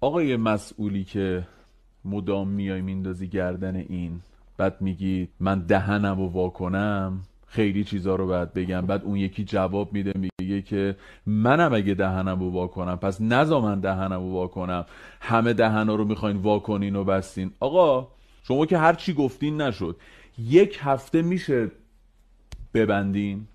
آقای 0.00 0.36
مسئولی 0.36 1.04
که 1.04 1.42
مدام 2.04 2.48
میای 2.48 2.80
میندازی 2.80 3.28
گردن 3.28 3.76
این 3.76 4.20
بعد 4.56 4.76
میگی 4.80 5.28
من 5.40 5.60
دهنم 5.60 6.18
رو 6.18 6.28
واکنم 6.28 7.20
خیلی 7.52 7.84
چیزا 7.84 8.16
رو 8.16 8.26
باید 8.26 8.52
بگم. 8.52 8.80
بعد 8.80 9.04
اون 9.04 9.16
یکی 9.16 9.44
جواب 9.44 9.92
میده 9.92 10.12
میگه 10.40 10.62
که 10.62 10.96
منم 11.26 11.74
اگه 11.74 11.94
دهنم 11.94 12.40
رو 12.40 12.50
واکنم 12.50 12.96
پس 12.96 13.20
نزا 13.20 13.60
من 13.60 13.80
دهنم 13.80 14.20
رو 14.20 14.32
واکنم 14.32 14.84
همه 15.20 15.52
دهنا 15.52 15.94
رو 15.94 16.04
می‌خواین 16.04 16.36
واکنین 16.36 16.96
و 16.96 17.04
بستین. 17.04 17.52
آقا 17.60 18.08
شما 18.42 18.66
که 18.66 18.78
هر 18.78 18.92
چی 18.92 19.14
گفتین 19.14 19.60
نشد. 19.60 19.96
یک 20.38 20.78
هفته 20.80 21.22
میشه 21.22 21.70
ببندین؟ 22.74 23.46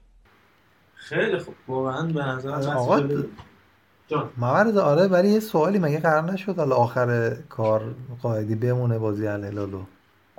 خیلی 0.93 1.37
خوب. 1.37 1.55
واقعا 1.67 2.07
به 2.07 2.25
نظر 2.25 2.73
آقا 2.73 3.01
محمد 4.37 4.77
آره 4.77 5.07
ولی 5.07 5.29
یه 5.29 5.39
سوالی 5.39 5.79
مگه 5.79 5.99
قرار 5.99 6.31
نشد 6.31 6.57
حالا 6.57 6.75
آخر 6.75 7.37
کار 7.49 7.95
قاعدی 8.21 8.55
بمونه 8.55 8.99
بازی 8.99 9.27
الهلالو 9.27 9.81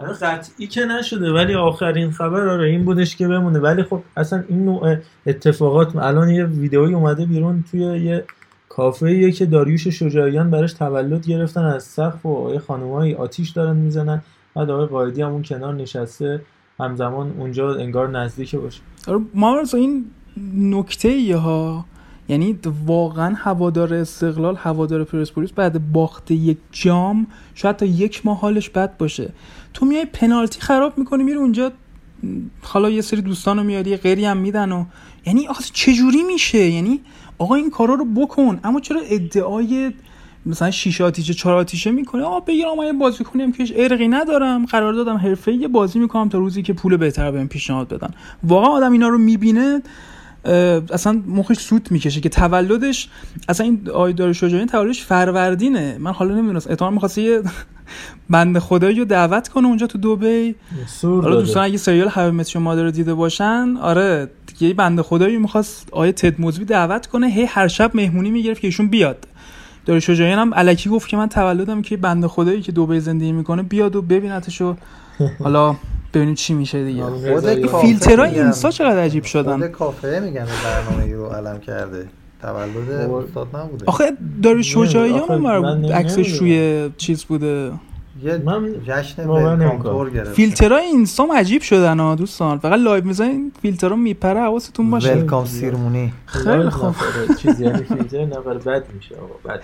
قطعی 0.00 0.66
که 0.66 0.84
نشده 0.84 1.32
ولی 1.32 1.54
آخرین 1.54 2.10
خبر 2.10 2.48
آره 2.48 2.68
این 2.68 2.84
بودش 2.84 3.16
که 3.16 3.28
بمونه. 3.28 3.58
ولی 3.58 3.82
خب 3.82 4.02
اصلا 4.16 4.44
این 4.48 4.64
نوع 4.64 4.96
اتفاقات 5.26 5.96
الان 5.96 6.28
یه 6.28 6.44
ویدئویی 6.44 6.94
اومده 6.94 7.26
بیرون 7.26 7.64
توی 7.70 7.80
یه 7.80 8.24
کافه 8.68 9.32
که 9.32 9.46
داریوش 9.46 9.88
شجاعیان 9.88 10.50
براش 10.50 10.72
تولد 10.72 11.26
گرفتن. 11.26 11.64
از 11.64 11.82
سقف 11.82 12.26
و 12.26 12.50
یه 12.52 12.58
خانمایی 12.58 13.14
آتیش 13.14 13.50
دارن 13.50 13.76
می‌زنن. 13.76 14.22
بعد 14.54 14.70
آقای 14.70 14.86
قائدی 14.86 15.22
هم 15.22 15.32
اون 15.32 15.42
کنار 15.42 15.74
نشسته. 15.74 16.40
همزمان 16.80 17.32
اونجا 17.38 17.74
انگار 17.74 18.08
نزدیک 18.08 18.54
باشه. 18.54 18.80
آره 19.08 19.20
مارز 19.34 19.74
این 19.74 20.04
نکته 20.54 21.36
ها. 21.36 21.84
یعنی 22.28 22.58
واقعا 22.86 23.34
هوادار 23.36 23.94
استقلال 23.94 24.56
هوادار 24.56 25.04
پرسپولیس 25.04 25.52
بعد 25.52 25.92
باخت 25.92 26.30
یک 26.30 26.58
جام 26.72 27.26
شاید 27.54 27.76
تا 27.76 27.86
یک 27.86 28.26
ماه 28.26 28.40
حالش 28.40 28.70
بد 28.70 28.96
باشه. 28.96 29.32
تو 29.74 29.86
میای 29.86 30.04
پنالتی 30.04 30.60
خراب 30.60 30.98
می‌کنی 30.98 31.24
میره 31.24 31.38
اونجا 31.38 31.72
حالا 32.62 32.90
یه 32.90 33.00
سری 33.00 33.22
دوستان 33.22 33.56
رو 33.56 33.64
میاری 33.64 33.96
غیری 33.96 34.24
هم 34.24 34.36
میدن 34.36 34.72
و 34.72 34.84
یعنی 35.26 35.48
آخه 35.48 35.64
چجوری 35.72 36.22
میشه؟ 36.22 36.58
یعنی 36.58 37.00
آقا 37.38 37.54
این 37.54 37.70
کارا 37.70 37.94
رو 37.94 38.04
بکن. 38.04 38.60
اما 38.64 38.80
چرا 38.80 39.00
ادعای 39.00 39.92
مثلا 40.46 40.70
شیش 40.70 41.00
آتیشه 41.00 41.34
چهار 41.34 41.54
آتیشه 41.56 41.90
می‌کنه 41.90 42.22
آقا 42.22 42.40
بگیرم 42.40 42.76
من 42.78 42.86
یه 42.86 42.92
بازی 42.92 43.24
کنیم 43.24 43.52
که 43.52 43.64
ارقی 43.76 44.08
ندارم. 44.08 44.66
قرار 44.66 44.92
دادم 44.92 45.16
حرفه 45.16 45.52
یه 45.52 45.68
بازی 45.68 45.98
می‌کنم 45.98 46.28
تا 46.28 46.38
روزی 46.38 46.62
که 46.62 46.72
پول 46.72 46.96
بهتر 46.96 47.30
بهم 47.30 47.48
پیشنهاد 47.48 47.88
بدن. 47.88 48.10
واقعا 48.42 48.70
آدم 48.70 48.92
اینا 48.92 49.08
رو 49.08 49.18
می‌بینه. 49.18 49.82
اصلا 50.92 51.22
مخش 51.26 51.58
سوت 51.58 51.92
می‌کشه 51.92 52.20
که 52.20 52.28
تولدش 52.28 53.08
اصلا 53.48 53.66
این 53.66 53.90
آیدار 53.94 54.32
شجاعی 54.32 54.66
تولدش 54.66 55.04
فروردینه. 55.04 55.96
من 55.98 56.12
حالا 56.12 56.34
نمی‌دونست 56.34 56.70
اتهام 56.70 56.94
می‌خواسته 56.94 57.22
یه 57.22 57.42
بند 58.30 58.58
خدایی 58.58 58.98
رو 58.98 59.04
دعوت 59.04 59.48
کنه 59.48 59.66
اونجا 59.66 59.86
تو 59.86 59.98
سور 60.86 61.22
حالا. 61.22 61.40
دوستان 61.40 61.64
اگه 61.64 61.76
سریال 61.76 62.08
هاو 62.08 62.32
مت 62.32 62.56
مادر 62.56 62.82
رو 62.82 62.90
دیده 62.90 63.14
باشن 63.14 63.76
آره 63.80 64.30
یه 64.60 64.74
بنده 64.74 65.02
خدایی 65.02 65.36
می‌خواست 65.36 65.88
آیه 65.92 66.12
تد 66.12 66.40
موزبی 66.40 66.64
دعوت 66.64 67.06
کنه 67.06 67.26
هی 67.26 67.44
هر 67.44 67.68
شب 67.68 67.90
مهمونی 67.94 68.30
می‌گرفت 68.30 68.60
که 68.60 68.68
ایشون 68.68 68.88
بیاد. 68.88 69.26
داره 69.86 70.00
شجاعیان 70.00 70.38
هم 70.38 70.50
الکی 70.54 70.90
گفت 70.90 71.08
که 71.08 71.16
من 71.16 71.28
تولدم 71.28 71.82
که 71.82 71.96
بنده 71.96 72.28
خدایی 72.28 72.62
که 72.62 72.72
دبی 72.72 73.00
زندگی 73.00 73.32
می‌کنه 73.32 73.62
بیاد 73.62 73.96
و 73.96 74.02
ببینتش 74.02 74.60
و 74.60 74.76
حالا 75.44 75.76
ببینیم 76.14 76.34
چی 76.34 76.54
میشه 76.54 76.84
دیگه. 76.84 77.04
فیلترهای 77.80 78.30
میگن. 78.30 78.42
اینستا 78.42 78.70
چقدر 78.70 78.98
عجیب 78.98 79.24
شدن؟ 79.24 79.58
خود 79.58 79.66
کافه 79.66 80.20
میگن 80.24 80.46
برنامه 80.64 81.14
رو 81.14 81.26
علم 81.26 81.60
کرده. 81.60 82.08
تولد 82.42 82.90
استاد 82.90 83.48
نبوده. 83.56 83.84
آخه 83.86 84.04
داره 84.42 84.62
شجاعیان 84.62 85.40
مربوط 85.40 85.90
عکسش. 85.90 86.38
روی 86.38 86.90
چیز 86.96 87.24
بوده. 87.24 87.72
من 88.44 88.74
جشن 88.86 89.28
ولکام 89.28 90.10
گرفته 90.10 90.32
فیلترهای 90.32 90.84
اینستام 90.84 91.32
عجیب 91.32 91.62
شدن 91.62 92.00
ها 92.00 92.14
دوستان. 92.14 92.58
فقط 92.58 92.78
لایو 92.78 93.04
می‌زنین 93.04 93.52
فیلترها 93.62 93.96
میپره 93.96 94.40
حواستون 94.40 94.90
باشه. 94.90 95.14
ولکام 95.14 95.44
سیرمونی. 95.44 96.12
خیلی 96.26 96.70
خوب. 96.70 96.94
چیزی 97.38 97.64
یعنی 97.64 97.82
فیلتر 97.82 98.24
نفر 98.24 98.54
بد 98.54 98.84
میشه. 98.94 99.14
آقا 99.14 99.54
بد. 99.54 99.60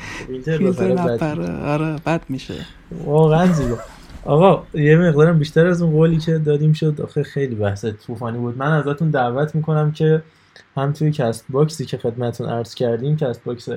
فیلتر 0.59 0.93
نپره 0.93 1.65
آره 1.66 1.97
بد 2.07 2.21
میشه. 2.29 2.55
واقعا 3.05 3.53
زیبا. 3.53 3.77
آقا 4.26 4.62
یه 4.74 4.96
مقدارم 4.96 5.38
بیشتر 5.38 5.66
از 5.66 5.82
اون 5.82 5.92
قولی 5.92 6.16
که 6.16 6.38
دادیم 6.38 6.72
شد. 6.72 7.01
آخه 7.01 7.22
خیلی 7.22 7.55
بحث 7.55 7.84
طوفانی 8.06 8.38
بود. 8.38 8.59
من 8.59 8.72
ازتون 8.72 9.10
دعوت 9.10 9.55
می‌کنم 9.55 9.92
که 9.92 10.22
هم 10.76 10.92
توی 10.92 11.10
Castbox 11.11 11.44
ی 11.48 11.85
که 11.84 11.98
خدمتتون 11.98 12.48
عرض 12.48 12.74
کردیم 12.74 13.16
Castbox 13.16 13.69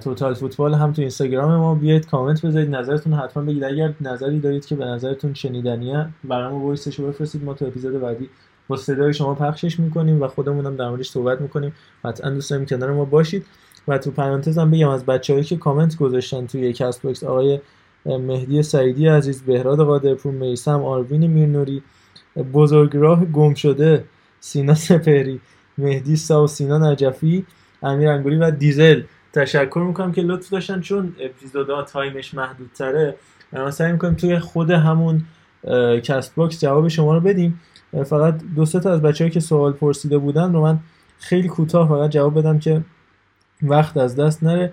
Total 0.00 0.34
Football 0.34 0.74
هم 0.74 0.92
تو 0.92 1.02
اینستاگرام 1.02 1.56
ما 1.56 1.74
بیاید 1.74 2.06
کامنت 2.06 2.46
بذارید 2.46 2.74
نظرتون 2.74 3.12
حتما 3.12 3.42
بگید. 3.42 3.64
اگر 3.64 3.94
نظری 4.00 4.40
دارید 4.40 4.66
که 4.66 4.76
به 4.76 4.84
نظرتون 4.84 5.34
شنیدنیه 5.34 6.08
برامون 6.24 6.62
voice 6.62 6.88
ش 6.88 6.98
رو 6.98 7.06
بفرستید. 7.06 7.44
ما 7.44 7.54
تو 7.54 7.66
اپیزود 7.66 8.00
بعدی 8.00 8.28
با 8.68 8.76
صدای 8.76 9.14
شما 9.14 9.34
پخشش 9.34 9.80
می‌کنیم 9.80 10.22
و 10.22 10.28
خودمون 10.28 10.66
هم 10.66 10.76
در 10.76 10.88
موردش 10.88 11.10
صحبت 11.10 11.40
می‌کنیم. 11.40 11.72
قطعا 12.04 12.30
دوست 12.30 12.50
داریم 12.50 12.66
کنار 12.66 12.92
ما 12.92 13.04
باشید. 13.04 13.46
و 13.88 13.98
تو 13.98 14.10
پرانتز 14.10 14.58
هم 14.58 14.70
بگم 14.70 14.88
از 14.88 15.06
بچه‌هایی 15.06 15.44
که 15.44 15.56
کامنت 15.56 15.96
گذاشتن 15.96 16.46
توی 16.46 16.72
Castbox 16.72 17.24
آقای 17.24 17.60
مهدی 18.06 18.62
سعیدی 18.62 19.08
عزیز 19.08 19.42
بهراد 19.42 19.78
قادرپور 19.78 20.32
میسم 20.32 20.82
آروین 20.82 21.26
میرنوری 21.26 21.82
بزرگراه 22.52 23.24
گم 23.24 23.54
شده 23.54 24.04
سینا 24.40 24.74
سپهری 24.74 25.40
مهدی 25.78 26.16
سا 26.16 26.44
و 26.44 26.46
سینا 26.46 26.78
نجفی 26.78 27.46
امیر 27.82 28.08
انگوری 28.08 28.36
و 28.36 28.50
دیزل. 28.50 29.02
تشکر 29.32 29.84
می‌کنم 29.86 30.12
که 30.12 30.22
لطف 30.22 30.50
داشتن 30.50 30.80
چون 30.80 31.14
اپیزودا 31.20 31.82
تایمش 31.82 32.34
محدودتره. 32.34 33.14
ما 33.52 33.70
سعی 33.70 33.92
می‌کنیم 33.92 34.14
توی 34.14 34.38
خود 34.38 34.70
همون 34.70 35.24
Castbox 36.02 36.60
جواب 36.60 36.88
شما 36.88 37.14
رو 37.14 37.20
بدیم. 37.20 37.60
فقط 38.04 38.40
دو 38.56 38.64
تا 38.64 38.92
از 38.92 39.02
بچه‌ای 39.02 39.30
که 39.30 39.40
سوال 39.40 39.72
پرسیده 39.72 40.18
بودن 40.18 40.52
رو 40.52 40.62
من 40.62 40.78
خیلی 41.18 41.48
کوتاه 41.48 41.88
فقط 41.88 42.10
جواب 42.10 42.38
بدم 42.38 42.58
که 42.58 42.82
وقت 43.62 43.96
از 43.96 44.16
دست 44.16 44.42
نره. 44.42 44.72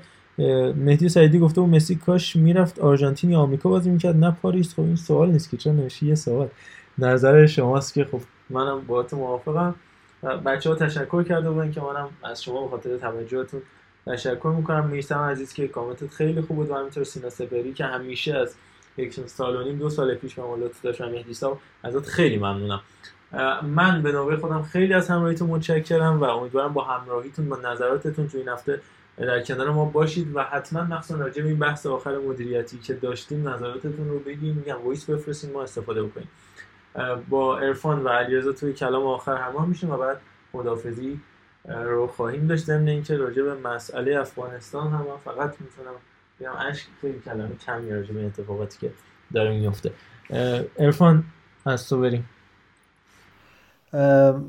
مهدی 0.75 1.09
سعیدی 1.09 1.39
گفته 1.39 1.61
بود 1.61 1.69
مسی 1.69 1.95
کاش 1.95 2.35
می‌رفت 2.35 2.79
آرژانتین 2.79 3.29
یا 3.29 3.39
آمریکا 3.39 3.69
بازی 3.69 3.89
می‌کرد. 3.89 4.15
نه 4.15 4.31
پاریس. 4.41 4.73
خب 4.73 4.79
این 4.79 4.95
سوال 4.95 5.31
نیست 5.31 5.49
که 5.49 5.57
چرا 5.57 5.73
نوشی؟ 5.73 6.05
یه 6.05 6.15
سوال. 6.15 6.47
نظر 6.97 7.45
شماست 7.45 7.93
که 7.93 8.05
خب 8.05 8.21
منم 8.49 8.81
با 8.87 9.03
تو 9.03 9.17
موافقم. 9.17 9.75
بچه 10.45 10.69
ها 10.69 10.75
تشکر 10.75 11.23
کرده 11.23 11.49
بودن 11.49 11.71
که 11.71 11.81
منم 11.81 12.09
از 12.23 12.43
شما 12.43 12.63
به 12.63 12.69
خاطر 12.69 12.97
توجهتون 12.97 13.61
تشکر 14.05 14.53
می‌کنم. 14.57 14.87
میثم 14.87 15.19
عزیز 15.19 15.53
که 15.53 15.67
کامنتت 15.67 16.07
خیلی 16.09 16.41
خوب 16.41 16.57
بود 16.57 16.69
و 16.69 16.75
همینطور 16.75 17.03
سینا 17.03 17.29
سپهری 17.29 17.73
که 17.73 17.85
همیشه 17.85 18.35
از 18.35 18.55
یک 18.97 19.19
سال 19.27 19.55
و 19.55 19.63
نیم 19.63 19.77
دو 19.77 19.89
سال 19.89 20.15
پیش 20.15 20.35
به 20.35 20.41
ما 20.41 20.49
لطف 20.49 20.71
داشت 20.83 21.01
مهدی 21.01 21.33
سا 21.33 21.57
ازت 21.83 22.05
خیلی 22.05 22.37
ممنونم. 22.37 22.81
من 23.63 24.01
به 24.03 24.11
نوبه 24.11 24.37
خودم 24.37 24.61
خیلی 24.61 24.93
از 24.93 25.07
همراهیتون 25.07 25.49
متشکرم 25.49 26.19
و 26.19 26.23
امیدوارم 26.23 26.73
با 26.73 26.83
همراهیتون 26.83 27.49
با 27.49 27.57
نظراتتون 27.57 28.27
تو 28.27 28.37
این 28.37 28.49
هفته 28.49 28.81
در 29.25 29.43
کنار 29.43 29.71
ما 29.71 29.85
باشید 29.85 30.35
و 30.35 30.43
حتما 30.43 30.83
مخصوصا 30.83 31.19
راجع 31.19 31.41
به 31.41 31.47
این 31.47 31.59
بحث 31.59 31.85
آخر 31.85 32.17
مدیریتی 32.17 32.77
که 32.77 32.93
داشتیم 32.93 33.49
نظراتتون 33.49 34.09
رو 34.09 34.19
بگین 34.19 34.55
میگم 34.55 34.81
voice 34.85 35.09
بفرستین 35.09 35.51
ما 35.51 35.63
استفاده 35.63 36.03
بکنیم. 36.03 36.29
با 37.29 37.59
ارفان 37.59 38.03
و 38.03 38.09
علیرضا 38.09 38.51
توی 38.51 38.73
کلام 38.73 39.07
آخر 39.07 39.35
همراه 39.35 39.67
میشیم 39.67 39.89
و 39.89 39.97
بعد 39.97 40.21
خدافزی 40.51 41.19
رو 41.65 42.07
خواهیم 42.07 42.47
داشت. 42.47 42.63
ضمن 42.63 42.87
اینکه 42.87 43.17
راجع 43.17 43.43
به 43.43 43.53
مسئله 43.53 44.19
افغانستان 44.19 44.91
هم 44.91 45.05
فقط 45.25 45.55
می‌تونم 45.59 45.91
بگم 46.39 46.67
اشک 46.69 46.87
خیلی 47.01 47.19
کلمه 47.25 47.55
کمی 47.65 47.91
راجع 47.91 48.13
به 48.13 48.25
اتفاقاتی 48.25 48.77
که 48.79 48.93
داره 49.33 49.59
میفته 49.59 49.91
ارفان 50.79 51.23
از 51.65 51.89
تو 51.89 52.01
بریم. 52.01 52.29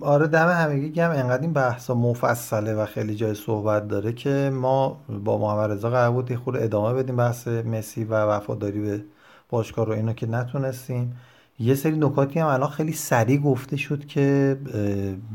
آره 0.01 0.27
دم 0.27 0.49
همگی 0.49 0.91
گم. 0.91 1.11
انقدر 1.11 1.43
این 1.43 1.53
بحثا 1.53 1.95
مفصله 1.95 2.75
و 2.75 2.87
خیلی 2.87 3.15
جای 3.15 3.35
صحبت 3.35 3.89
داره 3.89 4.13
که 4.13 4.51
ما 4.55 5.01
با 5.25 5.39
محمد 5.39 5.71
رضا 5.71 5.91
قرار 5.91 6.11
بود 6.11 6.35
خود 6.35 6.57
ادامه 6.57 7.03
بدیم 7.03 7.17
بحث 7.17 7.49
مسی 7.49 8.05
و 8.05 8.15
وفاداری 8.15 8.81
به 8.81 9.05
باشگاه 9.49 9.87
رو. 9.87 9.93
اینو 9.93 10.13
که 10.13 10.27
نتونستیم. 10.27 11.17
یه 11.59 11.75
سری 11.75 11.99
نکاتی 11.99 12.39
هم 12.39 12.47
الان 12.47 12.69
خیلی 12.69 12.93
سریع 12.93 13.41
گفته 13.41 13.77
شد 13.77 14.07
که 14.07 14.57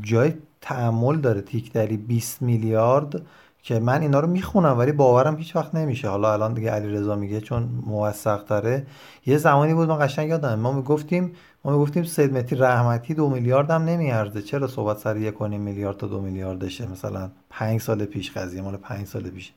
جای 0.02 0.34
تعمل 0.60 1.16
داره. 1.16 1.40
تیکدری 1.40 1.96
20 1.96 2.42
میلیارد 2.42 3.22
که 3.62 3.78
من 3.78 4.00
اینا 4.00 4.20
رو 4.20 4.28
می‌خونم 4.28 4.78
ولی 4.78 4.92
باورم 4.92 5.36
هیچ 5.36 5.56
وقت 5.56 5.74
نمیشه. 5.74 6.08
حالا 6.08 6.32
الان 6.32 6.54
دیگه 6.54 6.70
علی 6.70 6.88
رضا 6.88 7.16
میگه 7.16 7.40
چون 7.40 7.68
موثق 7.86 8.44
تره. 8.44 8.86
یه 9.26 9.36
زمانی 9.36 9.74
بود 9.74 9.88
من 9.88 9.98
قشنگ 9.98 10.28
یادم 10.28 10.54
ما 10.58 10.72
می‌گفتیم 10.72 11.32
ما 11.66 11.72
می‌گفتیم 11.72 12.04
سید 12.04 12.32
متی 12.32 12.56
رحمتی 12.56 13.14
دو 13.14 13.28
میلیارد 13.28 13.70
هم 13.70 13.84
نمیارزه. 13.84 14.42
چرا 14.42 14.66
صحبت 14.66 14.98
سر 14.98 15.16
یک 15.16 15.42
میلیارد 15.42 15.96
تا 15.96 16.06
دو 16.06 16.20
میلیاردشه؟ 16.20 16.86
مثلا 16.92 17.30
پنج 17.50 17.80
سال 17.80 18.04
پیش 18.04 18.32
قضیه 18.32 18.62
مال 18.62 18.76
پنج 18.76 19.06
سال 19.06 19.22
پیش. 19.22 19.52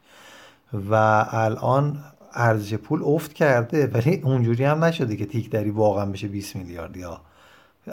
و 0.90 0.96
الان 1.32 1.98
ارزش 2.34 2.74
پول 2.74 3.02
افت 3.04 3.34
کرده 3.34 3.88
ولی 3.88 4.22
اونجوری 4.24 4.64
هم 4.64 4.84
نشده 4.84 5.16
که 5.16 5.26
تیک 5.26 5.50
دری 5.50 5.70
واقعا 5.70 6.06
بشه 6.06 6.28
20 6.28 6.56
میلیارد. 6.56 6.98
یا 6.98 7.22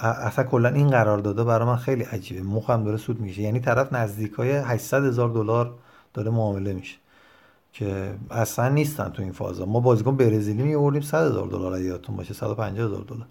اصلا 0.01 0.44
کلا 0.44 0.68
این 0.68 0.90
قرار 0.90 1.18
داده 1.18 1.44
برای 1.44 1.66
من 1.66 1.76
خیلی 1.76 2.02
عجیبه. 2.02 2.43
مخم 2.43 2.84
داره 2.84 2.97
سود 2.97 3.20
میشه 3.20 3.43
یعنی 3.43 3.60
طرف 3.60 3.93
نزدیک 3.93 4.32
های 4.32 4.51
800 4.52 5.05
هزار 5.05 5.28
دلار 5.28 5.74
داره 6.14 6.30
معامله 6.30 6.72
میشه 6.72 6.97
که 7.72 8.14
اصلا 8.30 8.68
نیستن 8.68 9.09
تو 9.09 9.22
این 9.22 9.32
فازا. 9.32 9.66
ما 9.66 9.80
بازیکن 9.80 10.16
برزیلی 10.16 10.62
میوردیم 10.62 11.02
100 11.02 11.26
هزار 11.26 11.47
دلار 11.47 11.80
یادتون 11.80 12.16
باشه 12.16 12.34
150 12.34 12.86
هزار 12.86 13.05
دلار. 13.09 13.26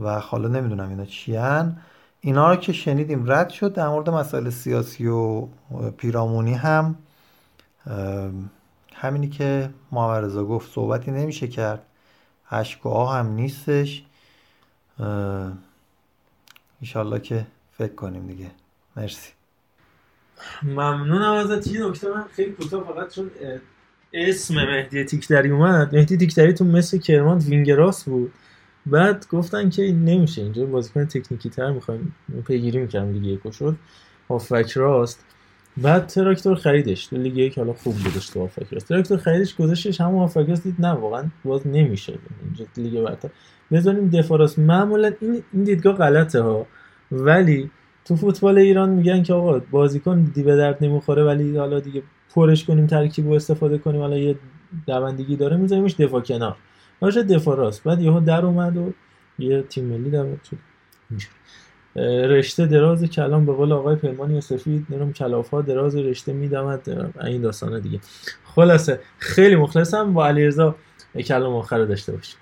و 0.00 0.20
حالا 0.20 0.48
نمی‌دونم 0.48 0.88
اینا 0.88 1.04
چیان 1.04 1.76
اینا 2.20 2.50
رو 2.50 2.56
که 2.56 2.72
شنیدیم 2.72 3.30
رد 3.32 3.48
شد. 3.48 3.74
در 3.74 3.88
مورد 3.88 4.10
مسائل 4.10 4.50
سیاسی 4.50 5.06
و 5.06 5.46
پیرامونی 5.96 6.54
هم 6.54 6.94
همینی 8.94 9.28
که 9.28 9.70
محمد 9.92 10.24
رضا 10.24 10.44
گفت 10.44 10.72
صحبتی 10.72 11.10
نمیشه 11.10 11.48
کرد. 11.48 11.82
اشکا 12.50 13.06
هم 13.06 13.26
نیستش. 13.26 14.04
ایشالله 16.80 17.20
که 17.20 17.46
فکر 17.78 17.94
کنیم 17.94 18.26
دیگه. 18.26 18.50
مرسی. 18.96 19.30
ممنونم 20.62 21.32
ازت. 21.32 21.66
یه 21.66 21.86
نکته 21.86 22.10
من 22.10 22.24
خیلی 22.36 22.52
کوتاه 22.52 22.84
فقط 22.84 23.14
چون 23.14 23.30
اسم 24.12 24.54
مهدی 24.54 25.04
تیکدری 25.04 25.50
اومد. 25.50 25.96
مهدی 25.96 26.16
تیکدری 26.16 26.54
تو 26.54 26.64
مثل 26.64 26.98
کرمان 26.98 27.38
وینگراس 27.38 28.04
بود. 28.04 28.32
بعد 28.86 29.26
گفتن 29.30 29.70
که 29.70 29.92
نمیشه 29.92 30.42
اینجا 30.42 30.66
بازیکن 30.66 31.04
تکنیکی 31.04 31.50
تر 31.50 31.72
می‌خوایم 31.72 32.14
پیگیری 32.46 32.78
می‌کردم 32.78 33.12
دیگه 33.12 33.28
یکو 33.28 33.52
شد 33.52 33.76
هافبک 34.28 34.70
راست. 34.70 35.24
بعد 35.76 36.06
تراکتور 36.06 36.54
خریدش. 36.54 37.06
تو 37.06 37.16
لیگ 37.16 37.36
یک 37.36 37.58
حالا 37.58 37.72
خوب 37.72 37.94
بودش 37.94 38.28
تو 38.28 38.40
هافبک 38.40 38.72
راست. 38.72 38.88
تراکتور 38.88 39.18
خریدش 39.18 39.56
گذاشتش 39.56 40.00
همون 40.00 40.18
هافبک 40.18 40.48
راست 40.48 40.62
دید 40.62 40.74
نه 40.78 40.88
واقعا 40.88 41.24
باز 41.44 41.66
نمیشه. 41.66 42.18
اینجا 42.44 42.64
لیگ 42.76 43.04
برتر. 43.04 43.28
بذاریم 43.72 44.08
دفاع 44.08 44.38
راست. 44.38 44.58
معمولا 44.58 45.12
این 45.20 45.42
این 45.52 45.64
دیدگاه 45.64 45.94
غلطه 45.96 46.40
ها. 46.40 46.66
ولی 47.12 47.70
تو 48.04 48.16
فوتبال 48.16 48.58
ایران 48.58 48.88
میگن 48.90 49.22
که 49.22 49.34
آقا 49.34 49.58
بازیکن 49.58 50.20
دی 50.22 50.42
به 50.42 50.56
درد 50.56 50.84
نمی‌خوره 50.84 51.24
ولی 51.24 51.56
حالا 51.56 51.80
دیگه 51.80 52.02
پرش 52.34 52.64
کنیم 52.64 52.86
ترکیب 52.86 53.26
و 53.26 53.32
استفاده 53.32 53.78
کنیم. 53.78 54.00
حالا 54.00 54.18
یه 54.18 54.36
دوندگی 54.86 55.36
داره 55.36 55.56
میذاریمش 55.56 55.94
دفاع 55.94 56.20
کنار. 56.20 56.56
باشه 57.00 57.22
دفاع 57.22 57.56
راست. 57.56 57.84
بعد 57.84 58.00
یهو 58.00 58.20
در 58.20 58.46
اومد 58.46 58.76
و 58.76 58.92
یه 59.38 59.62
تیم 59.62 59.84
ملی 59.84 60.10
در 60.10 60.26
رشته 62.26 62.66
دراز 62.66 63.04
کلام 63.04 63.46
به 63.46 63.52
قول 63.52 63.72
آقای 63.72 63.96
پیمانی 63.96 64.40
سفید 64.40 64.86
نرم 64.90 65.12
کلاف 65.12 65.50
ها 65.50 65.62
دراز 65.62 65.96
رشته 65.96 66.32
میدمد 66.32 67.12
این 67.24 67.42
داستانه 67.42 67.80
دیگه. 67.80 68.00
خلاصه 68.44 69.00
خیلی 69.18 69.56
مخلصم. 69.56 70.14
با 70.14 70.26
علیرضا 70.26 70.74
کلام 71.26 71.54
آخر 71.54 71.84
داشته 71.84 72.12
باشیم. 72.12 72.38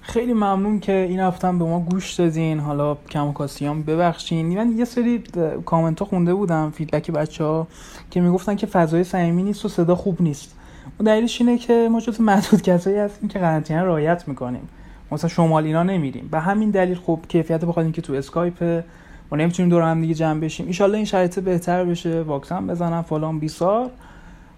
خیلی 0.00 0.32
ممنون 0.32 0.80
که 0.80 0.92
این 0.92 1.20
هفته 1.20 1.46
به 1.46 1.52
ما 1.52 1.80
گوش 1.80 2.14
دادین. 2.14 2.60
حالا 2.60 2.94
کم 2.94 3.32
کاسیام 3.32 3.82
ببخشین. 3.82 4.58
من 4.58 4.78
یه 4.78 4.84
سری 4.84 5.24
کامنت 5.64 6.00
ها 6.00 6.06
خونده 6.06 6.34
بودم 6.34 6.70
فیدبک 6.70 7.10
بچه 7.10 7.44
ها 7.44 7.66
که 8.10 8.20
می‌گفتن 8.20 8.56
که 8.56 8.66
فضای 8.66 9.04
صمیمی 9.04 9.42
نیست 9.42 9.64
و 9.64 9.68
صدا 9.68 9.94
خوب 9.94 10.22
نیست. 10.22 10.58
و 11.00 11.04
دلیلش 11.04 11.40
اینه 11.40 11.58
که 11.58 11.88
ما 11.92 12.00
جز 12.00 12.20
محدود 12.20 12.62
کسایی 12.62 12.96
هستیم 12.96 13.28
که 13.28 13.38
قرنطینه 13.38 13.82
رعایت 13.82 14.28
می‌کنیم. 14.28 14.68
مثلا 15.12 15.28
شمال 15.28 15.64
اینا 15.64 15.82
نمیریم. 15.82 16.28
به 16.30 16.40
همین 16.40 16.70
دلیل 16.70 16.98
خب 16.98 17.18
کیفیت 17.28 17.64
بخواد 17.64 17.92
که 17.92 18.02
تو 18.02 18.12
اسکایپ 18.12 18.84
ما 19.32 19.38
نمی‌تونیم 19.38 19.70
دور 19.70 19.82
هم 19.82 20.00
دیگه 20.00 20.14
جمع 20.14 20.40
بشیم. 20.40 20.66
ان‌شاءالله 20.80 20.94
این 20.94 21.04
شرایط 21.04 21.38
بهتر 21.38 21.84
بشه. 21.84 22.22
واکسن 22.22 22.66
بزنن 22.66 23.02
فلان 23.02 23.38
بیسار. 23.38 23.90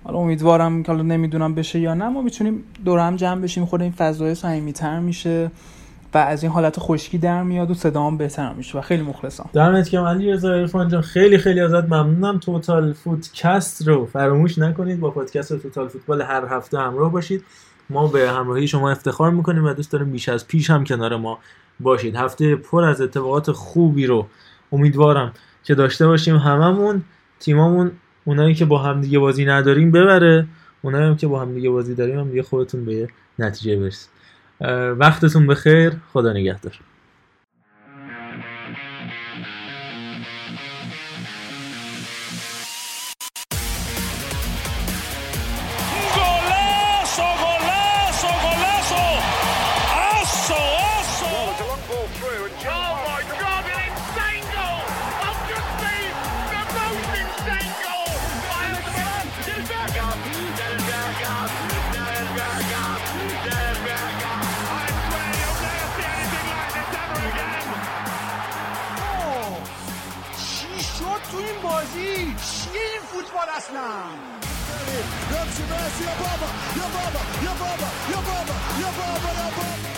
حالا 0.05 0.19
امیدوارم 0.19 0.83
که 0.83 0.93
حالا 0.93 1.03
نمی‌دونم 1.03 1.55
بشه 1.55 1.79
یا 1.81 1.95
نه. 1.95 2.09
ما 2.09 2.23
می‌تونیم 2.23 2.65
دور 2.85 2.99
هم 2.99 3.17
جمع 3.17 3.41
بشیم. 3.41 3.65
خود 3.67 3.83
این 3.83 3.93
فضای 3.93 4.35
صمیمیت‌تر 4.35 5.01
میشه. 5.01 5.51
و 6.14 6.18
از 6.18 6.43
این 6.43 6.52
حالت 6.52 6.76
خشکی 6.78 7.18
در 7.18 7.43
میاد 7.43 7.70
و 7.70 7.74
صدام 7.74 8.18
بهتر 8.18 8.52
میشه 8.52 8.78
و 8.78 8.80
خیلی 8.80 9.02
مخلصم. 9.02 9.51
دمت 9.52 9.90
گرم 9.90 10.05
علی 10.05 10.32
رضا 10.32 10.55
عرفان 10.55 10.89
جان. 10.89 11.02
خیلی 11.02 11.39
خیلی 11.39 11.60
ازت 11.60 11.85
ممنونم. 11.85 12.39
Total 12.39 12.93
Footcast 12.93 13.89
رو 13.89 14.06
فراموش 14.06 14.59
نکنید. 14.59 15.01
با 15.01 15.10
پادکست 15.10 15.62
Total 15.62 15.89
Football 15.89 16.23
هر 16.22 16.44
هفته 16.51 16.78
همراه 16.78 17.12
باشید. 17.12 17.44
ما 17.90 18.06
به 18.06 18.30
همراهی 18.30 18.68
شما 18.68 18.90
افتخار 18.90 19.30
می‌کنیم 19.30 19.64
و 19.64 19.72
دوست 19.72 19.93
داریم 19.93 20.10
بیش 20.10 20.28
از 20.28 20.47
پیش 20.47 20.70
هم 20.70 20.85
کنار 20.85 21.16
ما 21.16 21.39
باشید. 21.80 22.16
هفته 22.16 22.56
پر 22.56 22.85
از 22.85 23.01
اتفاقات 23.01 23.51
خوبی 23.51 24.06
رو 24.06 24.26
امیدوارم 24.72 25.32
که 25.64 25.74
داشته 25.74 26.06
باشیم 26.06 26.36
هممون. 26.36 27.05
تیمامون 27.40 27.93
اونایی 28.24 28.55
که 28.55 28.64
با 28.64 28.78
همدیگه 28.78 29.18
بازی 29.18 29.44
نداریم 29.44 29.90
ببره. 29.90 30.47
اونایی 30.82 31.06
هم 31.06 31.16
که 31.16 31.26
با 31.26 31.40
همدیگه 31.40 31.70
بازی 31.70 31.94
داریم 31.94 32.18
هم 32.18 32.28
دیگه 32.28 32.43
خودتون 32.43 32.85
به 32.85 33.09
نتیجه 33.39 33.76
برسید. 33.76 34.18
وقتتون 34.98 35.47
بخیر. 35.47 35.93
خدا 36.12 36.32
نگهدار. 36.32 36.80
Whatever. 79.29 79.98